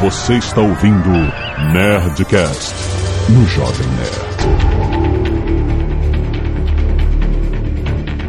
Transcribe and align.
Você 0.00 0.34
está 0.34 0.60
ouvindo 0.60 1.10
Nerdcast 1.72 2.72
no 3.30 3.44
Jovem 3.48 3.86
Nerd. 3.88 4.28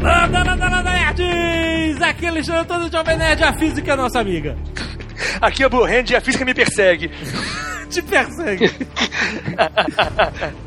Landa, 0.01 0.43
landa, 0.43 0.67
landa, 0.67 0.91
nerds! 0.91 2.01
Aqui 2.01 2.25
é 2.25 2.29
Alexandre 2.29 2.65
todo 2.65 2.91
Jovem 2.91 3.17
Nerd, 3.17 3.43
a 3.43 3.53
física 3.53 3.93
é 3.93 3.95
nossa 3.95 4.19
amiga. 4.19 4.57
Aqui 5.39 5.63
é 5.63 5.69
Blue 5.69 5.85
Hand 5.85 6.09
e 6.09 6.15
a 6.15 6.21
física 6.21 6.43
me 6.43 6.55
persegue. 6.55 7.11
Te 7.89 8.03
persegue. 8.03 8.69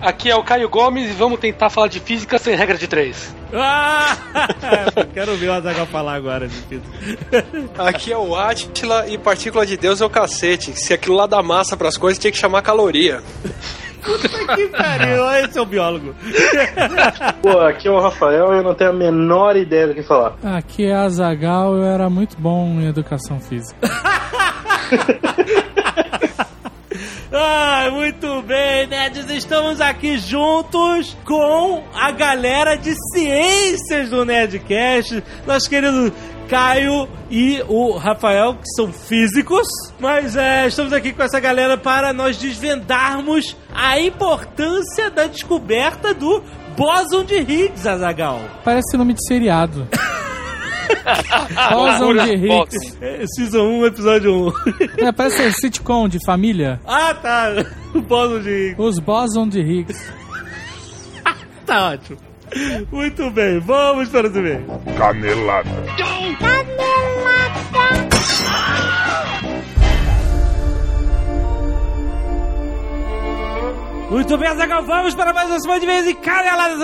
Aqui 0.02 0.28
é 0.28 0.34
o 0.34 0.42
Caio 0.42 0.68
Gomes 0.68 1.10
e 1.10 1.12
vamos 1.12 1.38
tentar 1.38 1.70
falar 1.70 1.86
de 1.86 2.00
física 2.00 2.36
sem 2.36 2.56
regra 2.56 2.76
de 2.76 2.88
três. 2.88 3.32
Ah, 3.54 4.16
quero 5.14 5.36
ver 5.36 5.50
o 5.50 5.52
Azaghal 5.52 5.86
falar 5.86 6.14
agora 6.14 6.48
de 6.48 6.54
física. 6.54 6.88
Aqui 7.78 8.12
é 8.12 8.18
o 8.18 8.34
Atila 8.34 9.06
e 9.08 9.16
partícula 9.16 9.64
de 9.64 9.76
Deus 9.76 10.00
é 10.00 10.04
o 10.04 10.10
cacete. 10.10 10.72
Se 10.78 10.92
aquilo 10.92 11.14
lá 11.14 11.26
dá 11.26 11.40
massa 11.42 11.76
pras 11.76 11.96
coisas, 11.96 12.18
tinha 12.18 12.32
que 12.32 12.38
chamar 12.38 12.62
caloria. 12.62 13.22
Puta 14.02 14.28
que 14.56 14.66
pariu, 14.66 15.30
esse 15.44 15.56
é 15.56 15.62
o 15.62 15.66
biólogo. 15.66 16.12
Pô, 17.40 17.60
aqui 17.60 17.86
é 17.86 17.90
o 17.90 18.00
Rafael 18.00 18.52
e 18.52 18.56
eu 18.56 18.62
não 18.64 18.74
tenho 18.74 18.90
a 18.90 18.94
menor 18.94 19.56
ideia 19.56 19.86
do 19.86 19.94
que 19.94 20.02
falar. 20.02 20.34
Aqui 20.42 20.86
é 20.86 20.94
a 20.94 21.08
Zagal, 21.08 21.76
eu 21.76 21.84
era 21.84 22.10
muito 22.10 22.36
bom 22.36 22.80
em 22.80 22.88
educação 22.88 23.38
física. 23.38 23.76
Ah, 27.34 27.88
muito 27.90 28.42
bem, 28.42 28.86
nerds. 28.86 29.30
Estamos 29.30 29.80
aqui 29.80 30.18
juntos 30.18 31.16
com 31.24 31.82
a 31.94 32.10
galera 32.10 32.76
de 32.76 32.94
ciências 33.14 34.10
do 34.10 34.22
Nerdcast. 34.22 35.24
Nosso 35.46 35.70
querido 35.70 36.12
Caio 36.46 37.08
e 37.30 37.64
o 37.68 37.96
Rafael, 37.96 38.56
que 38.56 38.68
são 38.76 38.92
físicos. 38.92 39.66
Mas 39.98 40.36
é, 40.36 40.66
estamos 40.66 40.92
aqui 40.92 41.10
com 41.10 41.22
essa 41.22 41.40
galera 41.40 41.78
para 41.78 42.12
nós 42.12 42.36
desvendarmos 42.36 43.56
a 43.74 43.98
importância 43.98 45.10
da 45.10 45.26
descoberta 45.26 46.12
do 46.12 46.42
bóson 46.76 47.24
de 47.24 47.36
Higgs, 47.36 47.88
Azagal. 47.88 48.42
Parece 48.62 48.94
nome 48.94 49.14
de 49.14 49.26
seriado. 49.26 49.88
Bóson 51.70 52.14
de 52.14 52.34
Higgs. 52.34 52.98
É, 53.00 53.24
Season 53.26 53.62
1, 53.62 53.86
episódio 53.86 54.48
1. 54.48 54.52
É, 55.06 55.12
parece 55.12 55.52
sitcom 55.52 56.08
de 56.08 56.18
família. 56.24 56.80
ah, 56.86 57.14
tá. 57.14 57.48
O 57.94 58.00
bóson 58.00 58.40
de 58.40 58.50
Higgs. 58.50 58.82
Os 58.82 58.98
Bóson 58.98 59.48
de 59.48 59.60
Higgs. 59.60 60.12
Tá 61.66 61.90
ótimo. 61.92 62.18
Muito 62.90 63.30
bem, 63.30 63.58
vamos 63.60 64.08
para 64.08 64.28
o 64.28 64.30
e 64.30 64.66
Canelada. 64.98 65.70
Muito 74.10 74.36
bem, 74.36 74.48
Azagal, 74.48 74.82
vamos 74.82 75.14
para 75.14 75.32
mais 75.32 75.48
uma 75.48 75.60
semana 75.60 75.80
de 75.80 75.86
vez 75.86 76.06
em 76.06 76.14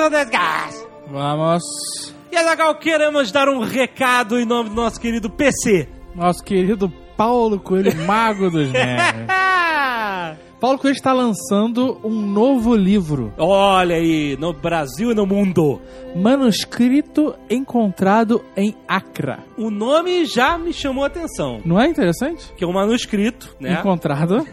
Nerdcast. 0.08 0.86
Vamos. 1.10 2.17
E 2.30 2.36
Azagal, 2.36 2.74
queremos 2.76 3.32
dar 3.32 3.48
um 3.48 3.60
recado 3.60 4.38
em 4.38 4.44
nome 4.44 4.68
do 4.70 4.74
nosso 4.76 5.00
querido 5.00 5.30
PC. 5.30 5.88
Nosso 6.14 6.42
querido 6.44 6.92
Paulo 7.16 7.58
Coelho, 7.58 7.94
mago 8.04 8.50
dos 8.50 8.70
nerds. 8.72 9.26
Paulo 10.60 10.76
Coelho 10.76 10.96
está 10.96 11.12
lançando 11.12 12.00
um 12.02 12.10
novo 12.20 12.74
livro, 12.74 13.32
Olha 13.38 13.94
aí, 13.94 14.36
no 14.40 14.52
Brasil 14.52 15.12
e 15.12 15.14
no 15.14 15.24
mundo. 15.24 15.80
manuscrito 16.16 17.34
encontrado 17.48 18.44
em 18.56 18.74
Acra. 18.88 19.38
O 19.56 19.70
nome 19.70 20.24
já 20.24 20.58
me 20.58 20.72
chamou 20.72 21.04
a 21.04 21.06
atenção. 21.06 21.60
Não 21.64 21.80
é 21.80 21.86
interessante? 21.88 22.52
Que 22.56 22.64
é 22.64 22.66
um 22.66 22.72
manuscrito, 22.72 23.54
né? 23.60 23.74
Encontrado 23.74 24.44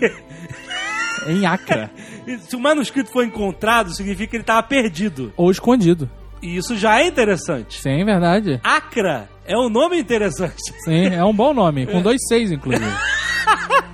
em 1.28 1.44
Acra. 1.44 1.90
Se 2.48 2.56
o 2.56 2.60
manuscrito 2.60 3.10
for 3.10 3.22
encontrado, 3.22 3.94
significa 3.94 4.30
que 4.30 4.36
ele 4.36 4.42
estava 4.42 4.62
perdido. 4.62 5.30
Ou 5.36 5.50
escondido. 5.50 6.08
E 6.42 6.56
isso 6.56 6.76
já 6.76 7.00
é 7.00 7.06
interessante. 7.06 7.80
Sim, 7.80 8.04
verdade. 8.04 8.60
Acra 8.62 9.28
é 9.44 9.56
um 9.56 9.68
nome 9.68 9.98
interessante. 9.98 10.72
Sim, 10.84 11.06
é 11.06 11.24
um 11.24 11.34
bom 11.34 11.52
nome, 11.52 11.86
com 11.86 12.00
dois 12.00 12.20
seis, 12.28 12.50
inclusive. 12.50 12.84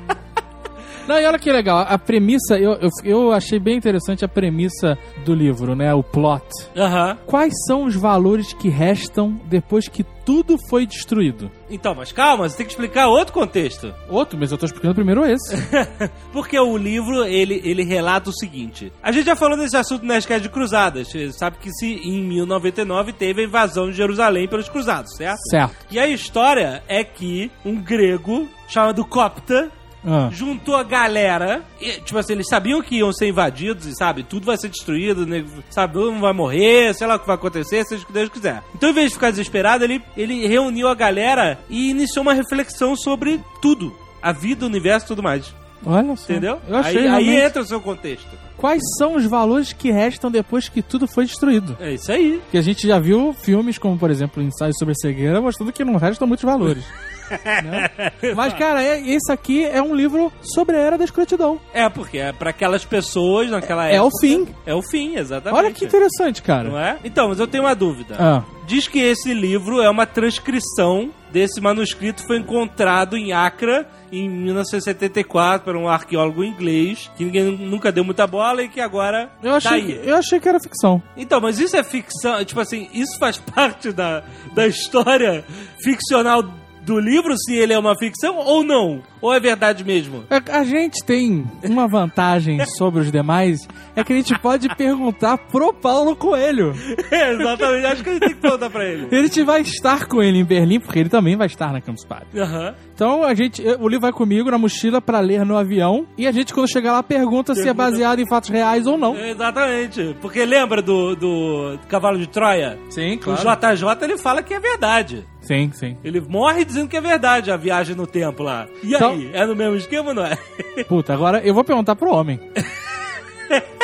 Não, 1.07 1.21
e 1.21 1.25
olha 1.25 1.39
que 1.39 1.53
legal, 1.53 1.87
a 1.89 1.99
premissa, 1.99 2.59
eu, 2.59 2.73
eu, 2.75 2.91
eu 3.05 3.33
achei 3.33 3.59
bem 3.59 3.77
interessante 3.77 4.25
a 4.25 4.29
premissa 4.29 4.99
do 5.25 5.35
livro, 5.35 5.75
né? 5.77 5.95
O 5.95 6.03
plot. 6.03 6.45
Aham. 6.77 7.17
Quais 7.27 7.55
são 7.67 7.85
os 7.85 7.95
valores 7.95 8.53
que 8.53 8.69
restam 8.69 9.41
depois 9.47 9.89
que 9.89 10.05
tudo 10.25 10.57
foi 10.69 10.85
destruído? 10.85 11.51
Então, 11.71 11.95
mas 11.95 12.11
calma, 12.11 12.49
você 12.49 12.57
tem 12.57 12.67
que 12.67 12.73
explicar 12.73 13.07
outro 13.07 13.33
contexto. 13.33 13.95
Outro, 14.09 14.37
mas 14.39 14.51
eu 14.51 14.59
tô 14.59 14.67
explicando 14.67 14.95
primeiro 14.95 15.25
esse. 15.25 15.57
Porque 16.33 16.59
o 16.59 16.77
livro, 16.77 17.25
ele, 17.25 17.61
ele 17.65 17.85
relata 17.85 18.31
o 18.31 18.33
seguinte. 18.33 18.93
A 19.01 19.13
gente 19.13 19.27
já 19.27 19.37
falou 19.37 19.57
desse 19.57 19.77
assunto 19.77 20.05
na 20.05 20.15
Nerdcast 20.15 20.43
de 20.43 20.49
Cruzadas. 20.49 21.09
Você 21.09 21.31
sabe 21.33 21.59
que 21.59 21.71
se 21.71 21.87
em 21.87 22.25
1099 22.25 23.13
teve 23.13 23.43
a 23.43 23.45
invasão 23.45 23.89
de 23.89 23.97
Jerusalém 23.97 24.49
pelos 24.49 24.69
cruzados, 24.69 25.15
certo? 25.17 25.39
certo. 25.49 25.87
E 25.91 25.99
a 25.99 26.09
história 26.09 26.83
é 26.89 27.05
que 27.05 27.51
um 27.65 27.77
grego 27.77 28.49
chamado 28.69 29.05
Copta 29.05 29.71
Ah, 30.07 30.29
juntou 30.33 30.77
a 30.77 30.83
galera. 30.83 31.63
E, 31.81 31.93
tipo 32.01 32.17
assim, 32.19 32.35
eles 32.35 32.47
sabiam 32.49 32.81
que 32.81 32.97
iam 32.97 33.13
ser 33.13 33.29
invadidos 33.29 33.87
e, 33.87 33.95
sabe, 33.95 34.23
tudo 34.23 34.47
vai 34.47 34.57
ser 34.57 34.69
destruído, 34.69 35.27
né, 35.27 35.45
sabe, 35.71 35.95
todo 35.95 36.13
mundo 36.13 36.21
vai 36.23 36.33
morrer, 36.33 36.95
sei 36.95 37.07
lá 37.07 37.17
o 37.17 37.19
que 37.19 37.27
vai 37.27 37.35
acontecer, 37.37 37.85
seja 37.85 38.03
o 38.05 38.07
que 38.07 38.13
Deus 38.13 38.29
quiser. 38.29 38.63
Então, 38.75 38.91
em 38.91 38.93
vez 38.93 39.09
de 39.09 39.15
ficar 39.15 39.31
desesperado, 39.31 39.83
ele, 39.85 40.01
ele 40.17 40.47
reuniu 40.47 40.89
a 40.89 40.95
galera 40.95 41.59
e 41.69 41.91
iniciou 41.91 42.23
uma 42.23 42.35
reflexão 42.35 42.95
sobre 42.97 43.41
tudo. 43.61 43.93
A 44.23 44.33
vida, 44.33 44.65
o 44.65 44.69
universo 44.69 45.07
e 45.07 45.09
tudo 45.09 45.23
mais. 45.23 45.53
olha 45.85 46.17
só. 46.17 46.33
Entendeu? 46.33 46.59
Eu 46.69 46.77
achei 46.77 46.99
aí, 47.03 47.09
aí 47.09 47.25
realmente- 47.25 47.47
entra 47.47 47.63
o 47.63 47.67
seu 47.67 47.81
contexto. 47.81 48.29
Quais 48.57 48.81
são 48.99 49.17
os 49.17 49.27
valores 49.27 49.73
que 49.73 49.91
restam 49.91 50.31
depois 50.31 50.69
que 50.69 50.81
tudo 50.83 51.07
foi 51.07 51.27
destruído? 51.27 51.77
É 51.79 51.93
isso 51.93 52.11
aí. 52.11 52.39
Porque 52.45 52.57
a 52.59 52.63
gente 52.63 52.87
já 52.89 52.99
viu 52.99 53.35
filmes 53.35 53.77
como, 53.77 53.99
por 53.99 54.11
exemplo, 54.11 54.43
Ensaio 54.43 54.73
sobre 54.79 54.93
a 54.93 54.95
Cegueira, 54.95 55.41
mostrando 55.43 55.73
que 55.73 55.85
não 55.85 55.97
restam 55.97 56.27
muitos 56.27 56.45
valores. 56.45 56.83
né? 57.31 57.91
Mas, 58.35 58.53
cara, 58.55 58.83
é- 58.83 59.01
esse 59.01 59.31
aqui 59.33 59.65
é 59.65 59.81
um 59.83 59.95
livro 59.95 60.33
sobre 60.43 60.77
a 60.77 60.81
era 60.81 60.99
da 60.99 61.05
escrotidão. 61.05 61.61
É, 61.73 61.89
porque 61.89 62.19
é 62.19 62.33
pra 62.33 62.51
aquelas 62.51 62.85
pessoas 62.85 63.51
naquela 63.51 63.89
É 63.89 63.97
época. 63.97 64.07
o 64.17 64.21
fim. 64.21 64.49
É 64.65 64.75
o 64.75 64.83
fim, 64.83 65.17
exatamente. 65.17 65.59
Olha 65.59 65.73
que 65.73 65.85
interessante, 65.85 66.43
cara. 66.43 66.69
Não 66.69 66.79
é? 66.79 66.99
Então, 67.05 67.29
mas 67.29 67.39
eu 67.41 67.47
tenho 67.47 67.65
uma 67.65 67.75
dúvida. 67.75 68.17
Ah, 68.19 68.43
Diz 68.67 68.89
que 68.89 68.99
esse 68.99 69.33
livro 69.33 69.81
é 69.81 69.89
uma 69.89 70.07
transcrição 70.07 71.11
desse 71.31 71.61
manuscrito 71.61 72.23
que 72.23 72.27
foi 72.27 72.39
encontrado 72.39 73.17
em 73.17 73.33
Acre 73.33 73.85
em 74.11 74.29
1974 74.29 75.65
por 75.65 75.77
um 75.77 75.89
arqueólogo 75.89 76.43
inglês 76.43 77.11
que 77.17 77.25
ninguém 77.25 77.45
nunca 77.57 77.93
deu 77.93 78.03
muita 78.05 78.27
bola 78.27 78.63
e 78.63 78.69
que 78.69 78.81
agora 78.81 79.31
eu, 79.43 79.51
tá 79.53 79.57
achei, 79.57 79.73
aí. 79.81 80.01
eu 80.09 80.17
achei 80.17 80.41
que 80.41 80.49
era 80.49 80.59
ficção. 80.59 81.01
Então, 81.17 81.41
mas 81.41 81.59
isso 81.61 81.77
é 81.77 81.85
ficção, 81.85 82.45
tipo 82.45 82.61
assim, 82.61 82.89
isso 82.93 83.17
faz 83.19 83.37
parte 83.55 83.93
da, 83.93 84.23
da 84.55 84.67
história 84.67 85.45
ficcional 85.83 86.43
do 86.87 87.01
livro, 87.01 87.35
se 87.37 87.55
ele 87.55 87.73
é 87.73 87.79
uma 87.79 87.99
ficção 87.99 88.37
ou 88.37 88.63
não? 88.65 89.03
Ou 89.21 89.35
é 89.35 89.41
verdade 89.41 89.85
mesmo? 89.85 90.25
A, 90.31 90.61
a 90.61 90.65
gente 90.65 91.05
tem 91.05 91.45
uma 91.65 91.89
vantagem 91.89 92.65
sobre 92.79 93.01
os 93.01 93.11
demais, 93.11 93.67
é 93.97 94.05
que 94.05 94.13
a 94.13 94.17
gente 94.17 94.39
pode 94.39 94.69
perguntar 94.77 95.37
pro 95.37 95.75
Paulo 95.75 96.15
Coelho. 96.17 96.73
É, 97.11 97.33
exatamente, 97.33 97.87
acho 97.87 98.03
que 98.03 98.11
a 98.11 98.13
gente 98.15 98.21
tem 98.21 98.35
que 98.35 98.41
perguntar 98.41 98.71
pra 98.71 98.85
ele. 98.85 99.09
A 99.11 99.23
gente 99.23 99.43
vai 99.43 99.61
estar 99.61 100.07
com 100.07 100.23
ele 100.23 100.39
em 100.39 100.45
Berlim, 100.45 100.81
porque 100.81 100.99
ele 100.99 101.09
também 101.09 101.37
vai 101.37 101.47
estar 101.47 101.73
na 101.73 101.81
Campus 101.81 102.05
Party. 102.05 102.39
Aham. 102.39 102.75
Então 102.95 103.23
a 103.23 103.35
gente, 103.35 103.63
o 103.63 103.89
livro 103.89 104.01
vai 104.03 104.13
comigo 104.13 104.51
na 104.51 104.59
mochila 104.59 105.01
pra 105.01 105.21
ler 105.21 105.45
no 105.45 105.57
avião 105.57 106.07
e 106.17 106.27
a 106.27 106.33
gente 106.33 106.53
quando 106.53 106.71
chegar 106.71 106.93
lá 106.93 107.03
pergunta, 107.03 107.55
se 107.55 107.69
é 107.69 107.73
baseado 107.75 108.21
em 108.21 108.29
fatos 108.29 108.49
reais 108.51 108.87
ou 108.87 108.97
não. 108.99 109.17
Exatamente. 109.17 110.17
Porque 110.21 110.45
lembra 110.45 110.81
do, 110.83 111.15
do 111.15 111.79
Cavalo 111.89 112.19
de 112.19 112.27
Troia? 112.29 112.79
Sim, 112.91 113.19
O 113.27 113.35
JJ 113.35 114.03
ele 114.03 114.19
fala 114.19 114.43
que 114.43 114.55
é 114.55 114.61
verdade. 114.61 115.25
Sim, 115.47 115.71
sim. 115.73 115.97
Ele 116.03 116.21
morre 116.21 116.65
dizendo 116.65 116.89
que 116.89 116.97
é 116.97 117.01
verdade 117.01 117.51
a 117.51 117.57
viagem 117.57 117.95
no 117.95 118.07
tempo 118.07 118.43
lá. 118.43 118.67
E 118.83 118.95
Então- 118.95 119.13
aí? 119.13 119.31
É 119.33 119.47
no 119.47 119.55
mesmo 119.55 119.77
esquema 119.77 120.09
ou 120.09 120.15
não 120.15 120.25
é? 120.27 120.37
Puta, 120.89 121.15
agora 121.15 121.41
eu 121.45 121.55
vou 121.55 121.63
perguntar 121.65 121.95
pro 121.97 122.13
homem. 122.13 122.41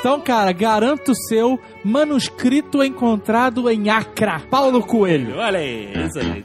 Então, 0.00 0.20
cara, 0.20 0.52
garanto 0.52 1.10
o 1.10 1.14
seu 1.26 1.58
manuscrito 1.84 2.84
encontrado 2.84 3.68
em 3.68 3.90
Acra. 3.90 4.40
Paulo 4.48 4.80
Coelho. 4.80 5.36
Olha 5.38 5.58
aí, 5.58 5.92
excelente. 5.92 6.44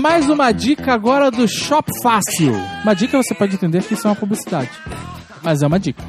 Mais 0.00 0.28
uma 0.28 0.50
dica 0.50 0.92
agora 0.92 1.30
do 1.30 1.46
Shop 1.46 1.88
Fácil. 2.02 2.52
Uma 2.82 2.92
dica 2.94 3.16
você 3.22 3.34
pode 3.34 3.54
entender 3.54 3.84
que 3.84 3.94
isso 3.94 4.06
é 4.06 4.10
uma 4.10 4.16
publicidade. 4.16 4.70
Mas 5.42 5.62
é 5.62 5.66
uma 5.66 5.78
dica. 5.78 6.02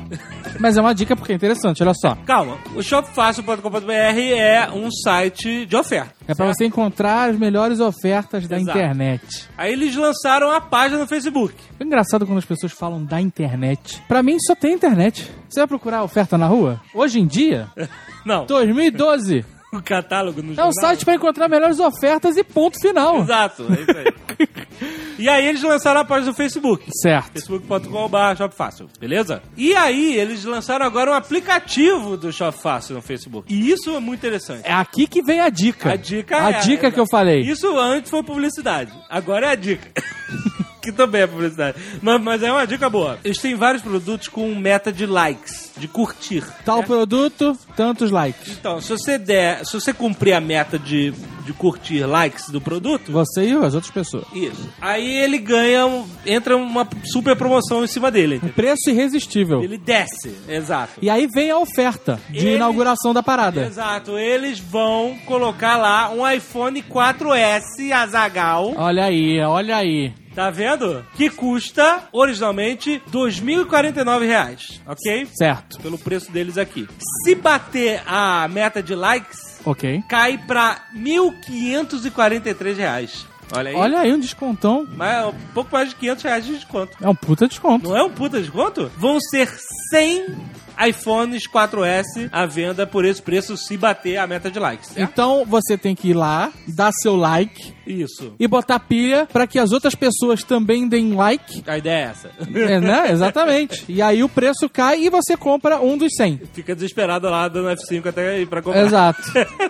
Mas 0.60 0.78
é 0.78 0.82
uma 0.82 0.94
dica 0.94 1.16
porque 1.16 1.32
é 1.32 1.36
interessante, 1.36 1.82
olha 1.82 1.94
só. 1.94 2.16
Calma, 2.26 2.58
o 2.76 2.82
shopfácil.com.br 2.84 3.90
é 3.92 4.70
um 4.72 4.90
site 4.92 5.66
de 5.66 5.76
oferta. 5.76 6.14
É 6.28 6.36
pra 6.36 6.46
você 6.48 6.66
encontrar 6.66 7.30
as 7.30 7.38
melhores 7.38 7.80
ofertas 7.80 8.48
da 8.48 8.58
Exato. 8.60 8.78
internet. 8.78 9.50
Aí 9.58 9.72
eles 9.74 9.96
lançaram 9.96 10.52
a 10.52 10.60
página 10.62 11.00
no 11.00 11.08
Facebook. 11.08 11.56
É 11.80 11.84
engraçado 11.84 12.26
quando 12.26 12.38
as 12.40 12.46
pessoas 12.46 12.72
falam 12.72 13.04
da 13.04 13.20
internet. 13.22 14.02
Pra 14.08 14.22
mim 14.22 14.38
só 14.40 14.54
tem 14.56 14.74
internet. 14.74 15.32
Você 15.50 15.60
vai 15.62 15.68
procurar 15.68 16.04
oferta 16.04 16.38
na 16.38 16.46
rua? 16.48 16.82
Hoje 16.94 17.20
em 17.20 17.26
dia, 17.28 17.68
Não, 18.26 18.46
2012, 18.46 19.46
o 19.78 19.82
catálogo 19.82 20.42
no 20.42 20.50
é 20.50 20.52
um 20.52 20.56
jornal. 20.56 20.74
site 20.74 21.06
pra 21.06 21.16
encontrar 21.16 21.48
melhores 21.48 21.80
ofertas 21.80 22.36
e 22.38 22.44
ponto 22.44 22.80
final. 22.80 23.22
Exato, 23.22 23.66
é 23.70 23.82
isso 23.82 23.98
aí. 23.98 24.48
E 25.22 25.30
aí 25.30 25.46
eles 25.46 25.62
lançaram 25.62 26.02
a 26.02 26.06
página 26.06 26.32
do 26.32 26.36
Facebook. 26.36 26.84
Certo. 27.00 27.34
facebook.com.br 27.34 28.36
shopfácil, 28.36 28.90
beleza? 29.00 29.44
E 29.56 29.76
aí 29.76 30.16
eles 30.18 30.44
lançaram 30.46 30.84
agora 30.84 31.12
um 31.12 31.14
aplicativo 31.14 32.18
do 32.18 32.34
Shopfácil 32.34 32.96
no 32.96 33.04
Facebook. 33.04 33.54
E 33.54 33.70
isso 33.70 33.96
é 33.96 34.00
muito 34.00 34.20
interessante. 34.20 34.64
É 34.64 34.74
aqui 34.74 35.06
que 35.06 35.22
vem 35.22 35.40
a 35.40 35.50
dica. 35.50 35.92
A 35.92 35.96
dica 35.96 36.44
A 36.44 36.52
é... 36.54 36.60
dica 36.62 36.92
que 36.92 37.00
eu 37.00 37.06
falei. 37.06 37.42
Isso 37.42 37.78
antes 37.78 38.10
foi 38.10 38.24
publicidade. 38.24 38.92
Agora 39.08 39.46
é 39.46 39.50
a 39.52 39.56
dica. 39.56 39.92
que 40.82 40.92
também 40.92 41.22
é 41.22 41.28
publicidade. 41.28 41.78
Mas, 42.02 42.22
mas 42.22 42.42
é 42.44 42.52
uma 42.52 42.66
dica 42.66 42.90
boa. 42.90 43.20
Eles 43.24 43.38
têm 43.38 43.56
vários 43.56 43.84
produtos 43.84 44.28
com 44.28 44.54
meta 44.56 44.92
de 44.92 45.06
likes, 45.06 45.72
de 45.78 45.88
curtir. 45.88 46.44
Tal 46.66 46.80
né? 46.80 46.86
produto, 46.86 47.58
tantos 47.76 48.10
likes. 48.12 48.50
Então, 48.60 48.82
se 48.82 48.90
você 48.90 49.18
der, 49.18 49.66
se 49.66 49.74
você 49.74 49.94
cumprir 49.94 50.34
a 50.34 50.42
meta 50.42 50.80
de, 50.80 51.12
de 51.46 51.54
curtir 51.54 52.04
likes 52.06 52.50
do 52.50 52.60
produto, 52.60 53.12
Você 53.12 53.50
e 53.50 53.54
as 53.54 53.74
outras 53.76 53.92
pessoas. 53.92 54.26
isso. 54.34 54.70
Aí 54.82 55.18
ele 55.18 55.38
ganha, 55.38 55.86
um- 55.86 56.06
entra 56.26 56.58
uma 56.58 56.88
super 57.06 57.36
promoção 57.36 57.84
em 57.84 57.88
cima 57.88 58.10
dele. 58.10 58.36
entendeu? 58.38 58.56
Preço 58.56 58.90
irresistível. 58.90 59.64
Ele 59.64 59.78
desce, 59.78 60.36
exato. 60.50 60.94
E 61.02 61.10
aí 61.10 61.28
vem 61.34 61.52
a 61.52 61.58
oferta 61.58 62.20
de 62.30 62.40
Ele- 62.40 62.56
inauguração 62.56 63.14
da 63.14 63.22
parada. 63.22 63.66
Exato, 63.66 64.18
eles 64.18 64.60
vão 64.60 65.16
colocar 65.26 65.78
lá 65.78 66.10
um 66.10 66.28
iPhone 66.30 66.82
4S 66.82 67.92
Azagal, 67.94 68.74
Olha 68.78 69.06
aí, 69.06 69.40
olha 69.42 69.76
aí. 69.78 70.14
Tá 70.36 70.50
vendo? 70.50 71.06
Que 71.16 71.30
custa 71.30 72.04
originalmente 72.12 73.02
2.049 73.12 74.26
reais, 74.26 74.82
ok? 74.86 75.28
Certo. 75.34 75.80
Pelo 75.82 75.98
preço 75.98 76.32
deles 76.32 76.58
aqui. 76.58 76.88
Se 77.24 77.36
bater 77.36 78.02
a 78.06 78.48
meta 78.48 78.82
de 78.82 78.96
likes, 78.96 79.60
Ok. 79.66 80.04
cai 80.08 80.38
pra 80.38 80.84
1.543 80.96 82.78
reais. 82.78 83.26
Olha 83.54 83.70
aí. 83.72 83.76
Olha 83.76 84.00
aí 84.00 84.14
um 84.14 84.20
descontão. 84.20 84.88
Mas 84.96 85.14
é 85.14 85.26
um 85.26 85.34
pouco 85.54 85.70
mais 85.74 85.90
de 85.90 85.96
500 85.96 86.24
reais 86.24 86.46
de 86.46 86.54
desconto. 86.56 86.98
É 87.02 87.10
um 87.10 87.16
puta 87.16 87.48
desconto. 87.50 87.90
Não 87.90 87.98
é 87.98 88.02
um 88.04 88.10
puta 88.10 88.40
desconto? 88.40 88.90
Vão 88.98 89.20
ser 89.20 89.50
100 89.92 90.26
iPhones 90.88 91.44
4S 91.50 92.30
à 92.32 92.46
venda 92.46 92.88
por 92.88 93.04
esse 93.04 93.22
preço 93.22 93.58
se 93.58 93.76
bater 93.76 94.16
a 94.18 94.26
meta 94.26 94.50
de 94.50 94.58
likes. 94.58 94.88
certo? 94.92 95.12
Então 95.12 95.46
você 95.46 95.78
tem 95.78 95.94
que 95.94 96.10
ir 96.12 96.14
lá, 96.14 96.50
dar 96.66 96.92
seu 96.94 97.16
like 97.18 97.74
Isso. 97.86 98.34
e 98.40 98.48
botar 98.48 98.80
pilha 98.80 99.28
pra 99.32 99.48
que 99.48 99.60
as 99.60 99.72
outras 99.72 99.96
pessoas 99.96 100.44
também 100.44 100.88
deem 100.88 101.14
like. 101.14 101.64
A 101.68 101.78
ideia 101.78 102.06
é 102.06 102.10
essa. 102.10 102.32
É, 102.54 102.80
né? 102.80 103.12
Exatamente. 103.12 103.86
E 103.88 104.02
aí 104.02 104.24
o 104.24 104.30
preço 104.30 104.70
cai 104.70 105.04
e 105.04 105.10
você 105.10 105.36
compra 105.36 105.80
um 105.80 105.98
dos 105.98 106.14
100. 106.16 106.42
Fica 106.54 106.76
desesperado 106.76 107.30
lá 107.30 107.48
dando 107.48 107.70
F5 107.70 108.08
até 108.08 108.42
ir 108.42 108.48
pra 108.48 108.62
comprar. 108.62 108.86
Exato. 108.86 109.22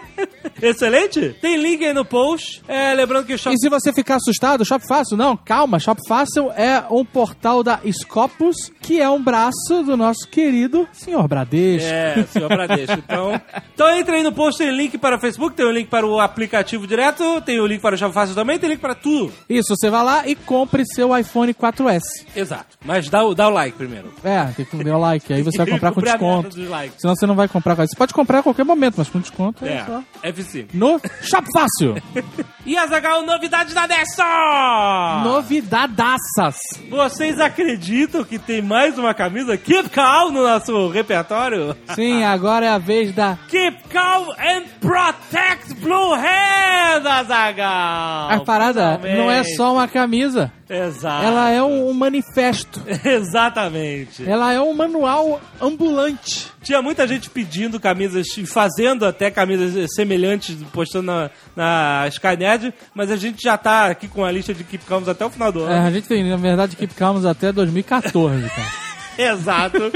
Excelente? 0.62 1.36
Tem 1.42 1.58
link 1.58 1.84
aí 1.84 1.94
no 1.94 2.06
post. 2.06 2.62
É, 2.68 2.94
lembrando 2.94 3.26
que 3.26 3.34
o 3.34 3.38
Shop... 3.38 3.56
E 3.56 3.60
se 3.60 3.70
você 3.70 3.92
ficar 3.94 4.16
assustado, 4.16 4.64
Shop 4.64 4.86
Fácil, 4.88 5.18
não, 5.18 5.36
calma, 5.36 5.80
Shop 5.80 6.00
Fácil 6.08 6.52
é 6.52 6.84
um 6.90 7.04
portal 7.04 7.64
da 7.64 7.80
Scopus, 7.92 8.72
que 8.82 9.02
é 9.02 9.10
um 9.10 9.22
braço 9.22 9.84
do 9.84 9.98
nosso 9.98 10.28
querido 10.28 10.88
senhor 10.92 11.28
Bradesco. 11.28 11.90
É, 11.90 12.24
senhor 12.30 12.48
Bradesco. 12.50 12.98
Então, 12.98 13.42
então 13.74 13.90
entra 13.96 14.16
aí 14.16 14.24
no 14.24 14.32
post, 14.32 14.58
tem 14.58 14.76
link 14.76 14.98
para 14.98 15.18
o 15.18 15.20
Facebook, 15.20 15.56
tem 15.56 15.66
o 15.66 15.72
link 15.72 15.88
para 15.88 16.06
o 16.06 16.20
aplicativo 16.20 16.86
direto, 16.86 17.42
tem 17.42 17.60
o 17.60 17.66
link 17.66 17.82
para 17.82 17.96
o 17.96 17.98
Shop 17.98 18.11
Fácil 18.12 18.36
também, 18.36 18.58
tem 18.60 18.70
link 18.70 18.80
para 18.80 18.96
tudo. 18.96 19.34
Isso, 19.50 19.76
você 19.76 19.90
vai 19.90 20.04
lá 20.04 20.28
e 20.28 20.36
compre 20.36 20.84
seu 20.86 21.16
iPhone 21.18 21.54
4S. 21.54 22.02
Exato. 22.36 22.78
Mas 22.84 23.10
dá 23.10 23.24
o, 23.24 23.34
dá 23.36 23.48
o 23.48 23.52
like 23.52 23.78
primeiro. 23.78 24.14
É, 24.24 24.46
tem 24.56 24.66
que 24.66 24.84
dar 24.84 24.98
o 24.98 25.00
like, 25.00 25.32
aí 25.34 25.42
você 25.42 25.58
vai 25.64 25.68
comprar 25.68 25.90
com 25.92 25.96
Cumprir 25.96 26.10
a 26.12 26.14
meta 26.18 26.26
desconto. 26.28 26.56
dos 26.58 26.70
likes. 26.70 27.02
Senão 27.02 27.16
você 27.16 27.26
não 27.28 27.36
vai 27.36 27.48
comprar 27.48 27.76
com 27.76 27.86
Você 27.86 27.96
pode 27.96 28.14
comprar 28.14 28.40
a 28.40 28.44
qualquer 28.44 28.64
momento, 28.66 28.96
mas 28.98 29.10
com 29.10 29.20
desconto 29.20 29.66
é, 29.66 29.74
É, 29.78 29.86
só. 29.86 30.04
F5. 30.24 30.68
No 30.74 31.00
Shop 31.22 31.48
Fácil. 31.54 31.96
E 32.64 32.78
Azagal, 32.78 33.26
novidades 33.26 33.74
da 33.74 33.88
Nessa! 33.88 35.22
Novidadaças. 35.24 36.58
Vocês 36.92 37.40
acreditam 37.40 38.24
que 38.24 38.38
tem 38.38 38.62
mais 38.62 39.00
uma 39.00 39.16
camisa 39.16 39.58
Keep 39.58 39.90
Calm 39.90 40.32
no 40.32 40.44
nosso 40.44 40.88
repertório? 40.90 41.76
Sim, 41.96 42.22
agora 42.24 42.68
é 42.68 42.70
a 42.70 42.78
vez 42.78 43.14
da. 43.16 43.38
Keep 43.50 43.84
Calm 43.90 44.28
and 44.38 44.64
Protect 44.80 45.74
Blue 45.82 46.14
Hand, 46.14 47.08
Azagal! 47.08 47.91
A 48.30 48.40
parada 48.46 48.98
não 48.98 49.30
é 49.30 49.44
só 49.44 49.74
uma 49.74 49.88
camisa. 49.88 50.52
Exato. 50.70 51.26
Ela 51.26 51.50
é 51.52 51.62
um, 51.62 51.92
manifesto. 51.94 52.82
Exatamente. 53.04 54.28
Ela 54.30 54.54
é 54.54 54.62
um 54.62 54.74
manual 54.74 55.42
ambulante. 55.62 56.48
Tinha 56.64 56.82
muita 56.82 57.08
gente 57.08 57.30
pedindo 57.30 57.80
camisas, 57.80 58.28
e 58.38 58.46
fazendo 58.46 59.06
até 59.06 59.30
camisas 59.32 59.90
semelhantes, 59.96 60.56
postando 60.72 61.08
na, 61.12 61.30
na 61.56 62.08
Skynet, 62.08 62.74
mas 62.94 63.12
a 63.12 63.16
gente 63.16 63.42
já 63.44 63.58
tá 63.58 63.88
aqui 63.88 64.08
com 64.08 64.24
a 64.24 64.32
lista 64.32 64.54
de 64.54 64.64
Keep 64.64 64.86
Calms 64.86 65.10
até 65.10 65.26
o 65.26 65.30
final 65.30 65.52
do 65.52 65.68
É, 65.68 65.74
ano. 65.78 65.88
a 65.88 65.92
gente 65.92 66.08
tem, 66.08 66.30
na 66.30 66.38
verdade, 66.38 66.76
Keep 66.76 66.94
Calmos 66.94 67.26
até 67.26 67.52
2014, 67.52 68.48
cara. 68.50 68.68
Exato. 69.18 69.92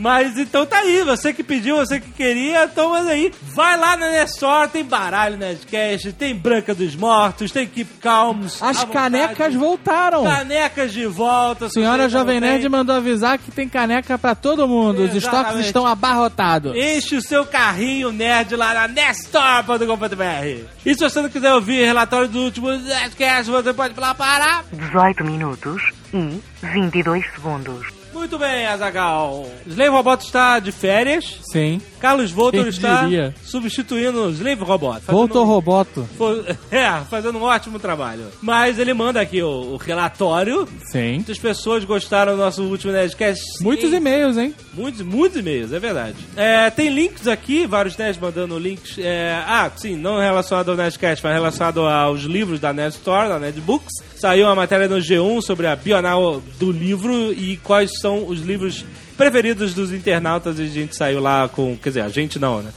mas 0.00 0.38
então 0.38 0.64
tá 0.66 0.78
aí, 0.78 1.02
você 1.02 1.32
que 1.32 1.42
pediu, 1.42 1.76
você 1.76 2.00
que 2.00 2.10
queria, 2.10 2.64
então 2.64 2.90
mas 2.90 3.06
aí, 3.06 3.32
vai 3.42 3.76
lá 3.76 3.96
na 3.96 4.10
Nestor, 4.10 4.68
tem 4.68 4.84
baralho 4.84 5.36
Nerdcast, 5.36 6.12
tem 6.12 6.34
Branca 6.34 6.74
dos 6.74 6.94
Mortos, 6.94 7.50
tem 7.50 7.66
Keep 7.66 7.94
Calms. 8.00 8.62
As 8.62 8.84
canecas 8.84 9.54
voltaram. 9.54 10.24
Canecas 10.24 10.92
de 10.92 11.06
volta. 11.06 11.68
se 11.68 11.74
Senhora 11.74 12.08
Jovem 12.08 12.40
Nerd 12.40 12.62
tem. 12.62 12.68
mandou 12.68 12.94
avisar 12.94 13.38
que 13.38 13.50
tem 13.50 13.68
caneca 13.68 14.18
pra 14.18 14.34
todo 14.34 14.66
mundo. 14.66 15.02
Os 15.02 15.14
estoques 15.14 15.38
Exatamente. 15.38 15.66
estão 15.66 15.86
abarrotados. 15.86 16.74
Enche 16.76 17.16
o 17.16 17.22
seu 17.22 17.44
carrinho 17.46 18.10
nerd 18.12 18.54
lá 18.56 18.74
na 18.74 18.88
Nestor.com.br. 18.88 20.64
E 20.84 20.94
se 20.94 21.00
você 21.00 21.20
não 21.20 21.28
quiser 21.28 21.54
ouvir 21.54 21.84
relatório 21.84 22.28
do 22.28 22.40
último 22.40 22.70
Nerdcast, 22.70 23.50
você 23.50 23.72
pode 23.72 23.94
falar 23.94 24.14
para... 24.14 24.64
18 24.72 25.24
minutos 25.24 25.82
e 26.12 26.40
22 26.62 27.24
segundos. 27.34 27.97
Muito 28.18 28.38
bem, 28.38 28.66
Azagal. 28.66 29.46
Slave 29.66 29.90
Robot 29.90 30.24
está 30.24 30.58
de 30.58 30.70
férias. 30.72 31.38
Sim. 31.50 31.80
Carlos 32.00 32.30
Voltor 32.30 32.60
Quem 32.62 32.68
está 32.68 33.02
diria? 33.04 33.34
substituindo 33.42 34.24
o 34.26 34.30
Slave 34.30 34.62
Robot. 34.62 35.00
Voltou 35.06 35.44
um- 35.44 35.46
Roboto. 35.46 36.08
É, 36.70 36.90
fazendo 37.08 37.38
um 37.38 37.42
ótimo 37.42 37.78
trabalho. 37.78 38.26
Mas 38.42 38.78
ele 38.78 38.92
manda 38.92 39.20
aqui 39.20 39.42
o, 39.42 39.74
o 39.74 39.76
relatório. 39.76 40.68
Sim. 40.90 41.14
Muitas 41.14 41.38
pessoas 41.38 41.84
gostaram 41.84 42.32
do 42.32 42.38
nosso 42.38 42.62
último 42.64 42.92
Nerdcast. 42.92 43.42
Muitos 43.62 43.92
Em- 43.92 43.96
e-mails, 43.96 44.36
hein? 44.36 44.54
Muitos, 44.74 45.00
muitos 45.02 45.38
e-mails, 45.38 45.72
é 45.72 45.78
verdade. 45.78 46.16
É, 46.36 46.68
tem 46.70 46.88
links 46.90 47.26
aqui, 47.26 47.66
vários 47.66 47.96
nerds 47.96 48.20
mandando 48.20 48.58
links. 48.58 48.98
é, 48.98 49.32
ah, 49.46 49.70
sim, 49.76 49.96
não 49.96 50.18
relacionado 50.18 50.70
ao 50.70 50.76
Nerdcast, 50.76 51.24
mas 51.24 51.32
relacionado 51.34 51.80
aos 51.86 52.22
livros 52.22 52.60
da 52.60 52.72
Nerd 52.72 52.94
Store, 52.94 53.28
da 53.28 53.38
Nerd 53.38 53.60
Books. 53.60 53.92
Saiu 54.16 54.46
uma 54.46 54.54
matéria 54.56 54.88
no 54.88 54.96
G1 54.96 55.40
sobre 55.42 55.66
a 55.68 55.76
Bienal 55.76 56.42
do 56.58 56.72
livro 56.72 57.32
e 57.32 57.56
quais 57.58 57.98
são 58.00 58.07
os 58.26 58.40
livros 58.40 58.84
preferidos 59.16 59.74
dos 59.74 59.92
internautas. 59.92 60.58
E 60.58 60.62
a 60.62 60.66
gente 60.66 60.96
saiu 60.96 61.20
lá 61.20 61.48
com. 61.48 61.76
Quer 61.76 61.90
dizer, 61.90 62.00
a 62.02 62.08
gente 62.08 62.38
não, 62.38 62.62
né? 62.62 62.70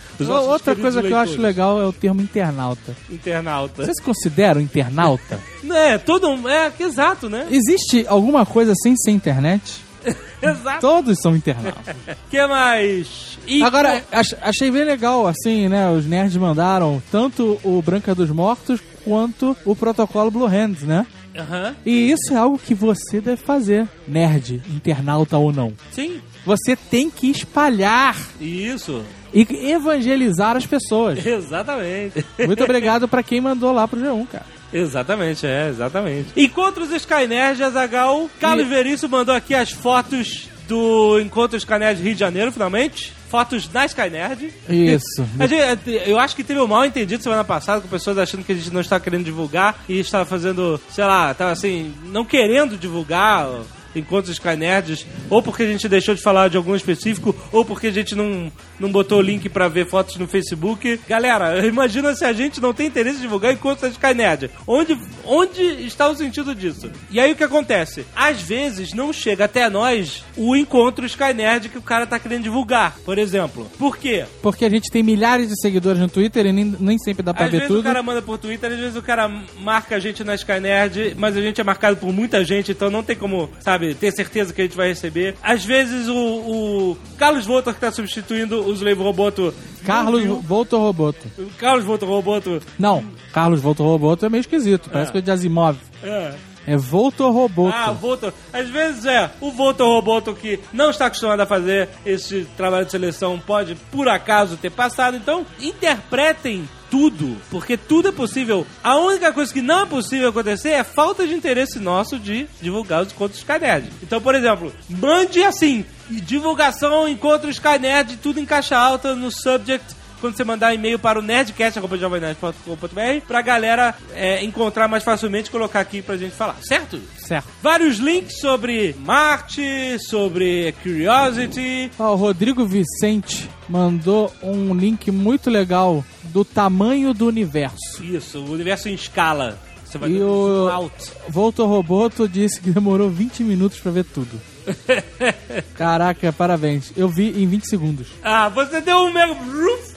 Outra 0.48 0.76
coisa 0.76 1.02
que 1.02 1.12
eu 1.12 1.18
acho 1.18 1.40
legal 1.42 1.82
é 1.82 1.86
o 1.86 1.94
termo 1.94 2.22
internauta. 2.22 2.96
Internauta. 3.10 3.86
Você 3.86 3.94
se 3.94 4.02
considera 4.02 4.60
um 4.60 4.62
internauta? 4.62 5.40
É, 5.70 5.98
todo. 5.98 6.48
É, 6.50 6.72
exato, 6.80 7.30
né? 7.30 7.48
Existe 7.50 8.06
alguma 8.08 8.46
coisa 8.46 8.74
sem 8.84 8.96
ser 8.98 9.12
internet? 9.12 9.82
Exato. 10.42 10.82
Todos 10.82 11.20
são 11.22 11.36
internautas. 11.36 11.96
que 12.30 12.48
mais? 12.48 13.38
E 13.46 13.62
Agora, 13.62 14.04
ach- 14.12 14.34
achei 14.42 14.72
bem 14.72 14.84
legal, 14.84 15.28
assim, 15.28 15.70
né? 15.70 15.90
Os 15.92 16.06
nerds 16.08 16.36
mandaram 16.38 17.02
tanto 17.12 17.60
o 17.64 17.80
Branca 17.84 18.16
dos 18.16 18.30
Mortos 18.32 18.80
quanto 19.06 19.56
o 19.64 19.76
protocolo 19.76 20.32
Blue 20.32 20.48
Hands, 20.48 20.82
né? 20.82 21.06
Aham. 21.38 21.76
E 21.86 22.12
isso 22.12 22.34
é 22.34 22.36
algo 22.38 22.58
que 22.60 22.74
você 22.74 23.22
deve 23.22 23.42
fazer, 23.42 23.88
nerd, 24.08 24.62
internauta 24.70 25.38
ou 25.38 25.52
não. 25.54 25.74
Sim, 25.92 26.20
Você 26.46 26.76
tem 26.76 27.10
que 27.10 27.30
espalhar 27.30 28.18
isso. 28.40 29.04
e 29.34 29.46
evangelizar 29.72 30.58
as 30.58 30.66
pessoas. 30.66 31.24
Exatamente. 31.26 32.26
Muito 32.46 32.64
obrigado 32.64 33.08
pra 33.08 33.24
quem 33.24 33.40
mandou 33.40 33.72
lá 33.72 33.88
pro 33.88 34.00
G1, 34.00 34.28
cara. 34.28 34.46
Exatamente, 34.74 35.46
é, 35.46 35.68
exatamente. 35.70 36.30
Encontros 36.36 36.92
Skynerd, 36.92 37.62
Azagal. 37.62 38.30
Carlos 38.40 38.66
E- 38.66 38.70
Veríssimo 38.70 39.18
mandou 39.18 39.36
aqui 39.36 39.54
as 39.54 39.72
fotos 39.72 40.50
do 40.68 41.20
Encontro 41.20 41.58
Skynerd 41.58 42.02
Rio 42.02 42.14
de 42.14 42.20
Janeiro, 42.20 42.52
finalmente. 42.54 43.12
Fotos 43.32 43.68
da 43.68 43.86
Skynerd. 43.86 44.54
Isso. 44.70 45.26
Gente- 45.48 46.10
eu 46.10 46.20
acho 46.20 46.36
que 46.36 46.44
teve 46.44 46.60
um 46.60 46.68
mal 46.68 46.86
entendido 46.86 47.24
semana 47.24 47.46
passada 47.46 47.80
com 47.80 47.88
pessoas 47.88 48.18
achando 48.18 48.44
que 48.44 48.52
a 48.52 48.56
gente 48.56 48.72
não 48.74 48.82
estava 48.82 49.02
querendo 49.02 49.24
divulgar 49.24 49.82
e 49.88 50.00
estava 50.00 50.26
fazendo, 50.26 50.80
sei 50.90 51.06
lá, 51.06 51.32
estava 51.32 51.52
assim, 51.52 51.94
não 52.06 52.26
querendo 52.26 52.78
divulgar 52.78 53.48
encontros 53.96 54.34
Skynerds, 54.34 55.06
ou 55.30 55.42
porque 55.42 55.64
a 55.64 55.68
gente 55.68 55.88
deixou 55.88 56.16
de 56.16 56.22
falar 56.22 56.50
de 56.50 56.58
algum 56.58 56.76
específico, 56.76 57.36
ou 57.52 57.64
porque 57.66 57.88
a 57.88 57.92
gente 57.92 58.16
não, 58.16 58.52
não 58.80 58.92
botou 58.92 59.20
o 59.20 59.22
link 59.22 59.48
pra 59.50 59.68
ver 59.68 59.86
fotos 59.86 60.18
no 60.18 60.28
Facebook. 60.28 61.00
Galera, 61.08 61.66
imagina 61.68 62.14
se 62.16 62.26
a 62.26 62.34
gente 62.34 62.62
não 62.62 62.74
tem 62.74 62.88
interesse 62.88 63.20
em 63.20 63.22
divulgar 63.22 63.54
encontros 63.54 63.92
Skynerd. 63.92 64.50
Onde, 64.66 64.98
onde 65.26 65.62
está 65.86 66.10
o 66.10 66.16
sentido 66.16 66.54
disso? 66.56 66.90
E 67.10 67.20
aí 67.20 67.32
o 67.32 67.36
que 67.36 67.44
acontece? 67.44 68.06
Às 68.16 68.42
vezes 68.42 68.94
não 68.94 69.12
chega 69.14 69.46
até 69.46 69.70
nós 69.70 70.24
o 70.36 70.56
encontro 70.56 71.06
Skynerd 71.06 71.70
que 71.70 71.78
o 71.78 71.82
cara 71.82 72.06
tá 72.06 72.20
querendo 72.20 72.44
divulgar, 72.44 72.98
por 73.06 73.18
exemplo. 73.18 73.70
Por 73.78 73.98
quê? 73.98 74.26
Porque 74.42 74.66
a 74.66 74.70
gente 74.70 74.90
tem 74.92 75.04
milhares 75.04 75.50
de 75.50 75.60
seguidores 75.60 76.00
no 76.00 76.10
Twitter 76.10 76.46
e 76.46 76.52
nem, 76.52 76.76
nem 76.80 76.98
sempre 76.98 77.24
dá 77.24 77.34
pra 77.34 77.46
Às 77.46 77.52
ver 77.52 77.58
vezes 77.58 77.68
tudo. 77.68 77.80
o 77.82 77.84
cara 77.84 78.04
manda 78.04 78.22
por 78.22 78.38
Twitter, 78.38 78.72
às 78.72 78.80
vezes 78.80 78.96
o 78.96 79.02
cara 79.02 79.30
marca 79.60 79.96
a 79.96 80.00
gente 80.00 80.24
na 80.24 80.36
Skynerd, 80.36 81.16
mas 81.18 81.36
a 81.38 81.42
gente 81.42 81.60
é 81.60 81.64
marcado 81.64 81.98
por 81.98 82.12
muita 82.12 82.44
gente, 82.44 82.72
então 82.72 82.90
não 82.90 83.04
tem 83.04 83.16
como, 83.16 83.50
sabe, 83.60 83.81
ter 84.00 84.12
certeza 84.12 84.54
que 84.54 84.62
a 84.62 84.64
gente 84.64 84.78
vai 84.78 84.90
receber. 84.90 85.36
Às 85.42 85.64
vezes 85.66 86.08
o, 86.08 86.16
o 86.16 86.98
Carlos 87.18 87.46
Voltor, 87.46 87.74
que 87.74 87.80
tá 87.80 87.92
substituindo 87.92 88.64
o 88.66 88.74
Slave 88.74 89.02
Roboto. 89.02 89.54
Carlos. 89.86 90.24
Voltor 90.44 90.80
Roboto. 90.82 91.28
Carlos 91.58 91.86
Voltor 91.86 92.10
Roboto. 92.10 92.62
Não, 92.78 93.04
Carlos 93.34 93.62
Voltor 93.62 93.88
Roboto 93.88 94.26
é 94.26 94.30
meio 94.30 94.42
esquisito. 94.42 94.90
Parece 94.90 95.12
coisa 95.12 95.26
de 95.26 95.32
Asimov. 95.32 95.78
É. 96.04 96.34
É 96.66 96.78
Voltor 96.78 97.32
Roboto. 97.34 97.76
Ah, 97.76 97.92
Voltor. 97.92 98.34
Às 98.54 98.70
vezes 98.70 99.06
é 99.06 99.32
o 99.42 99.52
Voltor 99.52 99.88
Roboto 99.88 100.34
que 100.34 100.60
não 100.72 100.90
está 100.90 101.08
acostumado 101.08 101.42
a 101.42 101.46
fazer 101.46 101.90
esse 102.06 102.48
trabalho 102.56 102.86
de 102.86 102.92
seleção 102.92 103.40
pode, 103.40 103.76
por 103.92 104.08
acaso, 104.08 104.58
ter 104.58 104.70
passado. 104.70 105.18
Então, 105.18 105.46
interpretem 105.60 106.68
tudo, 106.92 107.38
porque 107.50 107.78
tudo 107.78 108.10
é 108.10 108.12
possível. 108.12 108.68
A 108.84 108.98
única 108.98 109.32
coisa 109.32 109.52
que 109.52 109.62
não 109.62 109.84
é 109.84 109.86
possível 109.86 110.30
acontecer 110.30 110.72
é 110.72 110.84
falta 110.84 111.26
de 111.26 111.34
interesse 111.34 111.80
nosso 111.80 112.20
de 112.20 112.48
divulgar 112.62 113.02
os 113.02 113.14
encontros 113.14 113.40
Skynerd. 113.40 113.90
Então, 114.04 114.22
por 114.22 114.36
exemplo, 114.36 114.74
mande 114.90 115.42
assim, 115.42 115.86
divulgação, 116.10 117.08
encontro 117.08 117.50
Skynerd, 117.50 118.18
tudo 118.18 118.42
em 118.42 118.46
caixa 118.46 118.78
alta 118.78 119.16
no 119.16 119.32
subject 119.32 120.01
quando 120.22 120.38
você 120.38 120.44
mandar 120.46 120.74
e-mail 120.74 120.98
para 121.00 121.20
o 121.20 121.22
nerdcast.jovemnerd.com.br 121.22 123.26
pra 123.28 123.42
galera 123.42 123.96
é, 124.14 124.44
encontrar 124.44 124.88
mais 124.88 125.04
facilmente 125.04 125.50
e 125.50 125.52
colocar 125.52 125.80
aqui 125.80 126.02
pra 126.02 126.18
gente 126.18 126.36
falar, 126.36 126.58
certo? 126.62 127.00
Certo. 127.18 127.48
Vários 127.62 127.98
links 127.98 128.40
sobre 128.40 128.96
Marte, 129.00 129.98
sobre 130.08 130.74
Curiosity. 130.84 131.92
Ó, 132.00 132.14
o 132.14 132.16
Rodrigo 132.16 132.66
Vicente 132.66 133.50
mandou 133.68 134.32
um 134.44 134.74
link 134.74 135.12
muito 135.12 135.50
legal 135.50 136.04
do 136.26 136.44
tamanho 136.46 137.14
do 137.14 137.28
universo. 137.28 138.04
Isso, 138.04 138.40
o 138.40 138.52
universo 138.52 138.90
em 138.90 138.94
escala. 138.94 139.58
Você 139.86 139.98
vai 139.98 140.10
E 140.10 140.14
ver 140.14 140.24
o-. 140.24 140.92
Voltor 141.28 141.68
Roboto 141.68 142.28
disse 142.28 142.62
que 142.62 142.72
demorou 142.72 143.10
20 143.10 143.44
minutos 143.44 143.80
pra 143.80 143.92
ver 143.92 144.06
tudo. 144.06 144.40
Caraca, 145.76 146.32
parabéns. 146.32 146.92
Eu 146.96 147.08
vi 147.08 147.30
em 147.42 147.48
20 147.48 147.68
segundos. 147.68 148.08
Ah, 148.24 148.50
você 148.50 148.82
deu 148.82 148.98
um 148.98 149.12
mega... 149.12 149.36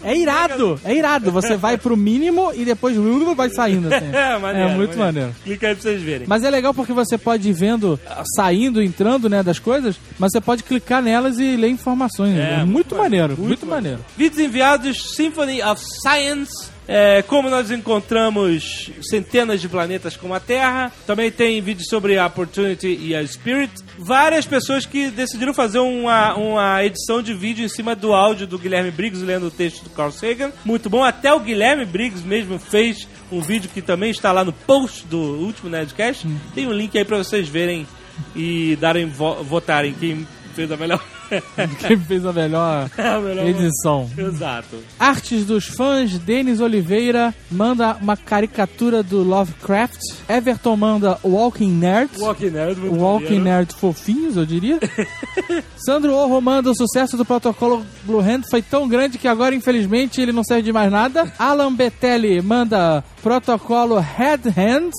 É 0.03 0.17
irado, 0.17 0.79
é 0.85 0.95
irado. 0.95 1.31
Você 1.31 1.57
vai 1.57 1.79
pro 1.79 1.97
mínimo 1.97 2.53
e 2.55 2.65
depois 2.65 2.97
vai 3.35 3.49
saindo. 3.51 3.93
Assim. 3.93 4.05
É, 4.15 4.39
maneiro, 4.39 4.69
É 4.71 4.75
muito 4.75 4.97
maneiro. 4.99 5.35
Clica 5.45 5.69
aí 5.69 5.75
pra 5.75 5.83
vocês 5.83 6.03
verem. 6.03 6.27
Mas 6.27 6.45
é 6.45 6.51
legal 6.51 6.73
porque 6.73 6.93
você 6.93 7.19
pode 7.19 7.49
ir 7.49 7.53
vendo, 7.53 7.99
saindo, 8.37 8.83
entrando, 8.83 9.29
né, 9.29 9.43
das 9.43 9.59
coisas, 9.59 9.97
mas 10.19 10.33
você 10.33 10.41
pode 10.41 10.63
clicar 10.63 11.03
nelas 11.03 11.39
e 11.39 11.57
ler 11.57 11.69
informações. 11.69 12.37
É, 12.37 12.59
muito, 12.59 12.73
muito 12.73 12.97
maneiro, 12.97 13.29
maneiro, 13.29 13.43
muito, 13.43 13.67
maneiro. 13.67 13.99
Vídeos 14.17 14.41
enviados 14.41 15.15
Symphony 15.15 15.63
of 15.63 15.83
Science. 16.03 16.74
É, 16.87 17.23
como 17.23 17.49
nós 17.49 17.71
encontramos 17.71 18.91
centenas 19.03 19.61
de 19.61 19.69
planetas 19.69 20.17
como 20.17 20.35
a 20.35 20.41
Terra. 20.41 20.93
Também 21.07 21.31
tem 21.31 21.61
vídeos 21.61 21.89
sobre 21.89 22.19
a 22.19 22.27
Opportunity 22.27 22.99
e 23.01 23.15
a 23.15 23.27
Spirit. 23.27 23.73
Várias 23.99 24.47
pessoas 24.47 24.85
que 24.85 25.11
decidiram 25.11 25.55
fazer 25.55 25.79
uma, 25.79 26.35
uma 26.35 26.85
edição 26.85 27.23
de 27.23 27.33
vídeo 27.33 27.65
em 27.65 27.69
cima 27.69 27.95
do 27.95 28.13
áudio 28.13 28.47
do 28.47 28.59
Guilherme 28.59 28.91
Briggs 28.91 29.25
lendo 29.25 29.47
o 29.47 29.51
texto 29.51 29.85
do 29.85 29.91
Carl 29.91 30.11
Sagan. 30.11 30.53
Muito 30.65 30.91
bom. 30.91 31.03
Até 31.03 31.33
o 31.33 31.41
Guilherme 31.41 31.85
Briggs 31.85 32.27
mesmo 32.27 32.59
fez 32.59 33.09
um 33.33 33.41
vídeo 33.41 33.71
que 33.73 33.81
também 33.81 34.11
está 34.11 34.31
lá 34.33 34.45
no 34.45 34.53
post 34.53 35.07
do 35.07 35.19
último 35.19 35.71
Nerdcast. 35.71 36.27
Tem 36.55 36.67
um 36.67 36.73
link 36.73 36.97
aí 36.97 37.05
pra 37.05 37.19
vocês 37.19 37.49
verem 37.49 37.87
e 38.35 38.77
darem 38.77 39.07
vo 39.07 39.43
votarem 39.43 39.95
quem 39.95 40.27
fez 40.55 40.71
a 40.71 40.77
melhor, 40.77 41.03
Quem 41.87 41.99
fez 41.99 42.25
a 42.25 42.33
melhor 42.33 42.91
a 42.97 43.21
melhor 43.21 43.47
edição. 43.47 44.11
Exato. 44.17 44.77
Artes 44.99 45.45
dos 45.45 45.67
fãs, 45.67 46.19
Denis 46.19 46.61
Oliveira 46.61 47.35
manda 47.51 47.97
uma 48.01 48.17
caricatura 48.17 49.03
do 49.03 49.23
Lovecraft. 49.23 50.01
Everton 50.29 50.77
manda 50.77 51.19
Walking 51.23 51.73
Nerd. 51.73 52.11
Walking 52.19 52.51
Nerd, 52.51 52.81
muito 52.81 52.97
Walking 52.97 53.25
maneiro. 53.25 53.45
Nerd 53.45 53.75
fofinhos, 53.75 54.37
eu 54.37 54.47
diria. 54.47 54.79
Sandro 55.77 56.15
Orro 56.15 56.41
manda 56.41 56.71
o 56.71 56.75
sucesso 56.77 57.17
do 57.17 57.25
protocolo 57.25 57.85
Blue 58.05 58.21
Hand 58.21 58.43
foi 58.51 58.63
tão 58.63 58.89
grande 58.89 59.19
que 59.19 59.29
agora, 59.29 59.55
infelizmente, 59.55 60.21
ele 60.21 60.33
não 60.33 60.45
serve 60.45 60.63
de 60.63 60.73
mais 60.73 60.91
nada. 60.91 61.33
Alan 61.39 61.75
Betelli 61.75 62.41
manda 62.41 63.03
protocolo 63.23 63.99
Head 63.99 64.49
Hand. 64.49 64.91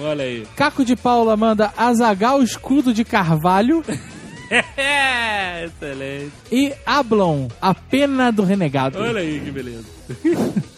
Olha 0.00 0.24
aí. 0.24 0.46
Caco 0.56 0.84
de 0.84 0.96
Paula 0.96 1.36
manda 1.36 1.72
Azagal 1.76 2.42
Escudo 2.42 2.92
de 2.92 3.04
Carvalho. 3.04 3.82
Excelente. 5.64 6.32
E 6.50 6.72
Ablon, 6.84 7.48
a 7.60 7.74
pena 7.74 8.30
do 8.30 8.42
renegado. 8.44 8.98
Olha 8.98 9.20
aí 9.20 9.40
que 9.40 9.50
beleza. 9.50 9.84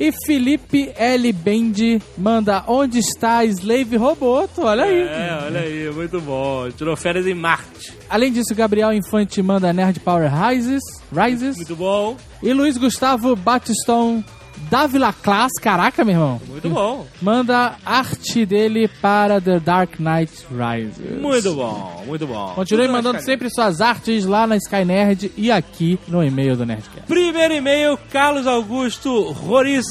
E 0.00 0.10
Felipe 0.26 0.90
L. 0.96 1.32
Bendi 1.32 2.00
manda 2.18 2.64
Onde 2.66 2.98
está 2.98 3.44
Slave 3.44 3.96
Roboto? 3.96 4.62
Olha 4.62 4.84
aí. 4.84 5.02
É, 5.02 5.38
olha 5.44 5.60
aí, 5.60 5.90
muito 5.92 6.20
bom. 6.20 6.70
Tirou 6.70 6.96
férias 6.96 7.26
em 7.26 7.34
Marte. 7.34 7.92
Além 8.08 8.32
disso, 8.32 8.54
Gabriel 8.54 8.92
Infante 8.92 9.40
manda 9.42 9.72
Nerd 9.72 10.00
Power 10.00 10.28
Rises. 10.28 10.82
Rises. 11.12 11.56
Muito 11.56 11.76
bom, 11.76 12.16
E 12.42 12.52
Luiz 12.52 12.76
Gustavo 12.76 13.36
Batistão 13.36 14.24
Davila 14.70 15.12
Class, 15.12 15.50
caraca, 15.60 16.04
meu 16.04 16.14
irmão. 16.14 16.40
muito 16.48 16.68
bom. 16.70 17.06
Manda 17.20 17.76
arte 17.84 18.46
dele 18.46 18.88
para 19.02 19.40
The 19.40 19.58
Dark 19.58 19.98
Knight 19.98 20.32
Rises. 20.50 21.20
Muito 21.20 21.54
bom, 21.54 22.04
muito 22.06 22.26
bom. 22.26 22.52
Continue 22.54 22.86
Tudo 22.86 22.92
mandando 22.92 23.20
sempre 23.22 23.50
suas 23.50 23.80
artes 23.80 24.24
lá 24.24 24.46
na 24.46 24.56
Skynerd 24.56 25.32
e 25.36 25.50
aqui 25.50 25.98
no 26.06 26.22
e-mail 26.22 26.56
do 26.56 26.64
Nerdcast. 26.64 27.06
Primeiro 27.06 27.54
e-mail, 27.54 27.98
Carlos 28.12 28.46
Augusto 28.46 29.32
Roriz, 29.32 29.84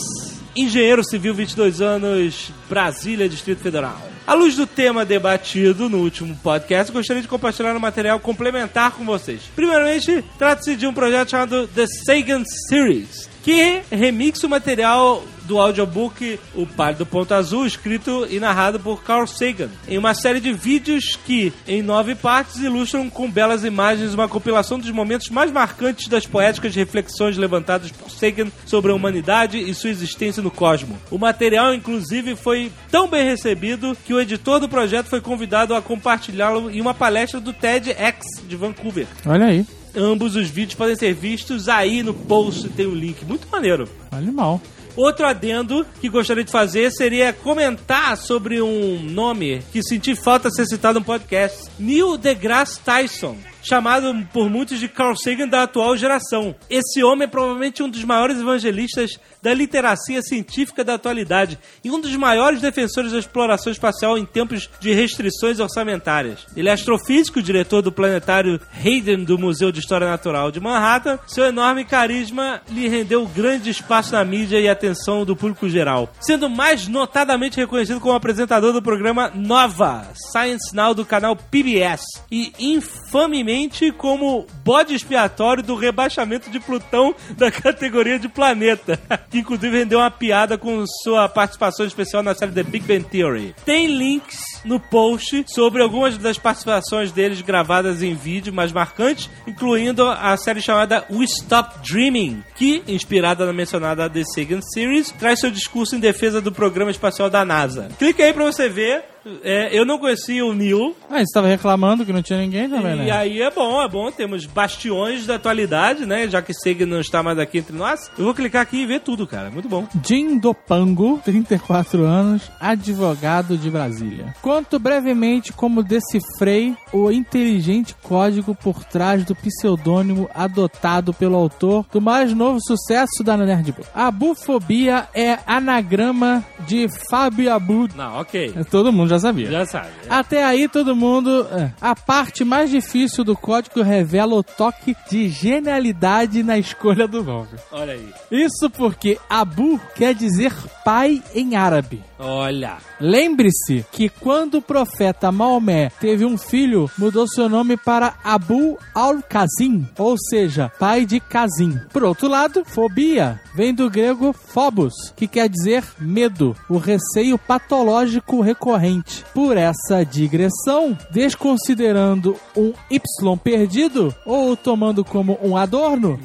engenheiro 0.56 1.04
civil, 1.04 1.34
22 1.34 1.82
anos, 1.82 2.52
Brasília, 2.70 3.28
Distrito 3.28 3.62
Federal. 3.62 4.00
À 4.26 4.34
luz 4.34 4.56
do 4.56 4.68
tema 4.68 5.04
debatido 5.04 5.90
no 5.90 5.98
último 5.98 6.36
podcast, 6.44 6.92
gostaria 6.94 7.22
de 7.22 7.28
compartilhar 7.28 7.76
um 7.76 7.80
material 7.80 8.20
complementar 8.20 8.92
com 8.92 9.04
vocês. 9.04 9.42
Primeiramente, 9.56 10.24
trata-se 10.38 10.76
de 10.76 10.86
um 10.86 10.94
projeto 10.94 11.32
chamado 11.32 11.68
The 11.68 11.86
Sagan 12.06 12.44
Series, 12.70 13.29
que 13.44 13.82
remixa 13.92 14.48
o 14.48 14.50
material 14.50 15.24
do 15.50 15.60
audiobook 15.60 16.40
O 16.54 16.68
Pálido 16.68 17.08
Ponto 17.08 17.34
Azul, 17.34 17.66
escrito 17.66 18.28
e 18.30 18.40
narrado 18.40 18.80
por 18.80 19.04
Carl 19.04 19.26
Sagan, 19.26 19.70
em 19.88 19.98
uma 19.98 20.14
série 20.14 20.40
de 20.40 20.54
vídeos 20.54 21.18
que, 21.26 21.52
em 21.68 21.82
nove 21.82 22.14
partes, 22.14 22.58
ilustram 22.58 23.10
com 23.10 23.30
belas 23.30 23.64
imagens 23.64 24.14
uma 24.14 24.28
compilação 24.28 24.78
dos 24.78 24.92
momentos 24.92 25.30
mais 25.30 25.52
marcantes 25.52 26.08
das 26.08 26.28
poéticas 26.28 26.76
reflexões 26.76 27.36
levantadas 27.36 27.92
por 27.92 28.12
Sagan 28.12 28.52
sobre 28.64 28.92
a 28.92 28.96
humanidade 28.96 29.58
e 29.58 29.74
sua 29.74 29.90
existência 29.90 30.44
no 30.44 30.52
cosmos. 30.52 30.98
O 31.10 31.18
material, 31.18 31.74
inclusive, 31.74 32.36
foi 32.36 32.72
tão 32.92 33.08
bem 33.08 33.26
recebido 33.26 33.98
que 34.06 34.14
o 34.14 34.20
editor 34.20 34.60
do 34.60 34.70
projeto 34.70 35.08
foi 35.08 35.20
convidado 35.20 35.74
a 35.74 35.82
compartilhá-lo 35.82 36.70
em 36.70 36.80
uma 36.80 36.94
palestra 36.94 37.40
do 37.40 37.52
TEDx 37.52 38.44
de 38.48 38.56
Vancouver. 38.56 39.08
Olha 39.26 39.48
aí, 39.48 39.66
Ambos 39.96 40.36
os 40.36 40.50
vídeos 40.50 40.76
podem 40.76 40.96
ser 40.96 41.14
vistos 41.14 41.68
aí 41.68 42.04
no 42.04 42.14
post, 42.14 42.70
tem 42.70 42.86
o 42.86 42.94
link. 42.96 43.24
Muito 43.26 43.48
maneiro. 43.50 43.88
animal. 44.12 44.62
Outro 44.96 45.26
adendo 45.26 45.86
que 46.02 46.10
gostaria 46.10 46.44
de 46.44 46.52
fazer 46.52 46.92
seria 46.92 47.32
comentar 47.32 48.18
sobre 48.18 48.62
um 48.62 49.00
nome 49.02 49.62
que 49.72 49.82
senti 49.82 50.16
falta 50.16 50.50
de 50.50 50.56
ser 50.56 50.66
citado 50.66 51.00
no 51.00 51.06
podcast. 51.06 51.70
Neil 51.80 52.18
deGrasse 52.18 52.80
Tyson. 52.82 53.38
Chamado 53.62 54.16
por 54.32 54.50
muitos 54.50 54.80
de 54.80 54.88
Carl 54.88 55.16
Sagan 55.16 55.48
da 55.48 55.64
atual 55.64 55.96
geração. 55.98 56.56
Esse 56.70 57.04
homem 57.04 57.26
é 57.26 57.28
provavelmente 57.28 57.84
um 57.84 57.90
dos 57.90 58.04
maiores 58.04 58.40
evangelistas 58.40 59.20
da 59.42 59.54
literacia 59.54 60.22
científica 60.22 60.84
da 60.84 60.96
atualidade 60.96 61.58
e 61.84 61.92
um 61.92 62.00
dos 62.00 62.16
maiores 62.16 62.62
defensores 62.62 63.12
da 63.12 63.20
exploração 63.20 63.72
espacial 63.72 64.18
em 64.18 64.26
tempos 64.26 64.70
de 64.80 64.94
restrições 64.94 65.60
orçamentárias. 65.60 66.46
Ele 66.56 66.70
é 66.70 66.72
astrofísico, 66.72 67.42
diretor 67.42 67.82
do 67.82 67.92
planetário 67.92 68.60
Hayden 68.74 69.24
do 69.24 69.38
Museu 69.38 69.72
de 69.72 69.80
História 69.80 70.08
Natural 70.08 70.52
de 70.52 70.60
Manhattan. 70.60 71.20
Seu 71.28 71.46
enorme 71.46 71.86
carisma 71.86 72.62
lhe 72.70 72.88
rendeu 72.88 73.28
grande 73.28 73.70
espaço 73.70 74.14
na 74.14 74.24
mídia 74.24 74.60
e 74.60 74.68
atenção 74.68 75.26
do 75.26 75.36
público 75.36 75.70
geral, 75.70 76.12
sendo 76.20 76.50
mais 76.50 76.88
notadamente 76.88 77.58
reconhecido 77.58 78.00
como 78.00 78.16
apresentador 78.16 78.74
do 78.74 78.82
programa 78.82 79.32
Nova, 79.34 80.08
Science 80.32 80.74
Now 80.74 80.94
do 80.94 81.06
canal 81.06 81.36
PBS, 81.36 82.02
e 82.32 82.54
infamemente 82.60 83.49
como 83.98 84.46
bode 84.64 84.94
expiatório 84.94 85.64
do 85.64 85.76
rebaixamento 85.76 86.50
de 86.50 86.60
Plutão 86.60 87.16
da 87.36 87.52
categoria 87.52 88.20
de 88.20 88.30
planeta, 88.30 89.00
que 89.30 89.40
inclusive 89.40 89.78
rendeu 89.78 90.00
uma 90.00 90.12
piada 90.12 90.58
com 90.58 90.84
sua 91.04 91.28
participação 91.28 91.86
especial 91.86 92.22
na 92.22 92.36
série 92.36 92.52
The 92.52 92.64
Big 92.64 92.86
Bang 92.86 93.04
Theory. 93.06 93.56
Tem 93.66 93.88
links 93.88 94.59
no 94.66 94.80
post 94.80 95.46
sobre 95.48 95.82
algumas 95.82 96.18
das 96.18 96.38
participações 96.38 97.12
deles 97.12 97.42
gravadas 97.42 98.02
em 98.04 98.14
vídeo 98.14 98.54
mais 98.54 98.72
marcantes, 98.72 99.30
incluindo 99.48 100.06
a 100.08 100.36
série 100.38 100.62
chamada 100.62 101.06
We 101.10 101.26
Stop 101.26 101.80
Dreaming, 101.88 102.44
que, 102.56 102.84
inspirada 102.88 103.46
na 103.46 103.54
mencionada 103.54 104.10
The 104.10 104.24
Sagan 104.24 104.62
Series, 104.62 105.12
traz 105.12 105.40
seu 105.40 105.52
discurso 105.52 105.96
em 105.96 106.00
defesa 106.00 106.42
do 106.42 106.52
programa 106.52 106.92
espacial 106.92 107.30
da 107.30 107.44
NASA. 107.46 107.90
Clique 107.98 108.22
aí 108.22 108.34
pra 108.34 108.46
você 108.46 108.68
ver. 108.70 109.04
É, 109.44 109.78
eu 109.78 109.86
não 109.86 110.00
conhecia 110.00 110.46
o 110.46 110.54
Neil, 110.56 110.96
Ah, 111.10 111.20
você 111.20 111.34
tava 111.34 111.46
reclamando 111.48 112.06
que 112.06 112.14
não 112.14 112.22
tinha 112.24 112.40
ninguém 112.40 112.70
também, 112.70 112.94
e 112.94 112.96
né? 112.96 113.12
aí 113.12 113.42
é 113.42 113.52
bom, 113.52 113.82
é 113.84 113.88
bom. 113.88 114.10
Temos 114.10 114.46
bastiões 114.46 115.26
da 115.28 115.36
atualidade, 115.36 116.06
né? 116.06 116.28
Já 116.30 116.42
que 116.42 116.54
Sagan 116.54 116.86
não 116.86 117.02
está 117.02 117.22
mais 117.22 117.38
aqui 117.38 117.58
entre 117.58 117.76
nós. 117.76 118.10
Eu 118.18 118.24
vou 118.24 118.34
clicar 118.34 118.62
aqui 118.62 118.78
e 118.78 118.86
ver 118.86 119.02
tudo, 119.02 119.28
cara. 119.28 119.52
Muito 119.52 119.68
bom. 119.68 119.86
Jim 120.08 120.40
Dopango, 120.40 121.20
34 121.26 122.06
anos, 122.06 122.50
advogado 122.62 123.58
de 123.58 123.70
Brasília. 123.70 124.34
Conto 124.50 124.80
brevemente 124.80 125.54
como 125.54 125.84
decifrei 125.84 126.76
o 126.92 127.12
inteligente 127.12 127.96
código 128.02 128.56
por 128.56 128.84
trás 128.84 129.24
do 129.24 129.36
pseudônimo 129.36 130.28
adotado 130.34 131.14
pelo 131.14 131.36
autor 131.36 131.86
do 131.92 132.02
mais 132.02 132.34
novo 132.34 132.58
sucesso 132.60 133.24
da 133.24 133.38
Nerdbook. 133.38 133.88
A 133.94 134.10
bufobia 134.10 135.08
é 135.14 135.38
anagrama 135.46 136.44
de 136.68 136.88
Fábio 137.12 137.54
Abu. 137.54 137.88
Não, 137.96 138.22
ok. 138.22 138.56
Todo 138.72 138.92
mundo 138.92 139.10
já 139.10 139.20
sabia. 139.20 139.52
Já 139.52 139.68
sabe. 139.68 139.90
Até 140.10 140.44
aí 140.44 140.68
todo 140.68 140.96
mundo. 140.96 141.46
é. 141.52 141.72
A 141.80 141.96
parte 141.96 142.44
mais 142.44 142.72
difícil 142.72 143.24
do 143.24 143.38
código 143.38 143.84
revela 143.84 144.34
o 144.34 144.42
toque 144.42 144.96
de 145.12 145.30
genialidade 145.30 146.42
na 146.42 146.58
escolha 146.58 147.08
do 147.08 147.24
nome. 147.24 147.50
Olha 147.72 147.94
aí. 147.94 148.10
Isso 148.32 148.68
porque 148.72 149.20
Abu 149.30 149.80
quer 149.94 150.16
dizer 150.16 150.52
pai 150.84 151.22
em 151.36 151.56
árabe. 151.56 152.02
Olha. 152.18 152.78
Lembre-se 153.00 153.86
que 153.94 154.10
quando 154.10 154.39
o 154.40 154.62
profeta 154.62 155.32
Maomé 155.32 155.92
teve 156.00 156.24
um 156.24 156.38
filho, 156.38 156.90
mudou 156.98 157.28
seu 157.28 157.50
nome 157.50 157.76
para 157.76 158.14
Abu 158.24 158.78
al-Kazim, 158.96 159.86
ou 159.98 160.16
seja, 160.18 160.72
pai 160.80 161.06
de 161.06 161.20
Kazim. 161.20 161.78
Por 161.92 162.04
outro 162.04 162.30
lado, 162.30 162.64
fobia 162.64 163.42
vem 163.54 163.74
do 163.74 163.90
grego 163.90 164.32
phobos, 164.32 164.94
que 165.16 165.28
quer 165.28 165.50
dizer 165.50 165.84
medo, 166.00 166.56
o 166.70 166.78
receio 166.78 167.38
patológico 167.38 168.40
recorrente. 168.40 169.26
Por 169.34 169.58
essa 169.58 170.06
digressão, 170.06 170.98
desconsiderando 171.12 172.38
um 172.56 172.72
Y 172.90 173.00
perdido 173.44 174.16
ou 174.26 174.56
tomando 174.56 175.04
como 175.04 175.38
um 175.44 175.58
adorno, 175.58 176.18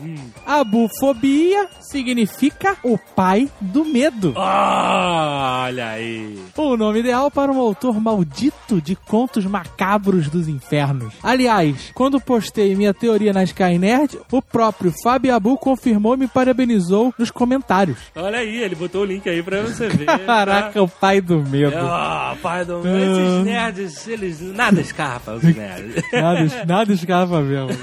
abufobia 0.47 1.69
significa 1.81 2.77
o 2.85 2.97
pai 2.97 3.51
do 3.61 3.85
medo. 3.85 4.35
Olha 4.37 5.91
aí. 5.91 6.39
O 6.57 6.77
nome 6.77 7.01
ideal 7.01 7.31
para 7.31 7.51
um 7.51 7.59
autor 7.59 8.01
maldito 8.05 8.81
de 8.81 8.95
contos 8.95 9.47
macabros 9.47 10.29
dos 10.29 10.47
infernos. 10.47 11.15
Aliás, 11.23 11.91
quando 11.95 12.21
postei 12.21 12.77
minha 12.77 12.93
teoria 12.93 13.33
na 13.33 13.43
Sky 13.43 13.79
Nerd, 13.79 14.19
o 14.31 14.43
próprio 14.43 14.93
Fábio 15.03 15.35
Abu 15.35 15.57
confirmou 15.57 16.15
e 16.15 16.19
me 16.19 16.29
parabenizou 16.29 17.13
nos 17.19 17.31
comentários. 17.31 17.99
Olha 18.15 18.39
aí, 18.39 18.63
ele 18.63 18.75
botou 18.75 19.03
o 19.03 19.05
link 19.05 19.29
aí 19.29 19.43
pra 19.43 19.63
você 19.63 19.89
ver. 19.89 20.07
Caraca, 20.27 20.83
o 20.83 20.89
pai 20.89 21.21
do 21.21 21.43
medo. 21.43 21.77
Ah, 21.77 22.37
pai 22.43 22.65
do... 22.65 22.81
Esses 22.87 23.45
nerds, 23.45 24.09
eles... 24.09 24.41
Nada 24.41 24.81
escapa, 24.81 25.33
os 25.33 25.43
nerds. 25.57 26.05
Nada, 26.13 26.65
nada 26.67 26.93
escapa 26.93 27.41
mesmo. 27.41 27.77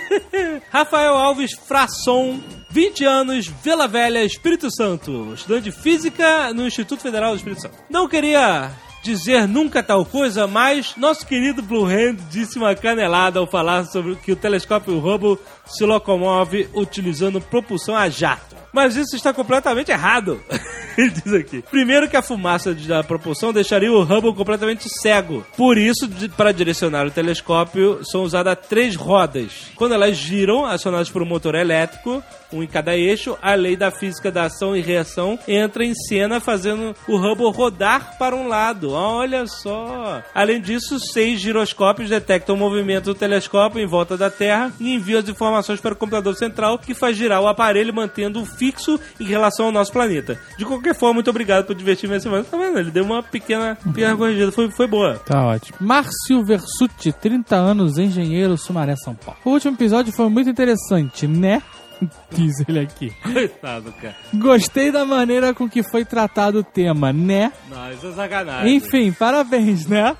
Rafael 0.70 1.14
Alves 1.14 1.52
Frasson, 1.52 2.40
20 2.70 3.04
anos, 3.04 3.46
Vila 3.62 3.86
Velha, 3.86 4.24
Espírito 4.24 4.68
Santo. 4.74 5.32
Estudante 5.34 5.64
de 5.64 5.72
Física 5.72 6.52
no 6.52 6.66
Instituto 6.66 7.00
Federal 7.02 7.30
do 7.30 7.36
Espírito 7.36 7.62
Santo. 7.62 7.76
Não 7.88 8.08
queria 8.08 8.70
dizer 9.04 9.46
nunca 9.46 9.82
tal 9.82 10.02
coisa, 10.06 10.46
mas 10.46 10.96
nosso 10.96 11.26
querido 11.26 11.62
Blue 11.62 11.84
Hand 11.84 12.16
disse 12.30 12.56
uma 12.56 12.74
canelada 12.74 13.38
ao 13.38 13.46
falar 13.46 13.84
sobre 13.84 14.16
que 14.16 14.32
o 14.32 14.36
telescópio 14.36 14.98
Hubble 14.98 15.38
se 15.66 15.84
locomove 15.84 16.68
utilizando 16.74 17.40
propulsão 17.40 17.96
a 17.96 18.08
jato. 18.08 18.54
Mas 18.72 18.96
isso 18.96 19.14
está 19.14 19.32
completamente 19.32 19.92
errado. 19.92 20.42
Ele 20.98 21.10
diz 21.10 21.32
aqui. 21.32 21.62
Primeiro 21.70 22.08
que 22.08 22.16
a 22.16 22.22
fumaça 22.22 22.74
da 22.74 23.02
propulsão 23.02 23.52
deixaria 23.52 23.90
o 23.90 24.02
Hubble 24.02 24.34
completamente 24.34 24.88
cego. 24.88 25.46
Por 25.56 25.78
isso, 25.78 26.08
para 26.36 26.52
direcionar 26.52 27.06
o 27.06 27.10
telescópio, 27.10 28.00
são 28.04 28.22
usadas 28.22 28.58
três 28.68 28.94
rodas. 28.94 29.72
Quando 29.76 29.94
elas 29.94 30.16
giram, 30.16 30.64
acionadas 30.64 31.10
por 31.10 31.22
um 31.22 31.26
motor 31.26 31.54
elétrico, 31.54 32.22
um 32.52 32.62
em 32.62 32.66
cada 32.66 32.96
eixo, 32.96 33.36
a 33.42 33.54
lei 33.54 33.76
da 33.76 33.90
física 33.90 34.30
da 34.30 34.44
ação 34.44 34.76
e 34.76 34.80
reação 34.80 35.38
entra 35.48 35.84
em 35.84 35.94
cena, 35.94 36.40
fazendo 36.40 36.94
o 37.08 37.16
Hubble 37.16 37.50
rodar 37.52 38.16
para 38.18 38.36
um 38.36 38.46
lado. 38.46 38.92
Olha 38.92 39.46
só! 39.46 40.22
Além 40.32 40.60
disso, 40.60 41.00
seis 41.00 41.40
giroscópios 41.40 42.10
detectam 42.10 42.54
o 42.54 42.58
movimento 42.58 43.06
do 43.06 43.14
telescópio 43.14 43.80
em 43.80 43.86
volta 43.86 44.16
da 44.16 44.30
Terra 44.30 44.72
e 44.78 44.94
enviam 44.94 45.18
as 45.18 45.28
informações 45.28 45.53
para 45.80 45.92
o 45.92 45.96
computador 45.96 46.34
central, 46.36 46.78
que 46.78 46.94
faz 46.94 47.16
girar 47.16 47.40
o 47.40 47.48
aparelho, 47.48 47.94
mantendo-o 47.94 48.44
fixo 48.44 48.98
em 49.18 49.24
relação 49.24 49.66
ao 49.66 49.72
nosso 49.72 49.92
planeta. 49.92 50.38
De 50.58 50.64
qualquer 50.64 50.94
forma, 50.94 51.14
muito 51.14 51.30
obrigado 51.30 51.66
por 51.66 51.74
divertir 51.74 52.08
minha 52.08 52.20
semana. 52.20 52.44
Tá 52.44 52.56
vendo? 52.56 52.78
Ele 52.78 52.90
deu 52.90 53.04
uma 53.04 53.22
pequena, 53.22 53.76
pequena 53.76 54.16
corrigida. 54.16 54.52
Foi, 54.52 54.70
foi 54.70 54.86
boa. 54.86 55.18
Tá 55.18 55.44
ótimo. 55.46 55.78
Márcio 55.80 56.44
Versuti, 56.44 57.12
30 57.12 57.56
anos, 57.56 57.98
engenheiro, 57.98 58.56
Sumaré, 58.56 58.94
São 58.96 59.14
Paulo. 59.14 59.40
O 59.44 59.50
último 59.50 59.74
episódio 59.74 60.12
foi 60.12 60.28
muito 60.28 60.50
interessante, 60.50 61.26
né? 61.26 61.62
Diz 62.30 62.52
ele 62.68 62.80
aqui. 62.80 63.10
Coitado, 63.22 63.92
cara. 63.92 64.16
Gostei 64.34 64.90
da 64.90 65.04
maneira 65.04 65.54
com 65.54 65.68
que 65.68 65.82
foi 65.82 66.04
tratado 66.04 66.58
o 66.60 66.64
tema, 66.64 67.12
né? 67.12 67.52
Não, 67.68 67.92
isso 67.92 68.06
é 68.08 68.12
sacanagem. 68.12 68.76
Enfim, 68.76 69.12
parabéns, 69.12 69.86
né? 69.86 70.16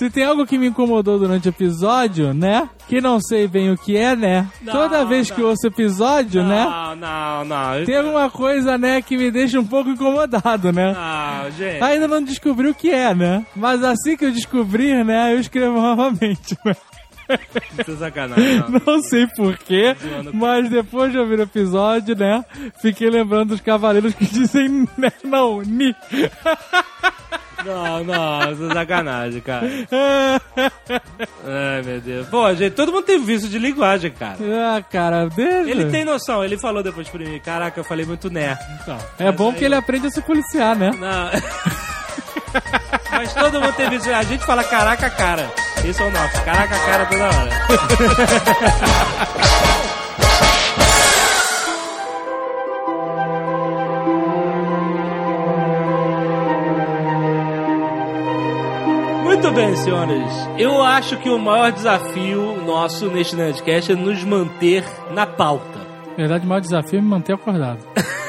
Se 0.00 0.08
tem 0.08 0.24
algo 0.24 0.46
que 0.46 0.56
me 0.56 0.66
incomodou 0.68 1.18
durante 1.18 1.46
o 1.46 1.50
episódio, 1.50 2.32
né? 2.32 2.70
Que 2.88 3.02
não 3.02 3.20
sei 3.20 3.46
bem 3.46 3.70
o 3.70 3.76
que 3.76 3.98
é, 3.98 4.16
né? 4.16 4.48
Não, 4.62 4.72
Toda 4.72 5.04
vez 5.04 5.28
não. 5.28 5.36
que 5.36 5.42
eu 5.42 5.48
ouço 5.48 5.66
episódio, 5.66 6.42
né? 6.42 6.64
Não, 6.64 6.96
não, 6.96 7.44
não. 7.44 7.84
Tem 7.84 7.98
alguma 7.98 8.30
coisa, 8.30 8.78
né, 8.78 9.02
que 9.02 9.18
me 9.18 9.30
deixa 9.30 9.60
um 9.60 9.66
pouco 9.66 9.90
incomodado, 9.90 10.72
né? 10.72 10.94
Não, 10.94 11.50
gente. 11.50 11.82
Ainda 11.82 12.08
não 12.08 12.22
descobri 12.22 12.68
o 12.68 12.74
que 12.74 12.88
é, 12.90 13.14
né? 13.14 13.44
Mas 13.54 13.84
assim 13.84 14.16
que 14.16 14.24
eu 14.24 14.32
descobrir, 14.32 15.04
né, 15.04 15.34
eu 15.34 15.38
escrevo 15.38 15.74
novamente, 15.82 16.56
né? 16.64 16.74
Isso 17.78 17.90
é 17.90 17.96
sacanagem. 17.96 18.56
Não. 18.56 18.80
Não 18.86 19.02
sei 19.02 19.26
porquê, 19.26 19.94
mas 20.32 20.70
depois 20.70 21.12
de 21.12 21.18
ouvir 21.18 21.40
o 21.40 21.42
episódio, 21.42 22.16
né, 22.16 22.42
fiquei 22.80 23.10
lembrando 23.10 23.50
dos 23.50 23.60
cavaleiros 23.60 24.14
que 24.14 24.24
dizem 24.32 24.88
né, 24.96 25.12
não, 25.22 25.60
ni. 25.60 25.94
Não, 27.64 28.04
não, 28.04 28.52
isso 28.52 28.70
é 28.70 28.74
sacanagem, 28.74 29.40
cara. 29.40 29.66
Ai, 31.46 31.82
meu 31.84 32.00
Deus. 32.00 32.28
Pô, 32.28 32.52
gente, 32.54 32.74
todo 32.74 32.92
mundo 32.92 33.04
tem 33.04 33.22
vício 33.22 33.48
de 33.48 33.58
linguagem, 33.58 34.10
cara. 34.10 34.36
ah, 34.40 34.82
cara, 34.82 35.28
deixa. 35.28 35.70
Ele 35.70 35.86
tem 35.90 36.04
noção, 36.04 36.44
ele 36.44 36.56
falou 36.58 36.82
depois 36.82 37.08
pra 37.08 37.18
mim, 37.20 37.38
caraca, 37.40 37.78
eu 37.78 37.84
falei 37.84 38.04
muito 38.06 38.30
né. 38.30 38.58
É 39.18 39.30
bom 39.32 39.50
aí- 39.50 39.56
que 39.56 39.64
ele 39.64 39.74
aprende 39.74 40.06
a 40.06 40.10
se 40.10 40.20
policiar, 40.22 40.74
né? 40.76 40.90
Não. 40.98 41.30
Mas 43.12 43.34
todo 43.34 43.60
mundo 43.60 43.72
tem 43.74 43.88
vício. 43.90 44.14
A 44.14 44.22
gente 44.22 44.44
fala 44.44 44.64
caraca, 44.64 45.08
cara. 45.10 45.50
Esse 45.84 46.00
é 46.02 46.04
o 46.06 46.10
nosso. 46.10 46.42
Caraca, 46.42 46.78
cara 46.78 47.06
toda 47.06 47.24
hora. 47.24 47.50
Muito 59.50 59.66
bem, 59.66 59.74
senhores. 59.74 60.48
Eu 60.58 60.80
acho 60.80 61.16
que 61.16 61.28
o 61.28 61.36
maior 61.36 61.72
desafio 61.72 62.62
nosso 62.64 63.08
neste 63.10 63.34
Nerdcast 63.34 63.90
é 63.90 63.96
nos 63.96 64.22
manter 64.22 64.84
na 65.12 65.26
pauta. 65.26 65.80
Na 66.10 66.16
verdade, 66.16 66.46
o 66.46 66.48
maior 66.48 66.60
desafio 66.60 67.00
é 67.00 67.02
me 67.02 67.08
manter 67.08 67.32
acordado. 67.32 67.80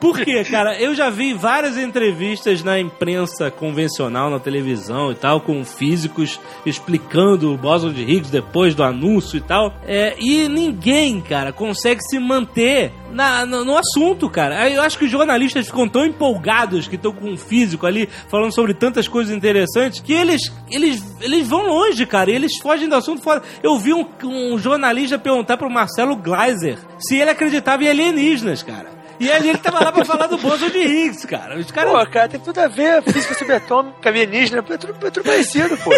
Por 0.00 0.20
quê, 0.20 0.44
cara? 0.44 0.80
Eu 0.80 0.94
já 0.94 1.10
vi 1.10 1.32
várias 1.32 1.76
entrevistas 1.76 2.62
na 2.62 2.78
imprensa 2.78 3.50
convencional, 3.50 4.30
na 4.30 4.38
televisão 4.38 5.10
e 5.10 5.14
tal, 5.14 5.40
com 5.40 5.64
físicos 5.64 6.38
explicando 6.64 7.52
o 7.52 7.56
bóson 7.56 7.92
de 7.92 8.02
Higgs 8.02 8.30
depois 8.30 8.74
do 8.74 8.84
anúncio 8.84 9.36
e 9.36 9.40
tal. 9.40 9.74
É, 9.86 10.14
e 10.18 10.48
ninguém, 10.48 11.20
cara, 11.20 11.52
consegue 11.52 12.00
se 12.02 12.18
manter 12.18 12.92
na, 13.10 13.44
no, 13.44 13.64
no 13.64 13.76
assunto, 13.76 14.28
cara. 14.30 14.68
Eu 14.70 14.82
acho 14.82 14.98
que 14.98 15.04
os 15.04 15.10
jornalistas 15.10 15.66
ficam 15.66 15.88
tão 15.88 16.04
empolgados 16.04 16.86
que 16.86 16.96
estão 16.96 17.12
com 17.12 17.30
um 17.30 17.36
físico 17.36 17.86
ali 17.86 18.08
falando 18.28 18.54
sobre 18.54 18.74
tantas 18.74 19.08
coisas 19.08 19.34
interessantes 19.34 20.00
que 20.00 20.12
eles, 20.12 20.52
eles, 20.70 21.02
eles 21.20 21.46
vão 21.46 21.66
longe, 21.66 22.06
cara. 22.06 22.30
Eles 22.30 22.58
fogem 22.62 22.88
do 22.88 22.94
assunto 22.94 23.22
fora. 23.22 23.42
Eu 23.62 23.78
vi 23.78 23.92
um, 23.92 24.06
um 24.24 24.58
jornalista 24.58 25.18
perguntar 25.18 25.56
pro 25.56 25.70
Marcelo 25.70 26.14
Gleiser 26.16 26.78
se 26.98 27.16
ele 27.16 27.30
acreditava 27.30 27.47
em 27.56 27.88
alienígenas, 27.88 28.62
cara. 28.62 28.98
E 29.20 29.30
a 29.32 29.40
gente 29.40 29.58
tava 29.58 29.82
lá 29.82 29.90
pra 29.90 30.04
falar 30.04 30.28
do 30.28 30.38
boson 30.38 30.70
de 30.70 30.78
Higgs, 30.78 31.26
cara. 31.26 31.58
Os 31.58 31.70
caras. 31.72 31.92
Pô, 31.92 32.06
cara, 32.06 32.28
tem 32.28 32.38
tudo 32.38 32.58
a 32.60 32.68
ver. 32.68 33.02
Física 33.02 33.34
subatômica, 33.34 34.08
alienígena, 34.08 34.58
é 34.58 34.76
tudo, 34.76 35.06
é 35.06 35.10
tudo 35.10 35.24
parecido, 35.24 35.76
pô. 35.78 35.90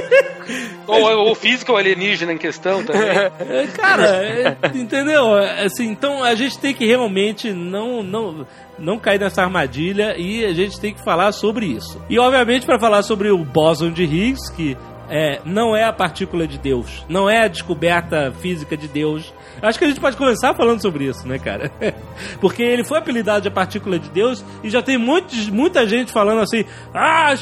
Ou 0.86 1.30
o 1.30 1.34
físico 1.34 1.70
ou 1.72 1.78
alienígena 1.78 2.32
em 2.32 2.38
questão 2.38 2.82
também. 2.82 3.02
É, 3.02 3.66
Cara, 3.76 4.06
é, 4.24 4.56
entendeu? 4.74 5.38
É, 5.38 5.64
Assim, 5.64 5.86
então 5.86 6.24
a 6.24 6.34
gente 6.34 6.58
tem 6.58 6.74
que 6.74 6.84
realmente 6.84 7.52
não, 7.52 8.02
não, 8.02 8.46
não 8.78 8.98
cair 8.98 9.20
nessa 9.20 9.42
armadilha 9.42 10.16
e 10.18 10.44
a 10.44 10.52
gente 10.52 10.80
tem 10.80 10.92
que 10.92 11.04
falar 11.04 11.30
sobre 11.30 11.66
isso. 11.66 12.02
E 12.08 12.18
obviamente 12.18 12.66
para 12.66 12.80
falar 12.80 13.02
sobre 13.02 13.30
o 13.30 13.38
bóson 13.44 13.92
de 13.92 14.02
Higgs, 14.02 14.52
que 14.52 14.76
é, 15.10 15.40
não 15.44 15.76
é 15.76 15.82
a 15.82 15.92
partícula 15.92 16.46
de 16.46 16.56
Deus, 16.56 17.04
não 17.08 17.28
é 17.28 17.42
a 17.42 17.48
descoberta 17.48 18.32
física 18.40 18.76
de 18.76 18.86
Deus. 18.86 19.34
Acho 19.60 19.78
que 19.78 19.84
a 19.84 19.88
gente 19.88 20.00
pode 20.00 20.16
começar 20.16 20.54
falando 20.54 20.80
sobre 20.80 21.04
isso, 21.04 21.26
né, 21.26 21.38
cara? 21.38 21.70
Porque 22.40 22.62
ele 22.62 22.84
foi 22.84 22.98
apelidado 22.98 23.42
de 23.42 23.50
partícula 23.50 23.98
de 23.98 24.08
Deus 24.08 24.44
e 24.62 24.70
já 24.70 24.80
tem 24.80 24.96
muitos, 24.96 25.48
muita 25.48 25.86
gente 25.86 26.12
falando 26.12 26.40
assim: 26.40 26.64
ah, 26.94 27.34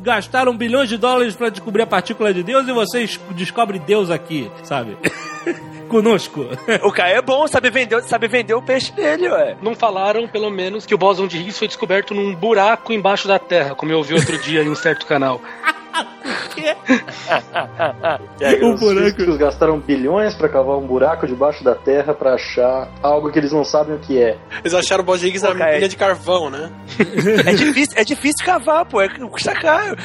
gastaram 0.00 0.56
bilhões 0.56 0.88
de 0.88 0.96
dólares 0.96 1.36
para 1.36 1.50
descobrir 1.50 1.82
a 1.82 1.86
partícula 1.86 2.32
de 2.32 2.42
Deus 2.42 2.66
e 2.66 2.72
vocês 2.72 3.20
descobrem 3.32 3.80
Deus 3.80 4.10
aqui, 4.10 4.50
sabe? 4.62 4.96
Conosco. 5.88 6.46
O 6.82 6.90
cara 6.90 7.10
é 7.10 7.22
bom, 7.22 7.46
sabe 7.46 7.68
vender, 7.70 8.02
sabe 8.04 8.26
vender 8.26 8.54
o 8.54 8.62
peixe 8.62 8.90
dele, 8.92 9.28
ué. 9.28 9.56
Não 9.60 9.74
falaram, 9.74 10.26
pelo 10.26 10.50
menos, 10.50 10.86
que 10.86 10.94
o 10.94 10.98
bóson 10.98 11.26
de 11.26 11.36
Higgs 11.36 11.58
foi 11.58 11.68
descoberto 11.68 12.14
num 12.14 12.34
buraco 12.34 12.92
embaixo 12.92 13.28
da 13.28 13.38
Terra, 13.38 13.74
como 13.74 13.92
eu 13.92 13.98
ouvi 13.98 14.14
outro 14.14 14.38
dia 14.38 14.62
em 14.62 14.70
um 14.70 14.74
certo 14.74 15.06
canal. 15.06 15.40
Os 18.62 18.80
físicos 18.80 19.36
gastaram 19.36 19.78
bilhões 19.78 20.34
pra 20.34 20.48
cavar 20.48 20.76
um 20.76 20.86
buraco 20.86 21.26
debaixo 21.26 21.62
da 21.62 21.74
terra 21.74 22.14
pra 22.14 22.34
achar 22.34 22.88
algo 23.02 23.30
que 23.30 23.38
eles 23.38 23.52
não 23.52 23.64
sabem 23.64 23.96
o 23.96 23.98
que 23.98 24.20
é. 24.20 24.36
Eles 24.60 24.74
acharam 24.74 25.02
o 25.02 25.06
Boss 25.06 25.22
Higgs 25.22 25.42
na 25.54 25.68
é- 25.68 25.86
de 25.86 25.96
carvão, 25.96 26.50
né? 26.50 26.70
É 27.46 27.52
difícil, 27.52 27.94
é 27.96 28.04
difícil 28.04 28.44
cavar, 28.44 28.84
pô. 28.86 29.00
É, 29.00 29.08
custa 29.08 29.54
caro. 29.54 29.96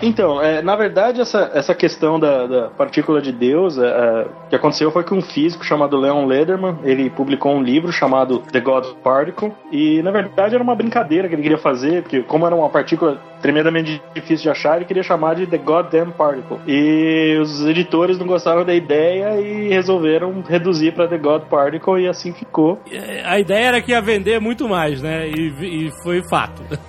Então, 0.00 0.40
é, 0.40 0.62
na 0.62 0.76
verdade, 0.76 1.20
essa, 1.20 1.50
essa 1.52 1.74
questão 1.74 2.20
da, 2.20 2.46
da 2.46 2.70
partícula 2.70 3.20
de 3.20 3.32
Deus, 3.32 3.76
é, 3.76 3.84
é, 3.86 4.22
o 4.22 4.48
que 4.48 4.56
aconteceu 4.56 4.90
foi 4.92 5.02
que 5.02 5.12
um 5.12 5.20
físico 5.20 5.64
chamado 5.64 5.98
Leon 5.98 6.24
Lederman, 6.24 6.78
ele 6.84 7.10
publicou 7.10 7.52
um 7.52 7.60
livro 7.62 7.92
chamado 7.92 8.38
The 8.38 8.60
God 8.60 8.86
Particle, 9.02 9.52
e 9.72 10.00
na 10.02 10.12
verdade 10.12 10.54
era 10.54 10.62
uma 10.62 10.74
brincadeira 10.74 11.28
que 11.28 11.34
ele 11.34 11.42
queria 11.42 11.58
fazer, 11.58 12.02
porque 12.02 12.22
como 12.22 12.46
era 12.46 12.54
uma 12.54 12.70
partícula 12.70 13.20
tremendamente 13.42 14.00
difícil 14.14 14.44
de 14.44 14.50
achar, 14.50 14.77
ele 14.78 14.86
queria 14.86 15.02
chamar 15.02 15.34
de 15.34 15.46
The 15.46 15.58
Goddamn 15.58 16.12
Particle. 16.12 16.58
E 16.66 17.38
os 17.40 17.64
editores 17.66 18.18
não 18.18 18.26
gostaram 18.26 18.64
da 18.64 18.74
ideia 18.74 19.40
e 19.40 19.68
resolveram 19.68 20.42
reduzir 20.42 20.92
para 20.92 21.08
The 21.08 21.18
God 21.18 21.42
Particle, 21.44 22.00
e 22.00 22.08
assim 22.08 22.32
ficou. 22.32 22.80
A 23.24 23.38
ideia 23.38 23.66
era 23.66 23.82
que 23.82 23.92
ia 23.92 24.00
vender 24.00 24.40
muito 24.40 24.68
mais, 24.68 25.02
né? 25.02 25.28
E, 25.28 25.86
e 25.86 25.90
foi 26.02 26.22
fato. 26.28 26.62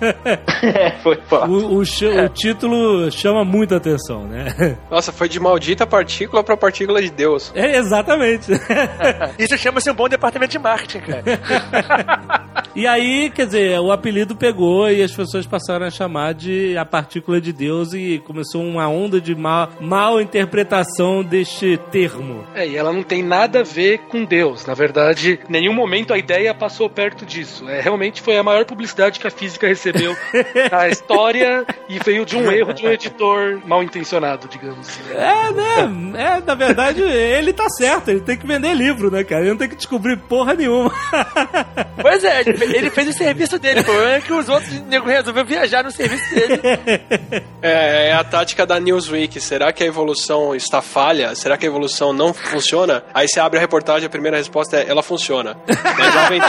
é, 0.62 0.92
foi 1.02 1.16
fácil. 1.16 1.54
O, 1.54 1.80
o 1.80 1.80
o 1.80 2.28
título 2.28 3.10
chama 3.10 3.44
muita 3.44 3.76
atenção, 3.76 4.24
né? 4.24 4.76
Nossa, 4.90 5.12
foi 5.12 5.28
de 5.28 5.40
maldita 5.40 5.86
partícula 5.86 6.42
pra 6.42 6.56
partícula 6.56 7.00
de 7.02 7.10
Deus. 7.10 7.52
É, 7.54 7.76
exatamente. 7.76 8.52
Isso 9.38 9.56
chama-se 9.56 9.90
um 9.90 9.94
bom 9.94 10.08
departamento 10.08 10.52
de 10.52 10.58
marketing, 10.58 11.00
cara. 11.00 11.22
E 12.74 12.86
aí, 12.86 13.30
quer 13.30 13.46
dizer, 13.46 13.80
o 13.80 13.90
apelido 13.90 14.36
pegou 14.36 14.90
e 14.90 15.02
as 15.02 15.12
pessoas 15.12 15.46
passaram 15.46 15.86
a 15.86 15.90
chamar 15.90 16.34
de 16.34 16.76
a 16.76 16.84
partícula 16.84 17.40
de 17.40 17.52
Deus 17.52 17.79
e 17.94 18.18
começou 18.20 18.62
uma 18.62 18.88
onda 18.88 19.20
de 19.20 19.34
mal, 19.34 19.70
mal 19.80 20.20
interpretação 20.20 21.22
deste 21.22 21.78
termo. 21.90 22.44
É, 22.54 22.66
e 22.66 22.76
ela 22.76 22.92
não 22.92 23.02
tem 23.02 23.22
nada 23.22 23.60
a 23.60 23.62
ver 23.62 23.98
com 24.08 24.24
Deus. 24.24 24.66
Na 24.66 24.74
verdade, 24.74 25.38
em 25.48 25.52
nenhum 25.52 25.72
momento 25.72 26.12
a 26.12 26.18
ideia 26.18 26.54
passou 26.54 26.88
perto 26.88 27.24
disso. 27.26 27.68
É, 27.68 27.80
realmente 27.80 28.20
foi 28.22 28.36
a 28.36 28.42
maior 28.42 28.64
publicidade 28.64 29.18
que 29.18 29.26
a 29.26 29.30
física 29.30 29.66
recebeu 29.66 30.14
na 30.70 30.88
história 30.88 31.64
e 31.88 31.98
veio 31.98 32.24
de 32.24 32.36
um 32.36 32.50
erro 32.50 32.72
de 32.72 32.86
um 32.86 32.90
editor 32.90 33.60
mal 33.66 33.82
intencionado, 33.82 34.48
digamos. 34.48 34.88
assim. 34.88 35.00
É, 35.12 35.52
né? 35.52 36.36
É, 36.36 36.42
na 36.44 36.54
verdade, 36.54 37.02
ele 37.02 37.52
tá 37.52 37.68
certo, 37.68 38.08
ele 38.10 38.20
tem 38.20 38.36
que 38.36 38.46
vender 38.46 38.74
livro, 38.74 39.10
né, 39.10 39.24
cara? 39.24 39.42
Ele 39.42 39.50
não 39.50 39.56
tem 39.58 39.68
que 39.68 39.76
descobrir 39.76 40.16
porra 40.16 40.54
nenhuma. 40.54 40.92
Pois 42.00 42.24
é, 42.24 42.40
ele 42.40 42.54
fe- 42.54 42.76
ele 42.76 42.90
fez 42.90 43.08
o 43.08 43.12
serviço 43.12 43.58
dele. 43.58 43.80
O 43.80 43.84
problema 43.84 44.12
é 44.12 44.20
que 44.20 44.32
os 44.32 44.48
outros 44.48 44.70
nego 44.86 45.06
resolveram 45.06 45.46
viajar 45.46 45.84
no 45.84 45.90
serviço 45.90 46.34
dele. 46.34 46.60
É, 46.62 47.40
é 47.70 48.12
a 48.12 48.24
tática 48.24 48.66
da 48.66 48.78
Newsweek. 48.78 49.40
Será 49.40 49.72
que 49.72 49.82
a 49.82 49.86
evolução 49.86 50.54
está 50.54 50.80
falha? 50.82 51.34
Será 51.34 51.56
que 51.56 51.66
a 51.66 51.68
evolução 51.68 52.12
não 52.12 52.32
funciona? 52.32 53.02
Aí 53.14 53.28
você 53.28 53.40
abre 53.40 53.58
a 53.58 53.60
reportagem, 53.60 54.06
a 54.06 54.10
primeira 54.10 54.36
resposta 54.36 54.76
é: 54.76 54.88
ela 54.88 55.02
funciona. 55.02 55.56
Mas. 55.66 56.40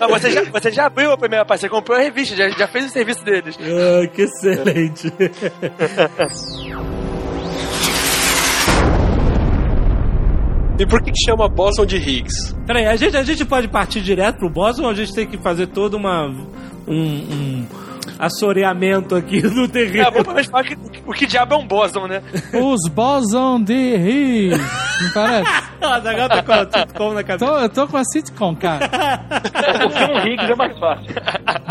Mas 0.00 0.10
você 0.10 0.30
já, 0.30 0.44
você 0.44 0.70
já 0.72 0.86
abriu 0.86 1.12
a 1.12 1.16
primeira 1.18 1.44
parte, 1.44 1.60
você 1.60 1.68
comprou 1.68 1.96
a 1.96 2.00
revista, 2.00 2.34
já, 2.36 2.48
já 2.50 2.68
fez 2.68 2.86
o 2.86 2.88
serviço 2.90 3.24
deles. 3.24 3.56
Ah, 3.60 4.06
que 4.08 4.22
excelente. 4.22 5.12
E 10.80 10.86
por 10.86 11.02
que, 11.02 11.12
que 11.12 11.20
chama 11.26 11.46
Boson 11.46 11.84
de 11.84 11.98
Higgs? 11.98 12.56
Peraí, 12.66 12.86
a 12.86 12.96
gente, 12.96 13.14
a 13.14 13.22
gente 13.22 13.44
pode 13.44 13.68
partir 13.68 14.00
direto 14.00 14.38
pro 14.38 14.48
boss 14.48 14.78
ou 14.78 14.88
a 14.88 14.94
gente 14.94 15.14
tem 15.14 15.26
que 15.26 15.36
fazer 15.36 15.66
todo 15.66 15.94
uma, 15.94 16.26
um, 16.88 16.94
um 16.94 17.66
assoreamento 18.20 19.14
aqui 19.16 19.40
do 19.42 19.66
terreno? 19.68 20.00
É, 20.02 20.10
vamos 20.10 20.22
pelo 20.22 20.34
menos 20.34 20.50
falar 20.50 20.64
que, 20.64 20.76
o 21.06 21.12
que 21.12 21.26
diabo 21.26 21.54
é 21.54 21.56
um 21.58 21.66
bóson, 21.66 22.06
né? 22.06 22.22
Os 22.54 22.88
Boson 22.92 23.62
de 23.62 23.72
Higgs. 23.74 24.58
Não 25.02 25.12
parece? 25.12 25.50
Ah, 25.82 25.98
o 25.98 26.02
Zagal 26.02 26.28
tá 26.28 26.42
com 26.42 26.52
a 26.52 26.70
sitcom 26.70 27.14
na 27.14 27.24
cabeça. 27.24 27.46
Tô, 27.46 27.58
eu 27.58 27.68
tô 27.70 27.88
com 27.88 27.96
a 27.96 28.04
sitcom, 28.04 28.54
cara. 28.54 28.84
O 29.86 29.88
John 29.88 30.28
Higgs 30.28 30.52
é 30.52 30.54
mais 30.54 30.78
fácil. 30.78 31.06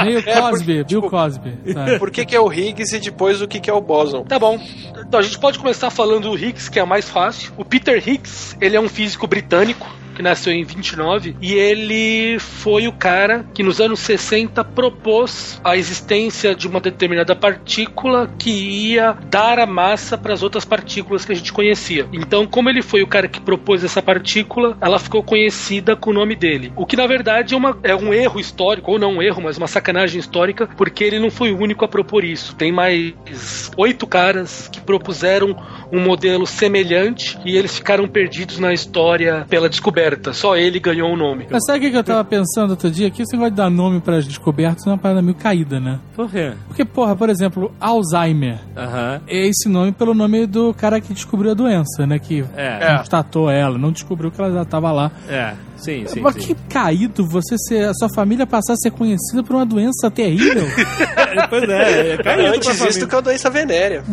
Meio 0.04 0.24
É, 0.28 0.42
Cosby, 0.42 0.84
Bill 0.84 1.02
Cosby. 1.04 1.58
sabe? 1.72 2.00
Por 2.00 2.10
que, 2.10 2.26
que 2.26 2.36
é 2.36 2.40
o 2.40 2.52
Higgs 2.52 2.96
e 2.96 3.00
depois 3.00 3.40
o 3.40 3.48
que, 3.48 3.60
que 3.60 3.70
é 3.70 3.74
o 3.74 3.80
Boson? 3.80 4.24
Tá 4.24 4.40
bom. 4.40 4.60
Então 5.08 5.20
a 5.20 5.22
gente 5.22 5.38
pode 5.38 5.60
começar 5.60 5.92
falando 5.92 6.24
do 6.32 6.36
Higgs, 6.36 6.72
que 6.72 6.80
é 6.80 6.86
mais 6.86 7.08
fácil. 7.08 7.54
O 7.56 7.64
Peter 7.64 7.98
Higgs, 8.04 8.58
ele 8.60 8.76
é 8.76 8.82
um 8.82 8.90
físico 8.90 9.28
britânico 9.28 9.88
que 10.20 10.24
nasceu 10.24 10.52
em 10.52 10.66
29 10.66 11.38
e 11.42 11.54
ele 11.54 12.38
foi 12.40 12.90
o 12.90 12.92
cara 12.92 13.46
que 13.54 13.64
nos 13.64 13.80
anos 13.80 14.02
60 14.02 14.66
propôs 14.66 15.62
a 15.64 15.78
existência 15.78 16.54
de 16.54 16.68
uma 16.68 16.82
determinada 16.82 17.34
partícula 17.34 18.30
que 18.38 18.50
ia 18.50 19.16
dar 19.30 19.58
a 19.60 19.66
massa 19.66 20.18
para 20.18 20.34
as 20.34 20.44
outras 20.44 20.66
partículas 20.66 21.24
que 21.24 21.32
a 21.32 21.36
gente 21.36 21.54
conhecia. 21.54 22.06
Então, 22.12 22.46
como 22.46 22.70
ele 22.70 22.82
foi 22.82 23.02
o 23.02 23.08
cara 23.08 23.30
que 23.30 23.40
propôs 23.40 23.82
essa 23.82 24.02
partícula, 24.02 24.78
ela 24.82 25.00
ficou 25.00 25.24
conhecida 25.24 25.96
com 25.96 26.10
o 26.10 26.14
nome 26.14 26.36
dele. 26.36 26.74
O 26.76 26.86
que 26.86 26.98
na 26.98 27.08
verdade 27.08 27.54
é, 27.54 27.58
uma- 27.58 27.78
é 27.82 27.96
um 27.96 28.14
erro 28.14 28.42
histórico, 28.42 28.92
ou 28.92 29.00
não 29.00 29.14
um 29.14 29.22
erro, 29.22 29.42
mas 29.42 29.58
uma 29.58 29.68
sacanagem 29.68 30.20
histórica, 30.20 30.68
porque 30.76 31.02
ele 31.02 31.18
não 31.20 31.32
foi 31.32 31.54
o 31.54 31.58
único 31.58 31.86
a 31.86 31.88
propor 31.88 32.26
isso. 32.26 32.56
Tem 32.58 32.74
mais 32.74 33.72
oito 33.78 34.06
caras 34.06 34.68
que 34.70 34.82
propuseram 34.82 35.56
um 35.94 36.02
modelo 36.02 36.46
semelhante 36.46 37.38
e 37.46 37.56
eles 37.56 37.78
ficaram 37.78 38.06
perdidos 38.06 38.60
na 38.60 38.74
história 38.74 39.46
pela 39.50 39.70
descoberta. 39.70 40.09
Só 40.34 40.56
ele 40.56 40.80
ganhou 40.80 41.12
o 41.12 41.18
nome. 41.18 41.48
Mas 41.50 41.64
sabe 41.66 41.88
o 41.88 41.92
que 41.92 41.98
eu 41.98 42.04
tava 42.04 42.24
pensando 42.24 42.72
outro 42.72 42.90
dia? 42.90 43.10
Que 43.10 43.22
esse 43.24 43.34
negócio 43.34 43.52
de 43.52 43.58
dar 43.58 43.70
nome 43.70 44.00
para 44.00 44.18
as 44.18 44.26
descobertas 44.26 44.86
é 44.86 44.90
uma 44.90 44.98
parada 44.98 45.22
meio 45.22 45.36
caída, 45.36 45.80
né? 45.80 46.00
Por 46.16 46.30
quê? 46.30 46.54
Porque, 46.68 46.84
porra, 46.86 47.16
por 47.16 47.30
exemplo, 47.30 47.72
Alzheimer. 47.80 48.60
Aham. 48.76 49.22
É 49.28 49.48
esse 49.48 49.68
nome 49.70 49.92
pelo 49.92 50.14
nome 50.14 50.46
do 50.46 50.74
cara 50.74 51.00
que 51.02 51.14
descobriu 51.14 51.52
a 51.52 51.54
doença, 51.54 52.06
né? 52.08 52.18
Que 52.20 52.44
É. 52.56 52.98
constatou 52.98 53.50
ela, 53.50 53.78
não 53.78 53.92
descobriu 53.92 54.32
que 54.32 54.40
ela 54.42 54.52
já 54.52 54.66
tava 54.66 54.92
lá. 54.92 55.12
É, 55.28 55.54
sim, 55.78 56.06
sim. 56.08 56.20
Mas 56.22 56.36
sim. 56.36 56.40
que 56.42 56.56
caído 56.70 57.26
você 57.28 57.58
ser, 57.58 57.86
a 57.90 57.94
sua 57.94 58.10
família 58.14 58.46
passar 58.48 58.74
a 58.74 58.78
ser 58.78 58.92
conhecida 58.92 59.44
por 59.44 59.56
uma 59.56 59.66
doença 59.66 60.10
terrível. 60.12 60.68
É, 61.30 61.46
pois 61.48 61.64
é, 61.70 62.14
é 62.14 62.18
caído 62.18 62.24
pra 62.24 62.50
Antes 62.56 62.70
isso 62.70 62.78
família. 62.80 63.08
que 63.08 63.14
é 63.14 63.18
uma 63.18 63.22
doença 63.22 63.50
venérea. 63.52 64.04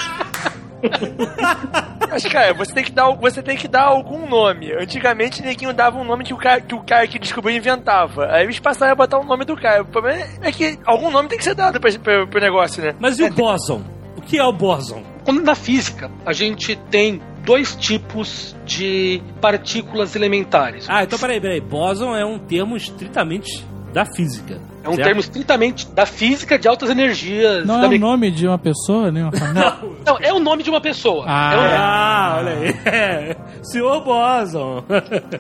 Mas, 2.10 2.24
cara, 2.26 2.54
você 2.54 2.74
tem 2.74 2.84
que 2.84 2.92
dar, 2.92 3.12
você 3.12 3.44
tem 3.44 3.58
que 3.58 3.68
dar 3.68 3.84
algum 3.84 4.28
nome. 4.28 4.72
Antigamente, 4.74 5.42
ninguém 5.42 5.74
dava 5.74 5.98
um 5.98 6.04
nome 6.04 6.24
que 6.24 6.34
o 6.34 6.38
cara 6.38 6.62
que, 6.62 6.74
o 6.74 6.82
cara 6.82 7.08
que 7.08 7.20
descobriu 7.20 7.56
inventava. 7.56 8.28
Aí 8.32 8.44
eles 8.44 8.60
passaram 8.60 8.94
a 8.94 8.96
botar 8.96 9.20
o 9.20 9.24
nome 9.24 9.46
do 9.46 9.56
cara. 9.56 9.84
O 9.84 9.86
problema 9.86 10.26
é 10.42 10.52
que 10.52 10.80
algum 10.86 11.12
nome 11.12 11.30
tem 11.30 11.38
que 11.38 11.44
ser 11.44 11.56
dado 11.56 11.80
pra, 11.80 11.92
pra, 12.00 12.28
pro 12.28 12.42
negócio, 12.42 12.84
né? 12.84 12.96
Mas 13.00 13.20
e 13.20 13.24
o 13.24 13.32
bóson? 13.32 13.84
O 14.18 14.22
que 14.22 14.38
é 14.38 14.44
o 14.44 14.52
bóson? 14.52 15.04
Quando 15.24 15.42
na 15.44 15.56
física 15.56 16.10
a 16.26 16.34
gente 16.34 16.76
tem 16.90 17.22
dois 17.44 17.76
tipos 17.76 18.56
de 18.66 19.22
partículas 19.40 20.16
elementares. 20.16 20.86
Ah, 20.90 21.04
então 21.04 21.18
peraí, 21.20 21.40
peraí. 21.40 21.62
Bóson 21.62 22.16
é 22.16 22.26
um 22.26 22.40
termo 22.40 22.76
estritamente 22.76 23.64
da 23.94 24.06
física. 24.06 24.60
É 24.84 24.88
um 24.88 24.94
certo? 24.94 25.06
termo 25.06 25.20
estritamente 25.20 25.88
da 25.92 26.06
física 26.06 26.58
de 26.58 26.68
altas 26.68 26.90
energias. 26.90 27.66
Não 27.66 27.78
da 27.80 27.84
é 27.86 27.88
o 27.88 27.90
me- 27.90 28.00
nome 28.00 28.32
de 28.32 28.48
uma 28.48 28.58
pessoa, 28.58 29.12
nem 29.12 29.24
uma 29.24 29.32
família. 29.32 29.76
Não, 30.06 30.18
é 30.22 30.32
o 30.34 30.40
nome 30.40 30.64
de 30.64 30.70
uma 30.70 30.80
pessoa. 30.80 31.26
Ah. 31.28 31.54
É 31.54 31.58
o- 31.58 31.62
Ah, 31.62 32.36
olha 32.40 32.52
aí. 32.54 32.70
É. 32.86 33.36
Senhor 33.64 34.02
Bóson. 34.04 34.84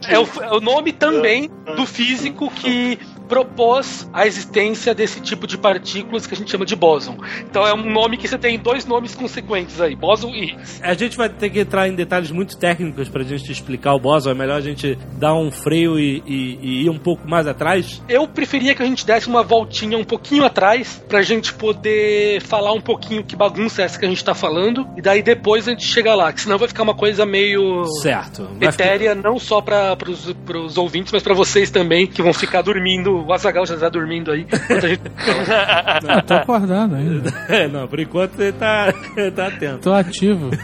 É 0.07 0.19
o, 0.19 0.27
é 0.43 0.51
o 0.51 0.59
nome 0.59 0.91
também 0.91 1.49
do 1.77 1.85
físico 1.85 2.51
que 2.51 2.99
propôs 3.29 4.09
a 4.11 4.25
existência 4.25 4.93
desse 4.93 5.21
tipo 5.21 5.45
de 5.47 5.57
partículas 5.57 6.25
que 6.27 6.33
a 6.33 6.37
gente 6.37 6.49
chama 6.51 6.65
de 6.65 6.75
bóson. 6.75 7.15
Então 7.49 7.65
é 7.65 7.73
um 7.73 7.89
nome 7.89 8.17
que 8.17 8.27
você 8.27 8.37
tem 8.37 8.57
dois 8.57 8.85
nomes 8.85 9.13
consequentes 9.15 9.79
aí, 9.79 9.95
bóson 9.95 10.29
e 10.29 10.45
Higgs. 10.45 10.81
A 10.83 10.93
gente 10.95 11.15
vai 11.15 11.29
ter 11.29 11.49
que 11.51 11.59
entrar 11.59 11.87
em 11.87 11.93
detalhes 11.95 12.31
muito 12.31 12.57
técnicos 12.57 13.07
pra 13.07 13.23
gente 13.23 13.51
explicar 13.51 13.93
o 13.93 13.99
Boson. 13.99 14.31
É 14.31 14.33
melhor 14.33 14.57
a 14.57 14.61
gente 14.61 14.97
dar 15.17 15.35
um 15.35 15.51
freio 15.51 15.99
e, 15.99 16.23
e- 16.25 16.59
e 16.61 16.85
ir 16.85 16.89
um 16.89 16.97
pouco 16.97 17.29
mais 17.29 17.45
atrás. 17.47 18.01
Eu 18.09 18.27
preferia 18.27 18.73
que 18.73 18.81
a 18.81 18.85
gente 18.85 19.05
desse 19.05 19.27
uma 19.27 19.43
voltinha 19.43 19.97
um 19.97 20.03
pouquinho 20.03 20.43
atrás 20.43 21.03
pra 21.07 21.21
gente 21.21 21.53
poder 21.53 22.41
falar 22.41 22.73
um 22.73 22.81
pouquinho 22.81 23.23
que 23.23 23.35
bagunça 23.35 23.81
é 23.83 23.85
essa 23.85 23.99
que 23.99 24.05
a 24.05 24.09
gente 24.09 24.23
tá 24.25 24.33
falando 24.33 24.87
e 24.97 25.01
daí 25.01 25.21
depois 25.21 25.67
a 25.67 25.71
gente 25.71 25.85
chega 25.85 26.15
lá, 26.15 26.33
que 26.33 26.41
senão 26.41 26.57
vai 26.57 26.67
ficar 26.67 26.81
uma 26.83 26.95
coisa 26.95 27.25
meio 27.25 27.85
Certo. 28.01 28.43
Vai 28.59 28.71
ficar- 28.71 28.85
etérea, 28.85 29.13
não 29.15 29.37
só 29.37 29.61
para 29.61 29.95
os 30.09 30.77
ouvintes, 30.77 31.11
mas 31.13 31.21
pra 31.21 31.35
vocês 31.35 31.69
também, 31.69 32.07
que 32.07 32.21
vão 32.23 32.33
ficar 32.33 32.61
dormindo. 32.63 33.18
O 33.25 33.33
Azagal 33.33 33.65
já 33.65 33.77
tá 33.77 33.89
dormindo 33.89 34.31
aí. 34.31 34.45
gente- 34.81 35.01
tô 36.27 36.33
acordando 36.33 36.95
ainda. 36.95 37.29
É, 37.47 37.67
não, 37.67 37.87
por 37.87 37.99
enquanto 37.99 38.39
ele 38.39 38.53
tá, 38.53 38.93
ele 39.15 39.31
tá 39.35 39.47
atento. 39.47 39.79
Tô 39.79 39.93
ativo. 39.93 40.49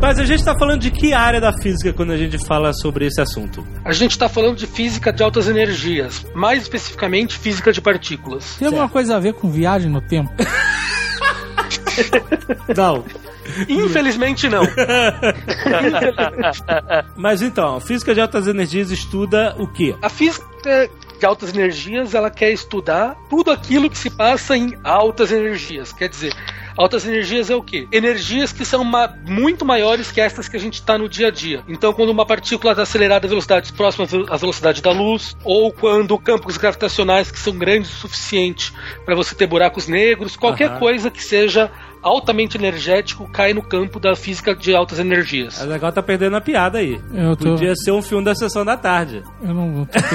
Mas 0.00 0.18
a 0.18 0.24
gente 0.24 0.44
tá 0.44 0.54
falando 0.58 0.80
de 0.82 0.90
que 0.90 1.12
área 1.14 1.40
da 1.40 1.52
física 1.52 1.92
quando 1.92 2.12
a 2.12 2.16
gente 2.16 2.38
fala 2.46 2.72
sobre 2.74 3.06
esse 3.06 3.20
assunto? 3.20 3.66
A 3.84 3.92
gente 3.92 4.16
tá 4.18 4.28
falando 4.28 4.56
de 4.56 4.66
física 4.66 5.12
de 5.12 5.22
altas 5.22 5.48
energias, 5.48 6.24
mais 6.34 6.62
especificamente 6.62 7.36
física 7.38 7.72
de 7.72 7.80
partículas. 7.80 8.56
Tem 8.56 8.68
alguma 8.68 8.88
coisa 8.88 9.16
a 9.16 9.18
ver 9.18 9.32
com 9.34 9.50
viagem 9.50 9.90
no 9.90 10.00
tempo? 10.02 10.30
Não. 12.76 13.04
Infelizmente 13.68 14.48
não. 14.48 14.62
Mas 17.16 17.42
então, 17.42 17.80
física 17.80 18.14
de 18.14 18.20
altas 18.20 18.46
energias 18.46 18.90
estuda 18.90 19.54
o 19.58 19.66
quê? 19.66 19.94
A 20.02 20.08
física 20.08 20.46
de 21.18 21.24
altas 21.24 21.54
energias, 21.54 22.14
ela 22.14 22.30
quer 22.30 22.50
estudar 22.52 23.16
tudo 23.30 23.50
aquilo 23.50 23.88
que 23.88 23.96
se 23.96 24.10
passa 24.10 24.54
em 24.56 24.76
altas 24.84 25.32
energias. 25.32 25.90
Quer 25.92 26.10
dizer, 26.10 26.34
altas 26.76 27.06
energias 27.06 27.48
é 27.48 27.56
o 27.56 27.62
quê? 27.62 27.88
Energias 27.90 28.52
que 28.52 28.66
são 28.66 28.84
ma- 28.84 29.14
muito 29.26 29.64
maiores 29.64 30.12
que 30.12 30.20
estas 30.20 30.46
que 30.46 30.56
a 30.58 30.60
gente 30.60 30.74
está 30.74 30.98
no 30.98 31.08
dia 31.08 31.28
a 31.28 31.30
dia. 31.30 31.62
Então, 31.66 31.94
quando 31.94 32.10
uma 32.10 32.26
partícula 32.26 32.72
está 32.72 32.82
acelerada 32.82 33.26
a 33.26 33.30
velocidades 33.30 33.70
próximas 33.70 34.10
à 34.28 34.36
velocidade 34.36 34.82
da 34.82 34.92
luz, 34.92 35.34
ou 35.42 35.72
quando 35.72 36.18
campos 36.18 36.58
gravitacionais 36.58 37.30
que 37.30 37.38
são 37.38 37.56
grandes 37.56 37.90
o 37.92 37.96
suficiente 37.96 38.74
para 39.06 39.14
você 39.14 39.34
ter 39.34 39.46
buracos 39.46 39.88
negros, 39.88 40.36
qualquer 40.36 40.78
coisa 40.78 41.10
que 41.10 41.24
seja 41.24 41.70
altamente 42.06 42.56
energético 42.56 43.28
cai 43.28 43.52
no 43.52 43.62
campo 43.62 43.98
da 43.98 44.14
física 44.14 44.54
de 44.54 44.74
altas 44.74 45.00
energias. 45.00 45.60
A 45.60 45.64
legal 45.64 45.90
tá 45.92 46.00
perdendo 46.00 46.36
a 46.36 46.40
piada 46.40 46.78
aí. 46.78 47.00
Eu 47.12 47.36
tô. 47.36 47.50
Podia 47.50 47.74
ser 47.74 47.90
um 47.90 48.00
filme 48.00 48.24
da 48.24 48.34
sessão 48.34 48.64
da 48.64 48.76
tarde. 48.76 49.24
Eu 49.42 49.52
não 49.52 49.84
perdido. 49.90 50.14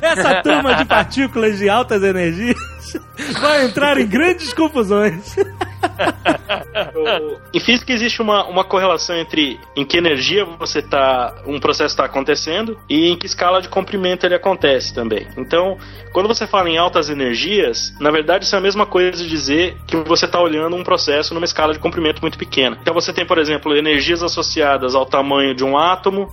Essa 0.00 0.42
turma 0.42 0.74
de 0.76 0.84
partículas 0.84 1.58
de 1.58 1.68
altas 1.68 2.02
energias 2.02 2.56
vai 3.40 3.64
entrar 3.64 3.98
em 3.98 4.06
grandes 4.06 4.52
confusões. 4.54 5.34
Em 7.52 7.60
física 7.60 7.92
existe 7.92 8.22
uma, 8.22 8.44
uma 8.46 8.64
correlação 8.64 9.16
entre 9.16 9.58
em 9.76 9.84
que 9.84 9.96
energia 9.96 10.44
você 10.44 10.82
tá, 10.82 11.42
um 11.46 11.58
processo 11.58 11.92
está 11.92 12.04
acontecendo 12.04 12.78
e 12.88 13.08
em 13.08 13.16
que 13.16 13.26
escala 13.26 13.60
de 13.60 13.68
comprimento 13.68 14.24
ele 14.24 14.34
acontece 14.34 14.94
também. 14.94 15.26
Então, 15.36 15.76
quando 16.12 16.26
você 16.26 16.46
fala 16.46 16.68
em 16.68 16.78
altas 16.78 17.10
energias, 17.10 17.94
na 18.00 18.10
verdade 18.10 18.44
isso 18.44 18.54
é 18.54 18.58
a 18.58 18.62
mesma 18.62 18.86
coisa 18.86 19.22
de 19.22 19.28
dizer 19.28 19.76
que 19.86 19.96
você 19.96 20.26
está 20.26 20.40
olhando 20.40 20.76
um 20.76 20.84
processo 20.84 21.34
numa 21.34 21.44
escala 21.44 21.72
de 21.72 21.78
comprimento 21.78 22.20
muito 22.20 22.38
pequena. 22.38 22.78
Então 22.80 22.94
você 22.94 23.12
tem, 23.12 23.26
por 23.26 23.38
exemplo, 23.38 23.76
energias 23.76 24.22
associadas 24.22 24.94
ao 24.94 25.06
tamanho 25.06 25.54
de 25.54 25.64
um 25.64 25.76
átomo, 25.76 26.28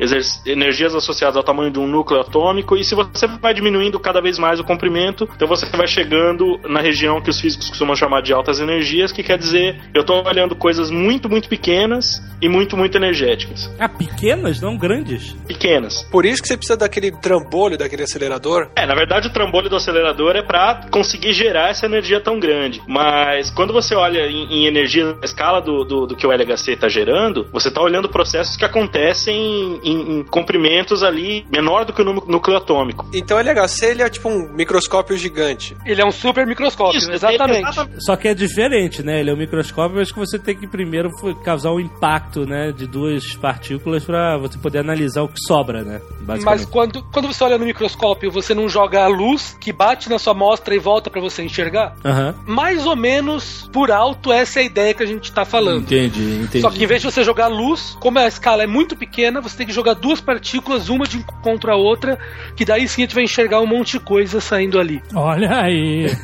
energias 0.45 0.95
associadas 0.95 1.37
ao 1.37 1.43
tamanho 1.43 1.71
de 1.71 1.79
um 1.79 1.87
núcleo 1.87 2.21
atômico, 2.21 2.75
e 2.75 2.83
se 2.83 2.95
você 2.95 3.27
vai 3.27 3.53
diminuindo 3.53 3.99
cada 3.99 4.21
vez 4.21 4.37
mais 4.37 4.59
o 4.59 4.63
comprimento, 4.63 5.27
então 5.35 5.47
você 5.47 5.65
vai 5.77 5.87
chegando 5.87 6.59
na 6.67 6.79
região 6.79 7.21
que 7.21 7.29
os 7.29 7.39
físicos 7.39 7.69
costumam 7.69 7.95
chamar 7.95 8.21
de 8.21 8.33
altas 8.33 8.59
energias, 8.59 9.11
que 9.11 9.23
quer 9.23 9.36
dizer 9.37 9.79
eu 9.93 10.01
estou 10.01 10.25
olhando 10.25 10.55
coisas 10.55 10.89
muito, 10.91 11.29
muito 11.29 11.47
pequenas 11.49 12.21
e 12.41 12.47
muito, 12.49 12.75
muito 12.77 12.95
energéticas. 12.97 13.69
Ah, 13.79 13.89
pequenas, 13.89 14.61
não 14.61 14.77
grandes. 14.77 15.33
Pequenas. 15.47 16.03
Por 16.11 16.25
isso 16.25 16.41
que 16.41 16.47
você 16.47 16.57
precisa 16.57 16.77
daquele 16.77 17.11
trambolho, 17.11 17.77
daquele 17.77 18.03
acelerador. 18.03 18.69
É, 18.75 18.85
na 18.85 18.93
verdade 18.95 19.27
o 19.27 19.33
trambolho 19.33 19.69
do 19.69 19.75
acelerador 19.75 20.35
é 20.35 20.41
para 20.41 20.87
conseguir 20.91 21.33
gerar 21.33 21.69
essa 21.69 21.85
energia 21.85 22.19
tão 22.19 22.39
grande. 22.39 22.81
Mas 22.87 23.49
quando 23.49 23.73
você 23.73 23.95
olha 23.95 24.27
em, 24.27 24.45
em 24.53 24.65
energia 24.67 25.05
na 25.13 25.23
escala 25.25 25.61
do, 25.61 25.83
do, 25.83 26.07
do 26.07 26.15
que 26.15 26.25
o 26.27 26.31
LHC 26.31 26.73
está 26.73 26.87
gerando, 26.87 27.47
você 27.51 27.69
está 27.69 27.81
olhando 27.81 28.09
processos 28.09 28.55
que 28.55 28.65
acontecem 28.65 29.79
em, 29.83 30.19
em 30.19 30.23
comprimentos 30.23 31.03
ali 31.03 31.45
menor 31.51 31.85
do 31.85 31.93
que 31.93 32.01
o 32.01 32.05
nú- 32.05 32.23
núcleo 32.27 32.57
atômico. 32.57 33.09
Então 33.13 33.39
é 33.39 33.43
legal. 33.43 33.67
Se 33.67 33.85
ele 33.85 34.01
é 34.01 34.09
tipo 34.09 34.29
um 34.29 34.51
microscópio 34.53 35.17
gigante. 35.17 35.75
Ele 35.85 36.01
é 36.01 36.05
um 36.05 36.11
super 36.11 36.45
microscópio, 36.45 36.97
Isso, 36.97 37.11
exatamente. 37.11 37.59
exatamente. 37.67 38.03
Só 38.05 38.15
que 38.15 38.27
é 38.27 38.33
diferente, 38.33 39.03
né? 39.03 39.19
Ele 39.27 39.31
é 39.31 39.33
um 39.33 39.37
microscópio, 39.37 39.97
mas 39.97 40.09
que 40.09 40.17
você 40.17 40.39
tem 40.39 40.55
que 40.55 40.65
primeiro 40.65 41.11
causar 41.43 41.71
um 41.71 41.81
impacto, 41.81 42.45
né? 42.45 42.71
De 42.71 42.87
duas 42.87 43.35
partículas 43.35 44.05
pra 44.05 44.37
você 44.37 44.57
poder 44.57 44.79
analisar 44.79 45.21
o 45.23 45.27
que 45.27 45.39
sobra, 45.45 45.83
né? 45.83 45.99
Mas 46.25 46.45
Basicamente. 46.45 46.67
quando, 46.67 47.03
quando 47.11 47.27
você 47.27 47.43
olha 47.43 47.57
no 47.57 47.65
microscópio, 47.65 48.31
você 48.31 48.53
não 48.53 48.69
joga 48.69 49.03
a 49.03 49.07
luz 49.07 49.57
que 49.59 49.73
bate 49.73 50.09
na 50.09 50.17
sua 50.17 50.31
amostra 50.31 50.73
e 50.73 50.79
volta 50.79 51.09
pra 51.09 51.19
você 51.19 51.43
enxergar? 51.43 51.93
Aham. 52.05 52.35
Mais 52.45 52.85
ou 52.85 52.95
menos 52.95 53.69
por 53.73 53.91
alto, 53.91 54.31
essa 54.31 54.59
é 54.59 54.63
a 54.63 54.65
ideia 54.65 54.93
que 54.93 55.03
a 55.03 55.05
gente 55.05 55.29
tá 55.33 55.43
falando. 55.43 55.81
Entendi, 55.83 56.43
entendi. 56.43 56.61
Só 56.61 56.69
que 56.71 56.81
em 56.81 56.87
vez 56.87 57.01
de 57.01 57.11
você 57.11 57.21
jogar 57.21 57.47
luz, 57.47 57.97
como 57.99 58.19
a 58.19 58.27
escala 58.27 58.63
é 58.63 58.67
muito 58.67 58.95
pequena, 58.95 59.41
você 59.41 59.57
tem 59.57 59.67
que 59.67 59.73
jogar 59.73 59.95
duas 59.95 60.21
partículas, 60.21 60.87
uma 60.87 61.05
de 61.05 61.21
contra 61.43 61.73
a 61.73 61.75
outra, 61.75 62.17
que 62.55 62.63
daí 62.63 62.87
sim 62.87 63.01
a 63.01 63.05
gente 63.05 63.15
vai 63.15 63.25
enxergar 63.25 63.59
um 63.59 63.67
monte 63.67 63.93
de 63.93 63.99
coisa 63.99 64.39
saindo 64.39 64.79
ali. 64.79 65.01
Olha 65.13 65.53
aí. 65.53 66.05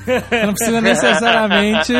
Não 0.45 0.53
precisa 0.53 0.79
necessariamente 0.79 1.91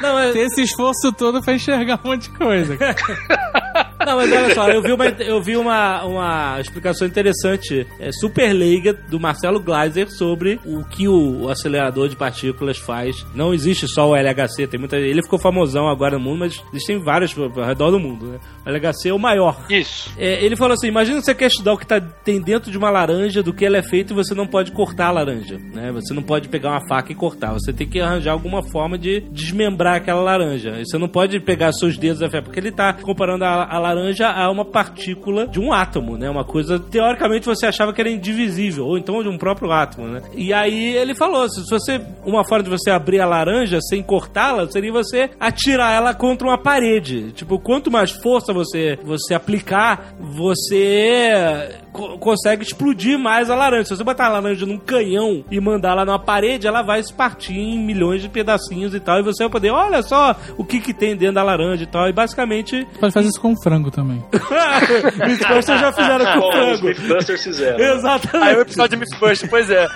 Não, 0.00 0.18
é- 0.18 0.32
ter 0.32 0.45
esse 0.46 0.62
esforço 0.62 1.12
todo 1.12 1.42
pra 1.42 1.54
enxergar 1.54 2.00
um 2.04 2.08
monte 2.08 2.22
de 2.22 2.30
coisa. 2.30 2.76
Não, 4.04 4.16
mas 4.16 4.32
olha 4.32 4.54
só, 4.54 4.68
eu 4.68 4.82
vi 4.82 4.92
uma, 4.92 5.06
eu 5.06 5.42
vi 5.42 5.56
uma, 5.56 6.04
uma 6.04 6.60
explicação 6.60 7.06
interessante, 7.06 7.86
é, 7.98 8.12
super 8.12 8.52
leiga, 8.52 8.92
do 8.92 9.18
Marcelo 9.18 9.60
Gleiser 9.60 10.10
sobre 10.10 10.60
o 10.64 10.84
que 10.84 11.08
o 11.08 11.48
acelerador 11.48 12.08
de 12.08 12.16
partículas 12.16 12.78
faz. 12.78 13.24
Não 13.34 13.54
existe 13.54 13.86
só 13.88 14.10
o 14.10 14.16
LHC, 14.16 14.66
tem 14.66 14.78
muita. 14.78 14.96
Ele 14.96 15.22
ficou 15.22 15.38
famosão 15.38 15.88
agora 15.88 16.18
no 16.18 16.24
mundo, 16.24 16.40
mas 16.40 16.62
existem 16.72 16.98
vários 16.98 17.36
ao 17.38 17.64
redor 17.64 17.90
do 17.90 17.98
mundo, 17.98 18.26
né? 18.26 18.38
O 18.64 18.68
LHC 18.68 19.08
é 19.08 19.14
o 19.14 19.18
maior. 19.18 19.64
Isso. 19.70 20.12
É, 20.18 20.44
ele 20.44 20.56
falou 20.56 20.74
assim: 20.74 20.88
imagina 20.88 21.20
você 21.20 21.34
quer 21.34 21.46
estudar 21.46 21.72
o 21.72 21.78
que 21.78 21.86
tá, 21.86 22.00
tem 22.00 22.40
dentro 22.40 22.70
de 22.70 22.78
uma 22.78 22.90
laranja, 22.90 23.42
do 23.42 23.52
que 23.52 23.64
ela 23.64 23.78
é 23.78 23.82
feita 23.82 24.12
e 24.12 24.16
você 24.16 24.34
não 24.34 24.46
pode 24.46 24.72
cortar 24.72 25.08
a 25.08 25.12
laranja. 25.12 25.58
Né? 25.58 25.90
Você 25.92 26.12
não 26.12 26.22
pode 26.22 26.48
pegar 26.48 26.70
uma 26.70 26.86
faca 26.88 27.12
e 27.12 27.14
cortar. 27.14 27.52
Você 27.52 27.72
tem 27.72 27.88
que 27.88 28.00
arranjar 28.00 28.32
alguma 28.32 28.62
forma 28.62 28.98
de 28.98 29.20
desmembrar 29.30 29.96
aquela 29.96 30.20
laranja. 30.20 30.78
E 30.80 30.86
Você 30.86 30.98
não 30.98 31.08
pode 31.08 31.38
pegar 31.40 31.72
seus 31.72 31.96
dedos 31.96 32.20
porque 32.42 32.58
ele 32.58 32.72
tá 32.72 32.92
comparando 32.92 33.44
a, 33.44 33.64
a 33.64 33.78
laranja 33.86 34.28
a 34.28 34.50
uma 34.50 34.64
partícula 34.64 35.46
de 35.46 35.60
um 35.60 35.72
átomo, 35.72 36.16
né? 36.16 36.28
Uma 36.28 36.44
coisa, 36.44 36.78
teoricamente, 36.78 37.46
você 37.46 37.66
achava 37.66 37.92
que 37.92 38.00
era 38.00 38.10
indivisível, 38.10 38.86
ou 38.86 38.98
então 38.98 39.22
de 39.22 39.28
um 39.28 39.38
próprio 39.38 39.70
átomo, 39.70 40.08
né? 40.08 40.22
E 40.34 40.52
aí 40.52 40.96
ele 40.96 41.14
falou: 41.14 41.48
se 41.48 41.62
você. 41.68 42.00
Uma 42.24 42.44
forma 42.44 42.64
de 42.64 42.70
você 42.70 42.90
abrir 42.90 43.20
a 43.20 43.26
laranja 43.26 43.78
sem 43.80 44.02
cortá-la 44.02 44.68
seria 44.68 44.92
você 44.92 45.30
atirar 45.38 45.92
ela 45.92 46.12
contra 46.14 46.48
uma 46.48 46.58
parede. 46.58 47.32
Tipo, 47.32 47.58
quanto 47.58 47.90
mais 47.90 48.10
força 48.10 48.52
você, 48.52 48.98
você 49.04 49.34
aplicar, 49.34 50.14
você 50.18 51.76
co- 51.96 52.18
consegue 52.18 52.62
explodir 52.62 53.18
mais 53.18 53.48
a 53.50 53.54
laranja. 53.54 53.84
Se 53.84 53.96
você 53.96 54.04
botar 54.04 54.26
a 54.26 54.28
laranja 54.28 54.66
num 54.66 54.78
canhão 54.78 55.44
e 55.50 55.58
mandar 55.60 55.92
ela 55.92 56.04
numa 56.04 56.18
parede, 56.18 56.66
ela 56.66 56.82
vai 56.82 57.02
se 57.02 57.12
partir 57.12 57.54
em 57.58 57.78
milhões 57.78 58.20
de 58.22 58.28
pedacinhos 58.28 58.94
e 58.94 59.00
tal. 59.00 59.18
E 59.18 59.22
você 59.22 59.44
vai 59.44 59.50
poder, 59.50 59.70
olha 59.70 60.02
só 60.02 60.36
o 60.56 60.64
que, 60.64 60.80
que 60.80 60.92
tem 60.92 61.16
dentro 61.16 61.34
da 61.36 61.42
laranja 61.42 61.82
e 61.82 61.86
tal. 61.86 62.08
E 62.08 62.12
basicamente, 62.12 62.86
Pode 63.00 63.12
fazer 63.12 63.28
isso 63.28 63.40
com 63.40 63.54
frango 63.62 63.90
também. 63.90 64.22
Mythbusters 65.26 65.80
já 65.80 65.92
fizeram 65.92 66.24
com 66.34 66.40
Bom, 66.40 66.48
os 66.48 66.54
frango. 66.80 66.86
Mythbusters 66.86 67.42
fizeram. 67.44 67.76
Aí 67.78 67.90
o 67.90 67.94
Exatamente. 67.96 68.60
episódio 68.60 68.90
de 68.98 69.04
Mythbusters, 69.04 69.50
pois 69.50 69.70
é. 69.70 69.86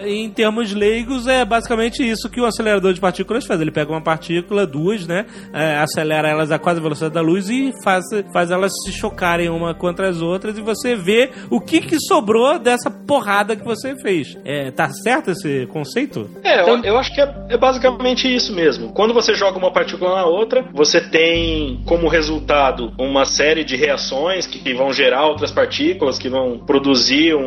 Em 0.06 0.30
termos 0.30 0.72
leigos, 0.72 1.26
é 1.26 1.44
basicamente 1.44 2.08
isso 2.08 2.28
que 2.28 2.40
o 2.40 2.44
acelerador 2.46 2.92
de 2.92 3.00
partículas 3.00 3.46
faz. 3.46 3.60
Ele 3.60 3.70
pega 3.70 3.90
uma 3.90 4.02
partícula, 4.02 4.66
duas, 4.66 5.06
né? 5.06 5.24
é, 5.52 5.76
acelera 5.78 6.28
elas 6.28 6.50
a 6.50 6.58
quase 6.58 6.78
a 6.78 6.82
velocidade 6.82 7.14
da 7.14 7.20
luz 7.20 7.48
e 7.48 7.72
faz, 7.82 8.04
faz 8.32 8.50
elas 8.50 8.72
se 8.84 8.92
chocarem 8.92 9.48
uma 9.48 9.74
contra 9.74 10.08
as 10.08 10.20
outras 10.20 10.56
e 10.58 10.60
você 10.60 10.94
vê 10.94 11.23
o 11.50 11.60
que, 11.60 11.80
que 11.80 11.96
sobrou 12.00 12.58
dessa 12.58 12.90
porrada 12.90 13.56
que 13.56 13.64
você 13.64 13.94
fez. 14.00 14.36
É, 14.44 14.70
tá 14.70 14.88
certo 14.90 15.30
esse 15.30 15.66
conceito? 15.66 16.28
É, 16.42 16.60
eu, 16.68 16.82
eu 16.84 16.98
acho 16.98 17.12
que 17.14 17.20
é, 17.20 17.34
é 17.50 17.56
basicamente 17.56 18.32
isso 18.32 18.54
mesmo. 18.54 18.92
Quando 18.92 19.12
você 19.14 19.34
joga 19.34 19.58
uma 19.58 19.72
partícula 19.72 20.14
na 20.16 20.26
outra, 20.26 20.64
você 20.72 21.00
tem 21.00 21.80
como 21.86 22.08
resultado 22.08 22.92
uma 22.98 23.24
série 23.24 23.64
de 23.64 23.76
reações 23.76 24.46
que, 24.46 24.58
que 24.58 24.74
vão 24.74 24.92
gerar 24.92 25.26
outras 25.26 25.50
partículas, 25.52 26.18
que 26.18 26.28
vão 26.28 26.58
produzir 26.58 27.34
um- 27.34 27.40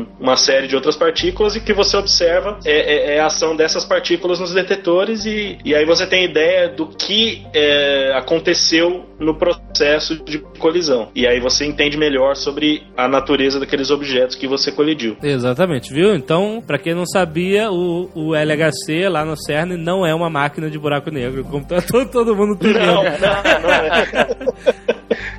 um- 0.00 0.06
uma 0.20 0.36
série 0.36 0.66
de 0.66 0.74
outras 0.74 0.96
partículas 0.96 1.56
e 1.56 1.60
que 1.60 1.72
você 1.72 1.96
observa 1.96 2.58
é, 2.64 3.12
é- 3.12 3.16
é 3.16 3.20
a 3.20 3.26
ação 3.26 3.54
dessas 3.56 3.84
partículas 3.84 4.40
nos 4.40 4.52
detetores 4.52 5.24
e, 5.26 5.58
e 5.64 5.74
aí 5.74 5.84
você 5.84 6.06
tem 6.06 6.24
ideia 6.24 6.68
do 6.68 6.86
que 6.86 7.42
é, 7.54 8.12
aconteceu 8.16 9.04
no 9.18 9.34
processo 9.34 10.16
de 10.24 10.38
colisão. 10.58 11.08
E 11.14 11.26
aí 11.26 11.40
você 11.40 11.64
entende 11.64 11.96
melhor 11.96 12.36
sobre 12.36 12.82
a 12.98 13.06
natureza 13.06 13.60
daqueles 13.60 13.90
objetos 13.90 14.34
que 14.34 14.48
você 14.48 14.72
colidiu. 14.72 15.16
Exatamente, 15.22 15.94
viu? 15.94 16.16
Então, 16.16 16.60
pra 16.66 16.80
quem 16.80 16.96
não 16.96 17.06
sabia, 17.06 17.70
o, 17.70 18.10
o 18.12 18.34
LHC 18.34 19.08
lá 19.08 19.24
no 19.24 19.36
CERN 19.36 19.76
não 19.76 20.04
é 20.04 20.12
uma 20.12 20.28
máquina 20.28 20.68
de 20.68 20.76
buraco 20.76 21.08
negro, 21.08 21.44
como 21.44 21.64
tá 21.64 21.80
todo, 21.86 22.10
todo 22.10 22.34
mundo 22.34 22.56
temendo. 22.56 22.86
Não, 22.86 23.04
não, 23.04 23.60
não 23.62 23.70
é. 23.70 24.08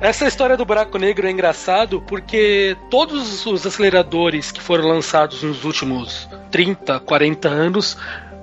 Essa 0.00 0.26
história 0.26 0.56
do 0.56 0.64
buraco 0.64 0.96
negro 0.96 1.26
é 1.26 1.30
engraçado 1.30 2.00
porque 2.00 2.74
todos 2.90 3.44
os 3.44 3.66
aceleradores 3.66 4.50
que 4.50 4.60
foram 4.60 4.88
lançados 4.88 5.42
nos 5.42 5.62
últimos 5.62 6.26
30, 6.50 6.98
40 7.00 7.46
anos 7.46 7.98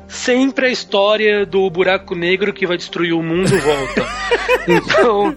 sempre 0.07 0.67
a 0.67 0.69
história 0.69 1.45
do 1.45 1.69
buraco 1.69 2.15
negro 2.15 2.53
que 2.53 2.65
vai 2.65 2.77
destruir 2.77 3.13
o 3.13 3.21
mundo 3.21 3.49
volta. 3.49 4.05
então, 4.67 5.35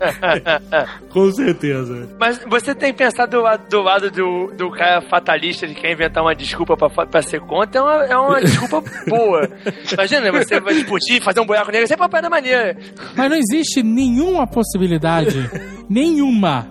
Com 1.11 1.31
certeza. 1.33 2.09
Mas 2.19 2.41
você 2.49 2.75
tem 2.75 2.93
pensado 2.93 3.33
do 3.33 3.43
lado 3.43 3.69
do, 3.69 3.83
lado 3.83 4.11
do, 4.11 4.53
do 4.57 4.71
cara 4.71 5.01
fatalista 5.03 5.67
de 5.67 5.75
quer 5.75 5.93
inventar 5.93 6.23
uma 6.23 6.35
desculpa 6.35 6.77
pra, 6.77 7.07
pra 7.07 7.23
ser 7.23 7.41
contra, 7.41 7.81
é 7.81 7.83
uma, 7.83 8.05
é 8.05 8.17
uma 8.17 8.41
desculpa 8.43 8.83
boa. 9.09 9.49
Imagina, 9.93 10.31
você 10.33 10.61
vai 10.61 10.75
discutir, 10.75 11.23
fazer 11.23 11.41
um 11.41 11.47
buraco 11.47 11.71
negro, 11.71 11.87
sempre 11.87 12.03
é 12.03 12.05
uma 12.05 12.11
parada 12.11 12.31
maneira. 12.31 12.77
Mas 13.17 13.31
não 13.31 13.37
existe 13.37 13.83
nenhuma 13.83 14.47
possibilidade, 14.47 15.51
nenhuma, 15.89 16.69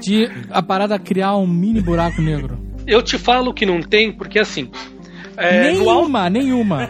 de 0.00 0.30
a 0.50 0.62
parada 0.62 0.98
criar 0.98 1.36
um 1.36 1.46
mini 1.46 1.80
buraco 1.80 2.20
negro. 2.20 2.58
eu 2.86 3.02
te 3.02 3.18
falo 3.18 3.54
que 3.54 3.64
não 3.64 3.80
tem 3.80 4.12
porque 4.12 4.38
assim. 4.38 4.70
É, 5.36 5.60
nenhuma, 5.62 6.28
nenhuma. 6.30 6.88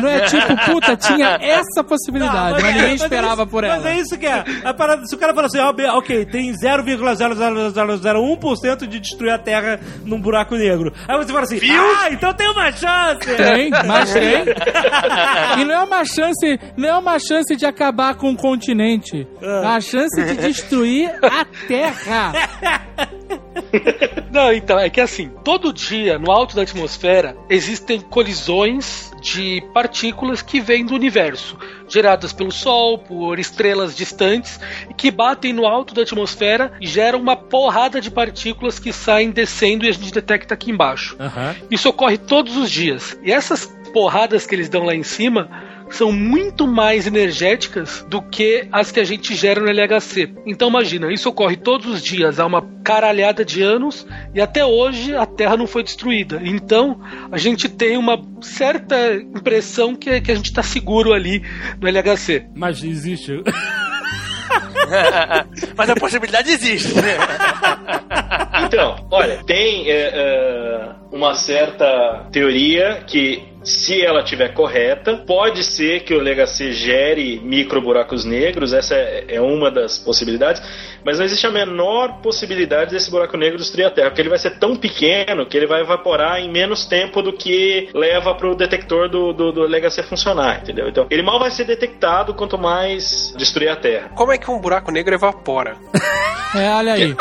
Não 0.00 0.08
é 0.08 0.20
tipo, 0.20 0.56
puta, 0.66 0.96
tinha 0.96 1.36
essa 1.40 1.82
possibilidade, 1.84 2.54
Não, 2.54 2.60
mas, 2.62 2.74
ninguém 2.74 2.90
é- 2.90 2.94
esperava 2.94 3.42
é 3.42 3.44
isso, 3.44 3.50
por 3.50 3.64
ela. 3.64 3.76
Mas 3.76 3.86
é 3.86 3.98
isso 3.98 4.18
que 4.18 4.26
é. 4.26 4.44
A 4.64 4.74
parada, 4.74 5.04
se 5.06 5.14
o 5.14 5.18
cara 5.18 5.32
fala 5.34 5.46
assim, 5.46 5.58
ó, 5.58 5.72
bem, 5.72 5.88
ok, 5.90 6.24
tem 6.26 6.52
0,0001% 6.52 8.86
de 8.86 9.00
destruir 9.00 9.32
a 9.32 9.38
Terra 9.38 9.80
num 10.04 10.20
buraco 10.20 10.54
negro. 10.54 10.92
Aí 11.08 11.16
você 11.16 11.32
fala 11.32 11.44
assim, 11.44 11.58
ah, 11.70 12.08
então 12.10 12.32
tem 12.34 12.48
uma 12.50 12.70
chance! 12.72 13.36
Tem, 13.36 13.70
mas 13.86 14.12
tem. 14.14 14.44
E 15.58 15.64
não 15.64 15.74
é 15.74 15.82
uma 15.84 16.04
chance, 16.04 16.60
não 16.76 16.88
é 16.88 16.96
uma 16.96 17.18
chance 17.18 17.56
de 17.56 17.66
acabar 17.66 18.14
com 18.14 18.30
o 18.30 18.36
continente. 18.36 19.26
É 19.40 19.66
a 19.66 19.80
chance 19.80 20.22
de 20.22 20.34
destruir 20.36 21.10
a 21.22 21.44
Terra. 21.66 22.32
Não, 24.32 24.52
então, 24.52 24.78
é 24.78 24.88
que 24.88 25.00
assim, 25.00 25.30
todo 25.44 25.72
dia 25.72 26.16
no 26.18 26.30
alto 26.30 26.54
da 26.56 26.62
atmosfera 26.62 27.36
existem 27.70 28.00
colisões 28.00 29.12
de 29.20 29.62
partículas 29.72 30.42
que 30.42 30.60
vêm 30.60 30.84
do 30.84 30.94
universo, 30.94 31.56
geradas 31.88 32.32
pelo 32.32 32.50
Sol, 32.50 32.98
por 32.98 33.38
estrelas 33.38 33.94
distantes, 33.94 34.58
e 34.88 34.94
que 34.94 35.10
batem 35.10 35.52
no 35.52 35.66
alto 35.66 35.94
da 35.94 36.02
atmosfera 36.02 36.72
e 36.80 36.86
geram 36.86 37.20
uma 37.20 37.36
porrada 37.36 38.00
de 38.00 38.10
partículas 38.10 38.80
que 38.80 38.92
saem 38.92 39.30
descendo 39.30 39.84
e 39.84 39.88
a 39.88 39.92
gente 39.92 40.10
detecta 40.10 40.54
aqui 40.54 40.70
embaixo. 40.70 41.16
Aham. 41.20 41.54
Isso 41.70 41.88
ocorre 41.88 42.18
todos 42.18 42.56
os 42.56 42.70
dias. 42.70 43.16
E 43.22 43.30
essas 43.30 43.66
porradas 43.92 44.46
que 44.46 44.54
eles 44.54 44.68
dão 44.68 44.84
lá 44.84 44.94
em 44.94 45.02
cima 45.02 45.48
são 45.90 46.12
muito 46.12 46.66
mais 46.66 47.06
energéticas 47.06 48.04
do 48.08 48.22
que 48.22 48.66
as 48.72 48.90
que 48.90 49.00
a 49.00 49.04
gente 49.04 49.34
gera 49.34 49.60
no 49.60 49.68
LHC. 49.68 50.32
Então 50.46 50.68
imagina, 50.68 51.12
isso 51.12 51.28
ocorre 51.28 51.56
todos 51.56 51.86
os 51.86 52.02
dias 52.02 52.38
há 52.38 52.46
uma 52.46 52.62
caralhada 52.82 53.44
de 53.44 53.62
anos 53.62 54.06
e 54.34 54.40
até 54.40 54.64
hoje 54.64 55.14
a 55.14 55.26
Terra 55.26 55.56
não 55.56 55.66
foi 55.66 55.82
destruída. 55.82 56.40
Então 56.42 57.00
a 57.30 57.38
gente 57.38 57.68
tem 57.68 57.96
uma 57.96 58.20
certa 58.40 59.14
impressão 59.14 59.94
que, 59.94 60.20
que 60.20 60.32
a 60.32 60.34
gente 60.34 60.46
está 60.46 60.62
seguro 60.62 61.12
ali 61.12 61.42
no 61.80 61.88
LHC. 61.88 62.46
Mas 62.54 62.82
existe. 62.82 63.42
Mas 65.76 65.90
a 65.90 65.94
possibilidade 65.94 66.50
existe. 66.50 66.94
né? 66.94 67.16
Então, 68.66 69.06
olha, 69.10 69.42
tem 69.44 69.88
é, 69.88 70.10
é, 70.12 70.94
uma 71.12 71.34
certa 71.34 72.28
teoria 72.30 73.02
que 73.06 73.50
se 73.62 74.02
ela 74.02 74.20
estiver 74.20 74.54
correta, 74.54 75.16
pode 75.26 75.62
ser 75.62 76.00
que 76.00 76.14
o 76.14 76.20
LHC 76.20 76.72
gere 76.72 77.40
micro 77.42 77.80
buracos 77.80 78.24
negros, 78.24 78.72
essa 78.72 78.94
é, 78.94 79.24
é 79.28 79.40
uma 79.40 79.70
das 79.70 79.98
possibilidades, 79.98 80.62
mas 81.04 81.18
não 81.18 81.24
existe 81.24 81.46
a 81.46 81.50
menor 81.50 82.20
possibilidade 82.22 82.90
desse 82.90 83.10
buraco 83.10 83.36
negro 83.36 83.58
destruir 83.58 83.86
a 83.86 83.90
Terra, 83.90 84.08
porque 84.08 84.22
ele 84.22 84.28
vai 84.28 84.38
ser 84.38 84.58
tão 84.58 84.76
pequeno 84.76 85.46
que 85.46 85.56
ele 85.56 85.66
vai 85.66 85.82
evaporar 85.82 86.40
em 86.40 86.50
menos 86.50 86.86
tempo 86.86 87.22
do 87.22 87.32
que 87.32 87.88
leva 87.94 88.34
para 88.34 88.48
o 88.48 88.54
detector 88.54 89.08
do, 89.08 89.32
do, 89.32 89.52
do 89.52 89.64
LHC 89.64 90.02
funcionar, 90.04 90.60
entendeu? 90.62 90.88
Então, 90.88 91.06
ele 91.10 91.22
mal 91.22 91.38
vai 91.38 91.50
ser 91.50 91.64
detectado 91.64 92.34
quanto 92.34 92.56
mais 92.56 93.34
destruir 93.36 93.68
a 93.68 93.76
Terra. 93.76 94.10
Como 94.14 94.32
é 94.32 94.38
que 94.38 94.50
um 94.50 94.58
buraco 94.58 94.90
negro 94.90 95.14
evapora? 95.14 95.76
É, 96.54 96.68
olha 96.74 96.94
aí. 96.94 97.16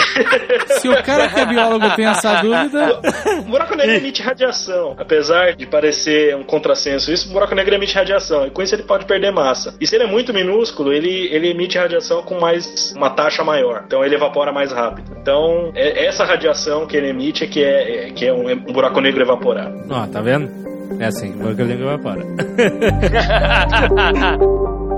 Se 0.80 0.89
o 0.89 1.04
cara 1.04 1.30
que 1.30 1.39
é 1.39 1.45
biólogo 1.45 1.88
tem 1.95 2.06
essa 2.06 2.41
dúvida, 2.41 2.99
O 3.39 3.43
buraco 3.43 3.75
negro 3.79 3.95
emite 3.95 4.21
radiação. 4.21 4.95
Apesar 4.97 5.55
de 5.55 5.65
parecer 5.65 6.35
um 6.35 6.43
contrassenso 6.43 7.11
isso, 7.11 7.29
o 7.29 7.33
buraco 7.33 7.55
negro 7.55 7.73
emite 7.75 7.95
radiação. 7.95 8.47
E 8.47 8.51
com 8.51 8.61
isso 8.61 8.75
ele 8.75 8.83
pode 8.83 9.05
perder 9.05 9.31
massa. 9.31 9.73
E 9.79 9.87
se 9.87 9.95
ele 9.95 10.03
é 10.03 10.07
muito 10.07 10.33
minúsculo, 10.33 10.93
ele, 10.93 11.27
ele 11.33 11.49
emite 11.49 11.77
radiação 11.77 12.21
com 12.21 12.39
mais 12.39 12.93
uma 12.95 13.09
taxa 13.09 13.43
maior. 13.43 13.83
Então 13.85 14.03
ele 14.03 14.15
evapora 14.15 14.51
mais 14.51 14.71
rápido. 14.71 15.15
Então, 15.21 15.71
é 15.75 16.05
essa 16.05 16.23
radiação 16.25 16.85
que 16.85 16.97
ele 16.97 17.09
emite 17.09 17.43
é 17.43 17.47
que 17.47 17.63
é, 17.63 18.07
é- 18.07 18.11
que 18.11 18.25
é 18.25 18.33
um, 18.33 18.49
um 18.49 18.73
buraco 18.73 18.99
negro 18.99 19.21
evaporar. 19.21 19.71
Ó, 19.89 20.05
tá 20.07 20.21
vendo? 20.21 20.49
É 20.99 21.05
assim, 21.05 21.31
o 21.33 21.37
buraco 21.37 21.63
negro 21.63 21.87
evapora. 21.87 22.25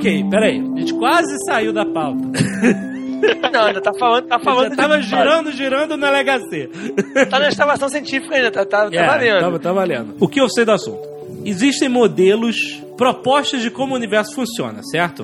Ok, 0.00 0.24
peraí. 0.30 0.58
A 0.76 0.78
gente 0.80 0.94
quase 0.94 1.36
saiu 1.44 1.72
da 1.74 1.84
pauta. 1.84 2.20
Não, 3.52 3.64
ainda 3.66 3.82
tá 3.82 3.92
falando, 3.98 4.26
tá 4.26 4.38
falando. 4.38 4.70
Já 4.70 4.76
tava 4.76 5.02
girando, 5.02 5.52
girando 5.52 5.94
no 5.96 6.06
LHC. 6.06 6.70
Tá 7.28 7.38
na 7.38 7.48
instalação 7.48 7.86
científica 7.90 8.34
ainda, 8.34 8.50
tá, 8.50 8.64
tá, 8.64 8.90
tá 8.90 8.96
É, 8.96 9.06
valendo. 9.06 9.52
Tá, 9.52 9.58
tá 9.58 9.72
valendo. 9.74 10.14
O 10.18 10.26
que 10.26 10.40
eu 10.40 10.48
sei 10.48 10.64
do 10.64 10.72
assunto? 10.72 11.06
Existem 11.44 11.86
modelos, 11.88 12.56
propostas 12.96 13.60
de 13.60 13.70
como 13.70 13.92
o 13.92 13.96
universo 13.96 14.34
funciona, 14.34 14.80
certo? 14.90 15.22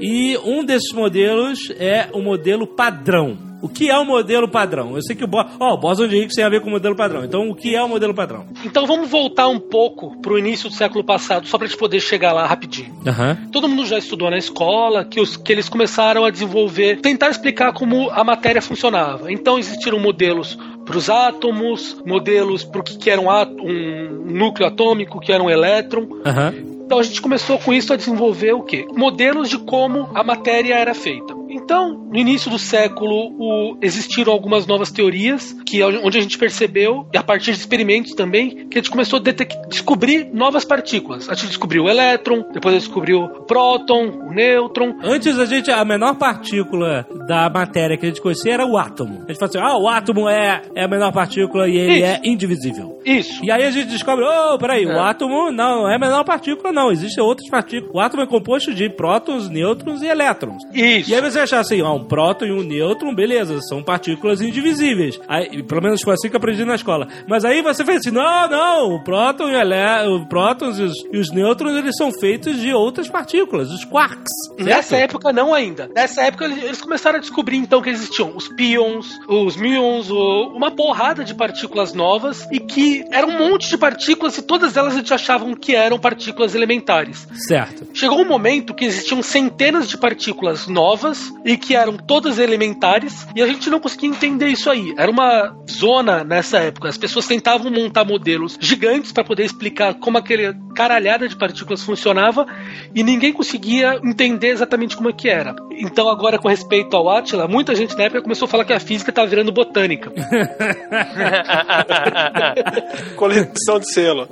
E 0.00 0.36
um 0.38 0.64
desses 0.64 0.92
modelos 0.92 1.70
é 1.78 2.08
o 2.12 2.20
modelo 2.20 2.66
padrão. 2.66 3.48
O 3.60 3.68
que 3.68 3.90
é 3.90 3.98
o 3.98 4.04
modelo 4.04 4.48
padrão? 4.48 4.94
Eu 4.94 5.02
sei 5.02 5.16
que 5.16 5.24
o, 5.24 5.26
Bo 5.26 5.44
oh, 5.58 5.74
o 5.74 5.76
Boson 5.76 6.06
de 6.06 6.16
Higgs 6.16 6.36
tem 6.36 6.44
a 6.44 6.48
ver 6.48 6.60
com 6.60 6.68
o 6.68 6.70
modelo 6.70 6.94
padrão. 6.94 7.24
Então, 7.24 7.50
o 7.50 7.54
que 7.54 7.74
é 7.74 7.82
o 7.82 7.88
modelo 7.88 8.14
padrão? 8.14 8.46
Então 8.64 8.86
vamos 8.86 9.10
voltar 9.10 9.48
um 9.48 9.58
pouco 9.58 10.16
pro 10.20 10.38
início 10.38 10.68
do 10.68 10.74
século 10.74 11.02
passado, 11.02 11.48
só 11.48 11.58
pra 11.58 11.66
gente 11.66 11.76
poder 11.76 12.00
chegar 12.00 12.32
lá 12.32 12.46
rapidinho. 12.46 12.94
Aham. 13.04 13.36
Todo 13.50 13.68
mundo 13.68 13.84
já 13.84 13.98
estudou 13.98 14.30
na 14.30 14.38
escola 14.38 15.04
que, 15.04 15.20
os, 15.20 15.36
que 15.36 15.50
eles 15.52 15.68
começaram 15.68 16.24
a 16.24 16.30
desenvolver, 16.30 17.00
tentar 17.00 17.30
explicar 17.30 17.72
como 17.72 18.08
a 18.10 18.22
matéria 18.22 18.62
funcionava. 18.62 19.32
Então 19.32 19.58
existiram 19.58 19.98
modelos 19.98 20.56
para 20.88 20.96
os 20.96 21.10
átomos, 21.10 21.98
modelos 22.06 22.64
para 22.64 22.80
o 22.80 22.82
que, 22.82 23.10
era 23.10 23.20
um, 23.20 23.28
um 23.28 24.32
núcleo 24.32 24.66
atômico, 24.66 25.20
que 25.20 25.30
era 25.30 25.42
um 25.42 25.50
elétron. 25.50 26.08
Aham. 26.24 26.54
Então 26.86 26.98
a 26.98 27.02
gente 27.02 27.20
começou 27.20 27.58
com 27.58 27.74
isso 27.74 27.92
a 27.92 27.96
desenvolver 27.96 28.54
o 28.54 28.62
quê? 28.62 28.86
Modelos 28.96 29.50
de 29.50 29.58
como 29.58 30.08
a 30.14 30.24
matéria 30.24 30.74
era 30.74 30.94
feita. 30.94 31.37
Então, 31.68 31.92
no 32.10 32.16
início 32.18 32.50
do 32.50 32.58
século, 32.58 33.30
o- 33.38 33.76
existiram 33.82 34.32
algumas 34.32 34.66
novas 34.66 34.90
teorias, 34.90 35.54
que 35.66 35.82
é 35.82 35.86
onde 35.86 36.16
a 36.16 36.20
gente 36.22 36.38
percebeu, 36.38 37.06
e 37.12 37.18
a 37.18 37.22
partir 37.22 37.52
de 37.52 37.58
experimentos 37.58 38.14
também, 38.14 38.66
que 38.68 38.78
a 38.78 38.80
gente 38.80 38.90
começou 38.90 39.18
a 39.18 39.66
descobrir 39.68 40.30
novas 40.32 40.64
partículas. 40.64 41.28
A 41.28 41.34
gente 41.34 41.48
descobriu 41.48 41.84
o 41.84 41.88
elétron, 41.90 42.42
depois 42.54 42.74
a 42.74 42.78
gente 42.78 42.86
descobriu 42.86 43.20
o 43.20 43.42
próton, 43.42 44.08
o 44.08 44.32
nêutron. 44.32 44.94
Antes 45.02 45.38
a 45.38 45.44
gente, 45.44 45.70
a 45.70 45.84
menor 45.84 46.14
partícula 46.14 47.06
da 47.26 47.50
matéria 47.50 47.98
que 47.98 48.06
a 48.06 48.08
gente 48.08 48.22
conhecia 48.22 48.54
era 48.54 48.64
o 48.66 48.78
átomo. 48.78 49.24
A 49.26 49.30
gente 49.30 49.38
fala 49.38 49.50
assim, 49.50 49.58
ah, 49.58 49.76
o 49.76 49.86
átomo 49.86 50.26
é, 50.26 50.62
é 50.74 50.84
a 50.84 50.88
menor 50.88 51.12
partícula 51.12 51.68
e 51.68 51.76
ele 51.76 51.96
Isso. 51.96 52.04
é 52.06 52.20
indivisível. 52.24 52.98
Isso. 53.04 53.44
E 53.44 53.50
aí 53.52 53.64
a 53.64 53.70
gente 53.70 53.88
descobre, 53.88 54.24
oh, 54.24 54.56
peraí, 54.56 54.86
o 54.86 54.98
átomo 54.98 55.50
não 55.52 55.86
é 55.86 55.96
a 55.96 55.98
menor 55.98 56.24
partícula, 56.24 56.72
não. 56.72 56.90
Existem 56.90 57.22
outras 57.22 57.46
partículas. 57.50 57.94
O 57.94 58.00
átomo 58.00 58.22
é 58.22 58.26
composto 58.26 58.72
de 58.72 58.88
prótons, 58.88 59.50
nêutrons 59.50 60.00
e 60.00 60.06
elétrons. 60.06 60.62
Isso. 60.72 61.10
E 61.10 61.14
aí 61.14 61.20
você 61.20 61.40
acha, 61.40 61.57
assim, 61.60 61.80
ó, 61.82 61.94
um 61.94 62.04
próton 62.04 62.46
e 62.46 62.52
um 62.52 62.62
nêutron, 62.62 63.14
beleza, 63.14 63.60
são 63.62 63.82
partículas 63.82 64.40
indivisíveis. 64.40 65.20
Aí, 65.28 65.62
pelo 65.62 65.82
menos 65.82 66.00
foi 66.02 66.14
assim 66.14 66.28
que 66.28 66.36
eu 66.36 66.38
aprendi 66.38 66.64
na 66.64 66.74
escola. 66.74 67.08
Mas 67.26 67.44
aí 67.44 67.62
você 67.62 67.84
fez 67.84 67.98
assim, 67.98 68.10
não, 68.10 68.48
não, 68.48 68.94
o 68.94 69.04
próton 69.04 69.48
e 69.50 69.56
o, 69.56 70.16
o 70.16 70.26
prótons 70.26 70.78
e 70.78 70.82
os, 70.82 70.94
e 71.12 71.18
os 71.18 71.30
nêutrons, 71.30 71.76
eles 71.76 71.96
são 71.96 72.10
feitos 72.12 72.58
de 72.60 72.72
outras 72.72 73.08
partículas, 73.08 73.70
os 73.70 73.84
quarks. 73.84 74.32
Nessa 74.58 74.96
época, 74.96 75.32
não 75.32 75.54
ainda. 75.54 75.90
Nessa 75.94 76.22
época, 76.22 76.46
eles 76.46 76.80
começaram 76.80 77.18
a 77.18 77.20
descobrir, 77.20 77.56
então, 77.56 77.80
que 77.80 77.90
existiam 77.90 78.32
os 78.36 78.48
pions, 78.48 79.18
os 79.28 79.56
muons, 79.56 80.10
uma 80.10 80.70
porrada 80.70 81.24
de 81.24 81.34
partículas 81.34 81.92
novas 81.92 82.46
e 82.50 82.60
que 82.60 83.04
era 83.10 83.26
um 83.26 83.38
monte 83.38 83.68
de 83.68 83.78
partículas 83.78 84.36
e 84.38 84.42
todas 84.42 84.76
elas 84.76 84.94
a 84.94 84.98
gente 84.98 85.12
achavam 85.14 85.54
que 85.54 85.74
eram 85.74 85.98
partículas 85.98 86.54
elementares. 86.54 87.26
Certo. 87.46 87.86
Chegou 87.94 88.20
um 88.20 88.28
momento 88.28 88.74
que 88.74 88.84
existiam 88.84 89.22
centenas 89.22 89.88
de 89.88 89.96
partículas 89.96 90.66
novas 90.66 91.32
e 91.48 91.56
que 91.56 91.74
eram 91.74 91.96
todas 91.96 92.38
elementares 92.38 93.26
e 93.34 93.40
a 93.40 93.46
gente 93.46 93.70
não 93.70 93.80
conseguia 93.80 94.10
entender 94.10 94.48
isso 94.48 94.68
aí. 94.68 94.92
Era 94.98 95.10
uma 95.10 95.56
zona 95.70 96.22
nessa 96.22 96.58
época. 96.58 96.90
As 96.90 96.98
pessoas 96.98 97.26
tentavam 97.26 97.72
montar 97.72 98.04
modelos 98.04 98.58
gigantes 98.60 99.12
para 99.12 99.24
poder 99.24 99.44
explicar 99.44 99.94
como 99.94 100.18
aquele 100.18 100.52
caralhada 100.74 101.26
de 101.26 101.34
partículas 101.34 101.82
funcionava 101.82 102.46
e 102.94 103.02
ninguém 103.02 103.32
conseguia 103.32 103.98
entender 104.04 104.48
exatamente 104.48 104.94
como 104.94 105.08
é 105.08 105.12
que 105.12 105.30
era. 105.30 105.56
Então 105.78 106.10
agora 106.10 106.38
com 106.38 106.48
respeito 106.48 106.94
ao 106.94 107.08
Atila, 107.08 107.48
muita 107.48 107.74
gente 107.74 107.96
na 107.96 108.04
época 108.04 108.20
começou 108.20 108.44
a 108.44 108.48
falar 108.48 108.66
que 108.66 108.74
a 108.74 108.80
física 108.80 109.10
estava 109.10 109.26
virando 109.26 109.50
botânica. 109.50 110.12
Coleção 113.16 113.78
de 113.78 113.90
selo. 113.90 114.28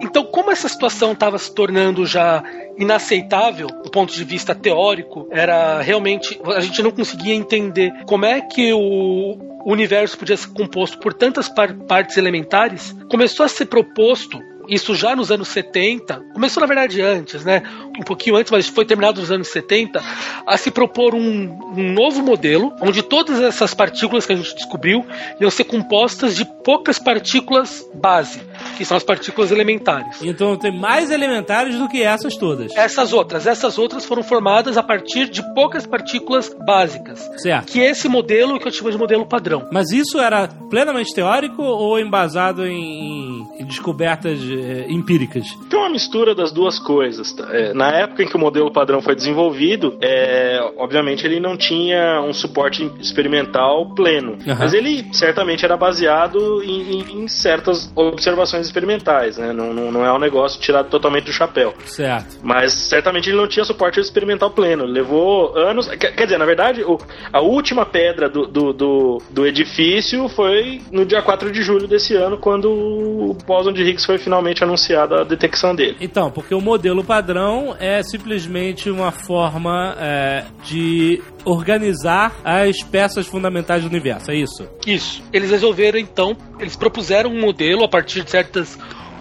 Então, 0.00 0.24
como 0.24 0.52
essa 0.52 0.68
situação 0.68 1.12
estava 1.12 1.36
se 1.36 1.52
tornando 1.52 2.06
já 2.06 2.44
inaceitável 2.78 3.66
do 3.66 3.90
ponto 3.90 4.12
de 4.12 4.24
vista 4.24 4.54
teórico, 4.54 5.28
era 5.30 5.80
realmente 5.80 6.40
a 6.44 6.60
gente 6.60 6.82
não 6.82 6.90
conseguia 6.90 7.34
entender 7.34 7.92
como 8.06 8.24
é 8.24 8.40
que 8.40 8.72
o 8.72 9.36
universo 9.66 10.16
podia 10.16 10.36
ser 10.36 10.48
composto 10.48 10.98
por 10.98 11.12
tantas 11.12 11.48
par- 11.48 11.74
partes 11.86 12.16
elementares, 12.16 12.94
começou 13.10 13.44
a 13.44 13.48
ser 13.48 13.66
proposto 13.66 14.38
isso 14.68 14.94
já 14.94 15.16
nos 15.16 15.30
anos 15.30 15.48
70, 15.48 16.22
começou 16.32 16.60
na 16.60 16.66
verdade 16.66 17.00
antes, 17.00 17.44
né? 17.44 17.62
Um 17.98 18.02
pouquinho 18.02 18.36
antes, 18.36 18.50
mas 18.52 18.68
foi 18.68 18.84
terminado 18.84 19.20
nos 19.20 19.30
anos 19.30 19.48
70, 19.48 20.02
a 20.46 20.56
se 20.56 20.70
propor 20.70 21.14
um, 21.14 21.58
um 21.76 21.92
novo 21.92 22.22
modelo, 22.22 22.72
onde 22.80 23.02
todas 23.02 23.40
essas 23.40 23.74
partículas 23.74 24.26
que 24.26 24.32
a 24.32 24.36
gente 24.36 24.54
descobriu 24.54 25.04
iam 25.40 25.50
ser 25.50 25.64
compostas 25.64 26.36
de 26.36 26.44
poucas 26.64 26.98
partículas 26.98 27.84
base, 27.94 28.40
que 28.76 28.84
são 28.84 28.96
as 28.96 29.02
partículas 29.02 29.50
elementares. 29.50 30.22
Então 30.22 30.56
tem 30.56 30.76
mais 30.76 31.10
elementares 31.10 31.76
do 31.76 31.88
que 31.88 32.02
essas 32.02 32.36
todas. 32.36 32.76
Essas 32.76 33.12
outras, 33.12 33.46
essas 33.46 33.78
outras 33.78 34.04
foram 34.04 34.22
formadas 34.22 34.76
a 34.76 34.82
partir 34.82 35.28
de 35.28 35.42
poucas 35.54 35.86
partículas 35.86 36.54
básicas. 36.66 37.28
Certo. 37.38 37.72
Que 37.72 37.80
é 37.80 37.90
esse 37.90 38.08
modelo 38.08 38.58
que 38.58 38.68
eu 38.68 38.72
chamo 38.72 38.90
de 38.90 38.98
modelo 38.98 39.26
padrão. 39.26 39.66
Mas 39.72 39.90
isso 39.90 40.18
era 40.18 40.48
plenamente 40.68 41.14
teórico 41.14 41.62
ou 41.62 41.98
embasado 41.98 42.66
em, 42.66 43.46
em 43.58 43.64
descobertas 43.64 44.38
eh, 44.58 44.86
empíricas? 44.88 45.46
Tem 45.70 45.78
uma 45.78 45.90
mistura 45.90 46.34
das 46.34 46.50
duas 46.52 46.78
coisas. 46.78 47.32
tá? 47.32 47.48
É, 47.50 47.72
na 47.74 47.90
época 47.90 48.22
em 48.22 48.26
que 48.28 48.36
o 48.36 48.38
modelo 48.38 48.70
padrão 48.72 49.00
foi 49.00 49.14
desenvolvido, 49.14 49.96
é, 50.00 50.60
obviamente 50.76 51.26
ele 51.26 51.40
não 51.40 51.56
tinha 51.56 52.20
um 52.22 52.32
suporte 52.32 52.90
experimental 53.00 53.86
pleno. 53.94 54.38
Aham. 54.46 54.56
Mas 54.58 54.72
ele 54.74 55.06
certamente 55.12 55.64
era 55.64 55.76
baseado 55.76 56.62
em, 56.62 56.80
em- 57.00 57.22
em 57.22 57.28
certas 57.28 57.90
observações 57.94 58.66
experimentais, 58.66 59.36
né? 59.38 59.52
Não, 59.52 59.72
não, 59.72 59.90
não 59.92 60.04
é 60.04 60.12
um 60.12 60.18
negócio 60.18 60.60
tirado 60.60 60.88
totalmente 60.88 61.24
do 61.24 61.32
chapéu. 61.32 61.74
Certo. 61.84 62.36
Mas 62.42 62.72
certamente 62.72 63.28
ele 63.28 63.36
não 63.36 63.46
tinha 63.48 63.64
suporte 63.64 64.00
experimental 64.00 64.50
pleno. 64.50 64.84
Levou 64.84 65.56
anos. 65.56 65.86
Quer, 65.88 66.14
quer 66.14 66.24
dizer, 66.24 66.38
na 66.38 66.44
verdade, 66.46 66.82
o- 66.82 66.98
a 67.32 67.40
última 67.40 67.84
pedra 67.84 68.28
do, 68.28 68.46
do, 68.46 68.72
do, 68.72 69.22
do 69.30 69.46
edifício 69.46 70.28
foi 70.28 70.80
no 70.90 71.04
dia 71.04 71.20
4 71.22 71.50
de 71.52 71.62
julho 71.62 71.86
desse 71.86 72.14
ano, 72.14 72.38
quando 72.38 72.70
o 72.70 73.36
bóson 73.46 73.72
de 73.72 73.82
Higgs 73.82 74.06
foi 74.06 74.18
finalmente 74.18 74.47
anunciada 74.62 75.20
a 75.20 75.24
detecção 75.24 75.74
dele. 75.74 75.96
Então, 76.00 76.30
porque 76.30 76.54
o 76.54 76.60
modelo 76.60 77.04
padrão 77.04 77.76
é 77.78 78.02
simplesmente 78.02 78.90
uma 78.90 79.10
forma 79.10 79.96
é, 79.98 80.44
de 80.64 81.22
organizar 81.44 82.34
as 82.44 82.82
peças 82.82 83.26
fundamentais 83.26 83.82
do 83.82 83.88
universo, 83.88 84.30
é 84.30 84.36
isso? 84.36 84.68
Isso. 84.86 85.22
Eles 85.32 85.50
resolveram 85.50 85.98
então, 85.98 86.36
eles 86.58 86.76
propuseram 86.76 87.30
um 87.30 87.40
modelo 87.40 87.84
a 87.84 87.88
partir 87.88 88.22
de 88.24 88.30
certas 88.30 88.78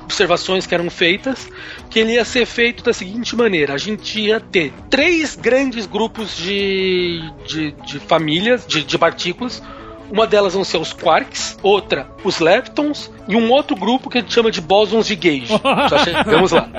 observações 0.08 0.66
que 0.66 0.74
eram 0.74 0.90
feitas, 0.90 1.50
que 1.90 2.00
ele 2.00 2.14
ia 2.14 2.24
ser 2.24 2.46
feito 2.46 2.84
da 2.84 2.94
seguinte 2.94 3.36
maneira: 3.36 3.74
a 3.74 3.78
gente 3.78 4.20
ia 4.20 4.40
ter 4.40 4.74
três 4.90 5.36
grandes 5.36 5.86
grupos 5.86 6.36
de, 6.36 7.20
de, 7.46 7.72
de 7.86 8.00
famílias, 8.00 8.66
de, 8.66 8.84
de 8.84 8.98
partículas. 8.98 9.62
Uma 10.10 10.26
delas 10.26 10.54
vão 10.54 10.64
ser 10.64 10.78
os 10.78 10.94
quarks, 10.94 11.58
outra 11.62 12.08
os 12.24 12.40
leptons 12.40 13.12
e 13.28 13.36
um 13.36 13.52
outro 13.52 13.76
grupo 13.76 14.10
que 14.10 14.18
a 14.18 14.22
gente 14.22 14.34
chama 14.34 14.52
de 14.52 14.62
bósons 14.62 15.08
de 15.08 15.16
Gauge. 15.16 15.48
Já 15.90 16.00
chegamos 16.00 16.52
lá. 16.52 16.70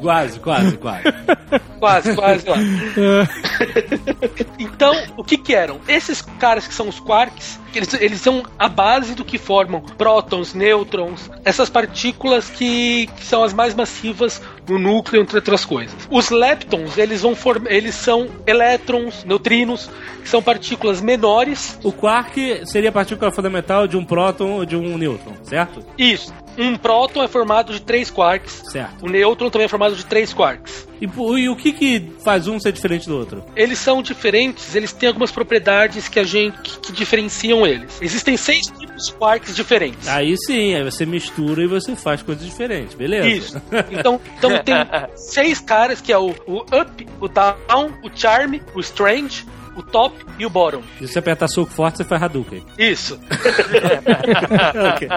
Quase, 0.00 0.40
quase, 0.40 0.76
quase. 0.76 1.04
Quase, 1.78 2.14
quase 2.14 2.48
lá. 2.48 2.56
Então, 4.58 4.94
o 5.16 5.24
que 5.24 5.36
que 5.36 5.54
eram? 5.54 5.80
Esses 5.86 6.20
caras 6.20 6.66
que 6.66 6.74
são 6.74 6.88
os 6.88 6.98
quarks, 6.98 7.58
eles, 7.74 7.94
eles 7.94 8.20
são 8.20 8.42
a 8.58 8.68
base 8.68 9.14
do 9.14 9.24
que 9.24 9.38
formam 9.38 9.80
prótons, 9.80 10.54
nêutrons, 10.54 11.30
essas 11.44 11.68
partículas 11.68 12.50
que, 12.50 13.06
que 13.06 13.24
são 13.24 13.42
as 13.42 13.52
mais 13.52 13.74
massivas 13.74 14.42
no 14.68 14.78
núcleo, 14.78 15.22
entre 15.22 15.36
outras 15.36 15.64
coisas. 15.64 15.94
Os 16.10 16.30
leptons, 16.30 16.96
eles 16.98 17.22
vão 17.22 17.34
formar, 17.34 17.70
eles 17.70 17.94
são 17.94 18.28
elétrons, 18.46 19.24
neutrinos, 19.24 19.90
que 20.22 20.28
são 20.28 20.42
partículas 20.42 21.00
menores. 21.00 21.78
O 21.82 21.92
quark 21.92 22.66
seria 22.66 22.90
a 22.90 22.92
partícula 22.92 23.30
fundamental 23.30 23.86
de 23.86 23.96
um 23.96 24.04
próton 24.04 24.52
ou 24.52 24.64
de 24.64 24.76
um 24.76 24.96
nêutron, 24.96 25.34
certo? 25.42 25.84
Isso. 25.98 26.32
Um 26.58 26.76
próton 26.76 27.22
é 27.22 27.28
formado 27.28 27.72
de 27.72 27.80
três 27.80 28.10
quarks. 28.10 28.62
Certo. 28.70 29.04
O 29.04 29.08
nêutron 29.08 29.50
também 29.50 29.66
é 29.66 29.68
formado 29.68 29.94
de 29.94 30.04
três 30.04 30.32
quarks. 30.32 30.86
E, 31.00 31.04
e 31.04 31.48
o 31.48 31.56
que, 31.56 31.72
que 31.72 32.12
faz 32.24 32.48
um 32.48 32.58
ser 32.58 32.72
diferente 32.72 33.06
do 33.06 33.16
outro? 33.16 33.44
eles 33.54 33.78
são 33.78 34.02
diferentes, 34.02 34.74
eles 34.74 34.92
têm 34.92 35.08
algumas 35.08 35.30
propriedades 35.30 36.08
que 36.08 36.18
a 36.18 36.24
gente 36.24 36.56
que, 36.62 36.78
que 36.78 36.92
diferenciam 36.92 37.66
eles. 37.66 37.98
Existem 38.00 38.36
seis 38.36 38.66
tipos 38.66 39.06
de 39.06 39.12
quarks 39.12 39.54
diferentes. 39.54 40.08
Aí 40.08 40.36
sim, 40.38 40.74
aí 40.74 40.84
você 40.84 41.04
mistura 41.04 41.62
e 41.62 41.66
você 41.66 41.94
faz 41.96 42.22
coisas 42.22 42.44
diferentes, 42.44 42.94
beleza? 42.94 43.28
Isso. 43.28 43.62
Então, 43.90 44.20
então 44.38 44.50
tem 44.62 44.74
seis 45.16 45.60
caras 45.60 46.00
que 46.00 46.12
é 46.12 46.18
o, 46.18 46.34
o 46.46 46.60
up, 46.60 47.06
o 47.20 47.28
down, 47.28 47.92
o 48.02 48.10
charm, 48.14 48.58
o 48.74 48.80
strange, 48.80 49.44
o 49.76 49.82
top 49.82 50.16
e 50.38 50.46
o 50.46 50.50
bottom. 50.50 50.82
Se 50.98 51.06
você 51.06 51.18
apertar 51.18 51.48
soco 51.48 51.70
forte, 51.70 51.98
você 51.98 52.04
faz 52.04 52.22
Hadouken. 52.22 52.64
Isso. 52.78 53.20
ok. 54.94 55.08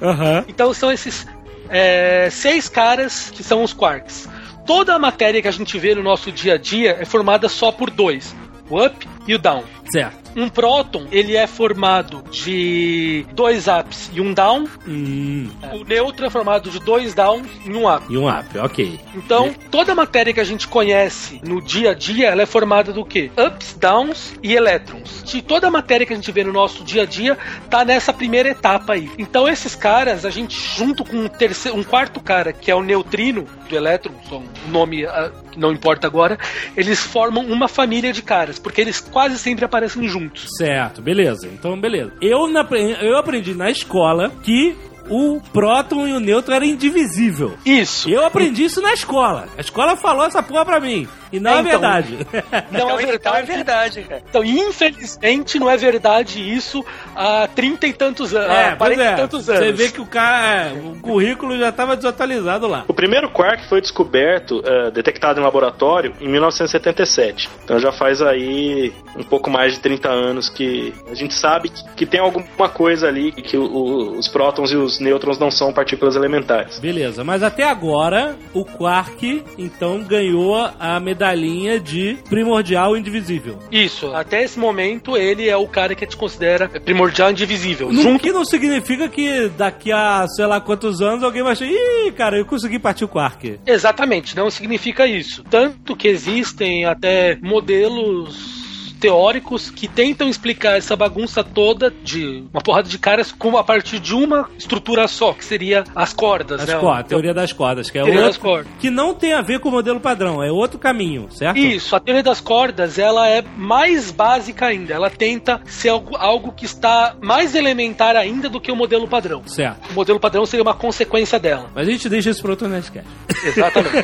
Aham. 0.00 0.44
Então 0.48 0.72
são 0.72 0.92
esses 0.92 1.26
é, 1.68 2.28
seis 2.30 2.68
caras 2.68 3.30
que 3.30 3.42
são 3.42 3.62
os 3.62 3.72
quarks. 3.72 4.28
Toda 4.66 4.94
a 4.94 4.98
matéria 4.98 5.42
que 5.42 5.48
a 5.48 5.52
gente 5.52 5.78
vê 5.78 5.94
no 5.94 6.02
nosso 6.02 6.32
dia 6.32 6.54
a 6.54 6.58
dia 6.58 6.96
é 6.98 7.04
formada 7.04 7.48
só 7.48 7.70
por 7.70 7.90
dois: 7.90 8.34
o 8.70 8.82
up 8.82 9.06
e 9.26 9.34
o 9.34 9.38
down. 9.38 9.64
Certo. 9.92 10.23
Um 10.36 10.48
próton, 10.48 11.06
ele 11.12 11.36
é 11.36 11.46
formado 11.46 12.22
de 12.30 13.24
dois 13.32 13.66
ups 13.68 14.10
e 14.12 14.20
um 14.20 14.32
down. 14.34 14.66
Hum, 14.86 15.48
O 15.72 15.84
nêutron 15.84 16.26
é 16.26 16.30
formado 16.30 16.70
de 16.70 16.80
dois 16.80 17.14
downs 17.14 17.46
e 17.64 17.70
um 17.72 17.92
up. 17.92 18.04
e 18.08 18.16
um 18.16 18.28
up, 18.28 18.58
ok. 18.58 18.98
Então, 19.14 19.54
toda 19.70 19.92
a 19.92 19.94
matéria 19.94 20.32
que 20.32 20.40
a 20.40 20.44
gente 20.44 20.66
conhece 20.68 21.40
no 21.46 21.62
dia 21.62 21.90
a 21.90 21.94
dia, 21.94 22.28
ela 22.28 22.42
é 22.42 22.46
formada 22.46 22.92
do 22.92 23.04
quê? 23.04 23.30
Ups, 23.36 23.74
downs 23.78 24.34
e 24.42 24.54
elétrons. 24.54 25.22
De 25.24 25.40
toda 25.42 25.68
a 25.68 25.70
matéria 25.70 26.06
que 26.06 26.12
a 26.12 26.16
gente 26.16 26.30
vê 26.32 26.42
no 26.44 26.52
nosso 26.52 26.84
dia 26.84 27.02
a 27.02 27.06
dia, 27.06 27.38
tá 27.70 27.84
nessa 27.84 28.12
primeira 28.12 28.48
etapa 28.48 28.94
aí. 28.94 29.10
Então, 29.18 29.48
esses 29.48 29.74
caras, 29.74 30.24
a 30.24 30.30
gente 30.30 30.58
junto 30.76 31.04
com 31.04 31.16
um, 31.16 31.28
terceiro, 31.28 31.78
um 31.78 31.84
quarto 31.84 32.20
cara, 32.20 32.52
que 32.52 32.70
é 32.70 32.74
o 32.74 32.82
neutrino 32.82 33.46
do 33.68 33.76
elétron, 33.76 34.14
só 34.28 34.38
um 34.38 34.70
nome 34.70 35.06
que 35.50 35.58
não 35.58 35.72
importa 35.72 36.06
agora, 36.06 36.38
eles 36.76 36.98
formam 37.00 37.44
uma 37.46 37.68
família 37.68 38.12
de 38.12 38.22
caras, 38.22 38.58
porque 38.58 38.80
eles 38.80 39.00
quase 39.00 39.38
sempre 39.38 39.64
aparecem 39.64 40.06
juntos. 40.08 40.23
Certo, 40.34 41.00
beleza. 41.02 41.48
Então, 41.48 41.78
beleza. 41.78 42.12
Eu, 42.20 42.48
na, 42.48 42.66
eu 43.00 43.16
aprendi 43.16 43.54
na 43.54 43.70
escola 43.70 44.30
que 44.42 44.76
o 45.08 45.40
próton 45.52 46.08
e 46.08 46.12
o 46.12 46.20
nêutron 46.20 46.54
eram 46.54 46.66
indivisível. 46.66 47.54
Isso. 47.64 48.08
Eu 48.08 48.24
aprendi 48.24 48.64
isso 48.64 48.80
na 48.80 48.92
escola. 48.92 49.48
A 49.56 49.60
escola 49.60 49.96
falou 49.96 50.24
essa 50.24 50.42
porra 50.42 50.64
pra 50.64 50.80
mim. 50.80 51.06
E 51.36 51.40
não 51.40 51.50
é, 51.50 51.54
É, 51.54 51.60
então. 51.60 51.70
verdade. 51.80 52.18
Não 52.70 52.80
Então, 52.80 53.00
é 53.00 53.02
então 53.14 53.34
é 53.36 53.42
verdade. 53.42 53.46
verdade, 53.46 54.02
cara. 54.02 54.22
Então, 54.28 54.44
infelizmente, 54.44 55.58
não 55.58 55.68
é 55.70 55.76
verdade 55.76 56.40
isso 56.40 56.84
há 57.14 57.48
30 57.54 57.86
e 57.86 57.92
tantos 57.92 58.34
anos. 58.34 58.50
É, 58.56 58.74
40 58.76 59.02
é. 59.02 59.12
e 59.12 59.16
tantos 59.16 59.48
anos. 59.48 59.60
Você 59.64 59.72
vê 59.72 59.90
que 59.90 60.00
o 60.00 60.06
cara, 60.06 60.68
é, 60.68 60.72
o 60.72 60.96
currículo 61.00 61.58
já 61.58 61.68
estava 61.70 61.96
desatualizado 61.96 62.66
lá. 62.66 62.84
O 62.88 62.94
primeiro 62.94 63.30
quark 63.30 63.68
foi 63.68 63.80
descoberto, 63.80 64.62
eh, 64.64 64.90
detectado 64.90 65.40
em 65.40 65.42
laboratório, 65.42 66.14
em 66.20 66.28
1977. 66.28 67.48
Então 67.64 67.78
já 67.78 67.90
faz 67.92 68.20
aí 68.22 68.92
um 69.16 69.22
pouco 69.22 69.50
mais 69.50 69.74
de 69.74 69.80
30 69.80 70.08
anos 70.08 70.48
que 70.48 70.92
a 71.10 71.14
gente 71.14 71.34
sabe 71.34 71.68
que, 71.68 71.82
que 71.96 72.06
tem 72.06 72.20
alguma 72.20 72.68
coisa 72.68 73.08
ali, 73.08 73.32
que 73.32 73.56
o- 73.56 73.64
o- 73.64 74.18
os 74.18 74.28
prótons 74.28 74.70
e 74.72 74.76
os 74.76 75.00
nêutrons 75.00 75.38
não 75.38 75.50
são 75.50 75.72
partículas 75.72 76.16
elementares. 76.16 76.78
Beleza, 76.78 77.24
mas 77.24 77.42
até 77.42 77.64
agora 77.64 78.36
o 78.52 78.64
Quark 78.64 79.42
então 79.58 80.02
ganhou 80.02 80.54
a 80.78 81.00
medalha 81.00 81.23
da 81.24 81.34
linha 81.34 81.80
de 81.80 82.18
primordial 82.28 82.94
indivisível. 82.98 83.58
Isso, 83.72 84.14
até 84.14 84.44
esse 84.44 84.58
momento 84.58 85.16
ele 85.16 85.48
é 85.48 85.56
o 85.56 85.66
cara 85.66 85.94
que 85.94 86.04
a 86.04 86.06
gente 86.06 86.18
considera 86.18 86.68
primordial 86.68 87.30
indivisível. 87.30 87.90
Não, 87.90 88.02
Junto 88.02 88.22
que 88.22 88.30
não 88.30 88.44
significa 88.44 89.08
que 89.08 89.48
daqui 89.48 89.90
a 89.90 90.26
sei 90.28 90.44
lá 90.44 90.60
quantos 90.60 91.00
anos 91.00 91.24
alguém 91.24 91.42
vai 91.42 91.52
achar, 91.52 91.64
ih, 91.64 92.12
cara, 92.12 92.36
eu 92.36 92.44
consegui 92.44 92.78
partir 92.78 93.04
o 93.04 93.08
Quark. 93.08 93.58
Exatamente, 93.66 94.36
não 94.36 94.50
significa 94.50 95.06
isso. 95.06 95.42
Tanto 95.44 95.96
que 95.96 96.08
existem 96.08 96.84
até 96.84 97.38
modelos 97.40 98.53
teóricos 99.00 99.70
que 99.70 99.86
tentam 99.88 100.28
explicar 100.28 100.76
essa 100.76 100.96
bagunça 100.96 101.42
toda 101.44 101.90
de 102.02 102.44
uma 102.52 102.60
porrada 102.62 102.88
de 102.88 102.98
caras 102.98 103.32
com 103.32 103.56
a 103.56 103.64
partir 103.64 103.98
de 103.98 104.14
uma 104.14 104.48
estrutura 104.58 105.06
só, 105.08 105.32
que 105.32 105.44
seria 105.44 105.84
as 105.94 106.12
cordas, 106.12 106.62
As 106.62 106.68
né? 106.68 106.76
cordas, 106.76 107.00
a 107.00 107.08
teoria 107.08 107.34
das 107.34 107.52
cordas, 107.52 107.90
que 107.90 107.98
é 107.98 108.02
Teoria 108.02 108.24
outro, 108.26 108.40
cordas. 108.40 108.72
que 108.78 108.90
não 108.90 109.14
tem 109.14 109.32
a 109.32 109.42
ver 109.42 109.60
com 109.60 109.68
o 109.68 109.72
modelo 109.72 110.00
padrão, 110.00 110.42
é 110.42 110.50
outro 110.50 110.78
caminho, 110.78 111.28
certo? 111.30 111.58
Isso, 111.58 111.94
a 111.94 112.00
teoria 112.00 112.22
das 112.22 112.40
cordas, 112.40 112.98
ela 112.98 113.28
é 113.28 113.42
mais 113.56 114.10
básica 114.10 114.66
ainda. 114.66 114.94
Ela 114.94 115.10
tenta 115.10 115.60
ser 115.66 115.90
algo, 115.90 116.16
algo 116.16 116.52
que 116.52 116.64
está 116.64 117.14
mais 117.20 117.54
elementar 117.54 118.16
ainda 118.16 118.48
do 118.48 118.60
que 118.60 118.70
o 118.72 118.76
modelo 118.76 119.06
padrão. 119.08 119.42
Certo. 119.46 119.90
O 119.90 119.94
modelo 119.94 120.18
padrão 120.20 120.46
seria 120.46 120.62
uma 120.62 120.74
consequência 120.74 121.38
dela. 121.38 121.70
Mas 121.74 121.86
a 121.88 121.90
gente 121.90 122.08
deixa 122.08 122.30
isso 122.30 122.40
pro 122.42 122.52
outro 122.52 122.68
Nerdcast. 122.68 123.08
Exatamente. 123.44 123.94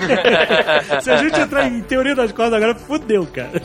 Se 1.02 1.10
a 1.10 1.16
gente 1.16 1.40
entrar 1.40 1.66
em 1.66 1.80
teoria 1.82 2.14
das 2.14 2.32
cordas 2.32 2.54
agora, 2.54 2.74
fudeu, 2.74 3.26
cara. 3.26 3.60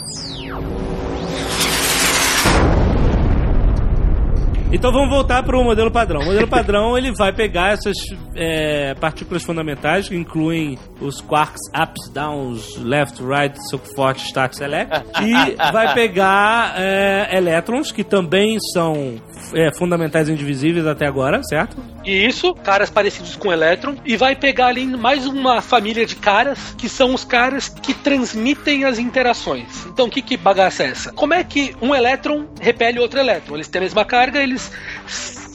Então 4.75 4.91
vamos 4.91 5.09
voltar 5.09 5.41
para 5.41 5.57
o 5.57 5.63
modelo 5.63 5.89
padrão. 5.89 6.19
O 6.19 6.25
modelo 6.25 6.49
padrão 6.49 6.97
ele 6.97 7.13
vai 7.13 7.31
pegar 7.31 7.71
essas 7.71 7.95
é, 8.35 8.93
partículas 8.95 9.41
fundamentais 9.41 10.09
que 10.09 10.15
incluem 10.17 10.77
os 10.99 11.21
quarks 11.21 11.61
ups, 11.73 12.09
downs, 12.09 12.75
left, 12.83 13.23
right, 13.23 13.57
forte, 13.95 14.25
start, 14.25 14.53
select 14.53 15.01
e 15.23 15.55
vai 15.71 15.93
pegar 15.93 16.73
é, 16.77 17.37
elétrons 17.37 17.93
que 17.93 18.03
também 18.03 18.57
são 18.73 19.15
é, 19.53 19.73
fundamentais 19.73 20.27
indivisíveis 20.27 20.85
até 20.85 21.07
agora, 21.07 21.41
certo? 21.43 21.77
E 22.05 22.25
isso, 22.25 22.53
caras 22.53 22.89
parecidos 22.89 23.35
com 23.35 23.51
elétron, 23.51 23.95
e 24.05 24.15
vai 24.15 24.35
pegar 24.35 24.67
ali 24.67 24.85
mais 24.85 25.25
uma 25.25 25.61
família 25.61 26.05
de 26.05 26.15
caras 26.15 26.75
que 26.77 26.87
são 26.87 27.13
os 27.13 27.25
caras 27.25 27.67
que 27.67 27.93
transmitem 27.93 28.85
as 28.85 28.99
interações. 28.99 29.85
Então, 29.87 30.07
que, 30.07 30.21
que 30.21 30.37
bagaça 30.37 30.83
é 30.83 30.87
essa? 30.87 31.11
Como 31.11 31.33
é 31.33 31.43
que 31.43 31.75
um 31.81 31.95
elétron 31.95 32.45
repele 32.61 32.99
outro 32.99 33.19
elétron? 33.19 33.55
Eles 33.55 33.67
têm 33.67 33.79
a 33.79 33.83
mesma 33.83 34.05
carga, 34.05 34.41
eles 34.41 34.71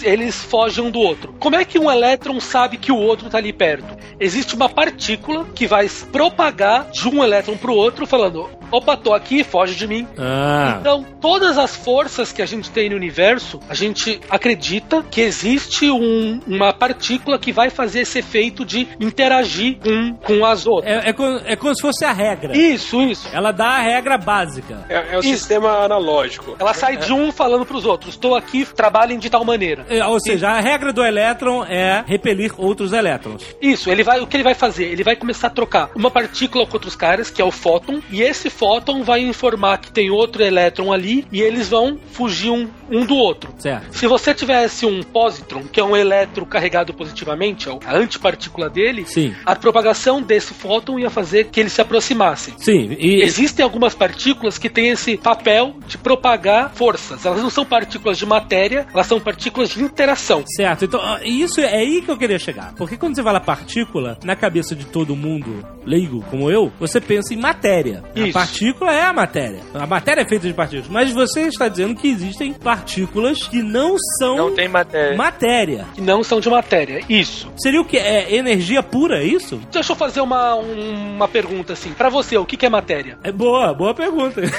eles 0.03 0.43
fogem 0.45 0.85
um 0.85 0.91
do 0.91 1.01
outro. 1.01 1.35
Como 1.39 1.57
é 1.57 1.65
que 1.65 1.79
um 1.79 1.91
elétron 1.91 2.39
sabe 2.41 2.77
que 2.77 2.93
o 2.93 2.97
outro 2.97 3.27
está 3.27 3.39
ali 3.39 3.53
perto? 3.53 3.97
Existe 4.19 4.55
uma 4.55 4.69
partícula 4.69 5.47
que 5.55 5.67
vai 5.67 5.89
se 5.89 6.05
propagar 6.07 6.91
de 6.91 7.09
um 7.09 7.23
elétron 7.25 7.57
para 7.57 7.71
o 7.71 7.75
outro, 7.75 8.07
falando: 8.07 8.49
opa, 8.71 8.97
tô 8.97 9.15
aqui, 9.15 9.43
foge 9.43 9.75
de 9.75 9.87
mim. 9.87 10.07
Ah, 10.19 10.77
Então, 10.81 11.05
todas 11.21 11.57
as 11.59 11.75
forças 11.77 12.33
que 12.33 12.43
a 12.43 12.47
gente 12.47 12.71
tem 12.71 12.91
no 12.91 12.97
universo, 12.97 13.59
a 13.69 13.75
gente 13.75 14.21
acredita 14.29 15.03
que 15.11 15.21
existe 15.21 15.91
um- 15.91 16.41
uma 16.47 16.73
partícula 16.73 17.39
que 17.39 17.53
vai 17.53 17.71
fazer 17.71 18.01
esse 18.01 18.19
efeito 18.19 18.65
de 18.65 18.87
interagir 19.01 19.79
com, 19.79 20.15
com 20.17 20.45
as 20.45 20.67
outras. 20.67 21.05
é, 21.05 21.11
é, 21.11 21.13
co- 21.13 21.41
é 21.45 21.57
como 21.57 21.75
se 21.75 21.81
fosse 21.83 22.05
a 22.05 22.13
regra. 22.13 22.57
Isso, 22.57 23.01
isso. 23.03 23.29
Ela 23.33 23.53
dá 23.53 23.69
a 23.69 23.79
regra 23.81 24.17
básica. 24.19 24.85
É, 24.89 25.15
é 25.15 25.17
o 25.17 25.21
Isso. 25.21 25.31
sistema 25.31 25.85
analógico. 25.85 26.57
Ela 26.59 26.75
sai 26.75 26.97
de 26.97 27.13
um 27.13 27.33
falando 27.33 27.65
pros 27.65 27.85
outros: 27.87 28.15
estou 28.15 28.35
aqui, 28.35 28.65
trabalhem 28.67 29.19
de 29.19 29.29
tal 29.31 29.45
maneira. 29.45 29.85
É, 29.91 30.07
Ou 30.07 30.21
seja, 30.21 30.51
a 30.51 30.61
regra 30.61 30.93
do 30.93 31.05
elétron 31.05 31.65
é 31.65 32.05
repelir 32.07 32.53
outros 32.57 32.93
elétrons. 32.93 33.45
Isso, 33.61 33.91
ele 33.91 34.05
vai, 34.05 34.21
o 34.21 34.27
que 34.27 34.37
ele 34.37 34.45
vai 34.45 34.55
fazer? 34.55 34.85
Ele 34.85 35.03
vai 35.03 35.17
começar 35.17 35.49
a 35.49 35.51
trocar 35.51 35.91
uma 35.97 36.11
partícula 36.11 36.65
com 36.65 36.75
outros 36.75 36.95
caras, 36.95 37.29
que 37.29 37.43
é 37.43 37.45
o 37.45 37.51
fóton, 37.51 38.01
e 38.11 38.23
esse 38.23 38.49
fóton 38.49 39.03
vai 39.03 39.21
informar 39.21 39.79
que 39.79 39.91
tem 39.91 40.09
outro 40.09 40.43
elétron 40.43 40.93
ali, 40.93 41.27
e 41.33 41.43
eles 41.43 41.69
vão 41.69 41.99
fugir 42.13 42.51
um, 42.51 42.69
um 42.89 43.05
do 43.05 43.17
outro. 43.17 43.53
Certo. 43.59 43.93
Se 43.97 44.07
você 44.07 44.33
tivesse 44.33 44.87
um 44.87 45.03
positron, 45.03 45.65
que 45.65 45.81
é 45.81 45.85
um 45.85 45.97
elétron 45.97 46.45
carregado 46.45 46.95
positivamente, 46.95 47.69
é 47.69 47.79
a 47.85 47.97
antipartícula 47.97 48.71
dele, 48.71 49.05
Sim. 49.07 49.35
a 49.45 49.57
propagação 49.57 50.23
desse 50.23 50.55
fóton 50.55 50.99
ia 50.99 51.11
fazer 51.11 51.47
que 51.47 51.59
eles 51.59 51.73
se 51.73 51.81
aproximassem. 51.81 52.55
Sim, 52.59 52.97
e 52.99 53.23
Existem 53.23 53.65
algumas 53.65 53.95
partículas 53.95 54.57
que 54.59 54.69
têm 54.69 54.91
esse 54.91 55.17
papel 55.17 55.75
de 55.87 55.99
propagar 55.99 56.73
forças. 56.75 57.27
Elas 57.27 57.43
não 57.43 57.51
são 57.51 57.65
partículas 57.65 58.19
de 58.19 58.27
matéria, 58.27 58.87
elas 58.93 59.07
são 59.07 59.19
partículas 59.19 59.71
de 59.71 59.80
interação. 59.85 60.45
Certo, 60.47 60.85
então 60.85 61.01
ah, 61.01 61.21
isso 61.25 61.61
é 61.61 61.75
aí 61.75 62.03
que 62.03 62.11
eu 62.11 62.17
queria 62.17 62.39
chegar. 62.39 62.73
Porque 62.77 62.97
quando 62.97 63.15
você 63.17 63.23
fala 63.23 63.41
partícula, 63.41 64.19
na 64.25 64.35
cabeça 64.37 64.75
de 64.75 64.85
todo 64.87 65.15
mundo 65.17 65.65
leigo 65.87 66.23
como 66.31 66.51
eu, 66.51 66.73
você 66.79 67.01
pensa 67.01 67.33
em 67.35 67.37
matéria. 67.37 68.03
A 68.15 68.21
Isso. 68.21 68.33
partícula 68.33 68.93
é 68.93 69.03
a 69.03 69.13
matéria. 69.13 69.61
A 69.75 69.87
matéria 69.87 70.23
é 70.23 70.29
feita 70.29 70.47
de 70.47 70.55
partículas. 70.55 70.89
Mas 70.89 71.11
você 71.13 71.43
está 71.43 71.69
dizendo 71.69 71.95
que 71.95 72.09
existem 72.09 72.53
partículas 72.53 73.47
que 73.49 73.63
não 73.63 73.97
são 74.19 74.37
Não 74.37 74.55
tem 74.55 74.69
matéria. 74.69 75.17
matéria. 75.17 75.87
Que 75.95 76.01
não 76.01 76.23
são 76.23 76.41
de 76.41 76.49
matéria. 76.51 77.01
Isso. 77.09 77.51
Seria 77.59 77.81
o 77.81 77.85
que? 77.85 77.97
É 77.97 78.35
energia 78.35 78.83
pura, 78.83 79.19
é 79.23 79.25
isso? 79.25 79.61
Deixa 79.73 79.93
eu 79.93 79.97
fazer 79.97 80.21
uma, 80.21 80.55
um- 80.57 81.15
uma 81.17 81.29
pergunta 81.29 81.73
assim. 81.73 81.93
Pra 81.93 82.09
você, 82.09 82.37
o 82.37 82.45
que, 82.45 82.57
que 82.57 82.67
é 82.67 82.69
matéria? 82.71 83.19
É 83.23 83.33
boa, 83.33 83.73
boa 83.75 83.95
pergunta. 83.95 84.41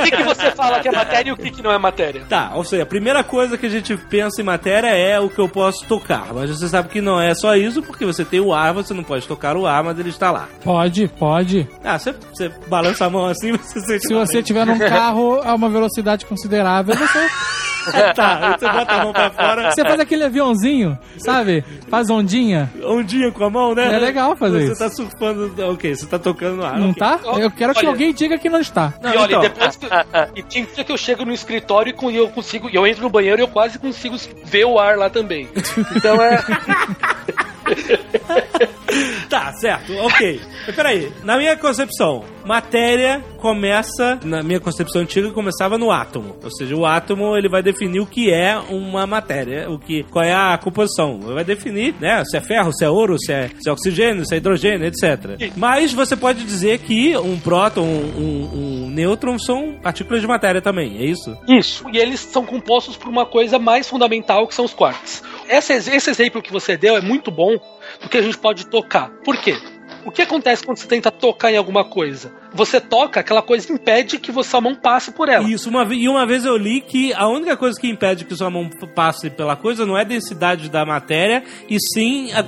O 0.00 0.02
que, 0.04 0.10
que 0.16 0.22
você 0.22 0.50
fala 0.52 0.80
que 0.80 0.88
é 0.88 0.92
matéria 0.92 1.30
e 1.30 1.32
o 1.32 1.36
que, 1.36 1.50
que 1.50 1.62
não 1.62 1.70
é 1.72 1.78
matéria? 1.78 2.22
Tá, 2.28 2.52
ou 2.54 2.64
seja, 2.64 2.82
a 2.82 2.86
primeira 2.86 3.22
coisa 3.22 3.56
que 3.58 3.66
a 3.66 3.68
gente 3.68 3.96
pensa 4.10 4.42
em 4.42 4.44
matéria 4.44 4.88
é 4.88 5.18
o 5.20 5.30
que 5.30 5.38
eu 5.38 5.48
posso 5.48 5.86
tocar. 5.86 6.34
Mas 6.34 6.50
você 6.50 6.68
sabe 6.68 6.88
que 6.88 7.00
não 7.00 7.20
é 7.20 7.34
só 7.34 7.54
isso, 7.56 7.82
porque 7.82 8.04
você 8.04 8.24
tem 8.24 8.40
o 8.40 8.52
ar, 8.52 8.74
você 8.74 8.92
não 8.92 9.04
pode 9.04 9.26
tocar 9.26 9.56
o 9.56 9.66
ar, 9.66 9.84
mas 9.84 9.98
ele 9.98 10.10
está 10.10 10.30
lá. 10.30 10.48
Pode, 10.62 11.08
pode. 11.08 11.68
Ah, 11.84 11.98
você, 11.98 12.12
você 12.12 12.50
balança 12.66 13.06
a 13.06 13.10
mão 13.10 13.26
assim, 13.26 13.52
você 13.56 13.80
sente 13.80 14.08
Se 14.08 14.14
você 14.14 14.42
tiver 14.42 14.66
num 14.66 14.78
carro 14.78 15.40
a 15.42 15.54
uma 15.54 15.70
velocidade 15.70 16.26
considerável, 16.26 16.94
você, 16.96 17.28
tá, 18.14 18.56
você 18.58 18.68
bota 18.68 18.94
a 18.94 19.04
mão 19.04 19.12
pra 19.12 19.30
fora, 19.30 19.70
você 19.70 19.82
faz 19.82 20.00
aquele 20.00 20.24
aviãozinho, 20.24 20.98
sabe? 21.18 21.64
Faz 21.88 22.10
ondinha. 22.10 22.70
ondinha 22.84 23.30
com 23.30 23.44
a 23.44 23.50
mão, 23.50 23.74
né? 23.74 23.94
É 23.94 23.98
legal 23.98 24.36
fazer 24.36 24.66
você 24.66 24.72
isso. 24.72 24.78
tá 24.78 24.90
surfando, 24.90 25.52
ok, 25.72 25.94
você 25.94 26.06
tá 26.06 26.18
tocando 26.18 26.56
no 26.56 26.64
ar. 26.64 26.78
Não 26.78 26.90
ok. 26.90 26.98
tá? 27.00 27.18
Eu 27.38 27.50
quero 27.50 27.72
que 27.72 27.80
Olha- 27.80 27.88
alguém 27.88 28.12
diga 28.12 28.38
que 28.38 28.48
não 28.48 28.60
está. 28.60 28.92
Não, 29.02 29.12
e 29.14 29.16
olha, 29.16 29.26
então, 29.26 29.40
depois 29.40 29.76
que, 29.76 29.86
e 30.36 30.42
tem 30.42 30.66
dia 30.74 30.84
que 30.84 30.92
eu 30.92 30.98
chego 30.98 31.24
no 31.24 31.32
escritório 31.32 31.94
e 32.10 32.16
eu 32.16 32.28
consigo, 32.28 32.68
e 32.70 32.74
eu 32.74 32.86
entro 32.86 33.02
no 33.02 33.10
banheiro 33.10 33.40
e 33.40 33.44
eu 33.44 33.48
quase 33.48 33.78
consigo 33.78 34.16
ver 34.44 34.64
o 34.64 34.78
ar 34.78 34.96
lá 34.96 35.08
também. 35.10 35.48
Então 35.96 36.20
é. 36.22 36.38
Tá, 39.28 39.52
certo, 39.52 39.92
ok. 39.98 40.40
Mas 40.66 40.74
peraí, 40.74 41.12
na 41.22 41.36
minha 41.36 41.56
concepção, 41.56 42.24
matéria 42.44 43.22
começa, 43.38 44.18
na 44.24 44.42
minha 44.42 44.58
concepção 44.58 45.02
antiga, 45.02 45.30
começava 45.30 45.78
no 45.78 45.90
átomo. 45.90 46.36
Ou 46.42 46.50
seja, 46.50 46.74
o 46.74 46.84
átomo 46.84 47.36
ele 47.36 47.48
vai 47.48 47.62
definir 47.62 48.00
o 48.00 48.06
que 48.06 48.32
é 48.32 48.58
uma 48.58 49.06
matéria, 49.06 49.70
o 49.70 49.78
que, 49.78 50.02
qual 50.04 50.24
é 50.24 50.34
a 50.34 50.58
composição. 50.58 51.20
Ele 51.22 51.34
vai 51.34 51.44
definir, 51.44 51.94
né, 52.00 52.24
se 52.24 52.36
é 52.36 52.40
ferro, 52.40 52.72
se 52.72 52.84
é 52.84 52.90
ouro, 52.90 53.16
se 53.18 53.32
é, 53.32 53.48
se 53.60 53.68
é 53.68 53.72
oxigênio, 53.72 54.26
se 54.26 54.34
é 54.34 54.38
hidrogênio, 54.38 54.86
etc. 54.86 55.52
Mas 55.56 55.92
você 55.92 56.16
pode 56.16 56.44
dizer 56.44 56.78
que 56.78 57.16
um 57.16 57.38
próton, 57.38 57.82
um, 57.82 58.18
um, 58.18 58.84
um 58.84 58.90
nêutron 58.90 59.38
são 59.38 59.78
partículas 59.80 60.20
de 60.20 60.26
matéria 60.26 60.60
também, 60.60 60.98
é 60.98 61.04
isso? 61.04 61.36
Isso. 61.48 61.84
E 61.92 61.98
eles 61.98 62.20
são 62.20 62.44
compostos 62.44 62.96
por 62.96 63.08
uma 63.08 63.24
coisa 63.24 63.58
mais 63.58 63.88
fundamental 63.88 64.46
que 64.48 64.54
são 64.54 64.64
os 64.64 64.74
quarks. 64.74 65.22
Esse, 65.50 65.72
esse 65.72 66.08
exemplo 66.08 66.40
que 66.40 66.52
você 66.52 66.76
deu 66.76 66.96
é 66.96 67.00
muito 67.00 67.28
bom 67.28 67.58
porque 68.00 68.18
a 68.18 68.22
gente 68.22 68.38
pode 68.38 68.66
tocar. 68.66 69.10
Por 69.24 69.36
quê? 69.36 69.56
O 70.04 70.10
que 70.12 70.22
acontece 70.22 70.64
quando 70.64 70.78
você 70.78 70.86
tenta 70.86 71.10
tocar 71.10 71.50
em 71.50 71.56
alguma 71.56 71.84
coisa? 71.84 72.32
Você 72.52 72.80
toca, 72.80 73.20
aquela 73.20 73.42
coisa 73.42 73.72
impede 73.72 74.18
que 74.18 74.32
sua 74.42 74.60
mão 74.60 74.74
passe 74.74 75.12
por 75.12 75.28
ela. 75.28 75.48
Isso, 75.48 75.68
uma, 75.68 75.84
e 75.94 76.08
uma 76.08 76.26
vez 76.26 76.44
eu 76.44 76.56
li 76.56 76.80
que 76.80 77.12
a 77.14 77.28
única 77.28 77.56
coisa 77.56 77.78
que 77.80 77.88
impede 77.88 78.24
que 78.24 78.34
sua 78.34 78.50
mão 78.50 78.68
passe 78.94 79.30
pela 79.30 79.56
coisa 79.56 79.86
não 79.86 79.96
é 79.96 80.00
a 80.00 80.04
densidade 80.04 80.68
da 80.68 80.84
matéria, 80.84 81.42
e 81.68 81.76
sim 81.80 82.30
a 82.32 82.44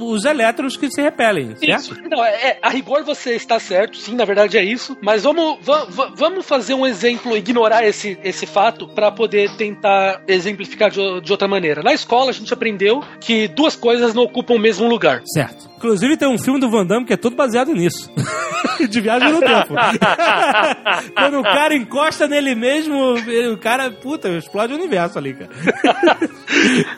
os 0.00 0.24
elétrons 0.24 0.76
que 0.76 0.90
se 0.90 1.00
repelem, 1.00 1.56
certo? 1.56 1.80
Isso. 1.80 1.96
Não, 2.10 2.24
é, 2.24 2.30
é, 2.50 2.58
a 2.60 2.68
rigor 2.68 3.02
você 3.04 3.34
está 3.34 3.58
certo, 3.58 3.96
sim, 3.96 4.14
na 4.14 4.24
verdade 4.24 4.56
é 4.58 4.64
isso. 4.64 4.96
Mas 5.00 5.22
vamos, 5.22 5.58
va- 5.62 5.86
va- 5.88 6.12
vamos 6.14 6.44
fazer 6.44 6.74
um 6.74 6.86
exemplo, 6.86 7.36
ignorar 7.36 7.86
esse, 7.86 8.18
esse 8.22 8.46
fato 8.46 8.86
para 8.88 9.10
poder 9.10 9.50
tentar 9.56 10.22
exemplificar 10.28 10.90
de, 10.90 11.20
de 11.20 11.32
outra 11.32 11.48
maneira. 11.48 11.82
Na 11.82 11.92
escola 11.94 12.30
a 12.30 12.34
gente 12.34 12.52
aprendeu 12.52 13.02
que 13.20 13.48
duas 13.48 13.74
coisas 13.74 14.12
não 14.14 14.22
ocupam 14.24 14.54
o 14.54 14.58
mesmo 14.58 14.86
lugar. 14.88 15.22
Certo. 15.26 15.68
Inclusive 15.76 16.16
tem 16.16 16.28
um 16.28 16.38
filme 16.38 16.58
do 16.60 16.70
Van 16.70 16.86
Damme 16.86 17.06
que 17.06 17.12
é 17.12 17.16
todo 17.16 17.36
baseado 17.36 17.72
nisso. 17.72 18.10
De 18.90 19.00
viagem 19.00 19.32
no 19.32 19.40
Quando 21.14 21.40
o 21.40 21.42
cara 21.42 21.74
encosta 21.74 22.26
nele 22.26 22.54
mesmo, 22.54 23.16
ele- 23.18 23.48
o 23.48 23.58
cara, 23.58 23.90
puta, 23.90 24.28
explode 24.30 24.72
o 24.72 24.76
universo 24.76 25.18
ali, 25.18 25.34
cara. 25.34 25.50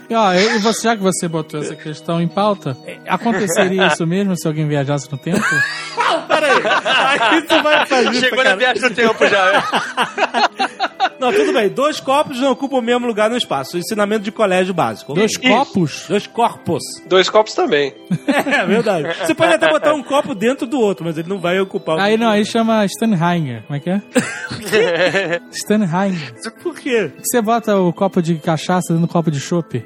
E, 0.09 0.15
ó, 0.15 0.33
e 0.35 0.59
você, 0.59 0.83
já 0.89 0.97
que 0.97 1.03
você 1.03 1.29
botou 1.29 1.61
essa 1.61 1.75
questão 1.75 2.21
em 2.21 2.29
pauta, 2.29 2.77
é, 2.87 2.99
aconteceria 3.09 3.87
isso 3.89 4.07
mesmo 4.07 4.37
se 4.37 4.47
alguém 4.47 4.67
viajasse 4.67 5.11
no 5.11 5.19
tempo? 5.19 5.41
Aí 7.21 7.43
tu 7.43 7.63
vai 7.63 7.87
fazer 7.87 8.11
isso, 8.11 8.21
Chegou 8.21 8.45
na 8.45 8.55
viagem 8.57 8.83
do 8.83 8.95
tempo 8.95 9.27
já. 9.27 9.65
Não, 11.19 11.29
Não, 11.29 11.33
tudo 11.33 11.53
bem. 11.53 11.69
Dois 11.69 12.01
copos 12.01 12.41
não 12.41 12.53
ocupam 12.53 12.77
o 12.77 12.83
mesmo 12.83 13.07
lugar 13.07 13.29
no 13.29 13.37
espaço. 13.37 13.77
Ensinamento 13.77 14.23
de 14.23 14.33
colégio 14.33 14.73
básico. 14.73 15.15
Dois 15.15 15.33
Isso. 15.33 15.41
copos? 15.41 16.05
Dois 16.09 16.27
corpos. 16.27 16.83
Dois 17.07 17.29
copos 17.29 17.55
também. 17.55 17.95
É 18.29 18.67
verdade. 18.67 19.09
Você 19.19 19.35
pode 19.35 19.55
até 19.55 19.69
botar 19.69 19.95
um 19.95 20.03
copo 20.03 20.35
dentro 20.35 20.67
do 20.67 20.81
outro, 20.81 21.05
mas 21.05 21.19
ele 21.19 21.29
não 21.29 21.39
vai 21.39 21.59
ocupar 21.61 21.97
o 21.97 22.01
Aí 22.01 22.17
não, 22.17 22.31
aí 22.31 22.45
chama 22.45 22.85
Stanheimer. 22.85 23.63
Como 23.67 23.77
é 23.77 23.81
que 23.81 23.91
é? 23.91 24.01
Stanheimer. 25.51 26.35
Por 26.63 26.75
quê? 26.77 27.11
Você 27.19 27.41
bota 27.43 27.77
o 27.77 27.93
copo 27.93 28.23
de 28.23 28.37
cachaça 28.37 28.93
dentro 28.93 29.07
do 29.07 29.13
copo 29.13 29.31
de 29.31 29.41
chopp. 29.41 29.85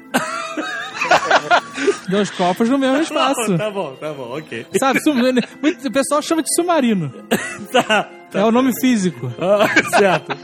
Dois 2.09 2.29
copos 2.31 2.69
no 2.69 2.77
mesmo 2.77 3.01
espaço. 3.01 3.57
Tá 3.57 3.69
bom, 3.71 3.93
tá 3.99 4.11
bom, 4.13 4.37
ok. 4.37 4.65
Sabe, 4.79 4.99
sum- 5.01 5.13
o 5.87 5.91
pessoal 5.91 6.21
chama 6.21 6.41
de 6.43 6.53
submarino. 6.55 7.13
Tá. 7.71 8.09
É 8.33 8.43
o 8.43 8.51
nome 8.51 8.71
físico. 8.81 9.31
Ah, 9.39 9.67
certo. 9.97 10.35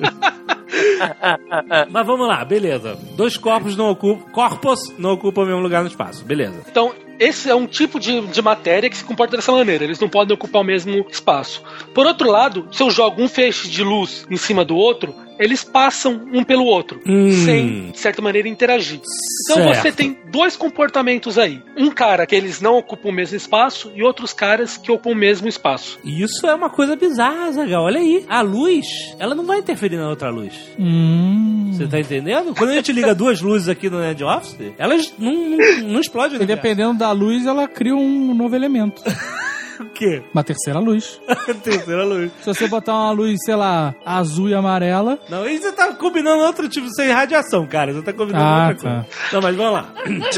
Mas 1.89 2.05
vamos 2.05 2.27
lá, 2.27 2.43
beleza. 2.45 2.97
Dois 3.15 3.37
corpos 3.37 3.75
não 3.75 3.89
ocupam. 3.89 4.29
Corpos 4.31 4.93
não 4.97 5.11
ocupam 5.13 5.41
o 5.41 5.45
mesmo 5.45 5.61
lugar 5.61 5.81
no 5.81 5.87
espaço. 5.87 6.23
Beleza. 6.23 6.61
Então, 6.69 6.93
esse 7.19 7.49
é 7.49 7.55
um 7.55 7.65
tipo 7.65 7.99
de, 7.99 8.21
de 8.27 8.41
matéria 8.41 8.89
que 8.89 8.97
se 8.97 9.03
comporta 9.03 9.35
dessa 9.35 9.51
maneira. 9.51 9.83
Eles 9.83 9.99
não 9.99 10.07
podem 10.09 10.33
ocupar 10.35 10.61
o 10.61 10.65
mesmo 10.65 11.05
espaço. 11.09 11.63
Por 11.93 12.05
outro 12.05 12.29
lado, 12.29 12.67
se 12.71 12.83
eu 12.83 12.91
jogo 12.91 13.21
um 13.21 13.27
feixe 13.27 13.67
de 13.69 13.83
luz 13.83 14.25
em 14.29 14.37
cima 14.37 14.63
do 14.63 14.75
outro, 14.75 15.13
eles 15.39 15.63
passam 15.63 16.27
um 16.33 16.43
pelo 16.43 16.65
outro, 16.65 16.99
Hum. 17.07 17.31
sem, 17.31 17.91
de 17.91 17.97
certa 17.99 18.21
maneira, 18.21 18.47
interagir. 18.47 18.99
Então 19.45 19.63
Certo. 19.63 19.81
você 19.81 19.91
tem 19.91 20.17
dois 20.29 20.55
comportamentos 20.55 21.37
aí. 21.39 21.61
Um 21.77 21.89
cara 21.89 22.25
que 22.27 22.35
eles 22.35 22.59
não 22.61 22.77
ocupam 22.77 23.09
o 23.09 23.11
mesmo 23.13 23.37
espaço 23.37 23.91
e 23.95 24.03
outros 24.03 24.33
caras 24.33 24.75
que 24.77 24.91
ocupam 24.91 25.11
o 25.11 25.15
mesmo 25.15 25.47
espaço. 25.47 25.97
Isso 26.03 26.45
é 26.45 26.53
uma 26.53 26.69
coisa 26.69 26.95
bizarra, 26.95 27.51
Zagal. 27.51 27.83
Olha 27.85 27.99
aí. 27.99 28.25
A 28.27 28.41
luz, 28.41 28.85
ela 29.17 29.33
não 29.33 29.45
vai 29.45 29.59
interferir 29.59 29.95
na 29.97 30.09
outra 30.09 30.29
luz. 30.29 30.53
Hum. 30.77 31.71
Você 31.73 31.87
tá 31.87 31.99
entendendo? 31.99 32.53
Quando 32.53 32.71
a 32.71 32.73
gente 32.73 32.91
liga 32.91 33.15
duas 33.15 33.39
luzes 33.41 33.69
aqui 33.69 33.89
no 33.89 33.99
Ned 34.01 34.21
Office, 34.23 34.57
elas 34.77 35.13
não, 35.17 35.33
não, 35.33 35.57
não 35.87 35.99
explodem. 36.01 36.41
E 36.41 36.45
dependendo 36.45 36.99
da 36.99 37.11
luz, 37.11 37.45
ela 37.45 37.67
cria 37.67 37.95
um 37.95 38.33
novo 38.35 38.53
elemento. 38.55 39.01
O 39.79 39.85
quê? 39.85 40.21
Uma 40.33 40.43
terceira 40.43 40.79
luz. 40.79 41.19
Terceira 41.63 42.03
luz. 42.03 42.31
Se 42.41 42.45
você 42.53 42.67
botar 42.67 42.93
uma 42.93 43.11
luz, 43.11 43.37
sei 43.43 43.55
lá, 43.55 43.95
azul 44.05 44.49
e 44.49 44.53
amarela, 44.53 45.17
Não, 45.29 45.47
e 45.47 45.57
você 45.57 45.71
tá 45.71 45.93
combinando 45.93 46.43
outro 46.43 46.67
tipo 46.69 46.87
sem 46.89 47.09
radiação, 47.09 47.65
cara. 47.65 47.93
Você 47.93 48.01
tá 48.01 48.13
combinando 48.13 48.43
Ah, 48.45 48.67
outra 48.69 48.75
coisa. 48.75 49.07
Não, 49.33 49.41
mas 49.41 49.55
vamos 49.55 49.73
lá. 49.73 49.93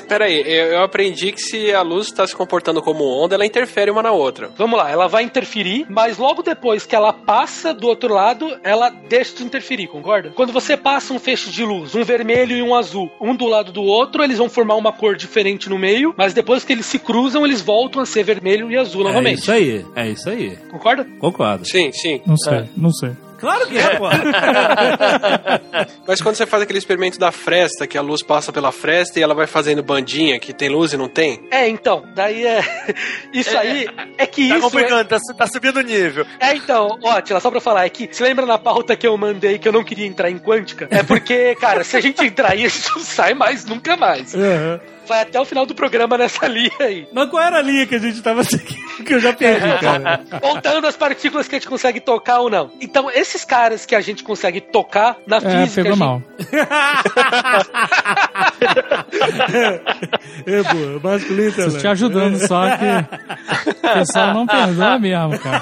Pera 0.08 0.26
aí, 0.26 0.42
eu, 0.46 0.66
eu 0.74 0.84
aprendi 0.84 1.32
que 1.32 1.42
se 1.42 1.74
a 1.74 1.82
luz 1.82 2.08
está 2.08 2.26
se 2.28 2.36
comportando 2.36 2.82
como 2.82 3.04
onda, 3.04 3.36
ela 3.36 3.46
interfere 3.46 3.90
uma 3.92 4.04
na 4.04 4.12
outra. 4.12 4.50
Vamos 4.58 4.78
lá, 4.78 4.90
ela 4.90 5.08
vai 5.08 5.24
interferir, 5.24 5.86
mas 5.90 6.18
logo 6.18 6.42
depois 6.44 6.86
que 6.86 6.96
ela 6.96 7.12
passa 7.14 7.74
do 7.74 7.88
outro 7.88 8.14
lado, 8.14 8.58
ela 8.64 8.90
deixa 8.90 9.36
de 9.38 9.44
interferir, 9.44 9.88
concorda? 9.88 10.32
Quando 10.36 10.52
você 10.54 10.76
passa 10.78 11.14
um 11.14 11.20
feixe 11.20 11.50
de 11.52 11.64
luz, 11.64 11.96
um 11.96 12.04
vermelho 12.04 12.56
e 12.56 12.62
um 12.62 12.76
azul, 12.76 13.10
um 13.20 13.36
do 13.36 13.46
lado 13.46 13.72
do 13.72 13.82
outro, 13.84 14.24
eles 14.24 14.38
vão 14.38 14.50
formar 14.50 14.76
uma 14.76 14.92
cor 14.92 15.16
diferente 15.16 15.70
no 15.70 15.78
meio, 15.80 16.14
mas 16.18 16.34
depois 16.34 16.64
que 16.64 16.74
eles 16.74 16.86
se 16.86 17.00
cruzam, 17.00 17.46
eles 17.46 17.62
voltam 17.62 18.02
a 18.02 18.06
ser 18.06 18.24
vermelho 18.24 18.70
e 18.72 18.78
azul 18.78 19.02
É 19.02 19.06
novamente. 19.06 19.31
Isso 19.34 19.52
aí. 19.52 19.86
É 19.96 20.10
isso 20.10 20.30
aí. 20.30 20.56
Concorda? 20.70 21.06
Concordo. 21.20 21.66
Sim, 21.66 21.92
sim. 21.92 22.22
não 22.26 22.38
sei, 22.38 22.64
não 22.76 22.92
sei. 22.92 23.12
Claro 23.42 23.68
que 23.68 23.78
é, 23.78 23.98
pô. 23.98 24.06
Mas 26.08 26.22
quando 26.22 26.36
você 26.36 26.46
faz 26.46 26.64
aquele 26.64 26.80
experimento 26.80 27.20
da 27.20 27.32
fresta, 27.32 27.86
que 27.88 27.98
a 27.98 28.02
luz 28.02 28.22
passa 28.24 28.54
pela 28.54 28.72
fresta 28.72 29.20
e 29.20 29.24
ela 29.24 29.34
vai 29.34 29.48
fazendo 29.48 29.82
bandinha, 29.84 30.40
que 30.40 30.54
tem 30.54 30.70
luz 30.70 30.94
e 30.94 30.98
não 30.98 31.08
tem, 31.10 31.42
É, 31.52 31.68
então, 31.68 32.04
daí 32.16 32.46
é. 32.46 32.62
Isso 33.34 33.58
aí 33.58 33.88
é 34.18 34.26
que 34.26 34.48
Tá 34.50 34.56
isso. 34.58 34.66
complicando, 34.70 35.06
tá, 35.10 35.20
su- 35.20 35.34
tá 35.34 35.48
subindo 35.48 35.78
o 35.78 35.82
nível. 35.82 36.26
É, 36.40 36.52
é, 36.52 36.56
então, 36.56 36.98
ó, 37.04 37.22
Tila, 37.22 37.40
só 37.40 37.50
pra 37.50 37.60
falar, 37.62 37.86
é 37.86 37.90
que 37.90 38.08
se 38.12 38.22
lembra 38.24 38.46
na 38.46 38.58
pauta 38.58 38.96
que 38.96 39.08
eu 39.08 39.18
mandei 39.18 39.58
que 39.58 39.68
eu 39.68 39.72
não 39.72 39.84
queria 39.84 40.06
entrar 40.06 40.30
em 40.30 40.38
quântica? 40.38 40.88
É 40.92 41.02
porque, 41.04 41.56
cara, 41.56 41.84
se 41.84 41.98
a 41.98 42.02
gente 42.02 42.24
entrar 42.26 42.52
aí, 42.52 42.66
a 42.66 42.70
gente 42.70 42.90
não 42.96 43.00
sai 43.02 43.34
mais, 43.34 43.66
nunca 43.66 43.96
mais. 43.98 44.34
Uhum. 44.34 44.80
Vai 45.08 45.22
até 45.22 45.40
o 45.40 45.46
final 45.46 45.66
do 45.66 45.74
programa 45.76 46.18
nessa 46.18 46.48
linha 46.48 46.72
aí. 46.80 47.08
Mas 47.12 47.30
qual 47.30 47.42
era 47.44 47.58
a 47.58 47.62
linha 47.62 47.86
que 47.88 47.96
a 47.96 48.00
gente 48.00 48.22
tava 48.22 48.44
seguindo? 48.44 49.04
Que 49.04 49.16
eu 49.16 49.20
já 49.20 49.34
perdi, 49.34 49.68
cara. 49.80 50.22
Voltando 50.42 50.86
às 50.88 50.96
partículas 50.96 51.48
que 51.48 51.56
a 51.56 51.60
gente 51.60 51.68
consegue 51.68 52.00
tocar 52.00 52.40
ou 52.40 52.50
não. 52.50 52.72
Então, 52.80 53.10
esses 53.32 53.46
caras 53.46 53.86
que 53.86 53.96
a 53.96 54.02
gente 54.02 54.24
consegue 54.24 54.60
tocar 54.60 55.18
na 55.26 55.38
É, 55.38 55.40
física. 55.66 55.84
pegou 55.84 55.92
gente- 55.92 56.00
mal. 56.00 56.22
é, 60.46 60.64
boa. 60.64 61.00
Masculino 61.04 61.52
Tô 61.54 61.70
te 61.78 61.88
ajudando, 61.88 62.38
só 62.48 62.64
que 62.78 63.70
o 63.70 63.74
pessoal 63.94 64.34
não 64.34 64.46
perdoa 64.48 65.00
mesmo, 65.00 65.40
cara. 65.40 65.62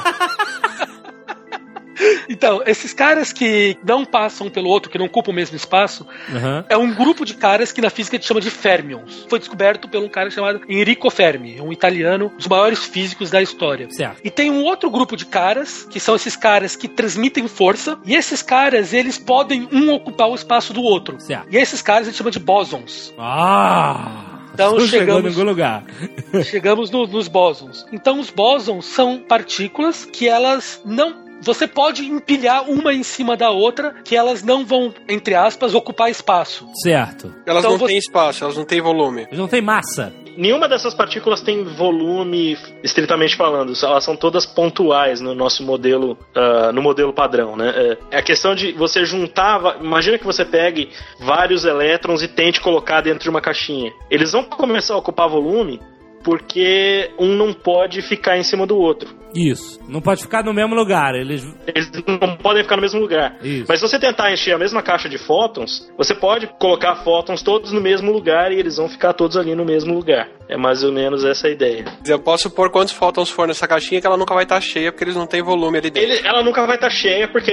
Então, 2.30 2.62
esses 2.66 2.94
caras 2.94 3.34
que 3.34 3.78
não 3.84 4.06
passam 4.06 4.50
pelo 4.50 4.70
outro, 4.70 4.90
que 4.90 4.98
não 4.98 5.06
ocupam 5.08 5.32
o 5.32 5.34
mesmo 5.36 5.56
espaço, 5.56 6.06
Uhum. 6.30 6.64
é 6.70 6.78
um 6.78 6.94
grupo 6.94 7.26
de 7.26 7.34
caras 7.34 7.72
que 7.72 7.82
na 7.82 7.90
física 7.90 8.16
a 8.16 8.20
gente 8.20 8.28
chama 8.28 8.42
de 8.42 8.50
fermions. 8.50 9.26
Foi 9.30 9.40
descoberto 9.40 9.88
por 9.88 10.02
um 10.02 10.10
cara 10.10 10.30
chamado 10.32 10.62
Enrico 10.70 11.10
Fermi, 11.10 11.60
um 11.62 11.72
italiano, 11.74 12.32
um 12.34 12.38
dos 12.38 12.48
maiores 12.48 12.84
físicos 12.86 13.30
da 13.30 13.42
história. 13.42 13.88
Certo. 13.92 14.20
E 14.24 14.30
tem 14.30 14.50
um 14.52 14.64
outro 14.64 14.90
grupo 14.90 15.16
de 15.18 15.26
caras, 15.26 15.84
que 15.90 16.00
são 16.00 16.16
esses 16.16 16.36
caras 16.36 16.76
que 16.76 16.88
transmitem 16.88 17.48
força, 17.48 17.98
e 18.06 18.16
esses 18.16 18.42
caras, 18.42 18.94
eles 18.94 19.18
podem 19.18 19.68
um 19.72 19.92
ocupar 19.94 20.30
o 20.30 20.36
espaço 20.36 20.74
do 20.74 20.82
outro. 20.82 21.20
Certo. 21.20 21.48
E 21.52 21.58
esses 21.58 21.82
caras 21.82 22.04
a 22.04 22.06
gente 22.12 22.18
chama 22.18 22.32
de 22.32 22.40
bósons. 22.40 23.14
Ah! 23.18 24.26
Então 24.54 24.78
Não 24.78 24.88
chegamos- 24.88 25.24
em 25.24 25.28
algum 25.40 25.50
lugar. 25.50 25.84
Chegamos 26.44 26.90
no- 26.92 27.08
nos 27.08 27.28
bósons. 27.28 27.86
Então 27.94 28.20
os 28.20 28.30
bósons 28.30 28.86
são 28.86 29.18
partículas 29.20 30.04
que 30.06 30.28
elas 30.28 30.82
não 30.84 31.29
você 31.42 31.68
pode 31.68 32.04
empilhar 32.06 32.70
uma 32.70 32.94
em 32.94 33.04
cima 33.04 33.36
da 33.38 33.50
outra, 33.50 33.96
que 34.04 34.16
elas 34.16 34.44
não 34.44 34.66
vão, 34.66 34.94
entre 35.08 35.36
aspas, 35.36 35.74
ocupar 35.74 36.10
espaço. 36.10 36.68
Certo. 36.84 37.34
elas 37.46 37.60
Então 37.64 37.72
não 37.72 37.78
você- 37.80 37.88
têm 37.88 37.98
espaço, 37.98 38.44
elas 38.44 38.58
não 38.58 38.66
têm 38.66 38.82
volume. 38.82 39.24
Eles 39.24 39.40
não 39.40 39.48
tem 39.48 39.62
massa. 39.62 40.14
Nenhuma 40.38 40.70
dessas 40.70 40.94
partículas 40.94 41.42
tem 41.42 41.64
volume, 41.66 42.58
estritamente 42.82 43.36
falando. 43.36 43.74
Elas 43.84 44.04
são 44.06 44.16
todas 44.16 44.46
pontuais 44.46 45.20
no 45.20 45.36
nosso 45.36 45.64
modelo, 45.64 46.18
ah, 46.34 46.72
no 46.72 46.82
modelo 46.82 47.12
padrão, 47.12 47.58
né? 47.58 47.74
É, 47.76 47.98
é 48.12 48.18
a 48.20 48.22
questão 48.22 48.56
de 48.56 48.72
você 48.72 49.04
juntar. 49.04 49.78
Imagina 49.82 50.18
que 50.18 50.24
você 50.26 50.46
pegue 50.46 50.90
vários 51.20 51.66
elétrons 51.66 52.22
e 52.24 52.28
tente 52.30 52.62
colocar 52.62 53.02
dentro 53.02 53.24
de 53.24 53.30
uma 53.30 53.42
caixinha. 53.42 53.92
Eles 54.10 54.32
vão 54.32 54.44
começar 54.44 54.94
a 54.94 54.98
ocupar 54.98 55.28
volume 55.28 55.82
porque 56.24 57.12
um 57.18 57.36
não 57.36 57.54
pode 57.54 58.02
ficar 58.02 58.38
em 58.38 58.44
cima 58.44 58.66
do 58.66 58.78
outro. 58.78 59.19
Isso. 59.36 59.80
Não 59.88 60.02
pode 60.02 60.22
ficar 60.22 60.44
no 60.44 60.54
mesmo 60.54 60.76
lugar. 60.76 61.14
Eles. 61.16 61.44
Eles 61.68 61.92
não 62.22 62.36
podem 62.38 62.64
ficar 62.64 62.76
no 62.76 62.82
mesmo 62.82 63.00
lugar. 63.00 63.38
Isso. 63.44 63.66
Mas 63.68 63.80
se 63.80 63.88
você 63.88 64.00
tentar 64.00 64.32
encher 64.34 64.54
a 64.54 64.58
mesma 64.58 64.82
caixa 64.82 65.08
de 65.10 65.18
fótons, 65.18 65.90
você 65.98 66.14
pode 66.16 66.48
colocar 66.60 66.96
fótons 67.04 67.42
todos 67.42 67.72
no 67.72 67.82
mesmo 67.82 68.12
lugar 68.12 68.52
e 68.52 68.60
eles 68.60 68.78
vão 68.78 68.90
ficar 68.90 69.14
todos 69.14 69.38
ali 69.38 69.56
no 69.56 69.66
mesmo 69.66 69.94
lugar. 69.94 70.28
É 70.48 70.58
mais 70.58 70.84
ou 70.84 70.92
menos 70.92 71.24
essa 71.24 71.48
a 71.48 71.52
ideia. 71.52 71.86
Eu 72.08 72.18
posso 72.20 72.50
pôr 72.50 72.72
quantos 72.72 72.94
fótons 72.94 73.30
for 73.30 73.48
nessa 73.48 73.68
caixinha 73.68 74.02
que 74.02 74.08
ela 74.08 74.18
nunca 74.18 74.34
vai 74.34 74.44
estar 74.44 74.60
cheia 74.60 74.92
porque 74.92 75.04
eles 75.04 75.16
não 75.16 75.28
têm 75.28 75.44
volume 75.44 75.78
ali 75.78 75.92
dentro. 75.92 76.10
Ele- 76.12 76.28
ela 76.28 76.42
nunca 76.42 76.66
vai 76.66 76.76
estar 76.76 76.90
cheia 76.90 77.28
porque 77.28 77.52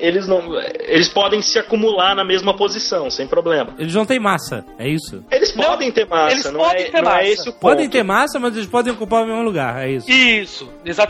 eles 0.00 0.28
não, 0.28 0.42
eles 0.80 1.08
podem 1.08 1.40
se 1.40 1.58
acumular 1.58 2.14
na 2.14 2.24
mesma 2.24 2.54
posição, 2.54 3.08
sem 3.10 3.26
problema. 3.26 3.74
Eles 3.78 3.94
não 3.94 4.04
têm 4.04 4.18
massa. 4.20 4.64
É 4.78 4.86
isso. 4.86 5.24
Eles 5.30 5.54
Não, 5.56 5.64
podem 5.64 5.90
ter 5.90 6.06
massa, 6.06 6.32
eles 6.34 6.44
não, 6.52 6.60
podem 6.60 6.82
é, 6.82 6.90
ter 6.90 7.02
não 7.02 7.10
é 7.10 7.14
massa. 7.14 7.24
esse 7.28 7.48
o 7.48 7.52
ponto. 7.52 7.60
Podem 7.60 7.88
ter 7.88 8.02
massa, 8.02 8.38
mas 8.38 8.54
eles 8.54 8.68
podem 8.68 8.92
ocupar 8.92 9.22
o 9.22 9.26
mesmo 9.26 9.42
lugar. 9.42 9.82
É 9.86 9.90
isso. 9.92 10.10
Isso, 10.10 10.70
exatamente. 10.84 11.05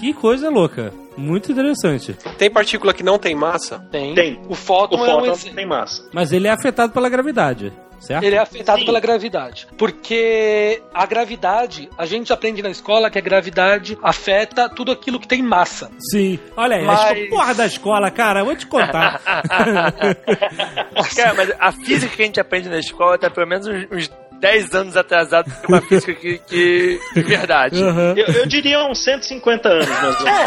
Que 0.00 0.12
coisa 0.14 0.48
louca. 0.50 0.92
Muito 1.16 1.52
interessante. 1.52 2.14
Tem 2.38 2.50
partícula 2.50 2.94
que 2.94 3.02
não 3.02 3.18
tem 3.18 3.34
massa? 3.34 3.78
Tem. 3.90 4.14
Tem. 4.14 4.40
O 4.48 4.52
O 4.52 4.54
fóton, 4.54 4.96
é 5.04 5.14
um 5.16 5.34
fóton 5.34 5.54
tem 5.54 5.66
massa. 5.66 6.08
Mas 6.12 6.32
ele 6.32 6.46
é 6.48 6.50
afetado 6.50 6.92
pela 6.92 7.08
gravidade. 7.08 7.72
Certo? 7.98 8.24
Ele 8.24 8.34
é 8.34 8.38
afetado 8.38 8.78
Sim. 8.78 8.86
pela 8.86 8.98
gravidade. 8.98 9.66
Porque 9.76 10.80
a 10.94 11.04
gravidade, 11.04 11.90
a 11.98 12.06
gente 12.06 12.32
aprende 12.32 12.62
na 12.62 12.70
escola 12.70 13.10
que 13.10 13.18
a 13.18 13.20
gravidade 13.20 13.98
afeta 14.02 14.70
tudo 14.70 14.90
aquilo 14.90 15.20
que 15.20 15.28
tem 15.28 15.42
massa. 15.42 15.90
Sim. 16.10 16.38
Olha 16.56 16.76
aí, 16.76 16.82
a 16.82 16.86
Mas- 16.86 17.18
esco- 17.18 17.28
porra 17.36 17.54
da 17.54 17.66
escola, 17.66 18.10
cara, 18.10 18.40
eu 18.40 18.46
vou 18.46 18.56
te 18.56 18.66
contar. 18.66 19.20
Cara, 21.16 21.34
mas 21.34 21.52
a 21.58 21.72
física 21.72 22.16
que 22.16 22.22
a 22.22 22.24
gente 22.26 22.40
aprende 22.40 22.68
na 22.68 22.78
escola 22.78 23.18
tá 23.18 23.28
pelo 23.30 23.46
menos 23.46 23.66
uns, 23.66 23.86
uns 23.90 24.10
10 24.40 24.74
anos 24.74 24.96
atrasado 24.96 25.52
com 25.64 25.74
a 25.74 25.82
física 25.82 26.14
que, 26.14 26.38
que 26.38 26.98
de 27.14 27.22
verdade. 27.22 27.82
Uhum. 27.82 28.14
Eu, 28.16 28.26
eu 28.26 28.46
diria 28.46 28.84
uns 28.86 28.98
150 29.04 29.68
anos, 29.68 29.88
ou 29.88 30.24
menos. 30.24 30.40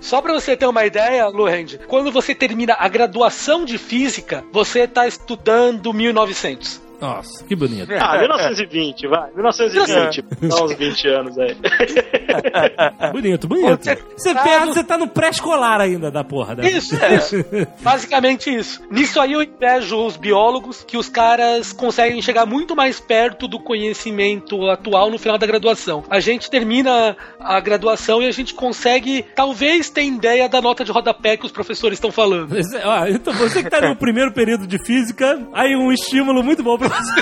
Só 0.00 0.22
pra 0.22 0.32
você 0.32 0.56
ter 0.56 0.66
uma 0.66 0.84
ideia, 0.86 1.26
Luhend, 1.28 1.78
quando 1.86 2.10
você 2.10 2.34
termina 2.34 2.74
a 2.78 2.88
graduação 2.88 3.64
de 3.64 3.76
física, 3.78 4.42
você 4.52 4.88
tá 4.88 5.06
estudando 5.06 5.92
1900. 5.92 6.87
Nossa, 7.00 7.44
que 7.44 7.54
bonito. 7.54 7.92
Ah, 8.00 8.18
1920, 8.18 9.06
vai. 9.06 9.30
1920. 9.32 10.22
Dá 10.48 10.64
uns 10.64 10.74
20 10.74 11.08
anos 11.08 11.38
aí. 11.38 11.56
Bonito, 13.12 13.48
bonito. 13.48 13.84
Você 14.16 14.34
pensa, 14.34 14.66
você 14.66 14.84
tá 14.84 14.98
no 14.98 15.08
pré-escolar 15.08 15.80
ainda 15.80 16.10
da 16.10 16.22
porra. 16.22 16.54
Né? 16.56 16.70
Isso, 16.70 16.94
isso. 16.94 17.36
Basicamente 17.80 18.54
isso. 18.54 18.82
Nisso 18.90 19.20
aí 19.20 19.32
eu 19.32 19.42
invejo 19.42 19.96
os 20.04 20.16
biólogos, 20.16 20.84
que 20.84 20.96
os 20.96 21.08
caras 21.08 21.72
conseguem 21.72 22.20
chegar 22.22 22.46
muito 22.46 22.76
mais 22.76 23.00
perto 23.00 23.48
do 23.48 23.58
conhecimento 23.58 24.68
atual 24.68 25.10
no 25.10 25.18
final 25.18 25.38
da 25.38 25.46
graduação. 25.46 26.04
A 26.10 26.20
gente 26.20 26.50
termina 26.50 27.16
a 27.40 27.60
graduação 27.60 28.22
e 28.22 28.26
a 28.26 28.32
gente 28.32 28.54
consegue, 28.54 29.24
talvez, 29.34 29.88
ter 29.90 30.04
ideia 30.04 30.48
da 30.48 30.60
nota 30.60 30.84
de 30.84 30.92
rodapé 30.92 31.36
que 31.36 31.46
os 31.46 31.52
professores 31.52 31.96
estão 31.96 32.12
falando. 32.12 32.48
Você- 32.48 32.78
ó, 32.84 33.06
então 33.06 33.32
você 33.34 33.62
que 33.62 33.70
tá 33.70 33.80
no 33.80 33.96
primeiro 33.96 34.32
período 34.32 34.66
de 34.66 34.78
física, 34.84 35.46
aí 35.54 35.74
um 35.76 35.90
estímulo 35.92 36.42
muito 36.42 36.62
bom 36.62 36.76
pra 36.78 36.87
você. 36.88 37.20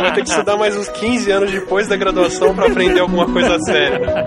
Vai 0.00 0.14
ter 0.14 0.22
que 0.22 0.30
estudar 0.30 0.56
mais 0.56 0.76
uns 0.76 0.88
15 0.88 1.30
anos 1.30 1.50
depois 1.50 1.88
da 1.88 1.96
graduação 1.96 2.54
pra 2.54 2.66
aprender 2.66 3.00
alguma 3.00 3.26
coisa 3.26 3.58
séria. 3.60 4.24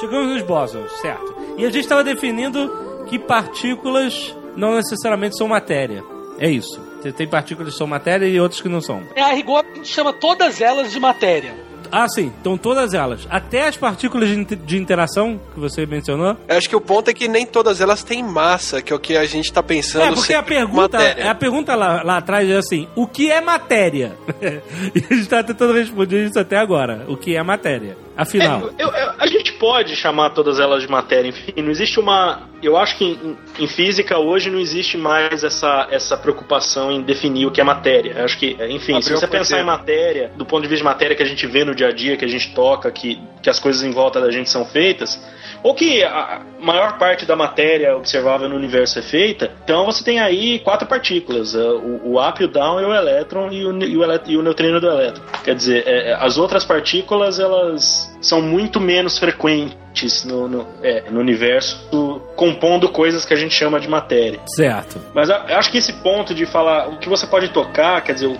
Chegamos 0.00 0.28
nos 0.32 0.42
bósons, 0.42 0.92
certo. 1.00 1.34
E 1.56 1.64
a 1.64 1.70
gente 1.70 1.80
estava 1.80 2.04
definindo 2.04 3.04
que 3.08 3.18
partículas 3.18 4.34
não 4.56 4.76
necessariamente 4.76 5.36
são 5.36 5.48
matéria. 5.48 6.04
É 6.38 6.48
isso. 6.48 6.87
Você 7.00 7.12
tem 7.12 7.26
partículas 7.28 7.72
que 7.72 7.78
são 7.78 7.86
matéria 7.86 8.26
e 8.26 8.40
outras 8.40 8.60
que 8.60 8.68
não 8.68 8.80
são. 8.80 9.02
É, 9.14 9.22
a 9.22 9.32
rigor, 9.32 9.64
a 9.72 9.74
gente 9.76 9.88
chama 9.88 10.12
todas 10.12 10.60
elas 10.60 10.90
de 10.92 10.98
matéria. 10.98 11.54
Ah, 11.90 12.06
sim. 12.06 12.30
Então 12.40 12.58
todas 12.58 12.92
elas. 12.92 13.26
Até 13.30 13.66
as 13.66 13.74
partículas 13.76 14.28
de, 14.28 14.34
inter- 14.38 14.58
de 14.58 14.76
interação 14.76 15.40
que 15.54 15.58
você 15.58 15.86
mencionou. 15.86 16.36
Eu 16.46 16.58
acho 16.58 16.68
que 16.68 16.76
o 16.76 16.80
ponto 16.82 17.08
é 17.08 17.14
que 17.14 17.26
nem 17.28 17.46
todas 17.46 17.80
elas 17.80 18.02
têm 18.02 18.22
massa, 18.22 18.82
que 18.82 18.92
é 18.92 18.96
o 18.96 18.98
que 18.98 19.16
a 19.16 19.24
gente 19.24 19.50
tá 19.50 19.62
pensando 19.62 20.02
É, 20.04 20.12
porque 20.14 20.34
a 20.34 20.42
pergunta, 20.42 20.98
a 21.30 21.34
pergunta 21.34 21.74
lá, 21.74 22.02
lá 22.02 22.18
atrás 22.18 22.46
é 22.50 22.56
assim: 22.58 22.86
o 22.94 23.06
que 23.06 23.30
é 23.30 23.40
matéria? 23.40 24.16
e 24.94 24.98
a 25.10 25.14
gente 25.14 25.28
tá 25.28 25.42
tentando 25.42 25.72
responder 25.72 26.26
isso 26.26 26.38
até 26.38 26.56
agora. 26.58 27.06
O 27.08 27.16
que 27.16 27.34
é 27.34 27.42
matéria? 27.42 27.96
Afinal. 28.18 28.70
Eu- 28.78 28.88
eu- 28.88 29.12
a 29.18 29.26
gente 29.28 29.52
pode 29.52 29.94
chamar 29.96 30.30
todas 30.30 30.58
elas 30.58 30.82
de 30.82 30.90
matéria, 30.90 31.28
enfim, 31.28 31.52
não 31.62 31.70
existe 31.70 31.98
uma. 32.00 32.48
Eu 32.60 32.76
acho 32.76 32.96
que 32.98 33.04
em, 33.04 33.36
em 33.60 33.66
física 33.68 34.18
hoje 34.18 34.50
não 34.50 34.58
existe 34.58 34.98
mais 34.98 35.44
essa, 35.44 35.86
essa 35.92 36.16
preocupação 36.16 36.90
em 36.90 37.00
definir 37.00 37.46
o 37.46 37.50
que 37.52 37.60
é 37.60 37.64
matéria. 37.64 38.14
Eu 38.18 38.24
acho 38.24 38.36
que, 38.36 38.56
enfim, 38.68 38.94
se 39.00 39.10
você 39.20 39.26
pensar 39.38 39.56
em 39.60 39.64
matéria, 39.64 40.32
do 40.36 40.44
ponto 40.44 40.62
de 40.62 40.68
vista 40.68 40.82
de 40.82 40.84
matéria 40.84 41.14
que 41.16 41.22
a 41.22 41.26
gente 41.26 41.46
vê 41.46 41.64
no 41.64 41.74
dia 41.74 41.86
a 41.88 41.92
dia, 41.92 42.16
que 42.16 42.24
a 42.24 42.28
gente 42.28 42.52
toca, 42.54 42.90
que, 42.90 43.20
que 43.40 43.48
as 43.48 43.60
coisas 43.60 43.84
em 43.84 43.92
volta 43.92 44.20
da 44.20 44.30
gente 44.32 44.50
são 44.50 44.64
feitas, 44.64 45.16
ou 45.62 45.72
que 45.74 46.02
a 46.02 46.40
maior 46.58 46.98
parte 46.98 47.24
da 47.24 47.36
matéria 47.36 47.96
observável 47.96 48.48
no 48.48 48.56
universo 48.56 48.98
é 48.98 49.02
feita, 49.02 49.52
então 49.62 49.84
você 49.86 50.02
tem 50.02 50.18
aí 50.18 50.58
quatro 50.58 50.88
partículas: 50.88 51.54
uh, 51.54 51.76
o, 51.78 52.14
o 52.14 52.28
up, 52.28 52.42
o 52.42 52.48
down, 52.48 52.80
e 52.80 52.84
o 52.84 52.92
elétron 52.92 53.52
e 53.52 53.64
o, 53.64 53.82
e 53.84 53.96
o, 53.96 54.02
elé- 54.02 54.20
e 54.26 54.36
o 54.36 54.42
neutrino 54.42 54.80
do 54.80 54.88
elétron. 54.88 55.22
Quer 55.44 55.54
dizer, 55.54 55.84
é, 55.86 56.10
é, 56.10 56.14
as 56.14 56.36
outras 56.38 56.64
partículas 56.64 57.38
elas 57.38 58.07
são 58.20 58.40
muito 58.42 58.80
menos 58.80 59.18
frequentes 59.18 60.24
no, 60.24 60.48
no, 60.48 60.66
é, 60.82 61.04
no 61.10 61.20
universo, 61.20 61.88
compondo 62.36 62.88
coisas 62.88 63.24
que 63.24 63.32
a 63.34 63.36
gente 63.36 63.54
chama 63.54 63.78
de 63.80 63.88
matéria. 63.88 64.40
Certo. 64.46 65.00
Mas 65.14 65.28
eu 65.28 65.36
eu 65.36 65.56
acho 65.56 65.70
que 65.70 65.78
esse 65.78 65.92
ponto 65.94 66.34
de 66.34 66.46
falar 66.46 66.88
o 66.88 66.98
que 66.98 67.08
você 67.08 67.26
pode 67.26 67.48
tocar, 67.48 68.00
quer 68.02 68.14
dizer, 68.14 68.30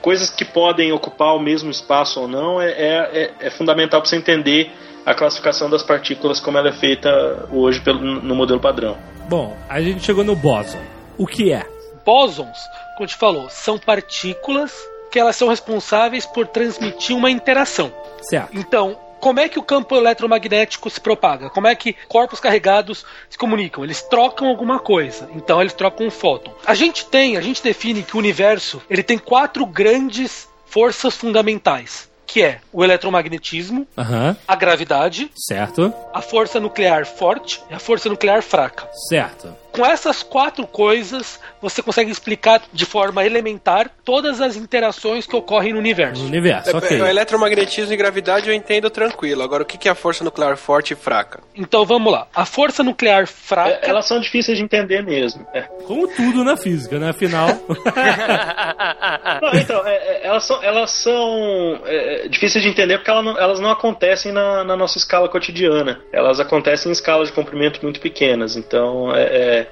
coisas 0.00 0.30
que 0.30 0.44
podem 0.44 0.92
ocupar 0.92 1.34
o 1.34 1.40
mesmo 1.40 1.70
espaço 1.70 2.20
ou 2.20 2.28
não, 2.28 2.60
é, 2.60 2.70
é, 2.70 3.10
é- 3.40 3.46
é 3.46 3.50
fundamental 3.50 4.00
para 4.00 4.08
você 4.08 4.16
entender 4.16 4.70
a 5.04 5.14
classificação 5.14 5.70
das 5.70 5.82
partículas 5.82 6.38
como 6.40 6.58
ela 6.58 6.68
é 6.68 6.72
feita 6.72 7.48
hoje 7.50 7.80
pelo, 7.80 8.00
no 8.00 8.34
modelo 8.34 8.60
padrão. 8.60 8.96
Bom, 9.28 9.56
a 9.68 9.80
gente 9.80 10.04
chegou 10.04 10.24
no 10.24 10.36
bóson. 10.36 10.78
O 11.16 11.26
que 11.26 11.52
é? 11.52 11.66
Bósons, 12.04 12.58
como 12.96 13.06
te 13.06 13.16
falou, 13.16 13.48
são 13.50 13.78
partículas 13.78 14.72
que 15.10 15.18
elas 15.18 15.36
são 15.36 15.48
responsáveis 15.48 16.26
por 16.26 16.46
transmitir 16.46 17.16
uma 17.16 17.30
interação. 17.30 17.92
Certo. 18.22 18.50
Então, 18.52 18.96
como 19.20 19.40
é 19.40 19.48
que 19.48 19.58
o 19.58 19.62
campo 19.62 19.96
eletromagnético 19.96 20.88
se 20.90 21.00
propaga? 21.00 21.50
Como 21.50 21.66
é 21.66 21.74
que 21.74 21.94
corpos 22.08 22.40
carregados 22.40 23.04
se 23.28 23.36
comunicam? 23.38 23.84
Eles 23.84 24.02
trocam 24.02 24.48
alguma 24.48 24.78
coisa. 24.78 25.28
Então, 25.34 25.60
eles 25.60 25.72
trocam 25.72 26.06
um 26.06 26.10
fóton. 26.10 26.52
A 26.66 26.74
gente 26.74 27.06
tem, 27.06 27.36
a 27.36 27.40
gente 27.40 27.62
define 27.62 28.02
que 28.02 28.14
o 28.16 28.18
universo 28.18 28.80
ele 28.88 29.02
tem 29.02 29.18
quatro 29.18 29.64
grandes 29.66 30.48
forças 30.66 31.16
fundamentais, 31.16 32.08
que 32.26 32.42
é 32.42 32.60
o 32.72 32.84
eletromagnetismo, 32.84 33.86
Aham. 33.96 34.36
a 34.46 34.54
gravidade, 34.54 35.30
Certo. 35.34 35.92
a 36.12 36.20
força 36.20 36.60
nuclear 36.60 37.06
forte 37.06 37.62
e 37.70 37.74
a 37.74 37.78
força 37.78 38.08
nuclear 38.08 38.42
fraca. 38.42 38.86
Certo. 39.08 39.54
Com 39.78 39.86
essas 39.86 40.24
quatro 40.24 40.66
coisas, 40.66 41.38
você 41.62 41.80
consegue 41.80 42.10
explicar 42.10 42.60
de 42.72 42.84
forma 42.84 43.24
elementar 43.24 43.88
todas 44.04 44.40
as 44.40 44.56
interações 44.56 45.24
que 45.24 45.36
ocorrem 45.36 45.68
no 45.70 45.76
No 45.76 45.80
universo. 45.80 46.24
universo, 46.24 46.76
ok. 46.76 47.00
O 47.00 47.06
eletromagnetismo 47.06 47.92
e 47.92 47.96
gravidade 47.96 48.48
eu 48.48 48.54
entendo 48.54 48.90
tranquilo. 48.90 49.40
Agora, 49.40 49.62
o 49.62 49.66
que 49.66 49.86
é 49.86 49.92
a 49.92 49.94
força 49.94 50.24
nuclear 50.24 50.56
forte 50.56 50.94
e 50.94 50.96
fraca? 50.96 51.40
Então 51.54 51.86
vamos 51.86 52.12
lá. 52.12 52.26
A 52.34 52.44
força 52.44 52.82
nuclear 52.82 53.28
fraca. 53.28 53.78
É, 53.80 53.88
elas 53.88 54.04
são 54.04 54.18
difíceis 54.18 54.58
de 54.58 54.64
entender 54.64 55.00
mesmo. 55.00 55.46
É. 55.54 55.62
Como 55.86 56.08
tudo 56.08 56.42
na 56.42 56.56
física, 56.56 56.98
né? 56.98 57.10
Afinal. 57.10 57.46
Não, 59.40 59.52
então, 59.54 59.86
é, 59.86 59.94
é, 59.94 60.26
elas 60.26 60.44
são, 60.44 60.62
elas 60.62 60.90
são 60.90 61.80
é, 61.84 62.24
é, 62.24 62.28
difíceis 62.28 62.64
de 62.64 62.70
entender 62.70 62.98
porque 62.98 63.10
elas 63.10 63.24
não, 63.24 63.38
elas 63.38 63.60
não 63.60 63.70
acontecem 63.70 64.32
na, 64.32 64.64
na 64.64 64.76
nossa 64.76 64.98
escala 64.98 65.28
cotidiana. 65.28 66.00
Elas 66.12 66.40
acontecem 66.40 66.90
em 66.90 66.92
escalas 66.92 67.28
de 67.28 67.34
comprimento 67.34 67.80
muito 67.82 68.00
pequenas. 68.00 68.56
Então, 68.56 69.14
é, 69.14 69.22
é, 69.22 69.67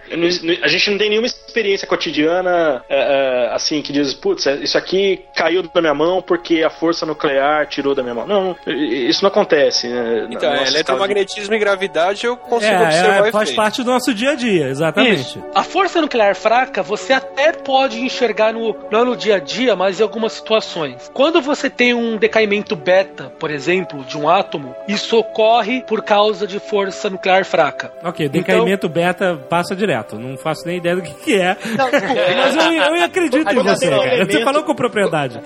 a 0.63 0.69
gente 0.69 0.91
não 0.91 0.99
tem 0.99 1.11
nenhuma 1.11 1.27
experiência 1.27 1.87
cotidiana 1.87 2.83
é, 2.89 3.47
é, 3.49 3.55
assim 3.55 3.83
que 3.83 3.93
diz, 3.93 4.15
putz, 4.15 4.47
é, 4.47 4.57
isso 4.57 4.77
aqui 4.77 5.25
caiu 5.35 5.63
da 5.63 5.81
minha 5.81 5.95
mão 5.95 6.23
porque 6.23 6.63
a 6.63 6.71
força 6.71 7.05
nuclear 7.07 7.67
tirou 7.67 7.95
da 7.95 8.03
minha 8.03 8.15
mão. 8.15 8.27
Não, 8.27 8.57
isso 8.67 9.23
não 9.23 9.29
acontece. 9.29 9.89
né, 9.89 10.27
Então, 10.31 10.51
é, 10.51 10.55
escala 10.55 10.65
de- 10.65 10.75
eletromagnetismo 10.75 11.55
e 11.55 11.59
gravidade 11.59 12.27
eu 12.27 12.37
consigo 12.37 12.73
é, 12.75 12.83
observar 12.85 13.27
é, 13.29 13.33
faz 13.33 13.43
efeito. 13.45 13.57
parte 13.57 13.83
do 13.83 13.91
nosso 13.91 14.13
dia 14.15 14.31
a 14.31 14.35
dia, 14.35 14.69
exatamente. 14.69 15.21
Isso. 15.21 15.45
A 15.55 15.63
força 15.63 16.01
nuclear 16.01 16.35
fraca 16.35 16.83
você 16.83 17.13
até 17.13 17.53
pode 17.53 18.01
enxergar 18.01 18.53
no, 18.53 18.77
não 18.91 19.05
no 19.05 19.17
dia 19.17 19.37
a 19.37 19.39
dia, 19.39 19.75
mas 19.75 20.01
em 20.01 20.03
algumas 20.03 20.33
situações. 20.33 21.11
Quando 21.15 21.41
você 21.41 21.69
tem 21.71 21.95
um 21.95 22.17
decaimento 22.17 22.77
beta, 22.77 23.33
por 23.39 23.51
exemplo, 23.51 24.05
de 24.05 24.17
um 24.19 24.29
átomo, 24.29 24.75
isso 24.89 25.17
ocorre 25.19 25.83
por 25.83 26.03
causa 26.03 26.47
de 26.47 26.59
força 26.59 27.09
nuclear 27.11 27.45
fraca. 27.45 27.93
Ok, 28.05 28.29
decaimento 28.29 28.89
beta 28.89 29.39
passa 29.49 29.75
direto. 29.87 30.19
Não 30.19 30.37
faço 30.37 30.67
nem 30.67 30.79
ideia 30.79 30.97
do 30.97 31.03
que, 31.03 31.15
que 31.15 31.35
é. 31.35 31.57
Não, 31.77 31.87
Mas 31.91 32.57
eu, 32.67 32.97
eu 32.97 33.05
acredito 33.05 33.51
em 33.51 33.55
você, 33.63 33.87
um 33.87 33.91
cara. 33.91 34.03
Você 34.03 34.15
elemento- 34.15 34.45
falou 34.45 34.63
com 34.65 34.75
propriedade. 34.75 35.41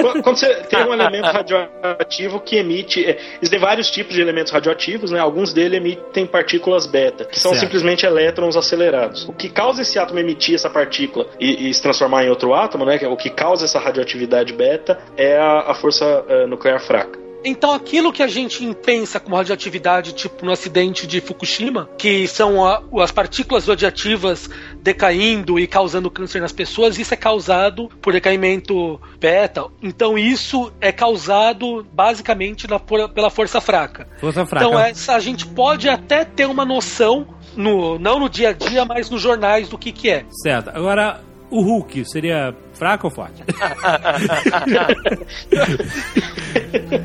Quando- 0.00 0.22
você 0.22 0.54
tem 0.68 0.78
um 0.84 0.92
elemento 0.92 1.26
radioativo 1.26 2.40
que 2.40 2.56
emite. 2.56 3.04
é, 3.04 3.18
Existem 3.40 3.58
vários 3.58 3.90
tipos 3.90 4.14
de 4.14 4.20
elementos 4.20 4.52
radioativos, 4.52 5.10
né? 5.10 5.18
Alguns 5.18 5.52
deles 5.52 5.78
emitem 5.78 6.26
partículas 6.26 6.86
beta, 6.86 7.24
que 7.24 7.38
são 7.38 7.50
Certo. 7.52 7.62
simplesmente 7.64 8.06
elétrons 8.06 8.56
acelerados. 8.56 9.28
O 9.28 9.32
que 9.32 9.48
causa 9.48 9.82
esse 9.82 9.98
átomo 9.98 10.18
emitir 10.20 10.54
essa 10.54 10.70
partícula 10.70 11.26
e, 11.40 11.68
e 11.68 11.74
se 11.74 11.82
transformar 11.82 12.24
em 12.24 12.28
outro 12.30 12.54
átomo, 12.54 12.84
né? 12.84 12.98
é 13.02 13.08
O 13.08 13.16
que 13.16 13.30
causa 13.30 13.64
essa 13.64 13.78
radioatividade 13.78 14.52
beta 14.52 14.98
é 15.16 15.36
a, 15.36 15.70
a 15.70 15.74
força 15.74 16.24
eh, 16.28 16.46
nuclear 16.46 16.80
fraca. 16.80 17.18
Então, 17.44 17.72
aquilo 17.72 18.12
que 18.12 18.22
a 18.22 18.26
gente 18.28 18.72
pensa 18.84 19.18
como 19.20 19.36
radioatividade, 19.36 20.12
tipo 20.12 20.44
no 20.44 20.52
acidente 20.52 21.06
de 21.06 21.20
Fukushima, 21.20 21.88
que 21.98 22.26
são 22.28 22.64
a- 22.64 22.82
as 23.02 23.10
partículas 23.10 23.66
radioativas 23.66 24.48
decaindo 24.80 25.58
e 25.58 25.66
causando 25.66 26.10
câncer 26.10 26.40
nas 26.40 26.52
pessoas, 26.52 26.98
isso 26.98 27.14
é 27.14 27.16
causado 27.16 27.88
por 28.00 28.12
decaimento 28.12 29.00
beta. 29.18 29.64
Então, 29.82 30.18
isso 30.18 30.72
é 30.80 30.90
causado 30.92 31.86
basicamente 31.92 32.68
na 32.68 32.78
pela 32.78 33.30
força 33.30 33.60
fraca. 33.60 34.08
Força 34.20 34.44
fraca. 34.44 34.66
Então, 34.66 34.78
essa 34.78 35.14
a 35.14 35.20
gente 35.20 35.46
pode 35.46 35.88
até 35.88 36.24
ter 36.24 36.46
uma 36.46 36.64
noção, 36.64 37.26
no, 37.56 37.98
não 37.98 38.18
no 38.18 38.28
dia 38.28 38.50
a 38.50 38.52
dia, 38.52 38.84
mas 38.84 39.08
nos 39.10 39.20
jornais 39.20 39.68
do 39.68 39.78
que, 39.78 39.92
que 39.92 40.10
é. 40.10 40.24
Certo. 40.42 40.70
Agora, 40.70 41.20
o 41.52 41.60
Hulk 41.60 42.04
seria 42.10 42.52
fraco 42.72 43.06
ou 43.08 43.14
forte? 43.14 43.44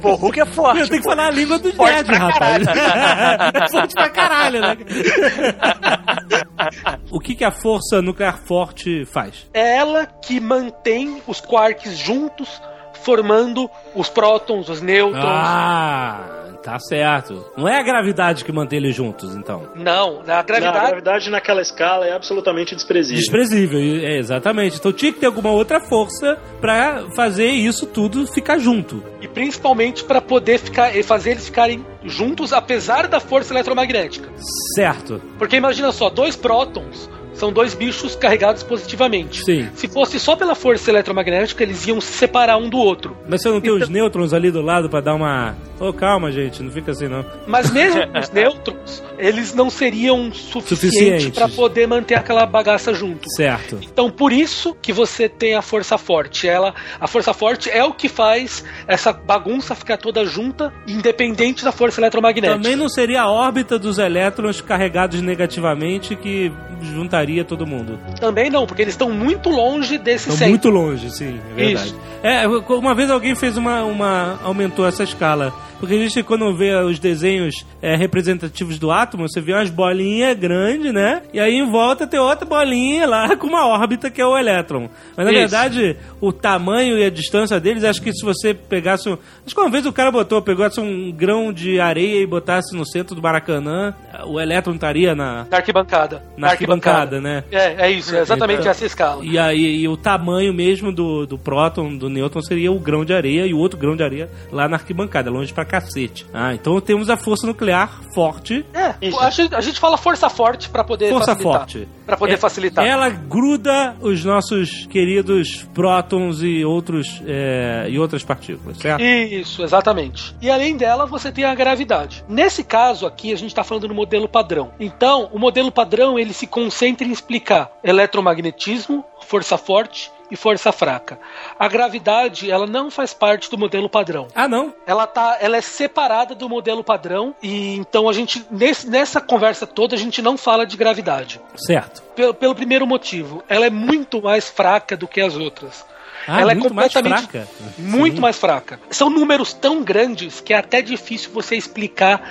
Pô, 0.01 0.13
o 0.13 0.15
Hulk 0.15 0.39
é 0.39 0.45
forte. 0.45 0.79
Eu 0.79 0.87
tenho 0.87 1.01
que 1.01 1.09
falar 1.09 1.27
a 1.27 1.31
língua 1.31 1.59
Forte 1.59 1.77
nerds, 1.77 2.07
pra 2.07 2.17
rapaz. 2.17 2.63
forte 3.71 3.93
pra 3.93 4.09
caralho, 4.09 4.61
né? 4.61 4.77
o 7.11 7.19
que, 7.19 7.35
que 7.35 7.43
a 7.43 7.51
força 7.51 8.01
nuclear 8.01 8.37
forte 8.37 9.03
faz? 9.05 9.49
É 9.53 9.75
ela 9.77 10.05
que 10.05 10.39
mantém 10.39 11.21
os 11.27 11.41
quarks 11.41 11.97
juntos, 11.97 12.61
formando 13.03 13.69
os 13.93 14.07
prótons, 14.07 14.69
os 14.69 14.81
nêutrons. 14.81 15.25
Ah, 15.25 16.46
Tá 16.68 16.78
certo. 16.80 17.45
Não 17.55 17.65
é 17.65 17.80
a 17.80 17.82
gravidade 17.82 18.43
que 18.43 18.51
mantém 18.51 18.80
eles 18.80 18.93
juntos, 18.93 19.34
então. 19.38 19.70
Não, 19.74 20.20
a 20.20 20.24
Não, 20.28 20.36
a 20.36 20.43
gravidade. 20.43 20.88
gravidade 20.88 21.30
naquela 21.30 21.61
escala 21.61 22.05
é 22.05 22.11
absolutamente 22.11 22.76
desprezível. 22.76 23.22
Desprezível, 23.22 23.80
é, 23.80 24.18
exatamente. 24.18 24.76
Então 24.78 24.91
tinha 24.91 25.13
que 25.13 25.20
ter 25.22 25.28
alguma 25.28 25.49
outra 25.49 25.80
força 25.80 26.38
pra 26.59 27.05
fazer 27.15 27.47
isso 27.47 27.86
tudo 27.86 28.28
ficar 28.28 28.57
junto. 28.57 29.01
E 29.22 29.30
principalmente 29.30 30.03
para 30.03 30.20
poder 30.20 30.57
ficar, 30.57 30.93
e 30.93 31.03
fazer 31.03 31.32
eles 31.32 31.45
ficarem 31.45 31.86
juntos, 32.03 32.51
apesar 32.51 33.07
da 33.07 33.22
força 33.22 33.53
eletromagnética. 33.53 34.30
Certo. 34.76 35.22
Porque 35.38 35.55
imagina 35.55 35.93
só, 35.93 36.09
dois 36.09 36.36
prótons 36.36 37.09
são 37.38 37.51
dois 37.51 37.73
bichos 37.73 38.15
carregados 38.15 38.63
positivamente. 38.63 39.43
Sim. 39.43 39.69
Se 39.75 39.88
fosse 39.88 40.19
só 40.19 40.35
pela 40.35 40.55
força 40.55 40.89
eletromagnética, 40.89 41.63
eles 41.63 41.85
iam 41.88 42.01
se 42.01 42.11
separar 42.11 42.57
um 42.57 42.69
do 42.69 42.77
outro. 42.77 43.15
Mas 43.27 43.41
você 43.41 43.49
não 43.49 43.61
tem 43.61 43.71
os 43.71 43.88
nêutrons 43.89 44.33
ali 44.33 44.51
do 44.51 44.61
lado 44.61 44.89
pra 44.89 45.01
dar 45.01 45.13
uma. 45.13 45.55
Ô, 45.79 45.93
calma, 45.93 46.31
gente, 46.31 46.63
não 46.63 46.71
fica 46.71 46.91
assim 46.91 47.07
não. 47.07 47.23
Mas 47.45 47.69
mesmo 47.71 48.01
os 48.19 48.29
nêutrons, 48.33 49.03
eles 49.19 49.53
não 49.53 49.69
seriam 49.69 50.31
suficientes 50.33 50.67
Suficientes. 50.79 51.29
para 51.29 51.47
poder 51.47 51.88
manter 51.88 52.15
aquela 52.15 52.45
bagaça 52.45 52.93
junto. 52.93 53.29
Certo. 53.35 53.77
Então, 53.81 54.09
por 54.09 54.33
isso 54.33 54.75
que 54.81 54.91
você 54.91 55.29
tem 55.29 55.53
a 55.53 55.61
força 55.61 55.97
forte. 55.97 56.47
Ela, 56.47 56.73
a 56.99 57.07
força 57.07 57.33
forte 57.33 57.69
é 57.69 57.83
o 57.83 57.93
que 57.93 58.09
faz 58.09 58.63
essa 58.88 59.13
bagunça 59.13 59.75
ficar 59.75 59.97
toda 59.97 60.25
junta, 60.25 60.73
independente 60.88 61.63
da 61.63 61.71
força 61.71 61.99
eletromagnética. 62.01 62.57
Também 62.57 62.75
não 62.75 62.89
seria 62.89 63.21
a 63.21 63.29
órbita 63.29 63.77
dos 63.77 63.99
elétrons 63.99 64.61
carregados 64.61 65.21
negativamente 65.21 66.15
que 66.15 66.51
juntaria 66.81 67.26
todo 67.43 67.65
mundo. 67.65 67.99
Também 68.19 68.49
não, 68.49 68.65
porque 68.65 68.82
eles 68.82 68.93
estão 68.93 69.11
muito 69.11 69.49
longe 69.49 69.97
desse 69.97 70.30
Estão 70.30 70.49
muito 70.49 70.69
longe, 70.69 71.09
sim, 71.11 71.39
é 71.51 71.53
verdade. 71.53 71.88
Isso. 71.88 71.99
É, 72.23 72.47
uma 72.47 72.95
vez 72.95 73.09
alguém 73.09 73.36
fez 73.36 73.57
uma, 73.57 73.84
uma. 73.84 74.39
aumentou 74.43 74.88
essa 74.88 75.03
escala. 75.03 75.53
Porque 75.80 75.93
a 75.95 75.97
gente, 75.99 76.23
quando 76.23 76.53
vê 76.55 76.75
os 76.75 76.97
desenhos 76.99 77.65
é, 77.82 77.95
representativos 77.95 78.80
do 78.80 78.91
átomo, 78.91 79.28
você 79.30 79.39
vê 79.39 79.53
umas 79.53 79.69
bolinhas 79.69 80.36
grandes, 80.38 80.91
né? 80.93 81.21
E 81.34 81.39
aí 81.39 81.55
em 81.55 81.69
volta 81.69 82.07
tem 82.07 82.19
outra 82.19 82.45
bolinha 82.45 83.07
lá 83.07 83.36
com 83.38 83.47
uma 83.47 83.67
órbita 83.67 84.09
que 84.09 84.19
é 84.21 84.25
o 84.25 84.38
elétron. 84.38 84.89
Mas 85.15 85.25
na 85.25 85.32
Isso. 85.32 85.39
verdade, 85.41 85.95
o 86.19 86.32
tamanho 86.34 86.97
e 86.97 87.05
a 87.05 87.09
distância 87.09 87.59
deles, 87.59 87.84
acho 87.84 88.01
que 88.01 88.11
se 88.11 88.25
você 88.25 88.53
pegasse. 88.53 89.07
um- 89.09 89.17
Acho 89.45 89.55
que 89.55 89.61
uma 89.61 89.69
vez 89.69 89.86
o 89.86 89.93
cara 89.93 90.11
botou, 90.11 90.41
pegasse 90.41 90.80
um 90.80 91.11
grão 91.11 91.53
de 91.53 91.80
areia 91.80 92.21
e 92.21 92.25
botasse 92.28 92.75
no 92.75 92.86
centro 92.86 93.15
do 93.15 93.21
Maracanã, 93.21 93.93
o 94.25 94.39
elétron 94.39 94.73
estaria 94.73 95.15
na, 95.15 95.45
Na 95.49 95.57
arquibancada. 95.57 96.23
na 96.36 96.49
arquibancada, 96.49 97.21
né? 97.21 97.43
É, 97.51 97.88
é 97.88 97.91
isso, 97.91 98.15
é 98.15 98.21
exatamente 98.21 98.59
Então- 98.61 98.71
essa 98.71 98.86
escala. 98.86 99.23
E 99.23 99.38
aí 99.38 99.82
e 99.82 99.88
o 99.88 99.95
tamanho 99.95 100.53
mesmo 100.53 100.91
do, 100.91 101.25
do 101.25 101.38
próton, 101.38 101.95
do 101.95 102.09
nêutron, 102.09 102.41
seria 102.41 102.71
o 102.71 102.80
grão 102.80 103.05
de 103.05 103.13
areia 103.13 103.45
e 103.45 103.53
o 103.53 103.57
outro 103.57 103.78
grão 103.80 103.95
de 103.95 104.03
areia 104.03 104.30
lá 104.51 104.67
na 104.67 104.75
arquibancada, 104.78 105.30
longe 105.30 105.53
pra 105.53 105.66
cacete. 105.68 106.26
Ah, 106.34 106.53
então 106.53 106.80
temos 106.82 107.09
a 107.09 107.18
força 107.18 107.45
nuclear 107.45 108.01
forte. 108.15 108.65
É, 108.74 108.95
a 109.20 109.30
gente, 109.30 109.53
a 109.53 109.61
gente 109.61 109.80
fala 109.80 109.97
força 109.97 110.30
forte 110.30 110.70
pra 110.70 110.84
poder 110.84 111.09
Força 111.09 111.32
facilitar. 111.36 111.59
forte. 111.59 111.88
Pra 112.05 112.18
poder 112.18 112.34
É- 112.34 112.38
facilitar. 112.38 112.86
Ela 112.86 113.09
gruda 113.09 113.95
os 114.01 114.24
nossos 114.24 114.86
queridos 114.88 115.63
prótons 115.74 116.41
e 116.41 116.63
outros 116.65 117.22
é, 117.26 117.88
e 117.89 117.99
outras 117.99 118.24
partículas, 118.24 118.78
certo? 118.78 119.01
Isso, 119.03 119.61
exatamente. 119.63 120.36
E 120.41 120.49
além 120.49 120.78
dela, 120.78 121.05
você 121.05 121.32
tem 121.32 121.43
a 121.43 121.53
gravidade. 121.53 122.24
Nesse 122.30 122.63
caso 122.63 123.05
aqui, 123.05 123.34
a 123.34 123.38
gente 123.38 123.49
está 123.49 123.63
falando 123.63 123.88
no 123.89 123.93
modelo 123.93 124.28
padrão. 124.30 124.72
Então, 124.80 125.30
o 125.34 125.38
modelo 125.39 125.72
padrão 125.72 126.18
ele 126.18 126.34
se 126.34 126.47
concentra 126.47 127.05
em 127.05 127.11
explicar 127.11 127.70
eletromagnetismo, 127.84 129.03
força 129.28 129.57
forte 129.57 130.09
e 130.30 130.36
força 130.36 130.71
fraca. 130.71 131.19
A 131.57 131.67
gravidade, 131.67 132.49
ela 132.51 132.65
não 132.67 132.89
faz 132.91 133.13
parte 133.13 133.49
do 133.49 133.57
modelo 133.57 133.89
padrão. 133.89 134.28
Ah, 134.36 134.47
não. 134.47 134.73
Ela 134.86 135.07
tá, 135.07 135.38
ela 135.39 135.57
é 135.57 135.61
separada 135.61 136.34
do 136.36 136.49
modelo 136.49 136.84
padrão 136.84 137.36
e 137.41 137.75
então 137.75 138.07
a 138.09 138.13
gente 138.13 138.45
nesse- 138.51 138.89
nessa 138.89 139.21
conversa 139.21 139.65
toda 139.67 139.95
a 139.95 139.97
gente 139.97 140.21
não 140.21 140.38
fala 140.38 140.65
de 140.65 140.75
gravidade. 140.78 141.39
Certo. 141.55 142.01
Pelo, 142.15 142.34
pelo 142.34 142.55
primeiro 142.55 142.86
motivo, 142.88 143.43
ela 143.47 143.65
é 143.65 143.69
muito 143.69 144.21
mais 144.21 144.49
fraca 144.49 144.97
do 144.97 145.07
que 145.07 145.21
as 145.21 145.36
outras. 145.36 145.86
Ah, 146.28 146.41
ela 146.41 146.51
é 146.51 146.55
muito 146.55 146.73
mais 146.73 146.91
completamente 146.93 147.28
fraca. 147.32 147.47
muito 147.78 148.15
Sim. 148.15 148.21
mais 148.21 148.38
fraca. 148.38 148.80
São 148.89 149.09
números 149.09 149.53
tão 149.53 149.82
grandes 149.82 150.41
que 150.41 150.53
é 150.53 150.57
até 150.57 150.82
difícil 150.82 151.32
você 151.32 151.55
explicar 151.55 152.21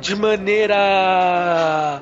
de 0.00 0.14
maneira 0.14 2.00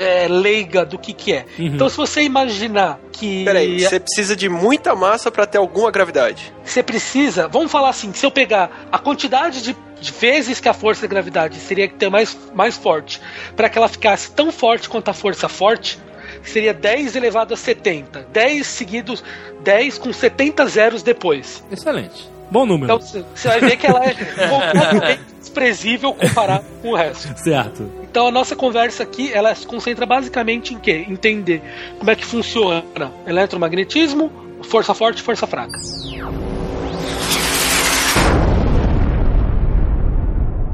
é, 0.00 0.26
leiga 0.26 0.84
do 0.86 0.98
que 0.98 1.12
que 1.12 1.34
é. 1.34 1.44
Uhum. 1.58 1.66
Então, 1.66 1.88
se 1.88 1.96
você 1.96 2.22
imaginar 2.22 2.98
que 3.12 3.44
Peraí, 3.44 3.80
você 3.80 4.00
precisa 4.00 4.34
de 4.34 4.48
muita 4.48 4.96
massa 4.96 5.30
pra 5.30 5.46
ter 5.46 5.58
alguma 5.58 5.90
gravidade. 5.90 6.52
você 6.64 6.82
precisa, 6.82 7.46
vamos 7.46 7.70
falar 7.70 7.90
assim, 7.90 8.10
se 8.14 8.24
eu 8.24 8.30
pegar 8.30 8.88
a 8.90 8.98
quantidade 8.98 9.62
de, 9.62 9.76
de 10.00 10.12
vezes 10.12 10.58
que 10.58 10.68
a 10.68 10.72
força 10.72 11.02
da 11.02 11.06
gravidade 11.06 11.58
seria 11.58 11.86
que 11.86 11.94
ter 11.94 12.08
mais, 12.08 12.36
mais 12.54 12.78
forte, 12.78 13.20
para 13.54 13.68
que 13.68 13.76
ela 13.76 13.88
ficasse 13.88 14.30
tão 14.32 14.50
forte 14.50 14.88
quanto 14.88 15.10
a 15.10 15.12
força 15.12 15.50
forte, 15.50 15.98
seria 16.42 16.72
10 16.72 17.16
elevado 17.16 17.52
a 17.52 17.56
70. 17.56 18.26
10 18.32 18.66
seguidos, 18.66 19.22
10 19.62 19.98
com 19.98 20.12
70 20.12 20.66
zeros 20.66 21.02
depois. 21.02 21.62
Excelente. 21.70 22.39
Bom 22.50 22.66
número. 22.66 22.92
Então 22.92 23.00
você 23.00 23.48
vai 23.48 23.60
ver 23.60 23.76
que 23.76 23.86
ela 23.86 24.04
é 24.04 24.14
completamente 24.14 25.22
desprezível 25.38 26.12
comparado 26.12 26.64
com 26.82 26.90
o 26.90 26.96
resto. 26.96 27.38
certo. 27.38 27.90
Então 28.02 28.26
a 28.26 28.30
nossa 28.30 28.56
conversa 28.56 29.04
aqui, 29.04 29.32
ela 29.32 29.54
se 29.54 29.66
concentra 29.66 30.04
basicamente 30.04 30.74
em 30.74 30.78
quê? 30.78 31.06
Entender 31.08 31.62
como 31.98 32.10
é 32.10 32.16
que 32.16 32.24
funciona 32.24 32.84
eletromagnetismo, 33.26 34.32
força 34.64 34.92
forte 34.94 35.18
e 35.18 35.22
força 35.22 35.46
fraca. 35.46 35.78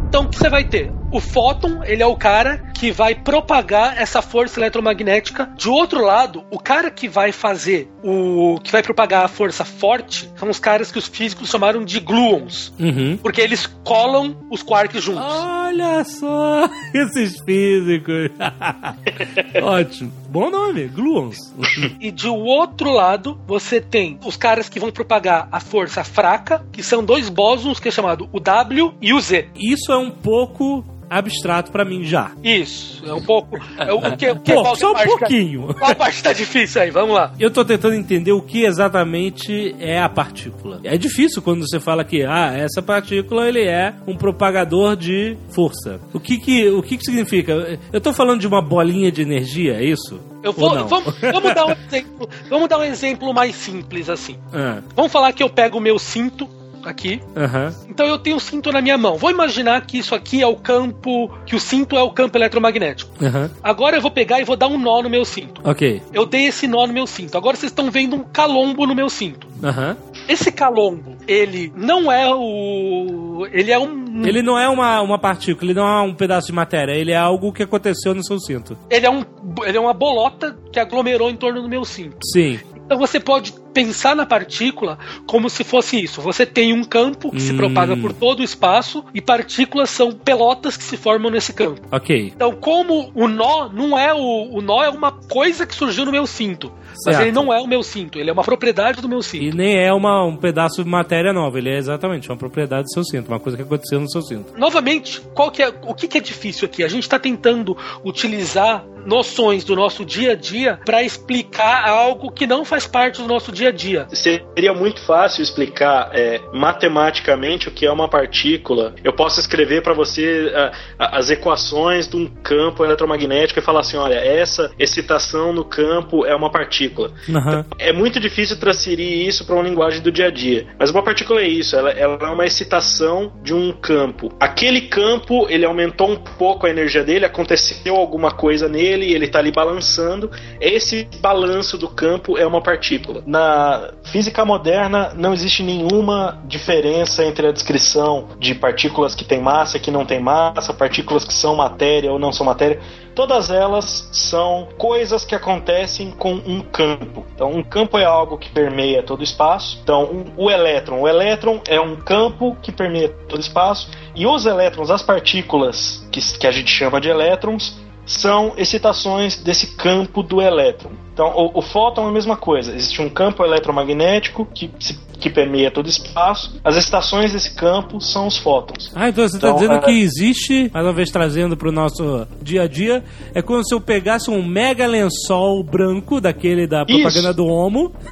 Então 0.09 0.24
o 0.24 0.29
que 0.31 0.39
você 0.39 0.49
vai 0.49 0.64
ter? 0.64 0.91
O 1.12 1.20
fóton, 1.20 1.82
ele 1.84 2.02
é 2.02 2.07
o 2.07 2.16
cara 2.16 2.59
que 2.74 2.90
vai 2.90 3.14
propagar 3.14 3.96
essa 3.96 4.20
força 4.20 4.61
eletromagnética. 4.61 5.48
De 5.57 5.68
outro 5.68 6.02
lado, 6.04 6.44
o 6.50 6.59
cara 6.59 6.90
que 6.90 7.09
vai 7.09 7.32
fazer 7.32 7.90
o 8.02 8.59
que 8.62 8.70
vai 8.70 8.82
propagar 8.82 9.24
a 9.24 9.28
força 9.28 9.64
forte 9.64 10.28
são 10.36 10.50
os 10.50 10.59
caras 10.59 10.92
que 10.92 10.98
os 10.98 11.07
físicos 11.07 11.48
chamaram 11.48 11.84
de 11.84 12.00
gluons, 12.00 12.72
Uhum. 12.78 13.16
porque 13.22 13.40
eles 13.40 13.66
colam 13.82 14.36
os 14.50 14.62
quarks 14.62 15.02
juntos. 15.02 15.24
Olha 15.24 16.04
só 16.04 16.68
esses 16.92 17.40
físicos. 17.40 18.30
Ótimo. 19.62 20.12
Bom 20.28 20.50
nome, 20.50 20.86
gluons. 20.88 21.36
E 22.00 22.11
de 22.11 22.28
outro 22.28 22.90
lado, 22.92 23.40
você 23.46 23.80
tem 23.80 24.18
os 24.24 24.36
caras 24.36 24.68
que 24.68 24.78
vão 24.78 24.90
propagar 24.90 25.48
a 25.50 25.61
força 25.61 26.04
fraca, 26.04 26.64
que 26.72 26.82
são 26.82 27.02
dois 27.02 27.28
bósons, 27.28 27.80
que 27.80 27.88
é 27.88 27.90
chamado 27.90 28.28
o 28.32 28.38
W 28.40 28.92
e 29.00 29.14
o 29.14 29.20
Z. 29.20 29.48
Isso 29.57 29.90
é 29.92 29.96
um 29.96 30.11
pouco 30.11 30.84
abstrato 31.09 31.70
pra 31.72 31.84
mim 31.84 32.02
já. 32.04 32.32
Isso, 32.42 33.02
é 33.07 33.12
um 33.12 33.22
pouco. 33.22 33.59
É 33.78 33.92
o, 33.92 34.00
que, 34.16 34.30
o 34.30 34.36
que 34.40 34.52
Pô, 34.54 34.74
só 34.76 34.90
um 34.90 34.94
tá- 34.94 35.04
pouquinho. 35.04 35.74
qual 35.74 35.94
parte 35.94 36.22
tá 36.22 36.32
difícil 36.32 36.82
aí? 36.82 36.90
Vamos 36.90 37.14
lá. 37.14 37.32
Eu 37.38 37.50
tô 37.50 37.64
tentando 37.64 37.94
entender 37.94 38.32
o 38.32 38.40
que 38.42 38.64
exatamente 38.64 39.74
é 39.78 40.00
a 40.00 40.09
partícula. 40.09 40.80
É 40.84 40.96
difícil 40.96 41.40
quando 41.42 41.66
você 41.66 41.78
fala 41.80 42.04
que 42.04 42.22
ah, 42.24 42.52
essa 42.57 42.82
partícula 42.82 43.48
ele 43.48 43.62
é 43.62 43.94
um 44.07 44.16
propagador 44.16 44.96
de 44.96 45.36
força. 45.50 46.00
O 46.12 46.20
que 46.20 46.38
que, 46.38 46.68
o 46.68 46.82
que, 46.82 46.96
que 46.96 47.04
significa? 47.04 47.78
Eu 47.92 48.00
tô 48.00 48.12
falando 48.12 48.40
de 48.40 48.46
uma 48.46 48.61
bolinha 48.62 49.11
de 49.12 49.22
energia, 49.22 49.74
é 49.74 49.84
isso? 49.84 50.20
Eu 50.42 50.50
Ou 50.50 50.70
vou, 50.70 50.86
vamos, 50.86 51.14
vamos 51.20 51.54
dar 51.54 51.66
um 51.66 51.72
exemplo. 51.72 52.28
Vamos 52.48 52.68
dar 52.68 52.78
um 52.78 52.84
exemplo 52.84 53.34
mais 53.34 53.54
simples 53.54 54.09
assim. 54.09 54.36
Ah, 54.52 54.80
Vamos 54.94 55.12
falar 55.12 55.32
que 55.32 55.42
eu 55.42 55.50
pego 55.50 55.76
o 55.78 55.80
meu 55.80 55.98
cinto 55.98 56.48
aqui. 56.89 57.20
Aham. 57.37 57.74
Então 57.89 58.07
eu 58.07 58.18
tenho 58.18 58.37
um 58.37 58.41
cinto 58.41 58.72
na 58.72 58.80
minha 58.80 58.97
mão. 58.97 59.16
Vou 59.16 59.30
imaginar 59.30 59.84
que 59.87 59.99
isso 59.99 60.14
aqui 60.14 60.43
é 60.43 60.47
o 60.47 60.57
campo, 60.57 61.30
que 61.45 61.55
o 61.55 61.61
cinto 61.61 61.97
é 61.97 62.03
o 62.03 62.11
campo 62.11 62.37
eletromagnético. 62.39 63.12
Aham. 63.24 63.51
Agora 63.62 63.97
eu 63.97 64.03
vou 64.03 64.11
pegar 64.11 64.41
e 64.41 64.45
vou 64.45 64.57
dar 64.57 64.68
um 64.68 64.78
nó 64.78 65.03
no 65.03 65.11
meu 65.11 65.24
cinto. 65.24 65.61
Ok. 65.64 66.03
Eu 66.12 66.26
dei 66.26 66.47
esse 66.47 66.66
nó 66.66 66.87
no 66.87 66.93
meu 66.93 67.07
cinto. 67.07 67.37
Agora 67.37 67.57
vocês 67.57 67.70
estão 67.72 67.91
vendo 67.91 68.16
um 68.16 68.22
calombo 68.22 68.87
no 68.87 68.95
meu 68.95 69.09
cinto. 69.09 69.47
Aham. 69.62 69.97
Esse 70.28 70.51
calombo, 70.51 71.16
ele 71.26 71.72
não 71.76 72.11
é 72.11 72.32
o. 72.34 73.47
Ele 73.53 73.70
é 73.70 73.78
um. 73.78 74.24
Ele 74.24 74.43
não 74.43 74.59
é 74.59 74.68
uma, 74.68 75.01
uma 75.03 75.18
partícula, 75.18 75.70
ele 75.70 75.78
não 75.78 75.87
é 75.87 76.01
um 76.03 76.14
pedaço 76.14 76.47
de 76.47 76.53
matéria, 76.53 76.93
ele 76.93 77.12
é 77.12 77.16
algo 77.16 77.53
que 77.53 77.62
aconteceu 77.62 78.14
no 78.14 78.24
seu 78.24 78.39
cinto. 78.41 78.76
Ele 78.89 79.07
é, 79.07 79.11
um, 79.11 79.22
ele 79.64 79.76
é 79.76 79.80
uma 79.80 79.93
bolota 79.93 80.57
que 80.72 80.80
aglomerou 80.80 81.30
em 81.30 81.37
torno 81.37 81.61
do 81.61 81.68
meu 81.68 81.84
cinto. 81.84 82.16
Sim. 82.32 82.59
Então 82.87 82.99
você 82.99 83.18
pode 83.20 83.53
pensar 83.77 84.16
na 84.16 84.24
partícula 84.24 84.99
como 85.27 85.51
se 85.51 85.62
fosse 85.62 86.03
isso. 86.03 86.22
Você 86.22 86.47
tem 86.47 86.72
um 86.72 86.83
campo 86.83 87.31
que 87.31 87.43
se 87.43 87.53
Hum. 87.53 87.59
propaga 87.59 87.95
por 87.95 88.11
todo 88.11 88.41
o 88.41 88.43
espaço 88.43 89.05
e 89.12 89.20
partículas 89.20 89.91
são 89.91 90.12
pelotas 90.12 90.79
que 90.79 90.83
se 90.83 90.97
formam 90.97 91.31
nesse 91.31 91.53
campo. 91.53 91.83
Ok. 91.93 92.33
Então, 92.35 92.53
como 92.53 93.11
o 93.14 93.29
nó 93.29 93.68
não 93.68 93.99
é 93.99 94.14
o. 94.14 94.49
O 94.57 94.62
nó 94.62 94.83
é 94.83 94.89
uma 94.89 95.12
coisa 95.12 95.66
que 95.66 95.74
surgiu 95.74 96.07
no 96.07 96.12
meu 96.12 96.27
cinto. 96.27 96.72
Mas 97.05 97.16
Certo. 97.16 97.20
ele 97.27 97.33
não 97.33 97.53
é 97.53 97.61
o 97.61 97.66
meu 97.66 97.83
cinto, 97.83 98.18
ele 98.18 98.31
é 98.31 98.33
uma 98.33 98.43
propriedade 98.43 99.03
do 99.03 99.09
meu 99.09 99.20
cinto. 99.20 99.45
E 99.45 99.53
nem 99.53 99.79
é 99.79 99.93
uma, 99.93 100.24
um 100.24 100.35
pedaço 100.35 100.83
de 100.83 100.89
matéria 100.89 101.31
nova, 101.31 101.59
ele 101.59 101.68
é 101.68 101.77
exatamente 101.77 102.31
uma 102.31 102.39
propriedade 102.39 102.85
do 102.85 102.91
seu 102.95 103.05
cinto, 103.05 103.29
uma 103.29 103.39
coisa 103.39 103.55
que 103.59 103.62
aconteceu 103.62 104.01
no 104.01 104.11
seu 104.11 104.22
cinto. 104.22 104.59
Novamente, 104.59 105.20
qual 105.35 105.51
que 105.51 105.62
é, 105.62 105.68
o 105.83 105.93
que, 105.95 106.09
que 106.09 106.16
é 106.16 106.20
difícil 106.22 106.64
aqui? 106.64 106.83
A 106.83 106.89
gente 106.89 107.03
está 107.03 107.18
tentando 107.18 107.77
utilizar 108.03 108.83
noções 109.05 109.62
do 109.62 109.77
nosso 109.77 110.05
dia 110.07 110.33
a 110.33 110.35
dia 110.35 110.81
para 110.85 111.03
explicar 111.03 111.87
algo 111.89 112.31
que 112.33 112.47
não 112.47 112.64
faz 112.64 112.87
parte 112.87 113.20
do 113.20 113.29
nosso 113.29 113.53
dia 113.53 113.66
dia 113.73 114.03
a 114.03 114.05
dia. 114.07 114.17
Seria 114.17 114.73
muito 114.75 115.01
fácil 115.01 115.43
explicar 115.43 116.11
é, 116.12 116.41
matematicamente 116.53 117.69
o 117.69 117.71
que 117.71 117.87
é 117.87 117.91
uma 117.93 118.09
partícula. 118.09 118.95
Eu 119.03 119.12
posso 119.12 119.41
escrever 119.41 119.83
para 119.83 119.93
você 119.95 120.53
a- 120.55 120.73
a- 120.99 121.19
as 121.19 121.31
equações 121.31 122.09
de 122.09 122.17
um 122.17 122.27
campo 122.27 122.85
eletromagnético 122.85 123.59
e 123.59 123.62
falar 123.62 123.81
assim: 123.81 123.97
olha, 123.97 124.14
essa 124.17 124.71
excitação 124.79 125.53
no 125.53 125.64
campo 125.64 126.25
é 126.27 126.35
uma 126.35 126.51
partícula. 126.51 127.11
Aham. 127.29 127.64
É 127.79 127.93
muito 127.93 128.21
difícil 128.21 128.59
transferir 128.59 129.27
isso 129.27 129.45
para 129.47 129.55
uma 129.55 129.64
linguagem 129.64 130.01
do 130.01 130.11
dia 130.12 130.27
a 130.27 130.31
dia. 130.31 130.67
Mas 130.79 130.91
uma 130.91 131.03
partícula 131.03 131.41
é 131.41 131.49
isso, 131.49 131.77
ela, 131.77 131.91
ela 131.91 132.19
é 132.21 132.31
uma 132.31 132.45
excitação 132.47 133.33
de 133.43 133.55
um 133.55 133.73
campo. 133.73 134.33
Aquele 134.41 134.83
campo, 134.83 135.47
ele 135.49 135.64
aumentou 135.64 136.11
um 136.11 136.17
pouco 136.17 136.67
a 136.67 136.71
energia 136.71 137.03
dele, 137.05 137.25
aconteceu 137.25 137.97
alguma 137.97 138.31
coisa 138.31 138.69
nele, 138.69 139.12
ele 139.12 139.27
está 139.27 139.39
ali 139.39 139.51
balançando. 139.51 140.31
Esse 140.61 141.09
balanço 141.21 141.77
do 141.79 141.89
campo 141.89 142.37
é 142.39 142.47
uma 142.47 142.61
partícula. 142.62 143.23
Na 143.27 143.55
física 144.04 144.44
moderna, 144.44 145.12
não 145.14 145.32
existe 145.32 145.62
nenhuma 145.62 146.40
diferença 146.46 147.24
entre 147.24 147.46
a 147.46 147.52
descrição 147.52 148.28
de 148.38 148.54
partículas 148.54 149.14
que 149.14 149.24
têm 149.24 149.40
massa 149.40 149.76
e 149.76 149.80
que 149.80 149.90
não 149.90 150.04
têm 150.04 150.20
massa, 150.20 150.72
partículas 150.72 151.24
que 151.24 151.34
são 151.34 151.54
matéria 151.57 152.12
ou 152.12 152.18
não 152.18 152.32
são 152.32 152.46
matéria. 152.46 152.80
Todas 153.14 153.50
elas 153.50 154.09
são 154.12 154.68
coisas 154.76 155.24
que 155.24 155.34
acontecem 155.34 156.11
com 156.11 156.34
um 156.34 156.61
campo. 156.61 157.24
Então, 157.34 157.50
um 157.50 157.62
campo 157.62 157.96
é 157.96 158.04
algo 158.04 158.36
que 158.36 158.50
permeia 158.50 159.02
todo 159.02 159.20
o 159.20 159.24
espaço. 159.24 159.78
Então, 159.82 160.04
um- 160.04 160.32
o 160.36 160.50
elétron. 160.50 161.00
O 161.00 161.09
elétron 161.09 161.61
é 161.66 161.80
um 161.80 161.96
campo 161.96 162.57
que 162.61 162.70
permeia 162.70 163.09
todo 163.28 163.38
o 163.38 163.40
espaço. 163.40 163.88
E 164.14 164.26
os 164.26 164.44
elétrons, 164.44 164.90
as 164.90 165.02
partículas 165.02 166.07
que, 166.12 166.20
que 166.38 166.46
a 166.46 166.50
gente 166.50 166.70
chama 166.70 167.00
de 167.00 167.09
elétrons, 167.09 167.78
são 168.07 168.54
excitações 168.57 169.36
desse 169.36 169.76
campo 169.76 170.22
do 170.22 170.40
elétron. 170.40 170.90
Então, 171.12 171.26
o, 171.34 171.59
o 171.59 171.62
fóton 171.62 172.07
é 172.07 172.09
a 172.09 172.12
mesma 172.12 172.36
coisa. 172.36 172.74
Existe 172.74 173.00
um 173.02 173.09
campo 173.09 173.42
eletromagnético 173.44 174.46
que, 174.54 174.70
se- 174.78 174.98
que 175.18 175.30
permeia 175.30 175.70
todo 175.70 175.86
o 175.86 175.88
espaço. 175.88 176.61
As 176.62 176.76
excitações 176.76 177.32
desse 177.32 177.54
campo 177.54 177.98
são 178.02 178.26
os 178.26 178.36
fótons. 178.36 178.92
Ah, 178.94 179.09
então 179.09 179.26
você 179.26 179.38
tá 179.38 179.48
Então, 179.48 179.59
dizendo 179.59 179.74
é- 179.76 179.80
que 179.80 179.90
existe, 179.92 180.70
mais 180.72 180.84
uma 180.86 180.92
vez 180.92 181.11
trazendo 181.11 181.57
pro 181.57 181.72
nosso 181.72 182.26
dia 182.42 182.62
a 182.64 182.68
dia, 182.68 183.02
é 183.34 183.40
como 183.42 183.64
se 183.64 183.74
eu 183.74 183.80
pegasse 183.80 184.30
um 184.30 184.46
mega 184.46 184.86
lençol 184.86 185.64
branco, 185.64 186.20
daquele 186.20 186.66
da 186.66 186.84
propaganda 186.84 187.28
Isso. 187.30 187.34
do 187.34 187.46
Homo. 187.46 187.92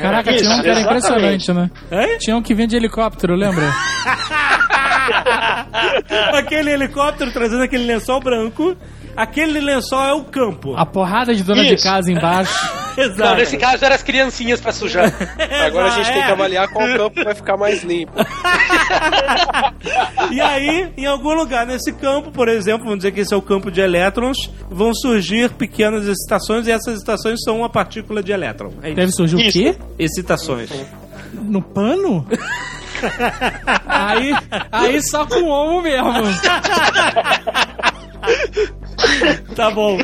Caraca, 0.00 0.34
Isso, 0.34 0.44
tinha 0.44 0.56
um 0.56 0.62
que 0.62 0.68
era 0.68 0.80
impressionante, 0.80 1.52
né? 1.52 1.70
Hein? 1.92 2.16
Tinha 2.18 2.36
um 2.38 2.42
que 2.42 2.54
vinha 2.54 2.66
de 2.66 2.76
helicóptero, 2.76 3.34
lembra? 3.36 3.70
aquele 6.32 6.70
helicóptero 6.70 7.30
trazendo 7.32 7.62
aquele 7.62 7.84
lençol 7.84 8.20
branco. 8.20 8.76
Aquele 9.16 9.60
lençol 9.60 10.04
é 10.04 10.12
o 10.12 10.24
campo. 10.24 10.74
A 10.76 10.84
porrada 10.84 11.34
de 11.34 11.42
dona 11.42 11.64
de 11.64 11.74
Isso. 11.74 11.84
casa 11.84 12.10
embaixo. 12.12 12.54
Exato. 12.96 13.18
Não, 13.18 13.36
nesse 13.36 13.58
caso 13.58 13.84
eram 13.84 13.94
as 13.94 14.02
criancinhas 14.02 14.58
pra 14.60 14.72
sujar. 14.72 15.12
Agora 15.66 15.86
a 15.88 15.90
gente 15.90 16.06
tem 16.12 16.22
que 16.22 16.28
É. 16.28 16.32
avaliar 16.32 16.66
qual 16.68 16.86
campo 16.96 17.24
vai 17.24 17.34
ficar 17.34 17.56
mais 17.56 17.82
limpo. 17.82 18.12
E 20.30 20.40
aí, 20.40 20.90
em 20.96 21.06
algum 21.06 21.32
lugar 21.34 21.64
nesse 21.66 21.92
campo, 21.92 22.30
por 22.32 22.48
exemplo, 22.48 22.84
vamos 22.84 22.98
dizer 22.98 23.12
que 23.12 23.20
esse 23.20 23.32
é 23.32 23.36
o 23.36 23.42
campo 23.42 23.70
de 23.70 23.80
elétrons, 23.80 24.50
vão 24.68 24.92
surgir 24.94 25.50
pequenas 25.52 26.06
excitações 26.06 26.66
e 26.66 26.72
essas 26.72 26.94
excitações 26.94 27.38
são 27.44 27.58
uma 27.58 27.68
partícula 27.68 28.22
de 28.22 28.32
elétron. 28.32 28.72
É. 28.82 28.92
Deve 28.92 29.12
surgir 29.12 29.36
o 29.36 29.52
quê? 29.52 29.76
Excitações. 29.98 30.70
No 31.32 31.62
pano? 31.62 32.26
aí, 33.86 34.32
aí 34.72 35.02
só 35.02 35.24
com 35.26 35.42
o 35.42 35.48
homo 35.48 35.82
mesmo. 35.82 36.12
Tá 39.54 39.70
bom. 39.70 39.98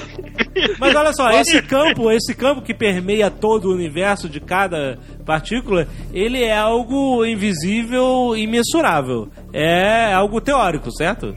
Mas 0.79 0.95
olha 0.95 1.13
só, 1.13 1.31
esse 1.31 1.61
campo, 1.63 2.11
esse 2.11 2.35
campo 2.35 2.63
que 2.63 2.73
permeia 2.73 3.31
todo 3.31 3.67
o 3.67 3.75
universo 3.75 4.29
de 4.29 4.41
cada 4.41 4.99
partícula, 5.27 5.87
ele 6.13 6.43
é 6.43 6.57
algo 6.57 7.25
invisível 7.25 8.35
e 8.37 8.47
mensurável. 8.47 9.29
É 9.53 10.13
algo 10.13 10.41
teórico, 10.41 10.91
certo? 10.91 11.37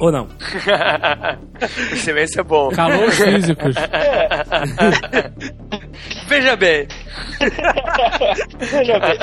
Ou 0.00 0.10
não? 0.10 0.26
o 1.92 1.96
silêncio 1.96 2.40
é 2.40 2.44
bom. 2.44 2.70
Calores 2.70 3.16
físicos. 3.16 3.76
Veja 6.32 6.56
bem. 6.56 6.86
Veja 8.58 8.98
bem. 8.98 9.18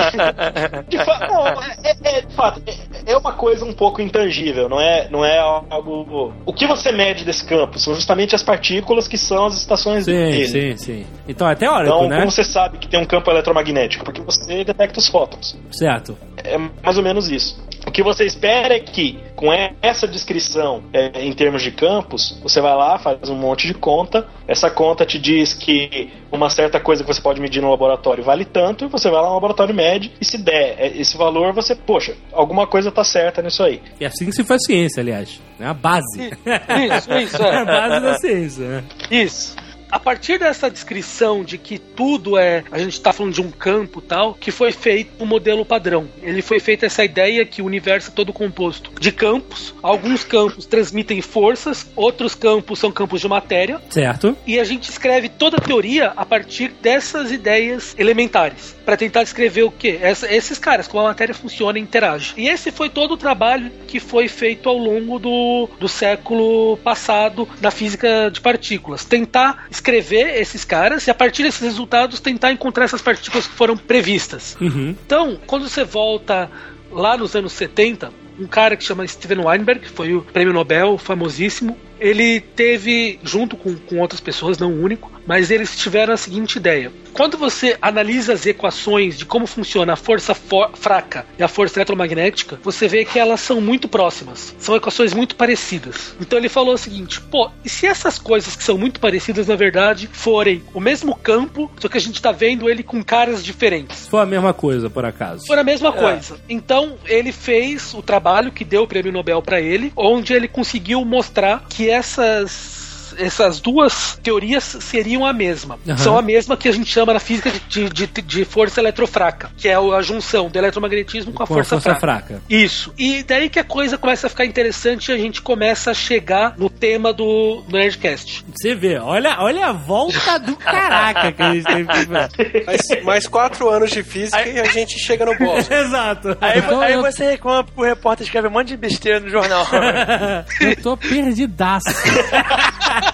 De 0.88 0.98
fa- 1.04 1.28
não, 1.28 1.48
é, 1.48 1.96
é- 2.04 2.22
de 2.22 2.34
fato, 2.36 2.62
é, 2.68 3.12
é 3.14 3.18
uma 3.18 3.34
coisa 3.34 3.66
um 3.66 3.74
pouco 3.74 4.00
intangível, 4.02 4.70
não 4.70 4.80
é, 4.80 5.08
não 5.10 5.26
é 5.26 5.40
algo. 5.40 6.32
O 6.46 6.54
que 6.54 6.68
você 6.68 6.92
mede 6.92 7.26
desse 7.26 7.44
campo 7.46 7.80
são 7.80 7.96
justamente 7.96 8.36
as 8.36 8.44
partículas 8.44 9.08
que 9.08 9.18
são 9.18 9.46
as 9.48 9.56
estações 9.58 10.06
Sim, 10.06 10.12
dele. 10.12 10.48
sim, 10.48 10.78
sim. 10.78 11.06
Então 11.28 11.50
é 11.50 11.56
teórico, 11.56 11.96
Então, 11.96 12.10
né? 12.10 12.20
como 12.20 12.32
você 12.32 12.44
sabe 12.44 12.78
que 12.78 12.88
tem 12.88 13.00
um 13.00 13.06
campo 13.06 13.30
eletromagnético? 13.32 14.06
Porque 14.06 14.22
você 14.22 14.64
detecta 14.64 15.00
os 15.00 15.08
fótons. 15.08 15.58
Certo. 15.72 16.16
É 16.44 16.58
mais 16.84 16.96
ou 16.98 17.04
menos 17.04 17.30
isso. 17.30 17.68
O 17.88 17.92
que 17.92 18.04
você 18.04 18.26
espera 18.26 18.76
é 18.76 18.80
que, 18.80 19.18
com 19.36 19.52
essa 19.82 20.08
descrição 20.08 20.84
é, 20.94 21.24
em 21.24 21.32
termos 21.34 21.64
de 21.64 21.72
campos, 21.72 22.38
você 22.44 22.62
vai 22.62 22.76
lá, 22.76 23.00
faz 23.00 23.30
um 23.30 23.36
monte 23.36 23.66
de 23.68 23.74
conta. 23.74 24.28
Essa 24.48 24.70
conta 24.70 25.06
te 25.06 25.18
diz 25.18 25.54
que 25.54 26.12
uma 26.32 26.50
certa 26.50 26.80
coisa 26.80 26.99
que 27.04 27.14
você 27.14 27.22
pode 27.22 27.42
medir 27.42 27.62
no 27.62 27.70
laboratório 27.70 28.24
vale 28.24 28.46
tanto, 28.46 28.86
e 28.86 28.88
você 28.88 29.10
vai 29.10 29.22
lá 29.22 29.28
no 29.28 29.36
laboratório 29.36 29.74
e 29.74 29.76
mede, 29.76 30.12
e 30.20 30.26
se 30.26 30.38
der 30.38 30.76
é, 30.78 30.88
esse 30.98 31.18
valor, 31.18 31.54
você, 31.54 31.76
poxa, 31.76 32.16
alguma 32.32 32.68
coisa 32.68 32.92
tá 32.92 33.04
certa 33.04 33.42
nisso 33.42 33.64
aí. 33.64 33.82
E 34.00 34.06
assim 34.06 34.26
que 34.26 34.32
se 34.32 34.44
faz 34.44 34.62
ciência, 34.66 35.02
aliás. 35.02 35.42
É 35.60 35.66
a 35.66 35.74
base. 35.74 36.20
Isso, 36.20 37.14
isso, 37.14 37.44
É 37.44 37.58
a 37.58 37.62
é. 37.62 37.66
base 37.66 38.06
da 38.06 38.14
ciência, 38.16 38.68
né? 38.68 38.84
Isso. 39.12 39.56
A 39.92 40.00
partir 40.00 40.38
dessa 40.38 40.70
descrição 40.70 41.44
de 41.44 41.58
que 41.58 41.80
tudo 41.80 42.38
é. 42.38 42.64
A 42.72 42.78
gente 42.78 42.94
está 42.94 43.12
falando 43.12 43.34
de 43.34 43.42
um 43.42 43.50
campo 43.50 44.02
tal, 44.02 44.36
que 44.36 44.52
foi 44.52 44.72
feito 44.72 45.24
o 45.24 45.26
modelo 45.26 45.66
padrão. 45.66 46.08
Ele 46.22 46.42
foi 46.42 46.60
feito 46.60 46.86
essa 46.86 47.04
ideia 47.04 47.46
que 47.46 47.62
o 47.62 47.66
universo 47.66 48.12
é 48.12 48.14
todo 48.14 48.32
composto 48.32 48.92
de 49.00 49.12
campos. 49.12 49.74
Alguns 49.82 50.24
campos 50.24 50.66
transmitem 50.66 51.22
forças, 51.22 51.90
outros 51.96 52.36
campos 52.36 52.80
são 52.80 52.92
campos 52.92 53.22
de 53.22 53.28
matéria. 53.28 53.82
Certo. 53.90 54.38
E 54.46 54.60
a 54.60 54.64
gente 54.64 54.90
escreve 54.90 55.28
toda 55.28 55.58
a 55.58 55.62
teoria 55.62 56.14
a 56.16 56.26
partir 56.26 56.70
dessas 56.82 57.32
ideias 57.32 57.96
elementares. 57.98 58.76
Para 58.90 58.98
tentar 58.98 59.22
descrever 59.22 59.62
o 59.62 59.70
que? 59.70 60.00
esses 60.32 60.58
caras, 60.58 60.88
como 60.88 61.04
a 61.04 61.10
matéria 61.10 61.36
funciona 61.36 61.78
e 61.78 61.82
interage. 61.82 62.34
E 62.36 62.50
esse 62.50 62.72
foi 62.72 62.90
todo 62.90 63.12
o 63.12 63.18
trabalho 63.18 63.72
que 63.88 64.00
foi 64.00 64.28
feito 64.28 64.68
ao 64.68 64.76
longo 64.76 65.20
do, 65.20 65.70
do 65.80 65.88
século 65.88 66.76
passado 66.78 67.48
na 67.62 67.70
física 67.70 68.32
de 68.34 68.42
partículas. 68.42 69.06
Tentar 69.06 69.68
escrever 69.70 70.42
esses 70.42 70.66
caras 70.66 71.06
e 71.06 71.12
a 71.12 71.14
partir 71.14 71.44
desses 71.44 71.62
resultados 71.62 72.20
tentar 72.20 72.52
encontrar 72.52 72.86
essas 72.86 73.00
partículas 73.00 73.46
que 73.46 73.54
foram 73.54 73.78
previstas. 73.78 74.58
Uhum. 74.60 74.96
Então, 75.06 75.40
quando 75.46 75.70
você 75.70 75.84
volta 75.84 76.50
lá 76.92 77.16
nos 77.16 77.36
anos 77.36 77.54
70, 77.54 78.12
um 78.40 78.48
cara 78.48 78.76
que 78.76 78.84
chama 78.84 79.08
Steven 79.08 79.46
Weinberg, 79.46 79.82
que 79.82 79.90
foi 79.90 80.16
o 80.16 80.24
prêmio 80.24 80.52
Nobel 80.52 80.98
famosíssimo, 80.98 81.78
ele 82.00 82.40
teve, 82.40 83.20
junto 83.24 83.56
com, 83.58 83.76
com 83.76 84.00
outras 84.00 84.20
pessoas, 84.22 84.58
não 84.58 84.72
o 84.72 84.82
único, 84.84 85.12
mas 85.26 85.52
eles 85.52 85.76
tiveram 85.78 86.14
a 86.14 86.18
seguinte 86.18 86.56
ideia. 86.58 86.92
Quando 87.14 87.38
você 87.38 87.78
analisa 87.82 88.34
as 88.34 88.46
equações 88.46 89.18
de 89.18 89.26
como 89.26 89.46
funciona 89.48 89.94
a 89.94 89.96
força 89.96 90.34
fo- 90.34 90.70
fraca 90.74 91.26
e 91.38 91.44
a 91.44 91.48
força 91.48 91.80
eletromagnética, 91.80 92.60
você 92.64 92.88
vê 92.88 93.04
que 93.04 93.20
elas 93.20 93.40
são 93.42 93.60
muito 93.60 93.88
próximas. 93.88 94.56
São 94.60 94.76
equações 94.76 95.14
muito 95.14 95.36
parecidas. 95.36 96.16
Então 96.22 96.38
ele 96.40 96.50
falou 96.50 96.74
o 96.76 96.78
seguinte: 96.78 97.20
pô, 97.20 97.50
e 97.66 97.70
se 97.70 97.86
essas 97.86 98.18
coisas 98.20 98.56
que 98.56 98.64
são 98.64 98.78
muito 98.78 99.00
parecidas, 99.00 99.48
na 99.48 99.56
verdade, 99.56 100.08
forem 100.12 100.64
o 100.74 100.80
mesmo 100.80 101.16
campo, 101.16 101.70
só 101.80 101.88
que 101.90 101.98
a 101.98 102.02
gente 102.02 102.22
tá 102.22 102.32
vendo 102.32 102.70
ele 102.70 102.84
com 102.84 103.04
caras 103.04 103.44
diferentes? 103.44 104.08
Foi 104.08 104.22
a 104.22 104.26
mesma 104.26 104.54
coisa, 104.54 104.90
por 104.90 105.04
acaso. 105.04 105.46
Foi 105.46 105.58
a 105.60 105.64
mesma 105.64 105.92
coisa. 105.92 106.40
Então, 106.48 106.96
ele 107.06 107.32
fez 107.32 107.94
o 107.94 108.02
trabalho 108.02 108.52
que 108.52 108.64
deu 108.64 108.84
o 108.84 108.88
prêmio 108.88 109.12
Nobel 109.12 109.42
pra 109.42 109.60
ele, 109.60 109.92
onde 109.96 110.34
ele 110.34 110.48
conseguiu 110.48 111.04
mostrar 111.04 111.66
que 111.68 111.89
essas 111.90 112.79
essas 113.20 113.60
duas 113.60 114.18
teorias 114.24 114.64
seriam 114.64 115.26
a 115.26 115.34
mesma. 115.34 115.78
Aham. 115.88 115.98
São 115.98 116.18
a 116.18 116.22
mesma 116.22 116.56
que 116.58 116.68
a 116.68 116.72
gente 116.72 116.90
chama 116.92 117.14
na 117.14 117.20
física 117.20 117.52
de, 117.52 117.90
de, 117.90 118.08
de- 118.08 118.22
de 118.22 118.46
força 118.46 118.80
eletrofraca, 118.80 119.52
que 119.58 119.68
é 119.68 119.76
a 119.76 120.02
junção 120.02 120.50
do 120.50 120.58
eletromagnetismo 120.58 121.32
com 121.34 121.44
a 121.44 121.48
Com 121.48 121.54
força, 121.56 121.76
a 121.76 121.82
força 121.82 122.00
fraca. 122.00 122.26
fraca. 122.28 122.42
Isso. 122.50 122.94
E 122.98 123.24
daí 123.24 123.50
que 123.50 123.60
a 123.60 123.64
coisa 123.64 123.98
começa 123.98 124.28
a 124.28 124.30
ficar 124.30 124.46
interessante 124.46 125.10
e 125.12 125.14
a 125.14 125.18
gente 125.18 125.42
começa 125.42 125.92
a 125.92 125.94
chegar 125.94 126.54
no 126.58 126.70
tema 126.70 127.12
do, 127.14 127.62
do 127.68 127.78
Nerdcast. 127.78 128.46
Você 128.56 128.74
vê, 128.76 128.98
olha, 129.00 129.38
olha 129.40 129.68
a 129.68 129.72
volta 129.74 130.40
do 130.40 130.56
caraca 130.56 131.32
que 131.32 131.42
a 131.42 131.54
gente 131.54 131.66
teve 131.66 131.86
que. 131.86 132.66
Mais, 132.66 133.04
mais 133.04 133.28
quatro 133.28 133.70
anos 133.70 133.92
de 133.92 134.04
física 134.04 134.48
e 134.48 134.60
a 134.60 134.66
gente 134.66 134.98
chega 135.00 135.26
no 135.26 135.38
boss. 135.38 135.70
Exato. 135.72 136.38
Aí, 136.42 136.60
Então 136.60 136.82
aí 136.82 136.94
eu- 136.94 137.02
você 137.02 137.32
reclama 137.32 137.64
pro 137.64 137.84
repórter 137.84 138.26
escreve 138.26 138.48
um 138.48 138.52
monte 138.52 138.70
de 138.70 138.78
besteira 138.78 139.20
no 139.20 139.30
jornal. 139.30 139.66
Eu 140.62 140.76
tô 140.82 140.96
perdidaço. 140.98 141.86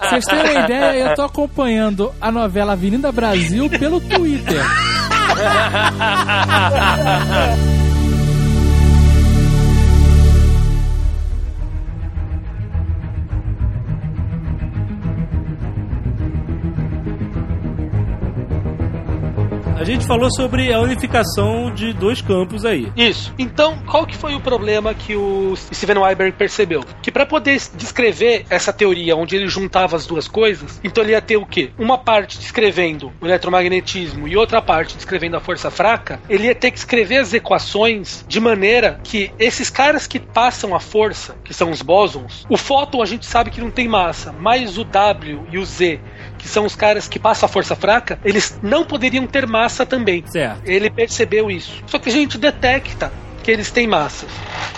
Vocês 0.00 0.24
terem 0.24 0.52
uma 0.52 0.64
ideia, 0.64 1.08
eu 1.08 1.14
tô 1.14 1.22
acompanhando 1.22 2.12
a 2.20 2.30
novela 2.30 2.72
Avenida 2.72 3.10
Brasil 3.12 3.68
pelo 3.70 4.00
Twitter. 4.00 4.62
A 19.76 19.84
gente 19.84 20.06
falou 20.06 20.30
sobre 20.30 20.72
a 20.72 20.80
unificação 20.80 21.70
de 21.70 21.92
dois 21.92 22.22
campos 22.22 22.64
aí. 22.64 22.90
Isso. 22.96 23.34
Então, 23.38 23.78
qual 23.84 24.06
que 24.06 24.16
foi 24.16 24.34
o 24.34 24.40
problema 24.40 24.94
que 24.94 25.14
o 25.14 25.54
Steven 25.54 25.98
Weinberg 25.98 26.34
percebeu? 26.34 26.82
Que 27.02 27.12
para 27.12 27.26
poder 27.26 27.60
descrever 27.74 28.46
essa 28.48 28.72
teoria 28.72 29.14
onde 29.14 29.36
ele 29.36 29.46
juntava 29.48 29.94
as 29.94 30.06
duas 30.06 30.26
coisas, 30.26 30.80
então 30.82 31.04
ele 31.04 31.12
ia 31.12 31.20
ter 31.20 31.36
o 31.36 31.44
quê? 31.44 31.72
Uma 31.78 31.98
parte 31.98 32.38
descrevendo 32.38 33.12
o 33.20 33.26
eletromagnetismo 33.26 34.26
e 34.26 34.34
outra 34.34 34.62
parte 34.62 34.96
descrevendo 34.96 35.36
a 35.36 35.40
força 35.40 35.70
fraca. 35.70 36.20
Ele 36.26 36.46
ia 36.46 36.54
ter 36.54 36.70
que 36.70 36.78
escrever 36.78 37.18
as 37.18 37.34
equações 37.34 38.24
de 38.26 38.40
maneira 38.40 38.98
que 39.04 39.30
esses 39.38 39.68
caras 39.68 40.06
que 40.06 40.18
passam 40.18 40.74
a 40.74 40.80
força, 40.80 41.36
que 41.44 41.52
são 41.52 41.70
os 41.70 41.82
bósons, 41.82 42.46
o 42.48 42.56
fóton 42.56 43.02
a 43.02 43.06
gente 43.06 43.26
sabe 43.26 43.50
que 43.50 43.60
não 43.60 43.70
tem 43.70 43.86
massa, 43.86 44.32
mas 44.32 44.78
o 44.78 44.84
W 44.84 45.46
e 45.52 45.58
o 45.58 45.66
Z 45.66 46.00
que 46.38 46.48
são 46.48 46.64
os 46.64 46.76
caras 46.76 47.08
que 47.08 47.18
passam 47.18 47.46
a 47.46 47.50
força 47.50 47.74
fraca, 47.74 48.18
eles 48.24 48.58
não 48.62 48.84
poderiam 48.84 49.26
ter 49.26 49.46
massa 49.46 49.86
também. 49.86 50.24
Certo. 50.26 50.62
Ele 50.64 50.90
percebeu 50.90 51.50
isso. 51.50 51.82
Só 51.86 51.98
que 51.98 52.08
a 52.08 52.12
gente 52.12 52.38
detecta 52.38 53.12
que 53.46 53.50
eles 53.52 53.70
têm 53.70 53.86
massa. 53.86 54.26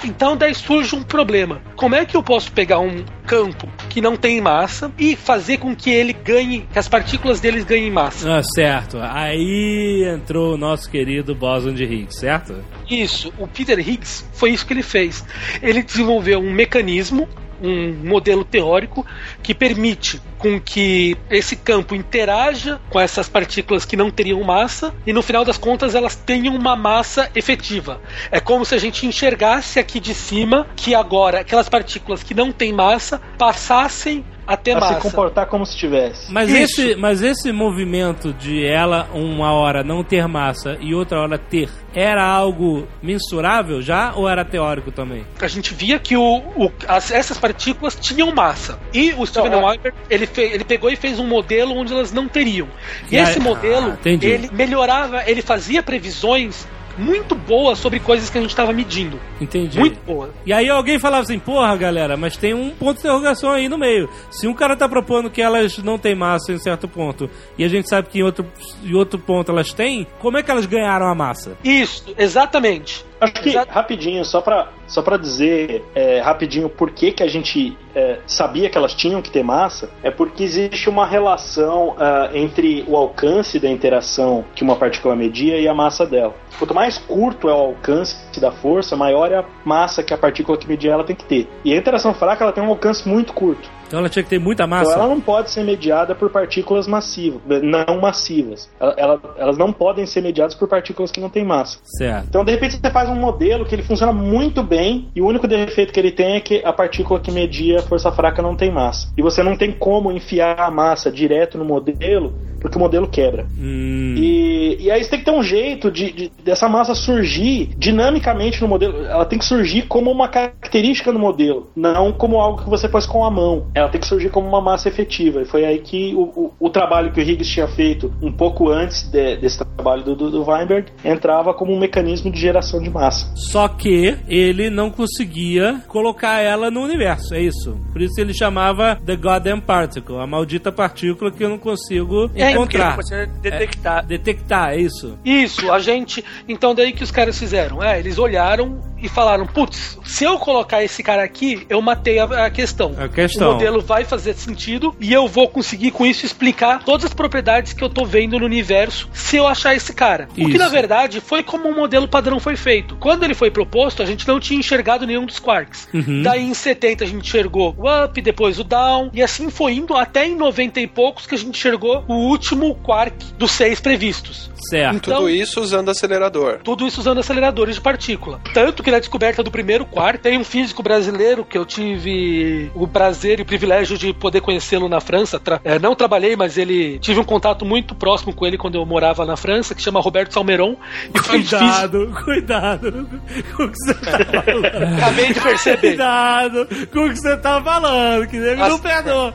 Então 0.04 0.36
daí 0.36 0.54
surge 0.54 0.94
um 0.94 1.02
problema. 1.02 1.62
Como 1.74 1.94
é 1.94 2.04
que 2.04 2.14
eu 2.14 2.22
posso 2.22 2.52
pegar 2.52 2.78
um 2.78 3.02
campo 3.26 3.66
que 3.88 3.98
não 3.98 4.14
tem 4.14 4.42
massa 4.42 4.92
e 4.98 5.16
fazer 5.16 5.56
com 5.56 5.74
que 5.74 5.88
ele 5.88 6.12
ganhe, 6.12 6.68
que 6.70 6.78
as 6.78 6.86
partículas 6.86 7.40
deles 7.40 7.64
ganhem 7.64 7.90
massa? 7.90 8.30
Ah, 8.30 8.42
certo. 8.42 8.98
Aí 9.00 10.04
entrou 10.14 10.54
o 10.54 10.58
nosso 10.58 10.90
querido 10.90 11.34
bóson 11.34 11.72
de 11.72 11.84
Higgs, 11.84 12.20
certo? 12.20 12.62
Isso. 12.88 13.32
O 13.38 13.48
Peter 13.48 13.78
Higgs 13.78 14.26
foi 14.34 14.50
isso 14.50 14.66
que 14.66 14.74
ele 14.74 14.82
fez. 14.82 15.24
Ele 15.62 15.82
desenvolveu 15.82 16.38
um 16.38 16.52
mecanismo 16.52 17.26
um 17.62 17.92
modelo 18.08 18.44
teórico 18.44 19.04
que 19.42 19.54
permite 19.54 20.20
com 20.38 20.60
que 20.60 21.16
esse 21.28 21.56
campo 21.56 21.94
interaja 21.94 22.80
com 22.88 23.00
essas 23.00 23.28
partículas 23.28 23.84
que 23.84 23.96
não 23.96 24.10
teriam 24.10 24.42
massa 24.42 24.94
e 25.06 25.12
no 25.12 25.22
final 25.22 25.44
das 25.44 25.58
contas 25.58 25.94
elas 25.94 26.14
tenham 26.14 26.54
uma 26.54 26.76
massa 26.76 27.30
efetiva. 27.34 28.00
É 28.30 28.40
como 28.40 28.64
se 28.64 28.74
a 28.74 28.78
gente 28.78 29.06
enxergasse 29.06 29.78
aqui 29.78 29.98
de 29.98 30.14
cima 30.14 30.66
que 30.76 30.94
agora 30.94 31.40
aquelas 31.40 31.68
partículas 31.68 32.22
que 32.22 32.34
não 32.34 32.52
têm 32.52 32.72
massa 32.72 33.20
passassem 33.36 34.24
a 34.48 34.56
ter 34.56 34.72
A 34.72 34.80
massa. 34.80 34.94
se 34.94 35.00
comportar 35.02 35.46
como 35.46 35.64
se 35.66 35.76
tivesse. 35.76 36.32
Mas 36.32 36.48
Isso. 36.48 36.80
esse, 36.80 36.96
mas 36.96 37.22
esse 37.22 37.52
movimento 37.52 38.32
de 38.32 38.64
ela 38.66 39.06
uma 39.12 39.52
hora 39.52 39.84
não 39.84 40.02
ter 40.02 40.26
massa 40.26 40.76
e 40.80 40.94
outra 40.94 41.20
hora 41.20 41.36
ter, 41.38 41.68
era 41.94 42.24
algo 42.26 42.88
mensurável 43.02 43.82
já 43.82 44.12
ou 44.14 44.28
era 44.28 44.44
teórico 44.44 44.90
também? 44.90 45.24
a 45.40 45.46
gente 45.48 45.74
via 45.74 45.98
que 45.98 46.16
o, 46.16 46.38
o- 46.56 46.72
as- 46.88 47.10
essas 47.10 47.36
partículas 47.38 47.94
tinham 47.94 48.34
massa. 48.34 48.78
E 48.92 49.12
o 49.16 49.26
Steven 49.26 49.48
Então, 49.48 49.60
é- 49.60 49.64
Weinberg, 49.70 49.96
ele, 50.08 50.26
fe- 50.26 50.42
ele 50.54 50.64
pegou 50.64 50.90
e 50.90 50.96
fez 50.96 51.18
um 51.18 51.26
modelo 51.26 51.74
onde 51.76 51.92
elas 51.92 52.10
não 52.12 52.26
teriam. 52.26 52.68
E 53.10 53.16
E 53.16 53.18
esse 53.18 53.38
modelo, 53.38 53.92
ah, 54.02 54.08
ele 54.08 54.48
melhorava, 54.52 55.22
ele 55.26 55.42
fazia 55.42 55.82
previsões 55.82 56.66
muito 56.98 57.34
boas 57.34 57.78
sobre 57.78 58.00
coisas 58.00 58.28
que 58.28 58.36
a 58.38 58.40
gente 58.40 58.50
estava 58.50 58.72
medindo. 58.72 59.18
Entendi. 59.40 59.78
Muito 59.78 60.00
boas. 60.04 60.30
E 60.44 60.52
aí 60.52 60.68
alguém 60.68 60.98
falava 60.98 61.22
assim, 61.22 61.38
porra, 61.38 61.76
galera, 61.76 62.16
mas 62.16 62.36
tem 62.36 62.54
um 62.54 62.70
ponto 62.70 62.94
de 62.94 63.00
interrogação 63.00 63.50
aí 63.50 63.68
no 63.68 63.78
meio. 63.78 64.08
Se 64.30 64.46
um 64.46 64.54
cara 64.54 64.76
tá 64.76 64.88
propondo 64.88 65.30
que 65.30 65.40
elas 65.40 65.78
não 65.78 65.98
têm 65.98 66.14
massa 66.14 66.52
em 66.52 66.58
certo 66.58 66.88
ponto, 66.88 67.30
e 67.56 67.64
a 67.64 67.68
gente 67.68 67.88
sabe 67.88 68.08
que 68.08 68.18
em 68.18 68.22
outro, 68.22 68.46
em 68.84 68.94
outro 68.94 69.18
ponto 69.18 69.50
elas 69.50 69.72
têm, 69.72 70.06
como 70.18 70.36
é 70.36 70.42
que 70.42 70.50
elas 70.50 70.66
ganharam 70.66 71.06
a 71.06 71.14
massa? 71.14 71.56
Isso, 71.62 72.14
exatamente. 72.18 73.07
Acho 73.20 73.32
que, 73.34 73.48
Exato. 73.50 73.72
rapidinho, 73.72 74.24
só 74.24 74.40
pra, 74.40 74.68
só 74.86 75.02
pra 75.02 75.16
dizer 75.16 75.84
é, 75.94 76.20
rapidinho 76.20 76.68
por 76.68 76.90
que, 76.90 77.10
que 77.10 77.22
a 77.22 77.26
gente 77.26 77.76
é, 77.94 78.18
sabia 78.26 78.70
que 78.70 78.78
elas 78.78 78.94
tinham 78.94 79.20
que 79.20 79.30
ter 79.30 79.42
massa, 79.42 79.90
é 80.02 80.10
porque 80.10 80.44
existe 80.44 80.88
uma 80.88 81.06
relação 81.06 81.96
ah, 81.98 82.30
entre 82.32 82.84
o 82.86 82.96
alcance 82.96 83.58
da 83.58 83.68
interação 83.68 84.44
que 84.54 84.62
uma 84.62 84.76
partícula 84.76 85.16
media 85.16 85.58
e 85.58 85.66
a 85.66 85.74
massa 85.74 86.06
dela. 86.06 86.34
Quanto 86.58 86.74
mais 86.74 86.98
curto 86.98 87.48
é 87.48 87.52
o 87.52 87.56
alcance 87.56 88.16
da 88.40 88.52
força, 88.52 88.96
maior 88.96 89.32
é 89.32 89.36
a 89.36 89.44
massa 89.64 90.02
que 90.02 90.14
a 90.14 90.18
partícula 90.18 90.56
que 90.56 90.68
media 90.68 90.92
ela 90.92 91.04
tem 91.04 91.16
que 91.16 91.24
ter. 91.24 91.48
E 91.64 91.72
a 91.72 91.76
interação 91.76 92.14
fraca 92.14 92.44
ela 92.44 92.52
tem 92.52 92.62
um 92.62 92.68
alcance 92.68 93.08
muito 93.08 93.32
curto. 93.32 93.68
Então 93.88 93.98
ela 94.00 94.08
tinha 94.08 94.22
que 94.22 94.28
ter 94.30 94.38
muita 94.38 94.64
Então 94.64 94.78
massa? 94.78 94.92
ela 94.92 95.08
não 95.08 95.20
pode 95.20 95.50
ser 95.50 95.64
mediada 95.64 96.14
por 96.14 96.30
partículas 96.30 96.86
massivas, 96.86 97.40
não 97.62 98.00
massivas. 98.00 98.70
Ela- 98.78 98.94
ela- 98.96 99.20
elas 99.38 99.58
não 99.58 99.72
podem 99.72 100.06
ser 100.06 100.20
mediadas 100.20 100.54
por 100.54 100.68
partículas 100.68 101.10
que 101.10 101.20
não 101.20 101.28
têm 101.28 101.44
massa. 101.44 101.78
Certo. 101.84 102.26
Então, 102.28 102.44
de 102.44 102.52
repente, 102.52 102.76
você 102.78 102.90
faz 102.90 103.08
um 103.08 103.14
modelo 103.16 103.64
que 103.64 103.74
ele 103.74 103.82
funciona 103.82 104.12
muito 104.12 104.62
bem 104.62 105.08
e 105.16 105.20
o 105.22 105.26
único 105.26 105.48
defeito 105.48 105.92
que 105.92 105.98
ele 105.98 106.12
tem 106.12 106.36
é 106.36 106.40
que 106.40 106.62
a 106.64 106.72
partícula 106.72 107.18
que 107.18 107.30
media 107.32 107.78
a 107.80 107.82
força 107.82 108.12
fraca 108.12 108.42
não 108.42 108.54
tem 108.54 108.70
massa. 108.70 109.08
E 109.16 109.22
você 109.22 109.42
não 109.42 109.56
tem 109.56 109.72
como 109.72 110.12
enfiar 110.12 110.60
a 110.60 110.70
massa 110.70 111.10
direto 111.10 111.56
no 111.56 111.64
modelo, 111.64 112.34
porque 112.60 112.76
o 112.76 112.80
modelo 112.80 113.08
quebra. 113.08 113.46
Hum, 113.58 114.14
E, 114.18 114.76
e 114.80 114.90
aí 114.90 115.02
você 115.02 115.10
tem 115.10 115.18
que 115.20 115.24
ter 115.24 115.30
um 115.30 115.42
jeito 115.42 115.90
de, 115.90 116.12
de- 116.12 116.32
dessa 116.44 116.68
massa 116.68 116.94
surgir 116.94 117.70
dinamicamente 117.78 118.60
no 118.60 118.68
modelo. 118.68 119.04
Ela 119.04 119.24
tem 119.24 119.38
que 119.38 119.44
surgir 119.44 119.82
como 119.82 120.10
uma 120.10 120.28
característica 120.28 121.12
do 121.12 121.18
modelo, 121.18 121.70
não 121.74 122.12
como 122.12 122.38
algo 122.40 122.62
que 122.62 122.68
você 122.68 122.88
faz 122.88 123.06
com 123.06 123.24
a 123.24 123.30
mão. 123.30 123.66
Ela 123.78 123.88
tem 123.88 124.00
que 124.00 124.06
surgir 124.06 124.30
como 124.30 124.48
uma 124.48 124.60
massa 124.60 124.88
efetiva. 124.88 125.42
E 125.42 125.44
foi 125.44 125.64
aí 125.64 125.78
que 125.78 126.14
o, 126.14 126.20
o- 126.22 126.52
o 126.58 126.70
trabalho 126.70 127.12
que 127.12 127.20
o 127.20 127.22
Higgs 127.22 127.50
tinha 127.50 127.68
feito 127.68 128.12
um 128.22 128.32
pouco 128.32 128.68
antes 128.70 129.02
de- 129.10 129.36
desse 129.36 129.58
trabalho 129.58 130.02
do, 130.02 130.14
do, 130.16 130.30
do 130.30 130.44
Weinberg 130.48 130.90
entrava 131.04 131.52
como 131.54 131.72
um 131.72 131.78
mecanismo 131.78 132.30
de 132.30 132.40
geração 132.40 132.80
de 132.80 132.90
massa. 132.90 133.30
Só 133.36 133.68
que 133.68 134.16
ele 134.28 134.70
não 134.70 134.90
conseguia 134.90 135.80
colocar 135.88 136.40
ela 136.40 136.70
no 136.70 136.80
universo, 136.82 137.34
é 137.34 137.40
isso. 137.42 137.78
Por 137.92 138.00
isso 138.02 138.20
ele 138.20 138.32
chamava 138.34 138.96
The 139.04 139.16
Goddamn 139.16 139.60
Particle, 139.60 140.16
a 140.18 140.26
maldita 140.26 140.72
partícula 140.72 141.30
que 141.30 141.44
eu 141.44 141.48
não 141.48 141.58
consigo 141.58 142.30
É, 142.34 142.52
encontrar. 142.52 142.96
Você 142.96 143.26
detectar. 143.40 144.04
Detectar, 144.06 144.70
é 144.70 144.78
isso. 144.78 145.18
Isso, 145.24 145.70
a 145.70 145.78
gente. 145.78 146.24
Então, 146.48 146.74
daí 146.74 146.92
que 146.92 147.02
os 147.04 147.10
caras 147.10 147.38
fizeram? 147.38 147.82
É, 147.82 147.98
eles 147.98 148.18
olharam 148.18 148.80
e 149.00 149.08
falaram: 149.08 149.46
putz, 149.46 149.98
se 150.04 150.24
eu 150.24 150.38
colocar 150.38 150.82
esse 150.82 151.02
cara 151.02 151.22
aqui, 151.22 151.66
eu 151.68 151.80
matei 151.82 152.18
a, 152.18 152.46
a 152.46 152.50
questão. 152.50 152.92
A 152.98 153.08
questão. 153.08 153.50
O 153.50 153.52
modelo 153.54 153.67
vai 153.76 154.04
fazer 154.04 154.34
sentido 154.34 154.94
e 155.00 155.12
eu 155.12 155.28
vou 155.28 155.48
conseguir 155.48 155.90
com 155.90 156.06
isso 156.06 156.24
explicar 156.24 156.82
todas 156.84 157.04
as 157.06 157.14
propriedades 157.14 157.72
que 157.72 157.82
eu 157.82 157.88
tô 157.88 158.04
vendo 158.04 158.38
no 158.38 158.46
universo 158.46 159.08
se 159.12 159.36
eu 159.36 159.46
achar 159.46 159.74
esse 159.74 159.92
cara. 159.92 160.28
O 160.32 160.34
que 160.34 160.42
Isso. 160.50 160.58
na 160.58 160.68
verdade 160.68 161.20
foi 161.20 161.42
como 161.42 161.68
o 161.68 161.74
modelo 161.74 162.08
padrão 162.08 162.40
foi 162.40 162.56
feito. 162.56 162.96
Quando 162.96 163.24
ele 163.24 163.34
foi 163.34 163.50
proposto, 163.50 164.02
a 164.02 164.06
gente 164.06 164.26
não 164.26 164.40
tinha 164.40 164.58
enxergado 164.58 165.06
nenhum 165.06 165.26
dos 165.26 165.38
quarks. 165.38 165.88
Uhum. 165.92 166.22
Daí 166.22 166.44
em 166.44 166.54
70 166.54 167.04
a 167.04 167.06
gente 167.06 167.26
enxergou 167.26 167.74
o 167.76 168.04
up, 168.04 168.20
depois 168.20 168.58
o 168.58 168.64
down, 168.64 169.10
e 169.12 169.22
assim 169.22 169.50
foi 169.50 169.74
indo 169.74 169.94
até 169.94 170.26
em 170.26 170.34
90 170.36 170.80
e 170.80 170.86
poucos 170.86 171.26
que 171.26 171.34
a 171.34 171.38
gente 171.38 171.50
enxergou 171.58 172.04
o 172.08 172.14
último 172.14 172.74
quark 172.76 173.14
dos 173.36 173.52
seis 173.52 173.80
previstos. 173.80 174.50
Certo. 174.68 174.96
Então- 174.96 175.16
Tudo 175.18 175.30
isso 175.30 175.60
usando 175.60 175.90
acelerador. 175.90 176.60
Tudo 176.62 176.86
isso 176.86 177.00
usando 177.00 177.18
aceleradores 177.18 177.76
de 177.76 177.80
partícula. 177.80 178.40
Tanto 178.52 178.82
que 178.82 178.90
na 178.90 178.98
descoberta 178.98 179.42
do 179.42 179.50
primeiro 179.50 179.84
quark, 179.86 180.20
tem 180.20 180.38
um 180.38 180.44
físico 180.44 180.82
brasileiro 180.82 181.44
que 181.44 181.56
eu 181.56 181.64
tive 181.64 182.70
o 182.74 182.86
prazer 182.86 183.38
e 183.38 183.42
o 183.42 183.44
privilégio 183.44 183.57
de 183.98 184.12
poder 184.12 184.40
conhecê-lo 184.40 184.88
na 184.88 185.00
França. 185.00 185.38
Tra- 185.38 185.60
é, 185.64 185.78
não 185.78 185.94
trabalhei, 185.94 186.36
mas 186.36 186.56
ele 186.58 186.98
tive 186.98 187.20
um 187.20 187.24
contato 187.24 187.64
muito 187.64 187.94
próximo 187.94 188.32
com 188.32 188.46
ele 188.46 188.56
quando 188.58 188.76
eu 188.76 188.84
morava 188.86 189.24
na 189.24 189.36
França, 189.36 189.74
que 189.74 189.82
chama 189.82 190.00
Roberto 190.00 190.32
Salmeron. 190.32 190.76
E 191.14 191.18
foi 191.18 191.38
um 191.38 191.42
físico. 191.42 191.58
Cuidado, 191.58 192.12
cuidado 192.24 193.08
com 193.56 193.64
o 193.64 193.70
que 193.70 193.76
você 193.78 193.94
tá 193.94 194.42
falando. 194.42 194.94
Acabei 194.96 195.32
de 195.32 195.40
perceber. 195.40 195.88
Cuidado 195.88 196.68
com 196.92 197.00
o 197.06 197.08
que 197.10 197.16
você 197.16 197.36
tá 197.36 197.62
falando, 197.62 198.26
que 198.26 198.36
nego 198.38 198.60
não 198.60 198.68
Nossa. 198.68 198.82
perdoa. 198.82 199.34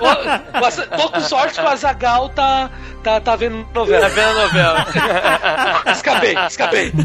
Ô, 0.00 0.58
nossa, 0.60 0.86
Tô 0.86 1.08
com 1.10 1.20
sorte 1.20 1.54
que 1.58 1.64
o 1.64 1.68
Azagal 1.68 2.28
tá, 2.30 2.70
tá, 3.02 3.20
tá 3.20 3.36
vendo 3.36 3.66
novela. 3.74 4.08
Tá 4.08 4.14
vendo 4.14 4.28
a 4.28 4.42
novela? 4.42 4.86
escapei, 5.92 6.34
escapei. 6.46 6.92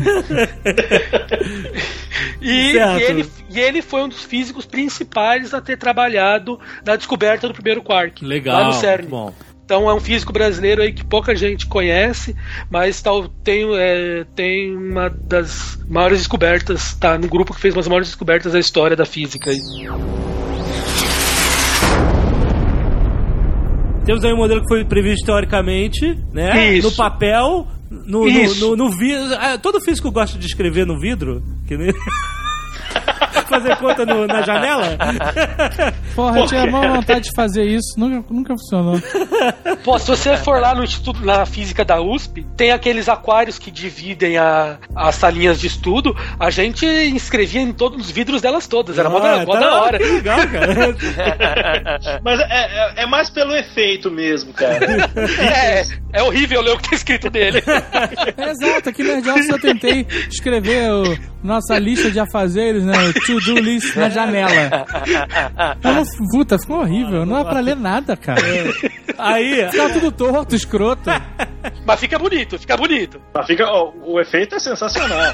E, 2.41 2.73
e 2.73 2.77
ele, 3.03 3.31
e 3.49 3.59
ele 3.59 3.81
foi 3.81 4.03
um 4.03 4.09
dos 4.09 4.23
físicos 4.23 4.65
principais 4.65 5.53
a 5.53 5.61
ter 5.61 5.77
trabalhado 5.77 6.32
na 6.85 6.95
descoberta 6.95 7.47
do 7.47 7.53
primeiro 7.53 7.81
quark. 7.81 8.23
Legal. 8.23 8.55
Lá 8.55 8.67
no 8.67 8.73
CERN. 8.73 9.07
Bom. 9.07 9.33
Então 9.65 9.89
é 9.89 9.93
um 9.93 9.99
físico 9.99 10.33
brasileiro 10.33 10.81
aí 10.81 10.91
que 10.91 11.05
pouca 11.05 11.35
gente 11.35 11.65
conhece, 11.67 12.35
mas 12.69 13.01
tal, 13.01 13.29
tem, 13.29 13.65
é, 13.75 14.25
tem 14.35 14.75
uma 14.75 15.09
das 15.09 15.79
maiores 15.87 16.17
descobertas, 16.17 16.93
tá 16.95 17.17
no 17.17 17.29
grupo 17.29 17.53
que 17.53 17.61
fez 17.61 17.73
uma 17.73 17.79
das 17.79 17.87
maiores 17.87 18.07
descobertas 18.09 18.51
da 18.51 18.59
história 18.59 18.95
da 18.95 19.05
física. 19.05 19.49
aí. 19.49 19.59
Temos 24.05 24.23
aí 24.25 24.33
um 24.33 24.37
modelo 24.37 24.61
que 24.61 24.67
foi 24.67 24.83
previsto 24.83 25.25
teoricamente, 25.25 26.19
né? 26.33 26.73
Isso. 26.73 26.89
No 26.89 26.95
papel, 26.95 27.65
no, 27.89 28.25
no, 28.25 28.55
no, 28.55 28.75
no 28.75 28.91
vidro. 28.91 29.33
Ah, 29.39 29.57
todo 29.57 29.79
físico 29.79 30.11
gosta 30.11 30.37
de 30.37 30.45
escrever 30.45 30.85
no 30.85 30.99
vidro. 30.99 31.41
Que 31.65 31.77
nem... 31.77 31.93
fazer 33.53 33.75
conta 33.77 34.05
no- 34.05 34.27
na 34.27 34.41
janela? 34.41 34.97
Porra, 36.15 36.39
eu 36.39 36.45
tinha 36.47 36.65
maior 36.67 36.95
vontade 36.97 37.21
de 37.21 37.31
fazer 37.35 37.63
isso, 37.63 37.97
nunca, 37.97 38.25
nunca 38.33 38.53
funcionou. 38.55 39.01
Pô, 39.83 39.97
se 39.99 40.07
você 40.07 40.37
for 40.37 40.59
lá 40.61 40.73
no 40.75 40.83
Instituto, 40.83 41.25
na 41.25 41.45
física 41.45 41.83
da 41.83 42.01
USP, 42.01 42.45
tem 42.55 42.71
aqueles 42.71 43.09
aquários 43.09 43.57
que 43.57 43.71
dividem 43.71 44.37
a- 44.37 44.77
as 44.95 45.15
salinhas 45.15 45.59
de 45.59 45.67
estudo. 45.67 46.15
A 46.39 46.49
gente 46.49 46.85
inscrevia 46.85 47.61
em 47.61 47.73
todos 47.73 48.05
os 48.05 48.11
vidros 48.11 48.41
delas 48.41 48.67
todas. 48.67 48.97
Era 48.97 49.09
mó 49.09 49.19
da, 49.19 49.41
Ah, 49.41 49.45
mó 49.45 49.53
tá- 49.53 49.59
da 49.59 49.81
hora. 49.81 49.97
Que 49.97 50.05
legal, 50.05 50.37
cara. 50.47 52.19
Mas 52.23 52.39
é, 52.39 52.45
é- 52.49 53.03
é 53.03 53.05
mais 53.05 53.29
pelo 53.29 53.55
efeito 53.55 54.09
mesmo, 54.11 54.53
cara. 54.53 54.73
É, 55.43 55.83
é 56.13 56.23
horrível 56.23 56.61
ler 56.61 56.71
o 56.71 56.77
que 56.77 56.89
tá 56.89 56.95
escrito 56.95 57.29
dele. 57.29 57.61
Exato, 58.37 58.89
aqui 58.89 59.03
no 59.03 59.13
Nerd 59.13 59.29
Office 59.29 59.49
eu 59.49 59.59
tentei 59.59 60.05
escrever 60.29 60.91
o, 60.91 61.17
nossa 61.43 61.77
lista 61.79 62.09
de 62.11 62.19
afazeres, 62.19 62.83
né? 62.83 62.93
O 63.07 63.13
to-do 63.45 63.59
list 63.59 63.95
na 63.95 64.09
janela. 64.09 64.85
Não, 65.83 66.03
puta, 66.31 66.57
ficou 66.59 66.79
horrível. 66.81 67.25
Não 67.25 67.43
dá 67.43 67.49
pra 67.49 67.59
ler 67.59 67.75
nada, 67.75 68.15
cara. 68.17 68.41
Aí, 69.17 69.69
Ficava 69.71 69.93
tudo 69.93 70.11
torto, 70.11 70.55
escroto. 70.55 71.09
Mas 71.85 71.99
fica 71.99 72.17
bonito, 72.19 72.57
fica 72.59 72.75
bonito. 72.77 73.21
Mas 73.33 73.45
fica, 73.47 73.65
ó, 73.65 73.91
o 74.03 74.19
efeito 74.19 74.55
é 74.55 74.59
sensacional. 74.59 75.19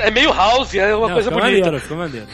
É 0.00 0.10
meio 0.10 0.32
house, 0.32 0.74
é 0.74 0.92
uma 0.94 1.06
Não, 1.06 1.14
coisa 1.14 1.30
bonita. 1.30 1.46
maneiro, 1.50 1.78
ficou 1.80 1.96
maneiro. 1.98 2.26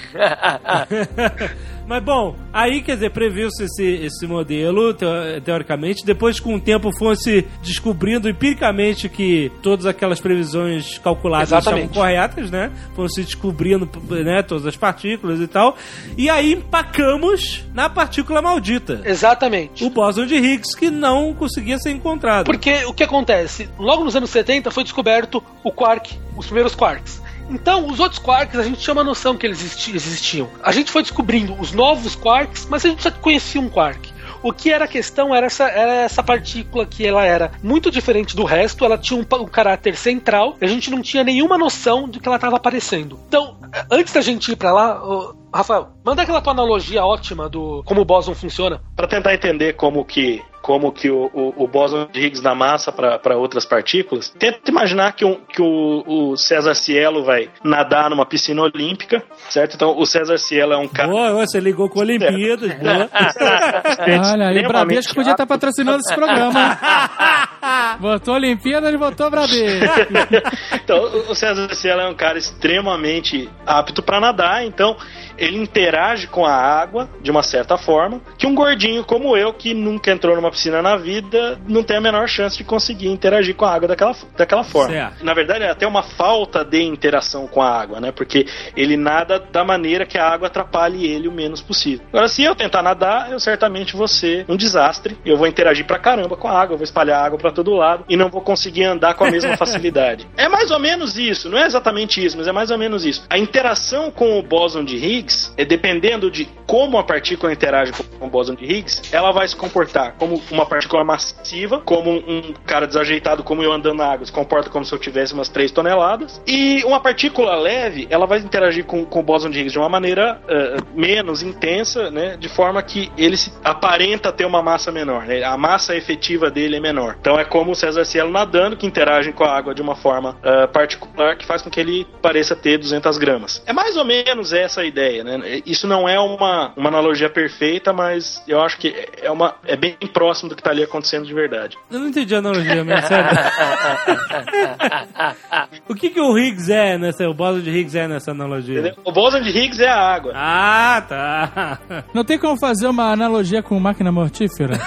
Mas 1.87 2.03
bom, 2.03 2.35
aí 2.53 2.81
quer 2.83 2.95
dizer, 2.95 3.11
previu-se 3.11 3.65
esse, 3.65 3.85
esse 4.07 4.27
modelo, 4.27 4.95
teo- 4.95 5.09
teoricamente. 5.45 6.05
Depois, 6.05 6.41
com 6.41 6.55
o 6.55 6.61
tempo, 6.61 6.91
fosse 6.99 7.47
descobrindo 7.63 8.29
empiricamente 8.29 9.09
que 9.09 9.53
todas 9.63 9.85
aquelas 9.87 10.19
previsões 10.21 10.99
calculadas 10.99 11.49
Exatamente. 11.51 11.89
estavam 11.89 12.03
corretas, 12.03 12.51
né? 12.51 12.71
Foram 12.95 13.09
se 13.09 13.23
descobrindo 13.23 13.89
né, 14.11 14.43
todas 14.43 14.67
as 14.67 14.77
partículas 14.77 15.41
e 15.41 15.47
tal. 15.47 15.77
E 16.17 16.31
aí 16.31 16.55
empacamos 16.55 17.63
na 17.75 17.89
partícula 17.89 18.41
maldita. 18.41 19.03
Exatamente. 19.05 19.85
O 19.85 19.91
bóson 19.91 20.27
de 20.27 20.37
Higgs, 20.37 20.77
que 20.77 20.91
não 20.91 21.35
conseguia 21.35 21.79
ser 21.79 21.91
encontrado. 21.91 22.45
Porque 22.47 22.85
o 22.87 22.93
que 22.95 23.03
acontece? 23.05 23.69
Logo 23.79 24.05
nos 24.05 24.17
anos 24.17 24.31
70 24.31 24.71
foi 24.71 24.85
descoberto 24.85 25.43
o 25.63 25.71
quark, 25.71 26.15
os 26.37 26.47
primeiros 26.47 26.75
quarks. 26.75 27.23
Então, 27.51 27.87
os 27.87 28.01
outros 28.01 28.19
quarks, 28.19 28.59
a 28.59 28.63
gente 28.63 28.81
tinha 28.81 28.93
uma 28.95 29.05
noção 29.05 29.37
que 29.37 29.47
eles 29.47 29.61
existi- 29.61 29.95
existiam. 29.95 30.49
A 30.63 30.73
gente 30.73 30.91
foi 30.91 31.03
descobrindo 31.03 31.55
os 31.61 31.73
novos 31.73 32.15
quarks, 32.17 32.67
mas 32.71 32.85
a 32.85 32.89
gente 32.89 33.05
já 33.05 33.11
conhecia 33.11 33.61
um 33.61 33.69
quark. 33.69 34.13
O 34.43 34.53
que 34.53 34.71
era 34.71 34.85
a 34.85 34.89
questão 34.89 35.35
era 35.35 35.47
essa, 35.47 35.65
era 35.65 35.93
essa 36.03 36.23
partícula 36.23 36.85
que 36.85 37.07
ela 37.07 37.25
era 37.25 37.53
muito 37.63 37.91
diferente 37.91 38.37
do 38.37 38.45
resto, 38.45 38.85
ela 38.85 38.99
tinha 38.99 39.19
um, 39.19 39.41
um 39.41 39.47
caráter 39.47 39.97
central, 39.97 40.57
e 40.61 40.65
a 40.65 40.69
gente 40.69 40.91
não 40.91 41.01
tinha 41.01 41.25
nenhuma 41.25 41.57
noção 41.57 42.07
do 42.07 42.21
que 42.21 42.29
ela 42.29 42.37
estava 42.37 42.57
aparecendo. 42.57 43.19
Então, 43.27 43.57
antes 43.91 44.13
da 44.13 44.21
gente 44.21 44.53
ir 44.53 44.57
pra 44.57 44.71
lá, 44.71 45.03
ô, 45.03 45.35
Rafael, 45.53 45.89
manda 46.05 46.21
aquela 46.23 46.43
tua 46.43 46.53
analogia 46.53 47.05
ótima 47.05 47.49
do 47.49 47.83
como 47.85 48.03
o 48.03 48.05
bóson 48.05 48.35
funciona. 48.35 48.83
Para 48.95 49.07
tentar 49.09 49.33
entender 49.35 49.75
como 49.75 50.05
que 50.05 50.43
como 50.65 50.91
que 50.91 51.11
o, 51.11 51.31
o, 51.35 51.65
o 51.65 51.69
bóson 51.69 52.07
de 52.11 52.21
Higgs 52.21 52.43
dá 52.43 52.55
massa 52.55 52.91
para 52.91 53.37
outras 53.37 53.67
partículas, 53.67 54.31
tenta 54.31 54.71
imaginar 54.71 55.13
que, 55.13 55.23
um, 55.23 55.35
que 55.45 55.61
o, 55.61 56.03
o 56.33 56.37
César 56.39 56.73
Cielo 56.75 57.23
vai 57.23 57.51
nadar 57.63 58.09
numa 58.09 58.25
piscina 58.25 58.63
olímpica, 58.63 59.23
certo? 59.51 59.75
Então 59.75 59.95
o 59.99 60.07
César 60.07 60.39
Cielo 60.39 60.73
é 60.73 60.79
um 60.79 60.89
cara 60.89 61.09
Boa, 61.09 61.33
você 61.35 61.61
ligou 61.61 61.91
com 61.91 62.01
Olimpíadas, 62.01 62.73
boa. 62.79 63.11
Olha, 64.33 64.49
aí 64.49 64.63
Bradesco 64.67 65.15
podia 65.15 65.33
estar 65.33 65.43
rápido. 65.43 65.49
patrocinando 65.49 65.99
esse 65.99 66.15
programa. 66.15 66.79
Botou 68.01 68.35
Olimpíada 68.35 68.91
e 68.91 68.97
botou 68.97 69.31
Bradesco. 69.31 69.95
então, 70.83 70.97
o- 70.99 71.31
o 71.31 71.35
César 71.35 71.73
Cielo 71.75 72.01
é 72.01 72.09
um 72.09 72.15
cara 72.15 72.39
extremamente 72.39 73.51
apto 73.67 74.03
para 74.03 74.19
nadar, 74.21 74.65
então 74.65 74.97
ele 75.39 75.57
interage 75.57 76.27
com 76.27 76.45
a 76.45 76.55
água 76.55 77.09
de 77.21 77.31
uma 77.31 77.43
certa 77.43 77.77
forma, 77.77 78.21
que 78.39 78.47
um 78.47 78.55
gordinho 78.55 79.05
como 79.05 79.37
eu, 79.37 79.53
que 79.53 79.75
nunca 79.75 80.11
entrou 80.11 80.35
numa 80.37 80.51
piscina 80.51 80.83
na 80.83 80.97
vida, 80.97 81.59
não 81.67 81.83
tem 81.83 81.97
a 81.97 82.01
menor 82.01 82.29
chance 82.29 82.57
de 82.57 82.65
conseguir 82.65 83.09
interagir 83.09 83.55
com 83.55 83.65
a 83.65 83.75
água 83.75 83.89
daquela, 83.89 84.15
daquela 84.37 84.65
forma. 84.65 84.93
Certo. 84.95 85.25
Na 85.25 85.35
verdade, 85.35 85.65
é 85.65 85.71
até 85.71 85.87
uma 85.87 86.03
falta 86.03 86.65
de 86.65 86.83
interação 86.83 87.47
com 87.47 87.61
a 87.63 87.69
água, 87.69 88.01
né? 88.01 88.13
Porque 88.13 88.47
ele 88.77 88.97
nada 88.97 89.39
da 89.39 89.65
maneira 89.65 90.07
que 90.07 90.19
a 90.19 90.27
água 90.27 90.49
atrapalhe 90.49 91.07
ele 91.07 91.29
o 91.29 91.33
menos 91.33 91.61
possível. 91.61 92.05
Agora, 92.09 92.29
se 92.29 92.43
eu 92.43 92.55
tentar 92.55 92.83
nadar, 92.83 93.31
eu 93.31 93.41
certamente 93.41 93.97
vou 93.97 94.09
ser 94.09 94.45
um 94.49 94.57
desastre. 94.57 95.17
Eu 95.25 95.37
vou 95.37 95.47
interagir 95.47 95.87
pra 95.87 95.99
caramba 95.99 96.37
com 96.37 96.49
a 96.49 96.53
água, 96.53 96.75
eu 96.75 96.79
vou 96.79 96.85
espalhar 96.85 97.25
água 97.25 97.39
pra 97.39 97.51
todo 97.51 97.75
lado 97.75 98.05
e 98.09 98.17
não 98.17 98.29
vou 98.29 98.41
conseguir 98.41 98.85
andar 98.85 99.15
com 99.15 99.25
a 99.25 99.31
mesma 99.31 99.57
facilidade. 99.59 100.27
É 100.37 100.49
mais 100.49 100.71
ou 100.71 100.79
menos 100.79 101.19
isso, 101.19 101.49
não 101.49 101.59
é 101.59 101.67
exatamente 101.67 102.25
isso, 102.25 102.37
mas 102.37 102.47
é 102.47 102.53
mais 102.53 102.71
ou 102.71 102.79
menos 102.79 103.05
isso. 103.05 103.25
A 103.29 103.39
interação 103.39 104.11
com 104.11 104.39
o 104.39 104.43
bóson 104.43 104.85
de 104.85 104.97
Higgs, 104.97 105.24
é 105.57 105.65
dependendo 105.65 106.31
de 106.31 106.49
como 106.67 106.99
a 106.99 107.05
partícula 107.05 107.53
interage 107.53 107.93
com 108.19 108.27
o 108.27 108.31
bóson 108.31 108.55
de 108.55 108.65
Higgs, 108.65 109.03
ela 109.13 109.33
vai 109.33 109.47
se 109.47 109.57
comportar 109.57 110.15
como 110.19 110.41
uma 110.51 110.67
partícula 110.67 111.05
massiva, 111.05 111.81
como 111.81 112.11
um 112.11 112.55
cara 112.67 112.87
desajeitado 112.87 113.43
como 113.43 113.63
eu 113.63 113.73
andando 113.73 113.99
na 113.99 114.07
água, 114.07 114.27
se 114.27 114.33
comporta 114.33 114.71
como 114.71 114.85
se 114.85 114.93
eu 114.93 114.99
tivesse 114.99 115.35
umas 115.35 115.49
3 115.49 115.71
toneladas. 115.71 116.43
E 116.47 116.83
uma 116.85 117.01
partícula 117.01 117.55
leve, 117.57 118.07
ela 118.11 118.27
vai 118.27 118.39
interagir 118.39 118.85
com, 118.85 119.05
com 119.05 119.21
o 119.21 119.23
bóson 119.23 119.51
de 119.51 119.61
Higgs 119.61 119.73
de 119.73 119.79
uma 119.79 119.89
maneira 119.89 120.41
eh, 120.49 120.77
menos 120.95 121.43
intensa, 121.43 122.11
né? 122.11 122.37
De 122.37 122.49
forma 122.49 122.83
que 122.83 123.11
ele 123.17 123.37
se 123.37 123.53
aparenta 123.63 124.33
ter 124.33 124.45
uma 124.45 124.63
massa 124.63 124.91
menor, 124.91 125.27
né? 125.27 125.45
A 125.45 125.57
massa 125.57 125.95
efetiva 125.95 126.51
dele 126.51 126.77
é 126.77 126.81
menor. 126.81 127.17
Então 127.21 127.39
é 127.39 127.45
como 127.45 127.73
o 127.73 127.75
César 127.75 128.05
Cielo 128.05 128.31
nadando, 128.31 128.77
que 128.77 128.87
interagem 128.87 129.33
com 129.33 129.45
a 129.45 129.57
água 129.57 129.75
de 129.75 129.83
uma 129.83 129.95
forma 129.95 130.37
eh, 130.43 130.67
particular, 130.67 131.37
que 131.37 131.47
faz 131.47 131.63
com 131.63 131.71
que 131.71 131.81
ele 131.81 132.07
pareça 132.21 132.57
ter 132.57 132.79
200 132.79 133.19
gramas. 133.19 133.63
É 133.67 133.73
mais 133.73 133.97
ou 133.97 134.05
menos 134.05 134.53
essa 134.53 134.81
a 134.81 134.85
ideia, 134.85 135.14
né? 135.23 135.63
Isso 135.67 135.87
não 135.87 136.09
é 136.09 136.19
uma, 136.19 136.73
uma 136.77 136.89
analogia 136.89 137.31
perfeita, 137.31 137.93
mas 137.93 138.43
eu 138.49 138.61
acho 138.61 138.79
que 138.79 138.95
é, 139.23 139.31
uma, 139.31 139.55
é 139.67 139.77
bem 139.77 139.97
próximo 140.13 140.49
do 140.49 140.55
que 140.55 140.61
está 140.61 140.71
ali 140.71 140.83
acontecendo 140.83 141.27
de 141.27 141.35
verdade. 141.35 141.77
Eu 141.91 142.01
não 142.01 142.09
entendi 142.09 142.35
a 142.35 142.39
analogia, 142.39 142.85
mas 142.85 143.05
sério. 143.05 143.31
o 145.89 145.95
que, 145.95 146.11
que 146.11 146.21
o 146.21 146.39
Higgs 146.39 146.73
é 146.73 146.99
nessa. 146.99 147.29
O 147.29 147.35
bóson 147.35 147.61
de 147.61 147.71
Higgs 147.71 147.99
é 147.99 148.09
nessa 148.09 148.31
analogia? 148.31 148.81
Entendeu? 148.81 148.97
O 149.05 149.13
bóson 149.13 149.41
de 149.41 149.51
Higgs 149.51 149.83
é 149.83 149.89
a 149.89 149.99
água. 149.99 150.33
Ah, 150.35 151.05
tá. 151.09 151.79
Não 152.13 152.25
tem 152.25 152.39
como 152.39 152.59
fazer 152.59 152.87
uma 152.87 153.13
analogia 153.13 153.63
com 153.63 153.79
máquina 153.79 154.11
mortífera? 154.11 154.79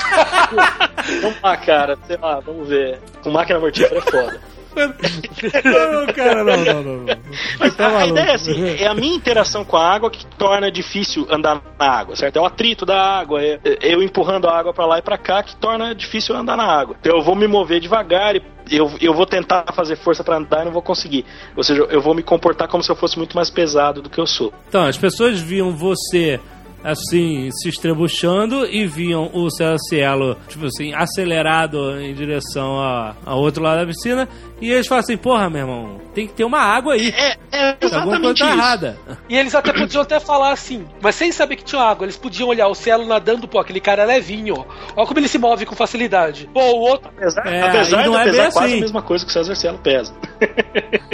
Vamos 1.21 1.41
lá, 1.41 1.57
cara. 1.57 1.97
Sei 2.05 2.17
lá, 2.17 2.39
vamos 2.39 2.67
ver. 2.67 2.99
Com 3.21 3.31
máquina 3.31 3.59
mortífera 3.59 3.99
é 3.99 4.01
foda. 4.01 4.41
Não, 4.77 6.13
cara, 6.13 6.43
não, 6.43 6.57
não, 6.57 6.83
não. 6.83 6.97
não. 7.03 7.17
Mas 7.59 7.75
Tá 7.75 7.87
a, 7.87 7.91
maluco. 7.91 8.09
ideia 8.09 8.31
é 8.31 8.35
assim, 8.35 8.75
é 8.79 8.87
a 8.87 8.93
minha 8.93 9.15
interação 9.15 9.63
com 9.65 9.77
a 9.77 9.87
água 9.87 10.09
que 10.09 10.25
torna 10.37 10.71
difícil 10.71 11.27
andar 11.29 11.61
na 11.79 11.85
água, 11.85 12.15
certo? 12.15 12.37
É 12.37 12.41
o 12.41 12.45
atrito 12.45 12.85
da 12.85 12.99
água, 13.01 13.41
é 13.41 13.59
é 13.63 13.93
eu 13.93 14.01
empurrando 14.01 14.47
a 14.47 14.57
água 14.57 14.73
pra 14.73 14.85
lá 14.85 14.99
e 14.99 15.01
pra 15.01 15.17
cá 15.17 15.43
que 15.43 15.55
torna 15.55 15.93
difícil 15.93 16.35
andar 16.35 16.57
na 16.57 16.65
água. 16.65 16.95
Então 16.99 17.15
eu 17.17 17.23
vou 17.23 17.35
me 17.35 17.47
mover 17.47 17.79
devagar 17.79 18.35
e 18.35 18.41
eu, 18.69 18.91
eu 18.99 19.13
vou 19.13 19.25
tentar 19.25 19.63
fazer 19.73 19.95
força 19.95 20.23
pra 20.23 20.37
andar 20.37 20.61
e 20.61 20.65
não 20.65 20.71
vou 20.71 20.81
conseguir. 20.81 21.25
Ou 21.55 21.63
seja, 21.63 21.83
eu 21.89 22.01
vou 22.01 22.13
me 22.13 22.23
comportar 22.23 22.67
como 22.67 22.83
se 22.83 22.91
eu 22.91 22.95
fosse 22.95 23.17
muito 23.17 23.35
mais 23.35 23.49
pesado 23.49 24.01
do 24.01 24.09
que 24.09 24.19
eu 24.19 24.27
sou. 24.27 24.53
Então, 24.67 24.83
as 24.83 24.97
pessoas 24.97 25.39
viam 25.39 25.71
você 25.75 26.39
assim, 26.83 27.49
se 27.51 27.69
estrebuchando 27.69 28.65
e 28.65 28.85
viam 28.85 29.29
o 29.33 29.49
César 29.49 29.77
Cielo, 29.89 30.37
tipo 30.47 30.65
assim, 30.65 30.93
acelerado 30.93 31.99
em 31.99 32.13
direção 32.13 32.79
a- 32.79 33.15
ao 33.25 33.39
outro 33.39 33.63
lado 33.63 33.79
da 33.81 33.85
piscina. 33.85 34.27
E 34.59 34.71
eles 34.71 34.87
falam 34.87 35.01
assim, 35.01 35.15
porra, 35.17 35.49
meu 35.51 35.61
irmão, 35.61 36.01
tem 36.15 36.25
que 36.25 36.33
ter 36.33 36.43
uma 36.43 36.59
água 36.59 36.93
aí. 36.95 37.13
É, 37.15 37.37
é 37.51 37.77
exatamente 37.79 38.39
tá 38.39 38.49
isso. 38.49 38.57
errada. 38.57 38.97
E 39.29 39.37
eles 39.37 39.53
até 39.53 39.71
podiam 39.71 40.01
até 40.01 40.19
falar 40.19 40.51
assim, 40.51 40.83
mas 40.99 41.13
sem 41.13 41.31
saber 41.31 41.57
que 41.57 41.63
tinha 41.63 41.81
água, 41.81 42.05
eles 42.05 42.17
podiam 42.17 42.49
olhar 42.49 42.67
o 42.67 42.73
Cielo 42.73 43.05
nadando, 43.05 43.47
pô, 43.47 43.59
aquele 43.59 43.79
cara 43.79 44.01
é 44.01 44.05
levinho, 44.05 44.55
ó. 44.57 44.65
Olha 44.95 45.05
como 45.07 45.19
ele 45.19 45.27
se 45.27 45.37
move 45.37 45.65
com 45.67 45.75
facilidade. 45.75 46.49
Pô, 46.51 46.59
o 46.59 46.79
outro, 46.79 47.07
Apesar, 47.15 47.45
É, 47.47 47.61
apesar 47.61 48.05
não 48.05 48.13
de 48.13 48.17
é 48.17 48.23
pesar 48.23 48.43
bem 48.43 48.51
quase 48.51 48.67
assim. 48.67 48.77
a 48.77 48.81
mesma 48.81 49.01
coisa 49.03 49.25
que 49.25 49.29
o 49.29 49.33
César 49.33 49.55
Cielo 49.55 49.77
pesa. 49.83 50.13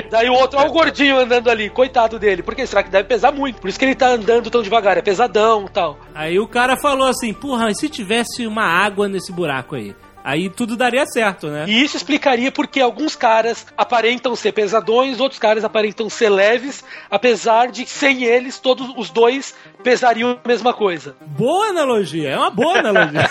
Daí 0.10 0.30
o 0.30 0.34
outro, 0.34 0.60
ó, 0.60 0.66
o 0.66 0.72
gordinho 0.72 1.18
andando 1.18 1.50
ali, 1.50 1.70
coitado 1.70 2.20
dele. 2.20 2.44
Por 2.44 2.56
que 2.56 2.66
será 2.66 2.84
que 2.84 2.90
deve 2.90 3.08
pesar 3.08 3.32
muito? 3.32 3.60
Por 3.60 3.70
isso 3.70 3.80
que 3.80 3.86
ele 3.86 3.96
tá 3.96 4.10
andando 4.10 4.50
tão 4.50 4.62
devagar, 4.62 4.98
é 4.98 5.02
pesadão 5.02 5.66
tal. 5.68 5.98
Aí 6.14 6.40
o 6.40 6.48
cara 6.48 6.76
falou 6.78 7.08
assim, 7.08 7.34
porra, 7.34 7.70
e 7.72 7.76
se 7.76 7.90
tivesse 7.90 8.46
uma 8.46 8.64
água 8.64 9.08
nesse 9.08 9.32
buraco 9.32 9.76
aí? 9.76 9.96
Aí 10.24 10.50
tudo 10.50 10.78
daria 10.78 11.06
certo, 11.06 11.48
né? 11.48 11.66
E 11.68 11.84
isso 11.84 11.98
explicaria 11.98 12.52
porque 12.52 12.80
alguns 12.80 13.16
caras 13.16 13.66
aparentam 13.78 14.36
ser 14.36 14.54
pesadões, 14.54 15.20
outros 15.20 15.40
caras 15.40 15.66
aparentam 15.66 16.10
ser 16.10 16.30
leves, 16.30 16.84
apesar 17.12 17.70
de 17.70 17.86
sem 17.86 18.24
eles, 18.24 18.58
todos 18.58 18.88
os 18.96 19.10
dois 19.10 19.54
pesariam 19.84 20.40
a 20.44 20.48
mesma 20.48 20.74
coisa. 20.74 21.16
Boa 21.22 21.68
analogia, 21.68 22.30
é 22.30 22.38
uma 22.38 22.50
boa 22.50 22.80
analogia. 22.80 23.30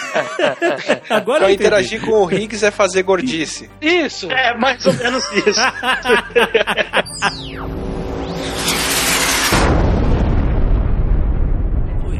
Agora 1.08 1.44
Então 1.44 1.50
interagir 1.50 2.04
com 2.04 2.12
o 2.12 2.30
Higgs 2.30 2.64
é 2.64 2.70
fazer 2.70 3.02
gordice. 3.02 3.70
Isso! 3.80 4.30
É 4.30 4.54
mais 4.58 4.84
ou 4.84 4.92
menos 4.92 5.24
isso. 5.32 5.60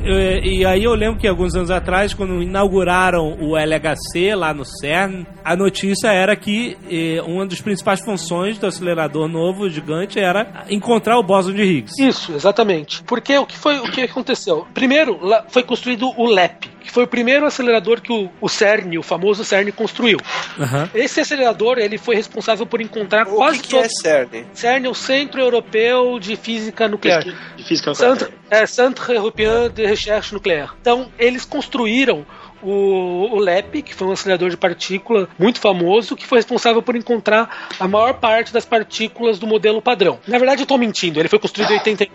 e 0.05 0.65
aí 0.65 0.85
eu 0.85 0.95
lembro 0.95 1.21
que 1.21 1.29
alguns 1.29 1.55
anos 1.55 1.71
atrás, 1.71 2.13
quando 2.13 2.43
inauguraram 2.43 3.37
o 3.41 3.57
LHC 3.57 4.35
lá 4.35 4.53
no 4.53 4.65
CERN, 4.65 5.25
a 5.45 5.57
notícia 5.57 6.09
era 6.09 6.35
que 6.35 6.77
eh, 6.91 7.23
uma 7.23 7.47
das 7.47 7.61
principais 7.61 8.01
funções 8.01 8.59
do 8.59 8.67
acelerador 8.67 9.29
novo 9.29 9.69
gigante 9.69 10.19
era 10.19 10.65
encontrar 10.69 11.19
o 11.19 11.23
bóson 11.23 11.53
de 11.53 11.63
Higgs. 11.63 12.03
Isso, 12.03 12.33
exatamente. 12.33 13.03
Porque 13.05 13.37
o 13.39 13.47
que 13.47 13.57
foi 13.57 13.79
o 13.79 13.85
que 13.85 14.03
aconteceu? 14.03 14.67
Primeiro, 14.75 15.19
foi 15.49 15.63
construído 15.63 16.13
o 16.17 16.27
LEP, 16.27 16.69
que 16.83 16.91
foi 16.91 17.05
o 17.05 17.07
primeiro 17.07 17.47
acelerador 17.47 18.01
que 18.01 18.13
o, 18.13 18.31
o 18.41 18.49
CERN, 18.49 18.99
o 18.99 19.03
famoso 19.03 19.45
CERN, 19.45 19.71
construiu. 19.73 20.19
Aham. 20.59 20.91
Esse 20.95 21.21
acelerador 21.21 21.79
ele 21.79 21.99
foi 21.99 22.15
responsável 22.15 22.67
por 22.67 22.81
encontrar 22.81 23.27
O 23.27 23.37
quase 23.37 23.61
que, 23.61 23.69
que 23.69 23.77
é 23.77 23.89
CERN? 23.89 24.45
CERN 24.53 24.87
é 24.87 24.89
o 24.89 24.95
Centro 24.95 25.41
Europeu 25.41 26.19
de 26.19 26.37
Física 26.37 26.89
Nuclear. 26.89 27.23
De 27.57 27.65
física 27.65 27.95
Centre, 27.95 28.29
é, 28.51 28.67
Centre 28.67 29.15
Européen 29.15 29.71
de 29.73 29.87
Recherche 29.87 30.33
Nucléaire. 30.35 30.71
Então, 30.81 31.11
eles 31.19 31.45
construíram 31.45 32.27
o, 32.63 33.35
o 33.35 33.39
LEP, 33.39 33.83
que 33.83 33.95
foi 33.95 34.07
um 34.07 34.13
acelerador 34.13 34.49
de 34.49 34.57
partícula 34.57 35.29
muito 35.39 35.61
famoso, 35.61 36.15
que 36.15 36.27
foi 36.27 36.39
responsável 36.39 36.81
por 36.81 36.95
encontrar 36.95 37.69
a 37.79 37.89
maior 37.89 38.15
parte 38.15 38.53
das 38.53 38.65
partículas 38.65 39.39
do 39.39 39.47
modelo 39.47 39.83
padrão. 39.83 40.19
Na 40.27 40.39
verdade, 40.39 40.63
eu 40.63 40.65
estou 40.65 40.79
mentindo, 40.79 41.19
ele 41.19 41.29
foi 41.29 41.39
construído 41.39 41.73
em 41.73 41.79
89. 41.79 42.13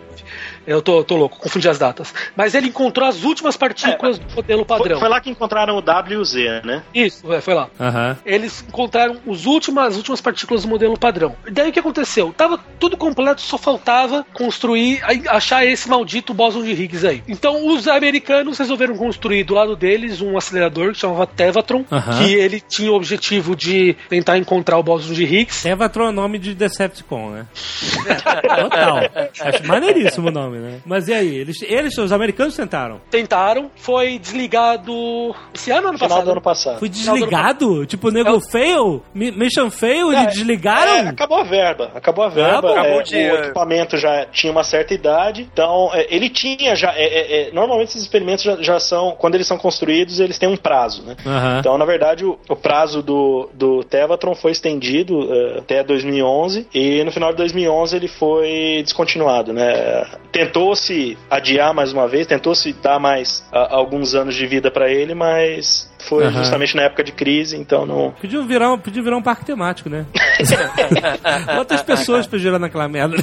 Eu 0.68 0.82
tô, 0.82 1.02
tô 1.02 1.16
louco, 1.16 1.38
confundi 1.38 1.66
as 1.66 1.78
datas. 1.78 2.12
Mas 2.36 2.54
ele 2.54 2.68
encontrou 2.68 3.08
as 3.08 3.24
últimas 3.24 3.56
partículas 3.56 4.18
do 4.18 4.34
modelo 4.34 4.66
Foi, 4.66 4.78
padrão. 4.78 5.00
foi 5.00 5.08
lá 5.08 5.18
que 5.18 5.30
encontraram 5.30 5.74
o 5.76 5.78
WZ, 5.78 6.34
né? 6.62 6.82
Isso, 6.94 7.32
é, 7.32 7.40
foi 7.40 7.54
lá. 7.54 7.70
Aham. 7.80 8.18
Eles 8.26 8.62
encontraram 8.68 9.16
os 9.26 9.46
últimas, 9.46 9.88
as 9.88 9.96
últimas 9.96 10.20
partículas 10.20 10.62
do 10.62 10.68
modelo 10.68 10.98
padrão. 10.98 11.34
E 11.46 11.50
daí 11.50 11.70
o 11.70 11.72
que 11.72 11.80
aconteceu? 11.80 12.34
Tava 12.36 12.60
tudo 12.78 12.98
completo, 12.98 13.40
só 13.40 13.56
faltava 13.56 14.26
construir, 14.34 15.00
achar 15.28 15.64
esse 15.64 15.88
maldito 15.88 16.34
bóson 16.34 16.62
de 16.62 16.72
Higgs 16.72 17.06
aí. 17.06 17.22
Então 17.26 17.66
os 17.66 17.88
americanos 17.88 18.58
resolveram 18.58 18.94
construir 18.94 19.44
do 19.44 19.54
lado 19.54 19.74
deles 19.74 20.20
um 20.20 20.36
acelerador 20.36 20.92
que 20.92 20.98
chamava 20.98 21.26
Tevatron, 21.26 21.86
Aham. 21.90 22.18
que 22.18 22.34
ele 22.34 22.60
tinha 22.60 22.92
o 22.92 22.94
objetivo 22.94 23.56
de 23.56 23.96
tentar 24.10 24.36
encontrar 24.36 24.76
o 24.76 24.82
bóson 24.82 25.14
de 25.14 25.24
Higgs. 25.24 25.62
Tevatron 25.62 26.06
é 26.06 26.08
o 26.10 26.12
nome 26.12 26.38
de 26.38 26.54
Decepticon, 26.54 27.30
né? 27.30 27.46
Total. 28.60 28.98
Acho 29.40 29.66
maneiríssimo 29.66 30.28
o 30.28 30.30
nome, 30.30 30.57
né? 30.58 30.80
Mas 30.84 31.08
e 31.08 31.14
aí? 31.14 31.36
Eles, 31.36 31.62
eles 31.62 31.96
os 31.98 32.12
americanos 32.12 32.56
tentaram. 32.56 33.00
Tentaram, 33.10 33.70
foi 33.76 34.18
desligado 34.18 35.34
esse 35.54 35.70
ano 35.70 35.82
ou 35.82 35.88
ano 35.88 35.92
No 35.92 35.98
final 35.98 36.08
passado? 36.10 36.24
do 36.24 36.30
ano 36.32 36.40
passado. 36.40 36.78
Foi 36.78 36.88
desligado? 36.88 37.86
Tipo, 37.86 38.08
o 38.08 38.10
nego 38.10 38.40
fail? 38.40 39.02
Mi- 39.14 39.30
Mission 39.32 39.70
fail? 39.70 40.12
É, 40.12 40.22
Eles 40.22 40.34
desligaram? 40.34 40.92
É, 40.92 41.08
acabou 41.08 41.38
a 41.38 41.44
verba. 41.44 41.90
Acabou 41.94 42.24
a 42.24 42.28
verba. 42.28 42.60
bom. 42.62 42.68
é, 42.68 42.78
Acabou 42.78 42.96
o 42.96 43.00
o 43.00 43.02
dinheiro. 43.02 43.36
equipamento 43.44 43.96
já 43.96 44.26
tinha 44.26 44.50
uma 44.52 44.64
certa 44.64 44.94
idade. 44.94 45.48
Então, 45.52 45.90
é, 45.92 46.06
ele 46.14 46.28
tinha 46.28 46.74
já. 46.76 46.92
é, 46.94 47.04
é, 47.04 47.48
é, 47.48 47.52
normalmente 47.52 47.88
esses 47.90 48.02
experimentos 48.02 48.44
já, 48.44 48.56
já 48.60 48.80
são. 48.80 49.12
Quando 49.18 49.34
eles 49.34 49.46
são 49.46 49.58
construídos, 49.58 50.20
eles 50.20 50.38
têm 50.38 50.48
um 50.48 50.56
prazo, 50.56 51.02
né? 51.04 51.16
Aham. 51.26 51.58
Então, 51.60 51.78
na 51.78 51.84
verdade, 51.84 52.24
o, 52.24 52.38
o 52.48 52.56
prazo 52.56 53.02
do, 53.02 53.48
do 53.54 53.82
Tevatron 53.84 54.34
foi 54.34 54.52
estendido 54.52 55.28
eh, 55.32 55.58
até 55.58 55.82
2011 55.82 56.66
e 56.74 57.02
no 57.04 57.12
final 57.12 57.30
de 57.30 57.36
2011 57.38 57.96
ele 57.96 58.08
foi 58.08 58.80
descontinuado, 58.82 59.52
né? 59.52 60.04
Tentou-se 60.52 61.18
adiar 61.30 61.74
mais 61.74 61.92
uma 61.92 62.08
vez, 62.08 62.26
tentou-se 62.26 62.72
dar 62.72 62.98
mais 62.98 63.44
ah, 63.52 63.68
alguns 63.76 64.14
anos 64.14 64.34
de 64.34 64.46
vida 64.46 64.70
para 64.70 64.90
ele, 64.90 65.14
mas 65.14 65.88
foi 65.98 66.24
Aham. 66.24 66.38
justamente 66.38 66.74
na 66.74 66.82
época 66.84 67.04
de 67.04 67.12
crise, 67.12 67.56
então 67.56 67.84
não. 67.84 68.12
Podiam 68.12 68.46
virar, 68.46 68.72
um- 68.72 68.78
podia 68.78 69.02
virar 69.02 69.16
um 69.18 69.22
parque 69.22 69.44
temático, 69.44 69.90
né? 69.90 70.06
Quantas 71.54 71.82
pessoas 71.82 72.26
pra 72.26 72.38
girar 72.38 72.58
naquela 72.58 72.88
merda? 72.88 73.16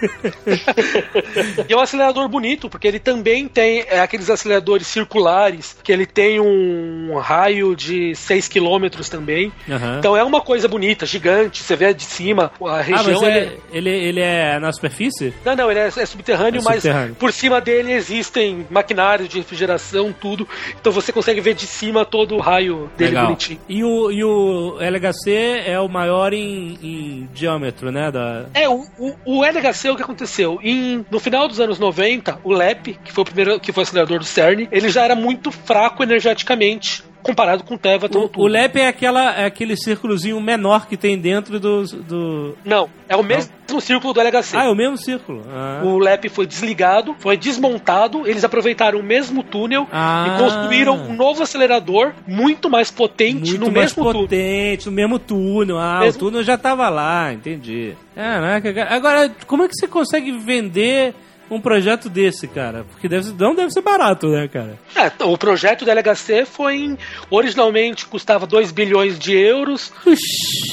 E 1.68 1.72
é 1.72 1.76
um 1.76 1.80
acelerador 1.80 2.28
bonito, 2.28 2.68
porque 2.68 2.86
ele 2.88 2.98
também 2.98 3.46
tem 3.48 3.84
é, 3.88 4.00
aqueles 4.00 4.28
aceleradores 4.30 4.86
circulares, 4.86 5.76
que 5.82 5.92
ele 5.92 6.06
tem 6.06 6.40
um 6.40 7.16
raio 7.18 7.74
de 7.76 8.14
6 8.14 8.48
km 8.48 8.86
também. 9.10 9.52
Aham. 9.68 9.98
Então 9.98 10.16
é 10.16 10.24
uma 10.24 10.40
coisa 10.40 10.66
bonita, 10.68 11.06
gigante, 11.06 11.62
você 11.62 11.76
vê 11.76 11.92
de 11.94 12.04
cima, 12.04 12.50
a 12.62 12.70
Ah, 12.76 12.82
região 12.82 13.24
é... 13.24 13.38
ele, 13.38 13.58
ele, 13.72 13.90
ele 13.90 14.20
é 14.20 14.58
na 14.58 14.72
superfície? 14.72 15.32
Não, 15.44 15.54
não, 15.56 15.70
ele 15.70 15.80
é, 15.80 15.86
é 15.86 16.06
subterrâneo, 16.06 16.60
É 16.60 16.64
mas 16.64 16.82
subterrâneo. 16.82 17.14
por 17.16 17.32
cima 17.32 17.60
dele 17.60 17.92
existem 17.92 18.66
maquinários 18.70 19.28
de 19.28 19.38
refrigeração, 19.38 20.12
tudo. 20.12 20.48
Então 20.80 20.92
você 20.92 21.12
consegue 21.12 21.40
ver 21.40 21.54
de 21.54 21.66
cima 21.66 22.04
todo 22.04 22.34
o 22.36 22.40
raio 22.40 22.90
dele 22.96 23.10
Legal. 23.10 23.26
bonitinho. 23.26 23.60
E 23.68 23.84
o, 23.84 24.10
e 24.10 24.24
o 24.24 24.78
LHC 24.80 25.62
é 25.66 25.78
o 25.80 25.88
maior 25.88 26.32
em, 26.32 26.78
em 26.82 27.28
diâmetro, 27.32 27.90
né? 27.90 28.10
Da... 28.10 28.46
É, 28.54 28.68
o, 28.68 28.84
o, 28.98 29.14
o 29.24 29.44
LHC, 29.44 29.89
o 29.92 29.96
que 29.96 30.02
aconteceu? 30.02 30.58
Em, 30.62 31.04
no 31.10 31.18
final 31.18 31.48
dos 31.48 31.60
anos 31.60 31.78
90, 31.78 32.40
o 32.44 32.52
LEP, 32.52 32.98
que 33.04 33.12
foi 33.12 33.22
o 33.22 33.24
primeiro, 33.24 33.60
que 33.60 33.72
foi 33.72 33.82
acelerador 33.82 34.18
do 34.18 34.24
CERN, 34.24 34.68
ele 34.70 34.88
já 34.88 35.04
era 35.04 35.14
muito 35.14 35.50
fraco 35.50 36.02
energeticamente 36.02 37.04
comparado 37.22 37.64
com 37.64 37.74
o 37.74 37.78
Tevatron. 37.78 38.30
O, 38.36 38.42
o 38.42 38.46
LEP 38.46 38.76
é, 38.80 38.88
aquela, 38.88 39.34
é 39.34 39.44
aquele 39.44 39.76
círculozinho 39.76 40.40
menor 40.40 40.86
que 40.86 40.96
tem 40.96 41.18
dentro 41.18 41.58
do. 41.60 41.82
do... 41.84 42.56
Não, 42.64 42.88
é 43.08 43.16
o 43.16 43.22
mesmo 43.22 43.50
círculo 43.80 44.12
do 44.12 44.20
LHC. 44.20 44.56
Ah, 44.56 44.64
é 44.64 44.68
o 44.68 44.74
mesmo 44.74 44.96
círculo. 44.96 45.42
Ah. 45.52 45.80
O 45.84 45.98
LEP 45.98 46.28
foi 46.28 46.46
desligado, 46.46 47.14
foi 47.18 47.36
desmontado, 47.36 48.26
eles 48.26 48.42
aproveitaram 48.44 48.98
o 48.98 49.02
mesmo 49.02 49.42
túnel 49.42 49.86
Ah. 49.92 50.26
e 50.34 50.42
construíram 50.42 50.94
um 50.96 51.14
novo 51.14 51.42
acelerador 51.42 52.12
muito 52.26 52.68
mais 52.68 52.90
potente 52.90 53.50
Muito 53.50 53.58
no 53.60 53.66
mais 53.66 53.76
mesmo 53.94 54.04
túnel. 54.04 54.22
potente, 54.22 54.86
no 54.86 54.92
mesmo 54.92 55.18
túnel. 55.18 55.78
Ah, 55.78 56.00
Mesmo- 56.00 56.16
o 56.16 56.24
túnel 56.30 56.42
já 56.42 56.58
tava 56.58 56.88
lá, 56.88 57.32
entendi. 57.32 57.94
Caraca, 58.14 58.72
cara. 58.72 58.94
Agora, 58.94 59.30
como 59.46 59.62
é 59.64 59.68
que 59.68 59.74
você 59.74 59.86
consegue 59.86 60.32
vender 60.32 61.14
um 61.50 61.60
projeto 61.60 62.08
desse, 62.08 62.46
cara? 62.46 62.84
Porque 62.84 63.08
deve, 63.08 63.32
não 63.32 63.54
deve 63.54 63.70
ser 63.70 63.82
barato, 63.82 64.28
né, 64.28 64.48
cara? 64.48 64.78
É, 64.94 65.24
o 65.24 65.36
projeto 65.36 65.84
do 65.84 65.90
LHC 65.90 66.44
foi 66.44 66.76
em, 66.76 66.98
originalmente 67.28 68.06
custava 68.06 68.46
2 68.46 68.70
bilhões 68.70 69.18
de 69.18 69.36
euros, 69.36 69.92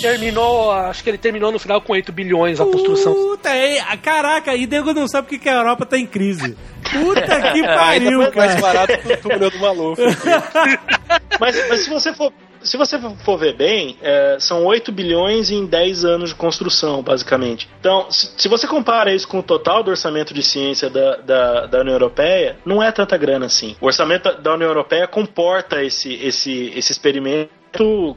terminou, 0.02 0.72
acho 0.72 1.04
que 1.04 1.10
ele 1.10 1.18
terminou 1.18 1.52
no 1.52 1.60
final 1.60 1.82
com 1.82 1.94
8 1.94 2.12
bilhões 2.12 2.62
a 2.62 2.66
construção. 2.66 3.14
Puta, 3.14 3.50
é, 3.50 3.82
caraca, 3.98 4.56
e 4.56 4.68
nego 4.68 4.94
não 4.94 5.08
sabe 5.08 5.28
porque 5.28 5.40
que 5.40 5.50
a 5.50 5.56
Europa 5.56 5.86
tá 5.86 5.98
em 5.98 6.06
crise. 6.06 6.56
Puta 6.92 7.22
que 7.22 7.58
Ainda 7.58 7.76
pariu, 7.76 8.22
foi 8.24 8.36
mais 8.36 8.56
cara. 8.56 8.62
barato 8.62 8.98
que 9.00 9.14
o 9.14 9.18
túnel 9.18 9.50
do 9.50 9.60
Maluf. 9.60 10.02
Mas, 11.40 11.70
mas 11.70 11.82
se 11.82 11.90
você 11.92 12.12
for. 12.16 12.34
Se 12.64 12.78
você 12.78 12.98
for 13.24 13.38
ver 13.38 13.56
bem, 13.56 13.98
é, 14.02 14.38
são 14.40 14.66
8 14.66 14.92
bilhões 14.92 15.50
em 15.52 15.66
10 15.66 16.06
anos 16.06 16.30
de 16.30 16.36
construção, 16.36 17.02
basicamente. 17.02 17.70
Então, 17.80 18.10
se, 18.12 18.32
se 18.38 18.48
você 18.48 18.68
compara 18.68 19.14
isso 19.14 19.28
com 19.28 19.40
o 19.40 19.44
total 19.44 19.84
do 19.84 19.92
orçamento 19.92 20.34
de 20.34 20.44
ciência 20.44 20.90
da, 20.90 21.18
da, 21.18 21.66
da 21.68 21.80
União 21.82 21.94
Europeia, 21.96 22.58
não 22.66 22.82
é 22.82 22.92
tanta 22.92 23.18
grana 23.18 23.46
assim. 23.46 23.76
O 23.82 23.86
orçamento 23.86 24.32
da- 24.42 24.54
União 24.54 24.70
Europeia 24.70 25.08
comporta 25.08 25.84
esse, 25.84 26.14
esse, 26.16 26.72
esse 26.76 26.92
experimento 26.92 27.52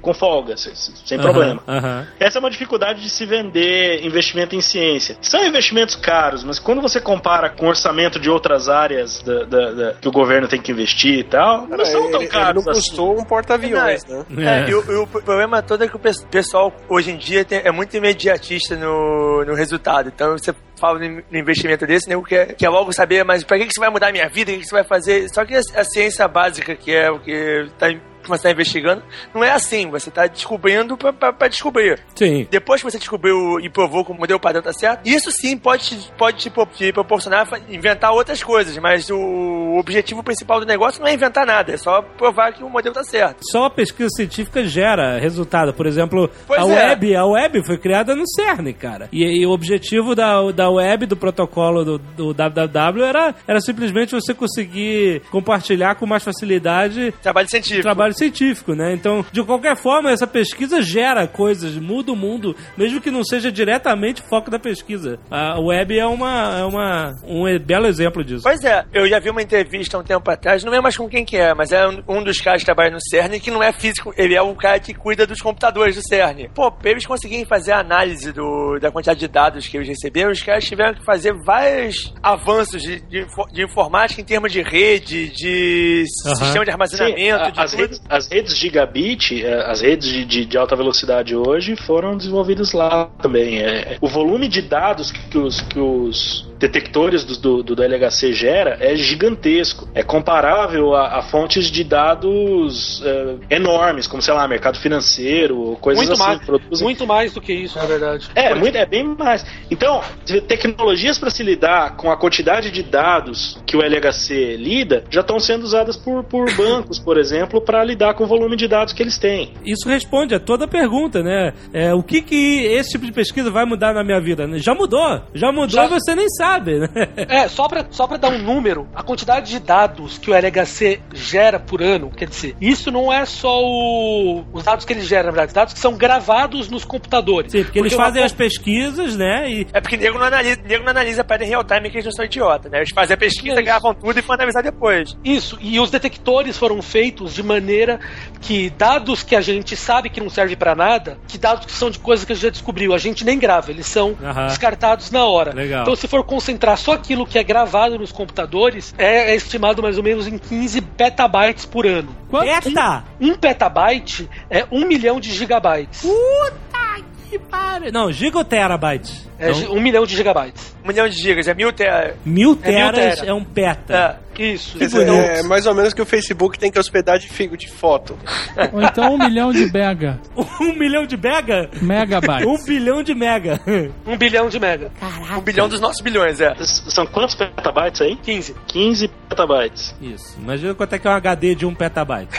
com 0.01 0.15
folga, 0.15 0.57
se- 0.57 0.75
se- 0.75 0.93
sem 1.05 1.19
Aham, 1.19 1.25
problema. 1.31 1.63
aham. 1.69 2.07
Essa 2.19 2.39
é 2.39 2.41
uma 2.41 2.51
dificuldade 2.51 3.03
de 3.03 3.11
se 3.11 3.27
vender 3.27 4.05
investimento 4.05 4.55
em 4.57 4.61
ciência. 4.61 5.17
São 5.21 5.45
investimentos 5.45 5.95
caros, 5.97 6.45
mas 6.45 6.59
quando 6.59 6.81
você 6.81 7.01
compara 7.01 7.51
com 7.51 7.67
o 7.67 7.69
orçamento 7.69 8.19
de 8.19 8.31
outras 8.31 8.69
áreas 8.69 9.21
da- 9.23 9.45
da- 9.45 9.71
da- 9.73 9.93
que 9.95 10.09
o 10.09 10.13
governo 10.13 10.49
tem 10.49 10.61
que 10.61 10.73
investir 10.73 11.19
e 11.19 11.25
tal, 11.25 11.67
não 11.67 11.85
são 11.85 12.01
tão 12.11 12.21
ele, 12.21 12.25
ele 12.25 12.27
caros 12.29 12.65
não 12.65 12.73
assim. 12.73 12.81
custou 12.81 13.19
um 13.21 13.25
porta-aviões, 13.25 14.05
né? 14.07 14.25
É, 14.67 14.71
e, 14.71 14.75
o, 14.75 14.93
e 14.93 14.97
o 14.97 15.07
problema 15.07 15.63
todo 15.63 15.85
é 15.85 15.89
que 15.89 15.97
o 15.97 16.01
pes- 16.01 16.25
pessoal 16.31 16.73
hoje 16.89 17.11
em 17.11 17.17
dia 17.17 17.45
tem- 17.45 17.61
é 17.65 17.71
muito 17.71 17.97
imediatista 17.97 18.77
no, 18.77 19.45
no 19.45 19.55
resultado. 19.55 20.09
Então 20.09 20.37
você 20.39 20.55
fala 20.79 20.99
no 20.99 21.39
investimento 21.39 21.87
desse, 21.87 22.09
né? 22.09 22.17
Quer, 22.27 22.55
quer 22.55 22.69
logo 22.71 22.93
saber, 22.93 23.25
mas 23.25 23.45
pra 23.45 23.59
que, 23.59 23.65
que 23.65 23.73
isso 23.73 23.81
vai 23.81 23.91
mudar 23.91 24.09
a 24.09 24.13
minha 24.13 24.29
vida? 24.29 24.51
O 24.51 24.55
que, 24.55 24.61
que 24.61 24.67
você 24.67 24.75
vai 24.75 24.85
fazer? 24.85 25.29
Só 25.29 25.45
que 25.45 25.55
a, 25.55 25.61
a 25.77 25.85
ciência 25.85 26.27
básica, 26.27 26.75
que 26.75 26.91
é 26.93 27.11
o 27.11 27.19
que 27.21 27.67
tá, 27.79 27.89
que 28.37 28.43
você 28.43 28.49
está 28.49 28.51
investigando, 28.51 29.03
não 29.35 29.43
é 29.45 29.51
assim. 29.53 29.89
Você 29.91 30.09
está 30.09 30.27
descobrindo 30.27 30.97
pra, 30.97 31.13
pra, 31.13 31.33
pra 31.33 31.49
descobrir. 31.49 31.99
Sim. 32.15 32.47
Depois 32.51 32.83
que 32.83 32.91
você 32.91 32.99
descobriu 32.99 33.59
e 33.61 33.69
provou 33.69 34.05
que 34.05 34.13
o 34.13 34.15
modelo 34.15 34.41
padrão 34.41 34.63
tá 34.63 34.73
certo, 34.73 35.07
isso 35.07 35.31
sim 35.31 35.57
pode, 35.57 35.85
te- 35.99 36.13
pode 36.17 36.39
te, 36.39 36.51
te 36.77 36.93
proporcionar 36.93 37.47
inventar 37.69 38.13
outras 38.13 38.43
coisas, 38.43 38.77
mas 38.79 39.09
o 39.11 39.77
objetivo 39.79 40.23
principal 40.23 40.61
do 40.61 40.67
negócio 40.67 41.01
não 41.01 41.09
é 41.09 41.15
inventar 41.15 41.47
nada, 41.47 41.73
é 41.73 41.77
só 41.77 42.03
provar 42.03 42.53
que 42.53 42.63
o 42.63 42.69
modelo 42.69 42.95
tá 42.95 43.05
certo. 43.05 43.39
Só 43.51 43.65
a 43.65 43.71
pesquisa 43.71 44.09
científica 44.17 44.65
gera 44.65 45.19
resultado. 45.19 45.73
Por 45.73 45.87
exemplo, 45.87 46.31
Pois 46.47 46.61
a 46.61 46.65
é. 46.69 46.89
web, 46.91 47.17
a 47.17 47.27
web 47.27 47.65
foi 47.67 47.79
criada 47.79 48.15
no 48.15 48.27
CERN, 48.27 48.73
cara. 48.73 49.09
E, 49.13 49.23
e 49.25 49.47
o 49.47 49.51
objetivo 49.51 50.15
da, 50.15 50.51
da 50.53 50.71
web, 50.71 51.07
do 51.07 51.17
protocolo 51.17 51.85
do, 51.85 51.99
do 51.99 52.35
www, 52.35 53.05
era, 53.05 53.35
era 53.47 53.61
simplesmente 53.61 54.13
você 54.13 54.35
conseguir 54.35 55.23
compartilhar 55.31 55.95
com 55.95 56.07
mais 56.07 56.23
facilidade 56.23 57.13
Trabalho 57.23 57.49
científico. 57.49 57.83
trabalho 57.83 58.15
científico, 58.25 58.75
né? 58.75 58.93
Então, 58.95 59.25
de 59.33 59.43
qualquer 59.43 59.77
forma, 59.77 60.11
essa 60.11 60.27
pesquisa 60.27 60.83
gera 60.83 61.27
coisas, 61.27 61.75
muda 61.77 62.13
o 62.13 62.17
mundo, 62.17 62.55
mesmo 62.77 63.01
que 63.01 63.11
não 63.11 63.25
seja 63.25 63.51
diretamente 63.51 64.23
foco 64.23 64.51
da 64.51 64.59
pesquisa. 64.59 65.19
A 65.31 65.59
web 65.61 65.99
é 65.99 66.07
uma, 66.07 66.59
é 66.61 66.65
uma 66.65 67.15
um 67.25 67.59
belo 67.59 67.87
exemplo 67.87 68.23
disso. 68.25 68.43
Pois 68.43 68.63
é, 68.65 68.85
eu 68.93 69.09
já 69.09 69.19
vi 69.19 69.31
uma 69.31 69.43
entrevista 69.43 69.99
um 69.99 70.03
tempo 70.03 70.31
atrás, 70.31 70.63
não 70.63 70.71
lembro 70.71 70.85
mais 70.85 70.97
com 70.97 71.09
quem 71.09 71.25
que 71.25 71.37
é, 71.37 71.55
mas 71.55 71.73
é 71.73 71.87
um, 72.09 72.23
dos 72.23 72.39
caras 72.41 72.63
que 72.63 72.67
trabalha 72.67 72.91
no 72.91 73.01
CERN 73.01 73.39
que 73.41 73.51
não 73.51 73.63
é 73.63 73.73
físico, 73.73 74.13
ele 74.17 74.35
é 74.35 74.43
o 74.43 74.55
cara 74.55 74.79
que 74.79 74.93
cuida 74.95 75.27
dos 75.27 75.41
computadores 75.41 75.97
do 75.97 76.03
CERN. 76.07 76.49
Pô, 76.55 76.71
pra 76.71 76.91
eles 76.91 77.07
conseguirem 77.07 77.45
fazer 77.47 77.73
a 77.73 77.81
análise 77.81 78.33
do, 78.33 78.79
da 78.81 78.91
quantidade 78.91 79.21
de 79.21 79.29
dados 79.29 79.67
que 79.67 79.77
eles 79.77 79.89
receberam, 79.89 80.31
os 80.31 80.43
caras 80.43 80.65
tiveram 80.65 80.95
que 80.95 81.05
fazer 81.05 81.33
vários 81.45 82.13
avanços 82.23 82.83
de, 82.83 83.01
de, 83.03 83.27
de 83.53 83.65
informática 83.65 84.21
em 84.21 84.25
termos 84.25 84.53
de 84.53 84.63
rede, 84.63 85.29
de 85.31 86.05
Aham. 86.27 86.35
sistema 86.37 86.65
de 86.65 86.71
Sim, 86.71 86.73
armazenamento, 86.73 87.45
a- 87.45 87.51
de 87.51 87.61
as, 87.61 87.71
tudo. 87.71 87.81
redes, 87.81 88.00
as 88.09 88.27
redes 88.29 88.57
gigabit, 88.57 89.45
eh, 89.45 89.65
as 89.71 89.81
redes 89.81 90.09
de, 90.09 90.25
de- 90.25 90.45
de 90.45 90.59
alta 90.59 90.75
velocidade 90.75 91.35
hoje 91.37 91.77
foram 91.77 92.17
desenvolvidas 92.17 92.73
lá 92.73 93.07
também. 93.23 93.61
É, 93.61 93.97
o 94.01 94.09
volume 94.09 94.49
de 94.49 94.63
dados 94.63 95.11
que 95.13 95.39
os, 95.39 95.61
que 95.61 95.79
os 95.79 96.50
detectores 96.61 97.25
do, 97.25 97.63
do, 97.63 97.75
do 97.75 97.83
LHC 97.83 98.35
gera 98.35 98.77
é 98.79 98.95
gigantesco. 98.95 99.89
É 99.95 100.03
comparável 100.03 100.95
a, 100.95 101.19
a 101.19 101.23
fontes 101.23 101.71
de 101.71 101.83
dados 101.83 103.03
eh, 103.05 103.37
enormes, 103.57 104.07
como 104.07 104.21
sei 104.21 104.35
lá, 104.35 104.47
mercado 104.47 104.79
financeiro, 104.79 105.77
coisas 105.81 106.07
Muito 106.07 106.23
assim. 106.23 106.47
mais, 106.47 106.81
muito 106.81 107.07
mais 107.07 107.33
do 107.33 107.41
que 107.41 107.53
isso, 107.53 107.79
na 107.79 107.87
verdade. 107.87 108.29
é, 108.35 108.55
muito, 108.55 108.77
é 108.77 108.85
bem 108.85 109.03
mais. 109.05 109.45
Então, 109.71 110.03
tecnologias 110.47 111.19
para 111.19 111.31
se 111.31 111.43
lidar 111.43 111.97
com 111.97 112.11
a 112.11 112.17
quantidade 112.17 112.71
de 112.71 112.83
dados 112.83 113.59
que 113.67 113.77
o 113.77 113.83
LHC 113.83 114.57
lida 114.57 115.05
já 115.11 115.23
estão 115.23 115.41
sendo 115.41 115.65
usadas 115.65 115.97
por, 115.97 116.23
por 116.25 116.53
bancos, 116.55 116.99
por 116.99 117.17
exemplo, 117.19 117.61
para 117.61 117.83
lidar 117.83 118.15
com 118.15 118.25
o 118.25 118.27
volume 118.27 118.57
de 118.57 118.69
dados 118.69 118.93
que 118.93 119.03
eles 119.03 119.19
têm. 119.19 119.55
Isso 119.65 119.89
responde 119.89 120.35
a 120.35 120.41
toda 120.41 120.67
a 120.67 120.69
pergunta, 120.69 121.23
né? 121.23 121.55
É, 121.73 121.95
o 121.95 122.03
que 122.03 122.21
que 122.21 122.67
esse 122.67 122.91
tipo 122.91 123.07
de 123.07 123.13
pesquisa 123.13 123.51
vai 123.51 123.65
mudar 123.65 123.95
na 123.95 124.05
minha 124.05 124.21
vida? 124.21 124.47
Já 124.59 124.75
mudou. 124.75 125.23
Já 125.35 125.51
mudou 125.51 125.69
Já. 125.69 125.87
e 125.87 125.89
você 125.89 126.15
nem 126.15 126.29
sabe, 126.29 126.50
né? 126.59 126.89
É, 127.29 127.49
só 127.49 127.69
pra, 127.69 127.87
só 127.91 128.07
pra 128.07 128.17
dar 128.17 128.29
um 128.31 128.39
número, 128.43 128.89
a 128.95 129.03
quantidade 129.03 129.51
de 129.51 129.59
dados 129.61 130.19
que 130.19 130.31
o 130.31 130.35
LHC 130.35 131.01
gera 131.15 131.59
por 131.61 131.83
ano, 131.83 132.11
quer 132.11 132.29
dizer, 132.29 132.57
isso 132.61 132.91
não 132.91 133.13
é 133.13 133.25
só 133.25 133.61
o- 133.63 134.45
os 134.53 134.65
dados 134.65 134.85
que 134.85 134.93
ele 134.93 135.01
gera, 135.03 135.25
na 135.25 135.31
verdade, 135.31 135.49
os 135.49 135.55
dados 135.55 135.75
que 135.75 135.81
são 135.81 135.97
gravados 135.97 136.69
nos 136.69 136.85
computadores. 136.85 137.53
Sim, 137.53 137.65
porque 137.65 137.79
eles 137.79 137.93
uma 137.93 138.05
fazem 138.05 138.21
co- 138.23 138.27
as 138.27 138.33
pesquisas, 138.33 139.17
né? 139.17 139.51
E 139.51 139.67
É 139.73 139.81
porque 139.81 139.97
nego 139.97 140.19
não 140.19 140.27
analisa, 140.27 140.61
nego 140.65 140.85
não 140.85 140.91
analisa 140.91 141.23
para 141.25 141.45
em 141.45 141.49
real 141.49 141.65
time 141.65 141.91
que 141.91 141.97
eles 141.97 142.05
não 142.07 142.13
são 142.13 142.25
idiota, 142.25 142.69
né? 142.69 142.79
Eles 142.79 142.91
fazem 142.95 143.15
a 143.15 143.19
pesquisa, 143.19 143.55
Isso. 143.57 143.65
gravam 143.65 143.95
tudo 143.95 144.19
e 144.19 144.23
vão 144.23 144.35
analisar 144.35 144.63
depois. 144.63 145.17
Isso, 145.25 145.59
e 145.61 145.79
os 145.79 145.91
detectores 145.91 146.57
foram 146.57 146.81
feitos 146.83 147.35
de 147.35 147.43
maneira 147.43 148.01
que 148.41 148.71
dados 148.71 149.23
que 149.23 149.37
a 149.37 149.41
gente 149.41 149.77
sabe 149.77 150.09
que 150.11 150.21
não 150.21 150.31
serve 150.31 150.57
pra 150.57 150.75
nada, 150.75 151.19
que 151.29 151.39
dados 151.39 151.67
que 151.67 151.73
são 151.73 151.91
de 151.91 151.99
coisas 151.99 152.25
que 152.25 152.33
a 152.33 152.35
gente 152.35 152.45
já 152.45 152.51
descobriu, 152.51 152.95
a 152.95 152.99
gente 152.99 153.25
nem 153.25 153.39
grava, 153.39 153.71
eles 153.71 153.87
são 153.87 154.17
descartados 154.49 155.11
na 155.11 155.25
hora. 155.25 155.53
Legal. 155.55 155.83
Então, 155.83 155.95
se 155.97 156.09
for 156.09 156.25
concentrar 156.41 156.77
só 156.79 156.93
aquilo 156.93 157.27
que 157.27 157.39
é 157.39 157.43
gravado 157.45 157.99
nos 157.99 158.11
computadores, 158.11 158.95
é, 158.97 159.33
é 159.33 159.37
estimado 159.37 159.83
mais 159.83 159.99
ou 159.99 160.03
menos 160.03 160.27
em 160.27 160.39
15 160.39 160.81
petabytes 160.81 161.67
por 161.67 161.87
ano. 161.87 162.17
Quanto? 162.31 162.47
Eita! 162.49 163.05
Um 163.21 163.35
petabyte 163.35 164.29
é 164.49 164.67
um 164.73 164.87
milhão 164.87 165.21
de 165.21 165.31
gigabytes. 165.33 166.01
Puta 166.01 167.05
que 167.29 167.39
pariu! 167.39 167.93
Não, 167.93 168.11
gigoterabyte. 168.11 169.29
É 169.39 169.53
gi- 169.53 169.67
um 169.69 169.81
milhão 169.81 170.05
de 170.07 170.17
gigabytes. 170.17 170.75
Um 170.83 170.89
milhão 170.89 171.09
de 171.09 171.17
gigas, 171.17 171.47
é 171.47 171.55
mil 171.55 171.73
tera. 171.73 172.17
Mil 172.25 172.59
É 172.63 172.69
mil 172.73 172.93
teras 172.93 173.21
tera. 173.21 173.31
é 173.31 173.35
um 173.35 173.45
peta. 173.45 173.95
É. 173.95 174.30
Isso. 174.41 174.79
Quer 174.79 174.87
dizer, 174.87 175.07
é 175.07 175.43
mais 175.43 175.67
ou 175.67 175.75
menos 175.75 175.93
que 175.93 176.01
o 176.01 176.07
Facebook 176.07 176.59
tem 176.59 176.71
que 176.71 176.79
hospedar 176.79 177.19
de, 177.19 177.29
figo 177.29 177.59
de 177.59 177.69
foto. 177.69 178.19
Ou 178.73 178.83
então 178.83 179.15
um 179.15 179.19
milhão 179.19 179.53
de 179.53 179.71
mega. 179.71 180.19
Um 180.61 180.75
milhão 180.75 181.07
de 181.07 181.17
mega? 181.17 181.71
Megabytes. 181.81 182.47
Um 182.47 182.65
bilhão 182.65 183.03
de 183.03 183.15
mega. 183.15 183.61
Um 184.07 184.17
bilhão 184.17 184.49
de 184.49 184.59
mega. 184.59 184.91
Um 185.37 185.41
bilhão 185.41 185.69
dos 185.69 185.81
nossos 185.81 186.01
bilhões, 186.01 186.41
é. 186.41 186.55
São 186.65 187.07
quantos 187.07 187.35
petabytes 187.35 188.01
aí? 188.01 188.17
15. 188.17 188.55
15 188.67 189.09
petabytes. 189.29 189.95
Isso. 190.01 190.39
Imagina 190.39 190.75
quanto 190.75 190.95
é 190.95 190.99
que 190.99 191.07
é 191.07 191.11
um 191.11 191.15
HD 191.15 191.55
de 191.55 191.67
um 191.67 191.75
petabyte. 191.75 192.31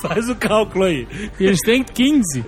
Faz 0.00 0.28
o 0.28 0.36
cálculo 0.36 0.84
aí. 0.84 1.06
E 1.38 1.44
eles 1.44 1.60
têm 1.60 1.82
15. 1.82 2.44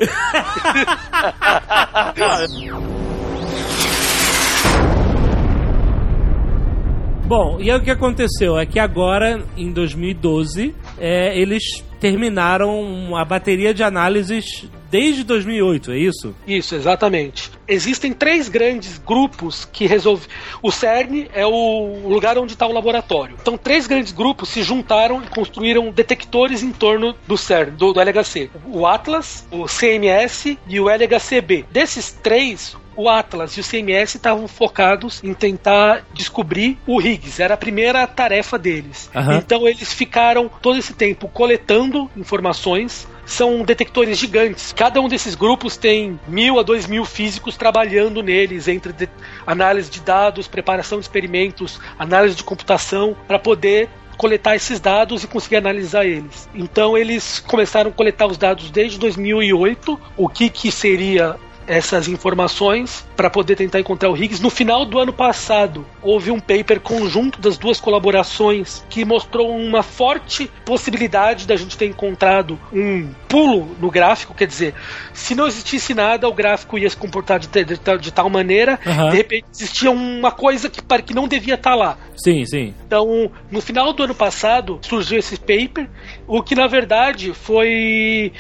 Bom, 7.25 7.59
e 7.61 7.71
aí 7.71 7.77
o 7.77 7.83
que 7.83 7.91
aconteceu? 7.91 8.59
É 8.59 8.67
que 8.67 8.79
agora, 8.79 9.43
em 9.57 9.73
2012, 9.73 10.75
é, 10.99 11.39
eles 11.39 11.83
terminaram 12.01 13.17
a 13.17 13.25
bateria 13.25 13.73
de 13.73 13.83
análises 13.83 14.67
desde 14.91 15.25
2008, 15.25 15.93
é 15.93 15.99
isso? 15.99 16.35
Isso, 16.47 16.75
exatamente. 16.75 17.51
Existem 17.67 18.13
três 18.13 18.51
grandes 18.51 18.99
grupos 18.99 19.65
que 19.65 19.87
resolvem. 19.87 20.29
O 20.61 20.71
CERN 20.71 21.29
é 21.33 21.47
o 21.47 22.07
lugar 22.07 22.37
onde 22.37 22.53
está 22.53 22.67
o 22.67 22.73
laboratório. 22.73 23.37
Então, 23.41 23.57
três 23.57 23.87
grandes 23.87 24.13
grupos 24.13 24.51
se 24.51 24.63
juntaram 24.63 25.23
e 25.23 25.29
construíram 25.29 25.91
detectores 25.91 26.63
em 26.63 26.73
torno 26.73 27.15
do 27.27 27.39
CERN, 27.39 27.71
do, 27.71 27.95
do 27.95 28.01
LHC: 28.01 28.51
o 28.67 28.87
Atlas, 28.87 29.47
o 29.51 29.65
CMS 29.65 30.59
e 30.69 30.79
o 30.79 30.91
LHCb. 30.91 31.65
Desses 31.71 32.11
três, 32.11 32.77
o 32.97 33.09
Atlas 33.09 33.57
e 33.57 33.61
o 33.61 33.65
CMS 33.65 34.15
estavam 34.15 34.47
focados 34.49 35.23
em 35.25 35.35
tentar 35.35 36.05
descobrir 36.13 36.79
o 36.87 37.01
Higgs. 37.01 37.41
Era 37.43 37.55
a 37.55 37.57
primeira 37.57 38.07
tarefa 38.07 38.59
deles. 38.59 39.11
Aham. 39.15 39.37
Então 39.37 39.67
eles 39.67 39.93
ficaram 39.93 40.51
todo 40.61 40.79
esse 40.79 40.93
tempo 40.95 41.29
coletando 41.29 42.11
informações. 42.17 43.07
São 43.25 43.63
detectores 43.63 44.19
gigantes. 44.19 44.73
Cada 44.77 45.01
um 45.01 45.09
desses 45.09 45.35
grupos 45.35 45.77
tem 45.77 46.19
mil 46.27 46.59
a 46.59 46.63
dois 46.63 46.87
mil 46.87 47.05
físicos 47.05 47.57
trabalhando 47.57 48.23
neles, 48.23 48.67
entre 48.69 48.93
de- 48.93 49.09
análise 49.47 49.89
de 49.91 50.01
dados, 50.01 50.49
preparação 50.49 50.99
de 50.99 51.05
experimentos, 51.05 51.81
análise 51.99 52.35
de 52.35 52.43
computação, 52.45 53.17
para 53.29 53.39
poder 53.39 53.89
coletar 54.17 54.55
esses 54.55 54.79
dados 54.79 55.25
e 55.25 55.27
conseguir 55.27 55.57
analisar 55.57 56.05
eles. 56.05 56.49
Então 56.55 56.99
eles 56.99 57.41
começaram 57.41 57.91
a 57.91 57.93
coletar 57.93 58.27
os 58.27 58.37
dados 58.37 58.71
desde 58.71 58.99
2008, 58.99 59.99
o 60.17 60.29
que, 60.29 60.51
que 60.51 60.71
seria 60.71 61.37
essas 61.67 62.09
informações 62.09 63.05
para 63.17 63.31
poder 63.31 63.57
tentar 63.57 63.81
encontrar 63.81 64.11
o 64.11 64.17
Higgs. 64.17 64.43
No 64.43 64.51
final 64.51 64.85
do 64.85 64.99
ano 64.99 65.13
passado, 65.13 65.87
houve 66.03 66.31
um 66.31 66.41
paper 66.41 66.81
conjunto 66.81 67.41
das 67.41 67.57
duas 67.59 67.81
colaborações 67.81 68.85
que 68.91 69.05
mostrou 69.05 69.55
uma 69.57 69.83
forte 69.83 70.51
possibilidade 70.65 71.47
da 71.47 71.57
gente 71.57 71.77
ter 71.77 71.87
encontrado 71.87 72.59
um 72.73 73.09
pulo 73.29 73.75
no 73.81 73.91
gráfico, 73.91 74.35
quer 74.35 74.47
dizer, 74.47 74.75
se 75.13 75.35
não 75.35 75.47
existisse 75.47 75.95
nada, 75.95 76.29
o 76.29 76.33
gráfico 76.35 76.77
ia 76.79 76.89
se 76.91 76.97
comportar 76.97 77.39
de, 77.39 77.49
de- 77.49 77.65
de 77.65 77.77
tal- 77.81 77.99
de 77.99 78.11
tal 78.13 78.29
maneira, 78.29 78.79
Aham. 78.87 79.11
de 79.11 79.17
repente 79.17 79.47
existia 79.55 79.91
uma 79.91 80.31
coisa 80.31 80.69
que, 80.69 80.81
que 81.03 81.15
não 81.15 81.27
devia 81.27 81.55
estar 81.55 81.75
lá. 81.75 81.97
Sim, 82.17 82.45
sim. 82.45 82.75
Então, 82.87 83.31
no 83.51 83.61
final 83.61 83.93
do 83.93 84.03
ano 84.03 84.15
passado, 84.15 84.79
surgiu 84.83 85.19
esse 85.19 85.37
paper, 85.39 85.89
o 86.27 86.43
que 86.43 86.55
na 86.55 86.67
verdade 86.67 87.33
foi 87.35 88.33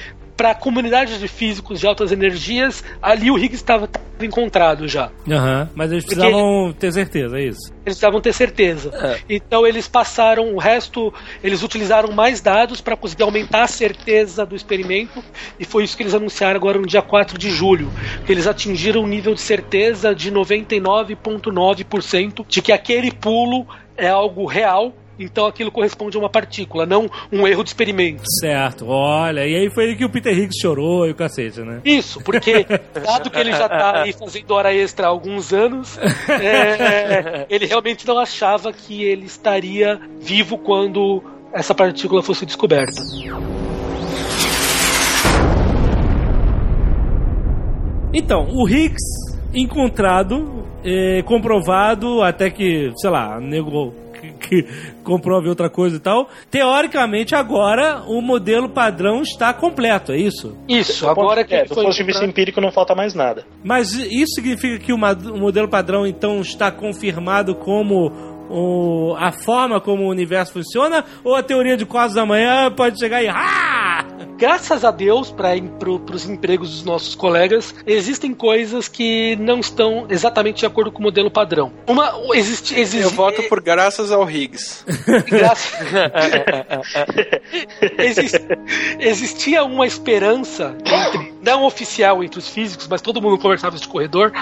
para 0.43 0.51
a 0.51 0.55
comunidade 0.56 1.20
de 1.20 1.28
físicos 1.28 1.78
de 1.78 1.86
altas 1.86 2.10
energias, 2.10 2.82
ali 3.01 3.31
o 3.31 3.39
Higgs 3.39 3.62
estava 3.62 3.89
encontrado 4.20 4.89
já. 4.89 5.09
Aham. 5.31 5.70
Mas 5.73 5.93
eles 5.93 6.05
Porque- 6.05 6.19
precisavam 6.19 6.73
ter 6.73 6.93
certeza, 6.93 7.39
é 7.39 7.44
isso. 7.44 7.60
Eles 7.70 7.81
precisavam 7.85 8.20
ter 8.20 8.32
certeza. 8.32 9.20
Então 9.31 9.64
eles 9.64 9.86
passaram 9.86 10.52
o 10.52 10.59
resto, 10.59 11.14
eles 11.44 11.62
utilizaram 11.62 12.10
mais 12.12 12.40
dados 12.40 12.81
para 12.81 12.97
conseguir 12.97 13.23
aumentar 13.23 13.62
a 13.62 13.69
certeza 13.69 14.44
do 14.44 14.56
experimento 14.56 15.23
e 15.60 15.64
foi 15.64 15.85
isso 15.85 15.97
que 15.97 16.02
eles 16.02 16.14
anunciaram 16.14 16.56
agora 16.56 16.77
no 16.77 16.89
dia 16.89 17.02
4 17.02 17.39
de 17.39 17.48
julho, 17.48 17.89
que 18.27 18.32
eles 18.32 18.48
atingiram 18.48 19.02
um 19.02 19.06
nível 19.06 19.35
de 19.35 19.40
certeza 19.40 20.12
de 20.12 20.32
99.9% 20.32 22.44
de 22.48 22.60
que 22.60 22.73
aquele 22.73 23.12
pulo 23.12 23.64
é 23.97 24.09
algo 24.09 24.44
real. 24.44 24.93
Então 25.23 25.47
aquilo 25.47 25.70
corresponde 25.70 26.16
a 26.16 26.20
uma 26.20 26.28
partícula, 26.28 26.86
não 26.86 27.09
um 27.31 27.47
erro 27.47 27.62
de 27.62 27.70
experimento. 27.70 28.23
Certo, 28.40 28.86
olha. 28.89 29.47
E 29.47 29.55
aí 29.55 29.70
foi 29.70 29.94
que 29.94 30.05
o 30.05 30.11
Peter 30.11 30.32
Higgs 30.32 30.61
chorou 30.61 31.07
e 31.07 31.12
o 31.12 31.15
cacete, 31.15 31.61
né? 31.61 31.81
Isso, 31.85 32.20
porque 32.23 32.66
dado 32.94 33.31
que 33.31 33.39
ele 33.39 33.53
já 33.53 33.69
tá 33.69 34.03
aí 34.03 34.12
fazendo 34.12 34.51
hora 34.53 34.74
extra 34.74 35.07
há 35.07 35.11
alguns 35.11 35.53
anos, 35.53 35.99
é, 36.28 37.47
ele 37.49 37.66
realmente 37.66 38.07
não 38.07 38.19
achava 38.19 38.73
que 38.73 39.05
ele 39.05 39.27
estaria 39.27 40.01
vivo 40.20 40.59
quando 40.59 41.23
essa 41.53 41.74
partícula 41.74 42.23
fosse 42.23 42.47
descoberta. 42.47 43.01
Então, 48.15 48.47
o 48.51 48.69
Higgs 48.69 49.32
encontrado, 49.55 50.65
eh, 50.85 51.23
comprovado, 51.24 52.23
até 52.23 52.51
que, 52.51 52.93
sei 52.97 53.11
lá, 53.11 53.40
nego 53.40 53.94
que, 54.43 54.66
comprove 55.02 55.48
outra 55.48 55.70
coisa 55.70 55.97
e 55.97 56.01
tal. 56.01 56.28
Teoricamente, 56.51 57.35
agora 57.35 58.02
o 58.06 58.20
modelo 58.20 58.69
padrão 58.69 59.23
está 59.23 59.52
completo, 59.52 60.12
é 60.12 60.19
isso? 60.19 60.56
Isso, 60.69 61.09
agora 61.09 61.44
que 61.44 61.55
é, 61.55 61.64
do 61.64 61.74
foi 61.74 61.85
ponto 61.85 61.97
de 61.97 62.05
vista 62.05 62.24
empírico 62.24 62.60
não 62.60 62.70
falta 62.70 62.94
mais 62.94 63.14
nada. 63.14 63.44
Mas 63.64 63.93
isso 63.94 64.35
significa 64.35 64.78
que 64.78 64.93
o 64.93 64.98
modelo 64.98 65.69
padrão, 65.69 66.06
então, 66.06 66.40
está 66.40 66.70
confirmado 66.70 67.55
como 67.55 68.12
o- 68.52 69.16
a 69.18 69.32
forma 69.32 69.80
como 69.80 70.04
o 70.04 70.08
universo 70.08 70.52
funciona? 70.52 71.04
Ou 71.24 71.34
a 71.34 71.42
teoria 71.42 71.76
de 71.76 71.86
quase 71.86 72.18
amanhã 72.20 72.70
pode 72.70 72.98
chegar 72.98 73.22
e. 73.22 73.28
Ah! 73.28 74.04
Graças 74.38 74.84
a 74.84 74.90
Deus, 74.90 75.30
para 75.30 75.50
pro, 75.78 76.02
os 76.12 76.28
empregos 76.28 76.70
dos 76.70 76.84
nossos 76.84 77.14
colegas, 77.14 77.72
existem 77.86 78.34
coisas 78.34 78.88
que 78.88 79.36
não 79.36 79.60
estão 79.60 80.06
exatamente 80.10 80.60
de 80.60 80.66
acordo 80.66 80.90
com 80.90 80.98
o 80.98 81.02
modelo 81.02 81.30
padrão. 81.30 81.72
Uma 81.86 82.12
existe, 82.34 82.74
existe 82.78 83.04
Eu 83.04 83.10
voto 83.10 83.42
por 83.44 83.60
graças 83.62 84.10
ao 84.10 84.28
Higgs. 84.28 84.84
Graças- 85.28 85.72
Exis- 87.98 88.32
existia 88.98 89.64
uma 89.64 89.86
esperança 89.86 90.76
entre- 90.84 91.31
não 91.43 91.64
oficial 91.64 92.23
entre 92.23 92.39
os 92.39 92.48
físicos, 92.48 92.86
mas 92.89 93.02
todo 93.02 93.20
mundo 93.20 93.36
conversava 93.39 93.77
de 93.77 93.86
corredor 93.86 94.32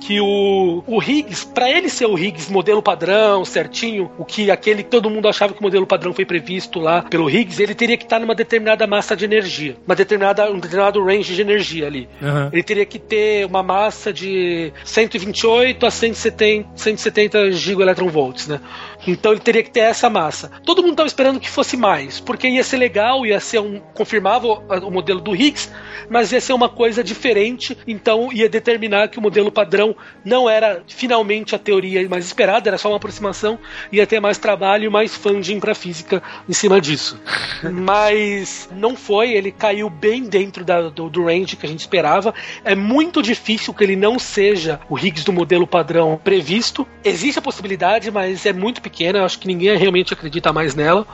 que 0.00 0.20
o, 0.20 0.84
o 0.86 1.02
Higgs, 1.02 1.46
para 1.46 1.70
ele 1.70 1.88
ser 1.88 2.06
o 2.06 2.18
Higgs 2.18 2.52
modelo 2.52 2.82
padrão, 2.82 3.44
certinho, 3.44 4.10
o 4.18 4.24
que 4.24 4.50
aquele 4.50 4.82
todo 4.82 5.08
mundo 5.08 5.28
achava 5.28 5.54
que 5.54 5.60
o 5.60 5.62
modelo 5.62 5.86
padrão 5.86 6.12
foi 6.12 6.26
previsto 6.26 6.78
lá 6.78 7.02
pelo 7.02 7.30
Higgs, 7.30 7.62
ele 7.62 7.74
teria 7.74 7.96
que 7.96 8.04
estar 8.04 8.18
numa 8.18 8.34
determinada 8.34 8.86
massa 8.86 9.16
de 9.16 9.24
energia, 9.24 9.76
uma 9.86 9.94
determinada 9.94 10.50
um 10.50 10.58
determinado 10.58 11.02
range 11.02 11.34
de 11.34 11.40
energia 11.40 11.86
ali. 11.86 12.08
Aham. 12.22 12.50
Ele 12.52 12.62
teria 12.62 12.84
que 12.84 12.98
ter 12.98 13.46
uma 13.46 13.62
massa 13.62 14.12
de 14.12 14.72
128 14.84 15.86
a 15.86 15.90
170, 15.90 16.68
170 16.74 17.52
gigaelectronvolts, 17.52 18.46
né? 18.46 18.60
Então 19.06 19.32
ele 19.32 19.40
teria 19.40 19.62
que 19.62 19.70
ter 19.70 19.80
essa 19.80 20.10
massa. 20.10 20.50
Todo 20.64 20.82
mundo 20.82 20.92
estava 20.92 21.06
esperando 21.06 21.40
que 21.40 21.48
fosse 21.48 21.76
mais, 21.76 22.20
porque 22.20 22.48
ia 22.48 22.62
ser 22.62 22.76
legal, 22.76 23.24
ia 23.24 23.40
ser 23.40 23.60
um. 23.60 23.80
confirmava 23.94 24.46
o, 24.46 24.62
o 24.86 24.90
modelo 24.90 25.20
do 25.20 25.34
Higgs, 25.34 25.70
mas 26.10 26.33
ia 26.34 26.40
ser 26.40 26.52
uma 26.52 26.68
coisa 26.68 27.02
diferente, 27.02 27.76
então 27.86 28.32
ia 28.32 28.48
determinar 28.48 29.08
que 29.08 29.18
o 29.18 29.22
modelo 29.22 29.50
padrão 29.50 29.96
não 30.24 30.48
era 30.48 30.82
finalmente 30.88 31.54
a 31.54 31.58
teoria 31.58 32.06
mais 32.08 32.26
esperada, 32.26 32.68
era 32.68 32.78
só 32.78 32.88
uma 32.88 32.96
aproximação, 32.96 33.58
ia 33.90 34.06
ter 34.06 34.20
mais 34.20 34.38
trabalho 34.38 34.84
e 34.84 34.90
mais 34.90 35.14
funding 35.14 35.60
para 35.60 35.74
física 35.74 36.22
em 36.48 36.52
cima 36.52 36.80
disso. 36.80 37.20
Mas 37.72 38.68
não 38.72 38.96
foi, 38.96 39.32
ele 39.32 39.52
caiu 39.52 39.88
bem 39.88 40.24
dentro 40.24 40.64
da- 40.64 40.88
do, 40.88 41.08
do 41.08 41.24
range 41.24 41.56
que 41.56 41.66
a 41.66 41.68
gente 41.68 41.80
esperava. 41.80 42.34
É 42.64 42.74
muito 42.74 43.22
difícil 43.22 43.72
que 43.72 43.84
ele 43.84 43.96
não 43.96 44.18
seja 44.18 44.80
o 44.88 44.98
Higgs 44.98 45.24
do 45.24 45.32
modelo 45.32 45.66
padrão 45.66 46.20
previsto. 46.22 46.86
Existe 47.04 47.38
a 47.38 47.42
possibilidade, 47.42 48.10
mas 48.10 48.44
é 48.46 48.52
muito 48.52 48.82
pequena, 48.82 49.24
acho 49.24 49.38
que 49.38 49.46
ninguém 49.46 49.76
realmente 49.76 50.12
acredita 50.12 50.52
mais 50.52 50.74
nela. 50.74 51.06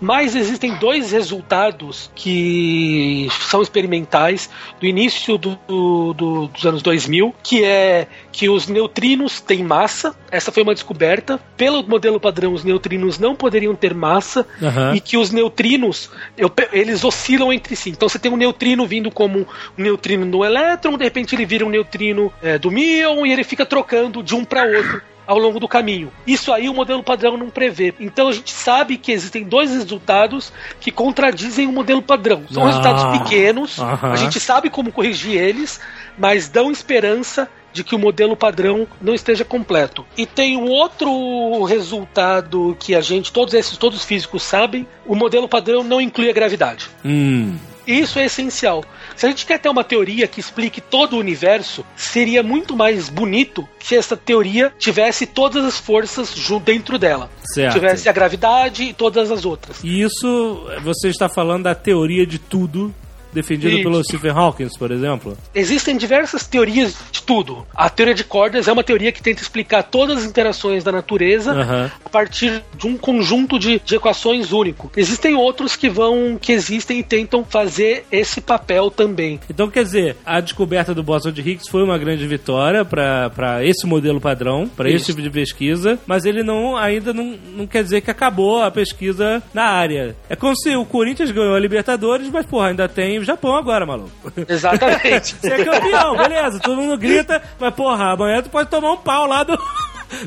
Mas 0.00 0.34
existem 0.34 0.74
dois 0.76 1.12
resultados 1.12 2.10
que 2.14 3.28
são 3.48 3.62
experimentais 3.62 4.50
do 4.80 4.86
início 4.86 5.36
do- 5.38 5.58
do- 5.66 6.14
do- 6.14 6.46
dos 6.48 6.66
anos 6.66 6.82
2000, 6.82 7.34
que 7.42 7.64
é 7.64 8.06
que 8.32 8.48
os 8.48 8.66
neutrinos 8.68 9.40
têm 9.40 9.62
massa. 9.62 10.14
Essa 10.30 10.50
foi 10.50 10.62
uma 10.62 10.74
descoberta. 10.74 11.38
Pelo 11.56 11.82
modelo 11.86 12.18
padrão, 12.18 12.52
os 12.52 12.64
neutrinos 12.64 13.18
não 13.18 13.34
poderiam 13.34 13.74
ter 13.74 13.94
massa 13.94 14.46
Aham. 14.62 14.94
e 14.94 15.00
que 15.00 15.16
os 15.16 15.30
neutrinos 15.30 16.10
eu 16.36 16.50
eles 16.72 17.04
oscilam 17.04 17.52
entre 17.52 17.76
si. 17.76 17.90
Então 17.90 18.08
você 18.08 18.18
tem 18.18 18.30
um 18.32 18.36
neutrino 18.36 18.86
vindo 18.86 19.10
como 19.10 19.40
um 19.40 19.82
neutrino 19.82 20.26
do 20.26 20.44
elétron, 20.44 20.96
de 20.96 21.04
repente 21.04 21.34
ele 21.34 21.46
vira 21.46 21.64
um 21.64 21.70
neutrino 21.70 22.32
é, 22.42 22.58
do 22.58 22.70
míon 22.70 23.24
e 23.26 23.32
ele 23.32 23.44
fica 23.44 23.64
trocando 23.66 24.22
de 24.22 24.34
um 24.34 24.44
para 24.44 24.64
outro 24.64 25.02
ao 25.26 25.38
longo 25.38 25.58
do 25.60 25.66
caminho. 25.68 26.12
Isso 26.26 26.52
aí 26.52 26.68
o 26.68 26.74
modelo 26.74 27.02
padrão 27.02 27.36
não 27.36 27.50
prevê. 27.50 27.94
Então 27.98 28.28
a 28.28 28.32
gente 28.32 28.50
sabe 28.52 28.96
que 28.96 29.12
existem 29.12 29.44
dois 29.44 29.70
resultados 29.70 30.52
que 30.80 30.90
contradizem 30.90 31.66
o 31.66 31.72
modelo 31.72 32.02
padrão. 32.02 32.44
São 32.50 32.62
Ah. 32.64 32.66
resultados 32.66 33.18
pequenos, 33.18 33.78
Aham. 33.78 34.12
a 34.12 34.16
gente 34.16 34.38
sabe 34.40 34.68
como 34.70 34.92
corrigir 34.92 35.36
eles, 35.40 35.80
mas 36.18 36.48
dão 36.48 36.70
esperança 36.70 37.48
de 37.72 37.82
que 37.82 37.94
o 37.94 37.98
modelo 37.98 38.36
padrão 38.36 38.86
não 39.00 39.14
esteja 39.14 39.44
completo. 39.44 40.06
E 40.16 40.24
tem 40.26 40.56
um 40.56 40.68
outro 40.68 41.64
resultado 41.64 42.76
que 42.78 42.94
a 42.94 43.00
gente, 43.00 43.32
todos 43.32 43.52
esses, 43.52 43.76
todos 43.76 43.98
os 43.98 44.04
físicos 44.04 44.42
sabem, 44.44 44.86
o 45.06 45.14
modelo 45.16 45.48
padrão 45.48 45.82
não 45.82 46.00
inclui 46.00 46.30
a 46.30 46.32
gravidade. 46.32 46.88
Hum. 47.04 47.56
Isso 47.86 48.18
é 48.18 48.26
essencial. 48.26 48.84
Se 49.16 49.26
a 49.26 49.28
gente 49.28 49.46
quer 49.46 49.58
ter 49.58 49.68
uma 49.68 49.84
teoria 49.84 50.26
que 50.26 50.40
explique 50.40 50.80
todo 50.80 51.14
o 51.14 51.18
universo, 51.18 51.84
seria 51.96 52.42
muito 52.42 52.76
mais 52.76 53.08
bonito 53.08 53.68
se 53.80 53.96
essa 53.96 54.16
teoria 54.16 54.72
tivesse 54.78 55.26
todas 55.26 55.64
as 55.64 55.78
forças 55.78 56.34
junto 56.34 56.64
dentro 56.64 56.98
dela. 56.98 57.30
Certo. 57.52 57.74
Tivesse 57.74 58.08
a 58.08 58.12
gravidade 58.12 58.84
e 58.84 58.92
todas 58.92 59.30
as 59.30 59.44
outras. 59.44 59.82
E 59.84 60.00
isso, 60.00 60.66
você 60.82 61.08
está 61.08 61.28
falando 61.28 61.64
da 61.64 61.74
teoria 61.74 62.26
de 62.26 62.38
tudo, 62.38 62.94
defendida 63.34 63.74
Isso. 63.74 63.82
pelo 63.82 64.02
Stephen 64.02 64.30
Hawking, 64.30 64.68
por 64.78 64.90
exemplo? 64.90 65.36
Existem 65.54 65.96
diversas 65.96 66.46
teorias 66.46 66.94
de 67.10 67.22
tudo. 67.22 67.66
A 67.74 67.90
teoria 67.90 68.14
de 68.14 68.24
cordas 68.24 68.68
é 68.68 68.72
uma 68.72 68.84
teoria 68.84 69.12
que 69.12 69.22
tenta 69.22 69.42
explicar 69.42 69.82
todas 69.82 70.18
as 70.18 70.24
interações 70.24 70.84
da 70.84 70.92
natureza 70.92 71.52
Aham. 71.52 71.90
a 72.04 72.08
partir 72.08 72.62
de 72.76 72.86
um 72.86 72.96
conjunto 72.96 73.58
de, 73.58 73.80
de 73.84 73.96
equações 73.96 74.52
único. 74.52 74.90
Existem 74.96 75.34
outros 75.34 75.76
que 75.76 75.88
vão, 75.88 76.38
que 76.40 76.52
existem 76.52 77.00
e 77.00 77.02
tentam 77.02 77.44
fazer 77.44 78.04
esse 78.10 78.40
papel 78.40 78.90
também. 78.90 79.40
Então, 79.50 79.68
quer 79.68 79.84
dizer, 79.84 80.16
a 80.24 80.40
descoberta 80.40 80.94
do 80.94 81.02
bóson 81.02 81.32
de 81.32 81.40
Higgs 81.40 81.70
foi 81.70 81.82
uma 81.82 81.98
grande 81.98 82.26
vitória 82.26 82.84
para 82.84 83.64
esse 83.64 83.86
modelo 83.86 84.20
padrão, 84.20 84.68
para 84.68 84.90
esse 84.90 85.06
tipo 85.06 85.20
de 85.20 85.30
pesquisa, 85.30 85.98
mas 86.06 86.24
ele 86.24 86.42
não 86.42 86.76
ainda 86.76 87.12
não, 87.12 87.36
não 87.56 87.66
quer 87.66 87.82
dizer 87.82 88.00
que 88.00 88.10
acabou 88.10 88.62
a 88.62 88.70
pesquisa 88.70 89.42
na 89.52 89.64
área. 89.64 90.14
É 90.28 90.36
como 90.36 90.56
se 90.56 90.74
o 90.76 90.84
Corinthians 90.84 91.30
ganhou 91.30 91.54
a 91.54 91.60
Libertadores, 91.60 92.28
mas, 92.30 92.46
porra, 92.46 92.68
ainda 92.68 92.88
tem 92.88 93.23
o 93.24 93.26
Japão 93.26 93.56
agora, 93.56 93.84
maluco. 93.84 94.10
Exatamente. 94.48 95.34
Você 95.40 95.52
é 95.52 95.64
campeão, 95.64 96.16
beleza, 96.16 96.60
todo 96.60 96.76
mundo 96.76 96.96
grita, 96.96 97.42
mas, 97.58 97.74
porra, 97.74 98.12
amanhã 98.12 98.42
tu 98.42 98.50
pode 98.50 98.68
tomar 98.68 98.92
um 98.92 98.96
pau 98.98 99.26
lá 99.26 99.42
do, 99.42 99.58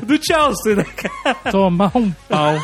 do 0.02 0.18
Chelsea, 0.22 0.74
né, 0.74 0.84
cara? 0.84 1.36
Tomar 1.50 1.92
um 1.96 2.10
pau. 2.28 2.54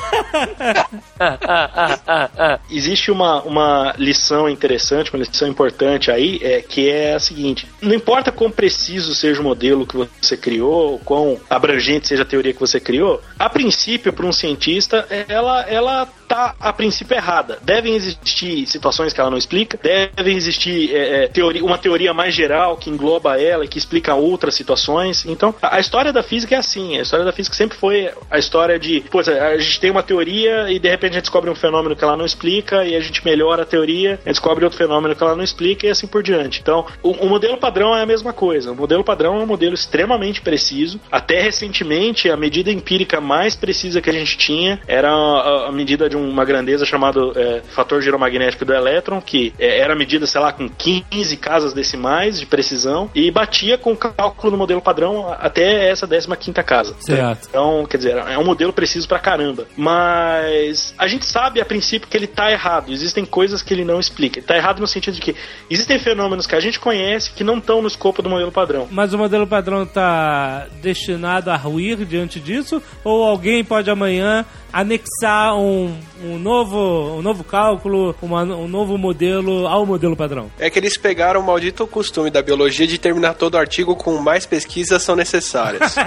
Existe 2.71 3.11
uma, 3.11 3.43
uma 3.43 3.95
lição 3.97 4.49
interessante, 4.49 5.13
uma 5.13 5.21
lição 5.21 5.49
importante 5.49 6.11
aí, 6.11 6.41
é, 6.43 6.61
que 6.61 6.91
é 6.91 7.15
a 7.15 7.21
seguinte: 7.21 7.67
não 7.81 7.95
importa 7.95 8.33
quão 8.33 8.51
preciso 8.51 9.15
seja 9.15 9.41
o 9.41 9.45
modelo 9.45 9.87
que 9.87 9.97
você 10.21 10.37
criou, 10.37 10.99
quão 11.05 11.39
abrangente 11.49 12.09
seja 12.09 12.23
a 12.23 12.27
teoria 12.27 12.53
que 12.53 12.61
você 12.61 12.81
criou, 12.81 13.23
a 13.39 13.49
princípio, 13.49 14.13
para 14.13 14.27
um 14.27 14.33
cientista, 14.33 15.07
ela, 15.29 15.63
ela 15.63 16.09
tá 16.25 16.55
a 16.59 16.73
princípio 16.73 17.17
errada. 17.17 17.59
Devem 17.63 17.95
existir 17.95 18.67
situações 18.67 19.13
que 19.13 19.21
ela 19.21 19.31
não 19.31 19.39
explica, 19.39 19.79
devem 19.83 20.37
existir 20.37 20.95
é, 20.95 21.25
é, 21.25 21.29
teoria, 21.29 21.65
uma 21.65 21.79
teoria 21.79 22.13
mais 22.13 22.35
geral 22.35 22.77
que 22.77 22.91
engloba 22.91 23.41
ela 23.41 23.65
e 23.65 23.69
que 23.69 23.79
explica 23.79 24.15
outras 24.15 24.55
situações. 24.55 25.25
Então, 25.27 25.55
a, 25.61 25.77
a 25.77 25.81
história 25.81 26.13
da 26.13 26.23
física 26.23 26.55
é 26.55 26.59
assim: 26.59 26.99
a 26.99 27.03
história 27.03 27.25
da 27.25 27.33
física 27.33 27.55
sempre 27.55 27.77
foi 27.77 28.11
a 28.31 28.39
história 28.39 28.79
de, 28.79 29.01
pô, 29.11 29.21
a 29.21 29.59
gente 29.59 29.81
tem 29.81 29.91
uma 29.91 30.03
teoria 30.03 30.71
e 30.71 30.79
de 30.79 30.89
repente 30.89 31.13
a 31.13 31.15
gente 31.15 31.25
descobre 31.25 31.51
um 31.51 31.55
fenômeno 31.55 31.95
que 31.95 32.05
ela 32.05 32.17
não 32.17 32.25
explica 32.25 32.85
e 32.85 32.95
a 32.95 33.01
gente 33.01 33.25
melhora 33.25 33.63
a 33.63 33.67
teoria, 33.67 34.19
e 34.25 34.31
descobre 34.31 34.65
outro 34.65 34.79
fenômeno 34.79 35.15
que 35.15 35.23
ela 35.23 35.37
não 35.37 35.45
explica 35.45 35.87
e 35.87 35.91
assim 35.91 36.07
por 36.07 36.23
diante. 36.23 36.61
Então, 36.61 36.87
o, 37.03 37.11
o 37.11 37.29
modelo 37.29 37.57
padrão 37.57 37.97
é 37.97 38.03
a 38.03 38.07
mesma 38.07 38.33
coisa. 38.33 38.73
O 38.73 38.77
modelo 38.77 39.05
padrão 39.05 39.41
é 39.41 39.43
um 39.43 39.47
modelo 39.47 39.75
extremamente 39.75 40.41
preciso. 40.41 41.01
Até 41.11 41.41
recentemente, 41.41 42.31
a 42.31 42.37
medida 42.37 42.71
empírica 42.71 43.21
mais 43.21 43.55
precisa 43.55 44.01
que 44.01 44.11
a 44.11 44.13
gente 44.13 44.37
tinha 44.37 44.81
era 44.87 45.11
a, 45.11 45.69
a 45.69 45.73
medida 45.73 46.09
de 46.09 46.14
uma 46.17 46.45
grandeza 46.45 46.85
chamada 46.85 47.21
é, 47.37 47.63
fator 47.75 48.01
giromagnético 48.03 48.65
do 48.65 48.73
elétron, 48.73 49.21
que 49.21 49.53
é, 49.59 49.79
era 49.81 49.95
medida, 49.95 50.27
sei 50.27 50.41
lá, 50.41 50.53
com 50.53 50.69
15 50.69 51.37
casas 51.37 51.73
decimais 51.73 52.39
de 52.39 52.47
precisão 52.47 53.11
e 53.15 53.31
batia 53.31 53.79
com 53.79 53.93
o 53.93 53.97
cálculo 53.97 54.53
do 54.53 54.57
modelo 54.59 54.81
padrão 54.81 55.35
até 55.39 55.89
essa 55.89 56.07
15 56.07 56.53
casa. 56.65 56.95
Certo. 57.01 57.49
Então, 57.49 57.87
quer 57.87 57.97
dizer, 57.97 58.17
é 58.17 58.39
um 58.39 58.45
modelo 58.45 58.73
preciso 58.73 59.09
pra 59.09 59.19
caramba. 59.19 59.67
Mas 59.77 60.95
a 60.99 61.07
gente 61.07 61.25
sabe 61.27 61.61
a 61.61 61.65
princípio 61.65 62.09
que 62.09 62.17
ele 62.17 62.27
tá 62.27 62.51
errado. 62.51 62.93
Existem 62.93 63.25
coisas 63.25 63.63
que 63.63 63.73
ele 63.73 63.85
não 63.85 64.01
explica. 64.01 64.39
Ele 64.39 64.47
tá 64.47 64.57
errado 64.57 64.81
no 64.81 64.87
sentido 64.87 65.15
de 65.15 65.21
que 65.21 65.37
existem 65.71 65.99
fenômenos 65.99 66.47
que 66.47 66.55
a 66.55 66.61
gente 66.61 66.79
conhece 66.79 67.33
que 67.33 67.45
não 67.45 67.59
estão 67.59 67.81
no 67.81 67.89
escopo 67.89 68.23
do 68.23 68.31
modelo 68.31 68.53
padrão. 68.53 68.89
Mas 68.91 69.13
o 69.13 69.19
modelo 69.19 69.47
padrão 69.47 69.83
está 69.83 70.67
destinado 70.83 71.51
a 71.51 71.57
ruir 71.57 72.05
diante 72.05 72.41
disso? 72.41 72.83
Ou 73.03 73.25
alguém 73.25 73.65
pode 73.65 73.91
amanhã 73.91 74.45
anexar 74.73 75.57
um, 75.57 75.97
um, 76.23 76.39
novo, 76.39 77.17
um 77.19 77.23
novo 77.23 77.43
cálculo, 77.45 78.15
uma- 78.23 78.43
um 78.43 78.69
novo 78.69 78.97
modelo 78.99 79.67
ao 79.67 79.85
modelo 79.87 80.17
padrão? 80.17 80.51
É 80.59 80.69
que 80.71 80.79
eles 80.79 80.97
pegaram 80.97 81.41
o 81.41 81.45
maldito 81.47 81.87
costume 81.87 82.31
da 82.31 82.43
biologia 82.43 82.87
de 82.87 82.99
terminar 82.99 83.35
todo 83.35 83.57
artigo 83.59 83.95
com 83.97 84.19
mais 84.19 84.47
pesquisas 84.47 85.03
são 85.03 85.15
necessárias. 85.17 85.95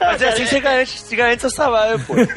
Mas 0.00 0.22
é 0.22 0.28
assim 0.28 0.44
que 0.44 0.48
você 0.48 0.60
garante, 0.60 1.00
se 1.00 1.16
garante 1.16 1.40
seu 1.40 1.50
salário, 1.50 1.98
pô. 2.06 2.14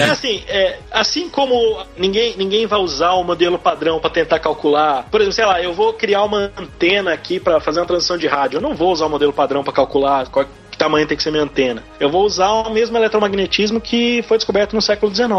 É 0.00 0.04
assim, 0.04 0.42
é, 0.48 0.78
assim 0.90 1.28
como 1.28 1.54
ninguém, 1.96 2.36
ninguém 2.36 2.66
vai 2.66 2.78
usar 2.80 3.12
o 3.12 3.22
modelo 3.24 3.58
padrão 3.58 4.00
para 4.00 4.10
tentar 4.10 4.38
calcular, 4.40 5.04
por 5.10 5.20
exemplo, 5.20 5.34
sei 5.34 5.44
lá, 5.44 5.60
eu 5.62 5.74
vou 5.74 5.92
criar 5.92 6.22
uma 6.24 6.50
antena 6.56 7.12
aqui 7.12 7.38
para 7.38 7.60
fazer 7.60 7.80
uma 7.80 7.86
transmissão 7.86 8.16
de 8.16 8.26
rádio. 8.26 8.56
Eu 8.58 8.60
não 8.62 8.74
vou 8.74 8.90
usar 8.92 9.06
o 9.06 9.10
modelo 9.10 9.32
padrão 9.32 9.62
para 9.62 9.72
calcular 9.72 10.26
qual- 10.28 10.46
tamanho 10.80 11.06
tem 11.06 11.16
que 11.16 11.22
ser 11.22 11.30
minha 11.30 11.44
antena. 11.44 11.82
Eu 12.00 12.10
vou 12.10 12.24
usar 12.24 12.50
o 12.50 12.70
mesmo 12.70 12.96
eletromagnetismo 12.96 13.80
que 13.80 14.22
foi 14.26 14.36
descoberto 14.36 14.74
no 14.74 14.82
século 14.82 15.14
XIX. 15.14 15.30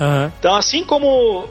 Aham. 0.00 0.32
Então, 0.38 0.54
assim 0.54 0.84
como 0.84 1.06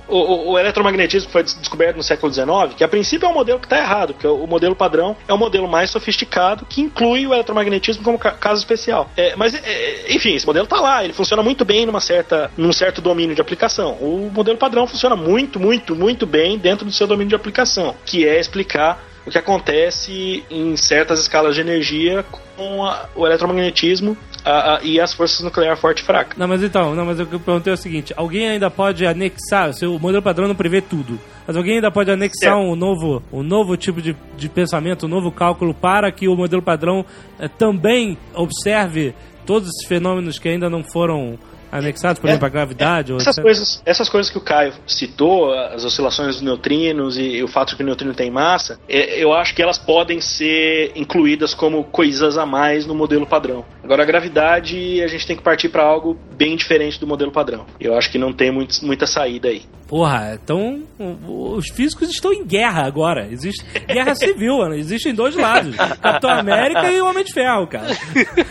o, 0.08 0.16
o- 0.18 0.52
o 0.52 0.60
eletromagnetismo 0.60 1.30
foi 1.32 1.44
des- 1.44 1.56
descoberto 1.56 1.98
no 1.98 2.04
século 2.04 2.32
XIX, 2.32 2.76
que 2.76 2.84
a 2.84 2.88
princípio 2.88 3.26
é 3.26 3.30
um 3.30 3.34
modelo 3.34 3.60
que 3.60 3.66
está 3.66 3.78
errado, 3.78 4.14
porque 4.14 4.28
o, 4.28 4.44
o 4.44 4.48
modelo 4.48 4.76
padrão 4.76 5.16
é 5.28 5.34
um 5.34 5.38
modelo 5.38 5.68
mais 5.68 5.90
sofisticado 5.90 6.66
que 6.66 6.82
inclui 6.82 7.26
o 7.26 7.34
eletromagnetismo 7.34 8.04
como 8.04 8.20
ca- 8.20 8.32
caso 8.32 8.60
especial. 8.60 9.10
É, 9.16 9.36
mas, 9.36 9.54
é, 9.56 10.06
enfim, 10.14 10.36
esse 10.36 10.46
modelo 10.46 10.66
está 10.66 10.80
lá, 10.80 11.04
ele 11.04 11.14
funciona 11.14 11.42
muito 11.42 11.64
bem 11.66 11.86
numa 11.86 12.02
certa, 12.02 12.52
num 12.58 12.74
certo 12.74 13.02
domínio 13.02 13.34
de 13.36 13.42
aplicação. 13.42 13.94
O 13.94 14.30
modelo 14.34 14.58
padrão 14.58 14.86
funciona 14.86 15.16
muito, 15.16 15.60
muito, 15.60 15.96
muito 15.96 16.26
bem 16.26 16.58
dentro 16.58 16.86
do 16.86 16.92
seu 16.92 17.08
domínio 17.08 17.30
de 17.30 17.36
aplicação, 17.36 17.96
que 18.06 18.28
é 18.28 18.40
explicar 18.40 19.07
o 19.28 19.30
que 19.30 19.38
acontece 19.38 20.44
em 20.50 20.76
certas 20.78 21.20
escalas 21.20 21.54
de 21.54 21.60
energia 21.62 22.24
com 22.56 22.84
a- 22.86 23.08
o 23.14 23.28
eletromagnetismo 23.28 24.18
a- 24.46 24.76
a- 24.78 24.80
e 24.82 25.00
as 25.02 25.14
forças 25.14 25.42
nuclear 25.44 25.76
forte 25.78 26.02
e 26.02 26.06
fraca. 26.06 26.34
Não, 26.38 26.48
mas 26.48 26.64
então, 26.64 26.96
não, 26.96 27.06
mas 27.06 27.20
eu 27.20 27.26
perguntei 27.28 27.74
o 27.74 27.78
seguinte: 27.78 28.14
alguém 28.16 28.48
ainda 28.48 28.72
pode 28.72 29.06
anexar, 29.06 29.74
se 29.74 29.86
o 29.86 30.00
modelo 30.00 30.24
padrão 30.24 30.48
não 30.48 30.56
prevê 30.56 30.80
tudo, 30.82 31.20
mas 31.46 31.58
alguém 31.58 31.76
ainda 31.76 31.92
pode 31.92 32.10
anexar 32.10 32.54
É. 32.54 32.56
um 32.56 32.74
novo, 32.76 33.22
um 33.32 33.44
novo 33.44 33.76
tipo 33.76 34.02
de, 34.02 34.16
de 34.38 34.48
pensamento, 34.48 35.06
um 35.06 35.10
novo 35.10 35.30
cálculo 35.32 35.74
para 35.74 36.10
que 36.12 36.28
o 36.30 36.36
modelo 36.36 36.62
padrão 36.62 37.06
eh, 37.38 37.50
também 37.50 38.18
observe 38.34 39.14
todos 39.46 39.68
esses 39.70 39.88
fenômenos 39.88 40.40
que 40.40 40.48
ainda 40.48 40.70
não 40.70 40.84
foram 40.84 41.38
anexados, 41.72 42.20
por 42.20 42.28
É, 42.28 42.32
exemplo, 42.32 42.46
a 42.48 42.50
gravidade? 42.50 43.12
ou 43.12 43.20
Essas 43.20 43.38
etc. 43.38 43.44
coisas, 43.44 43.82
essas 43.86 44.10
coisas 44.10 44.30
que 44.32 44.38
o 44.38 44.42
Caio 44.42 44.74
citou, 44.86 45.54
as 45.54 45.84
oscilações 45.84 46.36
dos 46.36 46.42
neutrinos 46.42 47.18
e, 47.18 47.42
o 47.44 47.48
fato 47.48 47.70
de 47.70 47.76
que 47.78 47.84
o 47.84 47.86
neutrino 47.86 48.14
tem 48.14 48.30
massa, 48.32 48.80
é, 48.88 49.22
eu 49.24 49.34
acho 49.34 49.54
que 49.54 49.62
elas 49.62 49.78
podem 49.78 50.22
ser 50.22 50.92
incluídas 50.96 51.54
como 51.54 51.84
coisas 51.84 52.38
a 52.38 52.46
mais 52.46 52.86
no 52.86 52.96
modelo 52.96 53.26
padrão. 53.26 53.66
Agora, 53.84 54.04
a 54.04 54.06
gravidade, 54.06 55.02
a 55.02 55.08
gente 55.08 55.26
tem 55.26 55.36
que 55.36 55.44
partir 55.44 55.70
para 55.70 55.84
algo 55.84 56.18
bem 56.36 56.56
diferente 56.56 57.00
do 57.00 57.08
modelo 57.08 57.32
padrão. 57.32 57.66
Eu 57.80 57.98
acho 57.98 58.12
que 58.12 58.18
não 58.18 58.34
tem 58.34 58.52
muito, 58.52 58.86
muita 58.86 59.06
saída 59.08 59.48
aí. 59.50 59.64
Porra, 59.88 60.38
então 60.42 60.84
os 61.00 61.70
físicos 61.70 62.10
estão 62.10 62.34
em 62.34 62.46
guerra 62.46 62.86
agora. 62.86 63.28
Existe 63.32 63.64
guerra 63.86 64.14
civil, 64.16 64.68
né? 64.68 64.78
existem 64.78 65.14
dois 65.14 65.36
lados: 65.36 65.76
Capitão 65.76 66.30
América 66.30 66.92
e 66.92 67.02
o 67.02 67.08
Homem 67.08 67.24
de 67.24 67.34
Ferro, 67.34 67.68
cara. 67.68 67.88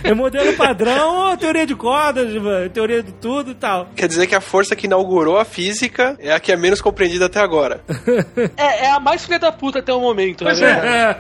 É 0.02 0.14
modelo 0.14 0.54
padrão, 0.54 1.36
teoria 1.36 1.66
de 1.66 1.74
cordas, 1.74 2.30
teoria 2.72 3.02
de 3.02 3.12
tudo 3.12 3.50
e 3.50 3.54
tal. 3.54 3.88
Quer 3.94 4.08
dizer 4.08 4.26
que 4.26 4.34
a 4.34 4.40
força 4.40 4.74
que 4.74 4.86
inaugurou 4.86 5.38
a 5.38 5.44
física 5.44 6.16
é 6.18 6.32
a 6.32 6.40
que 6.40 6.50
é 6.50 6.56
menos 6.56 6.80
compreendida 6.80 7.26
até 7.26 7.40
agora. 7.40 7.80
É, 8.56 8.86
é 8.86 8.90
a 8.90 9.00
mais 9.00 9.24
filha 9.24 9.38
da 9.38 9.52
puta 9.52 9.80
até 9.80 9.92
o 9.92 10.00
momento, 10.00 10.44
né? 10.44 10.52
É. 10.62 11.16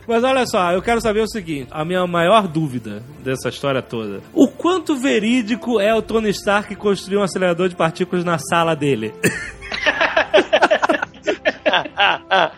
Mas 0.06 0.22
olha 0.24 0.44
só, 0.46 0.72
eu 0.72 0.82
quero 0.82 1.00
saber 1.00 1.20
o 1.20 1.28
seguinte: 1.28 1.68
a 1.70 1.84
minha 1.84 2.06
maior 2.06 2.46
dúvida 2.46 3.02
dessa 3.22 3.48
história 3.48 3.80
toda. 3.80 4.20
O 4.34 4.48
quanto 4.48 4.96
verídico 4.96 5.80
é 5.80 5.94
o 5.94 6.02
Tony 6.02 6.30
Stark 6.30 6.74
construir 6.76 7.18
um 7.18 7.22
acelerador 7.22 7.68
de 7.68 7.76
partículas 7.76 8.24
na 8.24 8.38
sala 8.50 8.74
dele? 8.74 9.14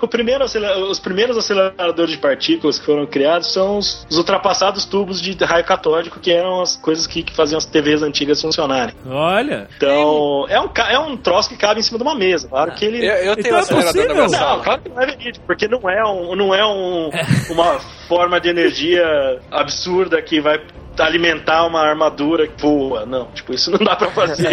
O 0.01 0.09
primeiro 0.09 0.45
acelera- 0.45 0.79
os 0.79 0.99
primeiros 0.99 1.37
aceleradores 1.37 2.11
de 2.13 2.19
partículas 2.19 2.79
que 2.79 2.87
foram 2.87 3.07
criados 3.07 3.53
são 3.53 3.79
os, 3.79 4.07
os 4.11 4.17
ultrapassados 4.17 4.85
tubos 4.85 5.21
de 5.21 5.33
raio 5.45 5.65
catódico, 5.65 6.19
que 6.21 6.33
eram 6.33 6.61
as 6.63 6.77
coisas 6.77 7.07
que, 7.07 7.23
que 7.23 7.35
faziam 7.35 7.59
as 7.59 7.65
TVs 7.67 8.03
antigas 8.03 8.41
funcionarem. 8.41 8.95
Olha. 9.07 9.69
Então, 9.77 10.47
é 10.49 10.61
um, 10.61 10.69
é 10.91 10.99
um 10.99 11.17
troço 11.17 11.49
que 11.49 11.57
cabe 11.57 11.81
em 11.81 11.83
cima 11.83 11.99
de 11.99 12.05
uma 12.05 12.15
mesa. 12.15 12.49
Claro 12.49 12.73
que 12.73 12.85
ele. 12.85 13.05
Eu, 13.07 13.15
eu 13.15 13.37
tenho 13.37 13.47
Então 13.47 13.53
um 13.55 13.57
é 13.57 13.61
acelerador 13.61 13.85
na 13.85 13.93
possível? 13.93 14.15
minha 14.15 14.23
Não, 14.25 14.29
sala. 14.39 14.63
claro 14.63 14.81
que 14.83 14.89
não 14.89 15.03
é 15.03 15.07
verídico, 15.07 15.47
porque 15.47 15.69
não 15.69 15.91
é, 15.91 16.05
um, 16.05 16.35
não 16.37 16.55
é 16.55 16.65
um, 16.67 17.11
uma 17.51 17.79
forma 18.09 18.41
de 18.41 18.49
energia 18.49 19.05
absurda 19.51 20.21
que 20.23 20.41
vai 20.41 20.59
alimentar 20.99 21.67
uma 21.67 21.81
armadura 21.81 22.47
que 22.47 22.61
voa. 22.61 23.05
Não, 23.07 23.27
tipo, 23.33 23.53
isso 23.53 23.71
não 23.71 23.79
dá 23.79 23.97
pra 23.97 24.11
fazer. 24.11 24.49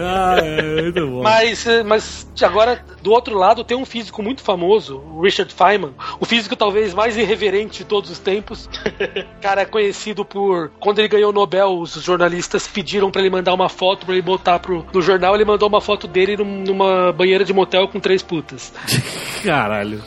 Ah, 0.00 0.36
é 0.38 0.82
muito 0.82 1.06
bom. 1.06 1.22
Mas, 1.22 1.66
eh, 1.66 1.82
mas 1.82 2.26
agora, 2.42 2.82
do 3.02 3.10
outro 3.12 3.36
lado, 3.36 3.64
tem 3.64 3.76
um 3.76 3.84
físico 3.84 4.22
muito 4.22 4.42
famoso, 4.42 4.98
o 4.98 5.22
Richard 5.22 5.52
Feynman, 5.52 5.92
o 6.20 6.24
físico 6.24 6.56
talvez 6.56 6.94
mais 6.94 7.16
irreverente 7.16 7.78
de 7.78 7.84
todos 7.84 8.10
os 8.10 8.18
tempos. 8.18 8.68
cara 9.40 9.62
é 9.62 9.64
conhecido 9.64 10.24
por. 10.24 10.70
Quando 10.80 10.98
ele 10.98 11.08
ganhou 11.08 11.30
o 11.30 11.32
Nobel, 11.32 11.78
os 11.78 11.92
jornalistas 12.02 12.66
pediram 12.66 13.10
pra 13.10 13.20
ele 13.20 13.30
mandar 13.30 13.54
uma 13.54 13.68
foto 13.68 14.04
pra 14.06 14.14
ele 14.14 14.22
botar 14.22 14.58
pro, 14.58 14.84
no 14.92 15.02
jornal. 15.02 15.34
Ele 15.34 15.44
mandou 15.44 15.68
uma 15.68 15.80
foto 15.80 16.06
dele 16.06 16.36
num- 16.36 16.62
numa 16.64 17.12
banheira 17.12 17.44
de 17.44 17.52
motel 17.52 17.88
com 17.88 18.00
três 18.00 18.22
putas. 18.22 18.72
Caralho. 19.44 20.02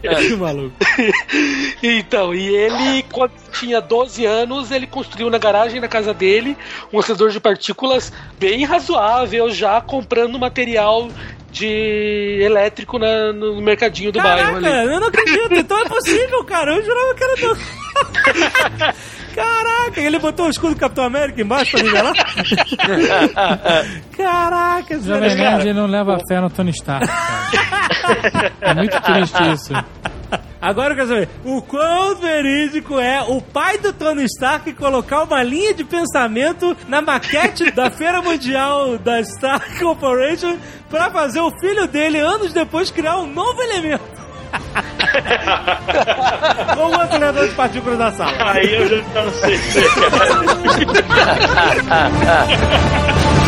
que 0.00 0.36
maluco. 0.36 0.74
Então, 1.82 2.34
e 2.34 2.54
ele, 2.54 3.02
quando 3.12 3.32
tinha 3.54 3.80
12 3.80 4.24
anos, 4.26 4.70
ele 4.70 4.86
construiu 4.86 5.30
na 5.30 5.38
garagem 5.38 5.80
da 5.80 5.88
casa 5.88 6.12
dele 6.12 6.56
um 6.92 6.98
acelerador 6.98 7.30
de 7.30 7.40
partículas 7.40 8.12
bem 8.38 8.64
razoável, 8.64 9.50
já 9.50 9.80
comprando 9.80 10.38
material 10.38 11.08
de 11.50 12.38
elétrico 12.42 12.98
na- 12.98 13.32
no 13.32 13.60
mercadinho 13.62 14.10
do 14.10 14.20
bairro 14.20 14.54
Caraca, 14.60 14.80
ali. 14.80 14.92
eu 14.92 15.00
não 15.00 15.06
acredito. 15.08 15.54
Então 15.54 15.78
é 15.78 15.84
possível, 15.88 16.44
cara. 16.44 16.74
Eu 16.74 16.82
jurava 16.84 17.14
que 17.14 17.24
era 17.24 17.36
do... 17.36 17.58
Caraca, 19.34 20.00
ele 20.00 20.18
botou 20.18 20.46
o 20.46 20.50
escudo 20.50 20.74
do 20.74 20.80
Capitão 20.80 21.04
América 21.04 21.40
embaixo 21.42 21.72
pra 21.72 21.82
nivelar? 21.82 22.12
Caraca, 24.16 25.00
Jovem 25.00 25.36
cara- 25.36 25.56
Nerd 25.58 25.72
não 25.72 25.86
leva 25.86 26.18
fé 26.28 26.40
no 26.40 26.50
Tony 26.50 26.70
Stark, 26.70 27.06
cara. 27.06 28.52
É 28.60 28.74
muito 28.74 29.00
triste 29.00 29.42
isso. 29.52 29.72
Agora 30.60 30.92
eu 30.92 30.96
quero 30.96 31.08
saber, 31.08 31.28
o 31.44 31.60
quão 31.60 32.16
verídico 32.16 32.98
é 32.98 33.22
o 33.22 33.40
pai 33.40 33.78
do 33.78 33.92
Tony 33.92 34.24
Stark 34.24 34.72
colocar 34.72 35.24
uma 35.24 35.42
linha 35.42 35.74
de 35.74 35.84
pensamento 35.84 36.76
na 36.88 37.02
maquete 37.02 37.70
da 37.70 37.90
Feira 37.90 38.22
Mundial 38.22 38.96
da 38.98 39.20
Stark 39.20 39.78
Corporation 39.78 40.56
pra 40.88 41.10
fazer 41.10 41.40
o 41.40 41.50
filho 41.58 41.86
dele, 41.86 42.18
anos 42.18 42.52
depois, 42.52 42.90
criar 42.90 43.18
um 43.18 43.26
novo 43.26 43.60
elemento. 43.62 44.14
Ou 46.78 46.90
um 46.90 47.00
acelerador 47.00 47.48
de 47.48 47.54
partículas 47.54 47.98
da 47.98 48.12
sala. 48.12 48.52
Aí 48.52 48.74
eu 48.74 48.88
já 48.88 49.24
não 49.24 49.32
sei. 49.32 49.58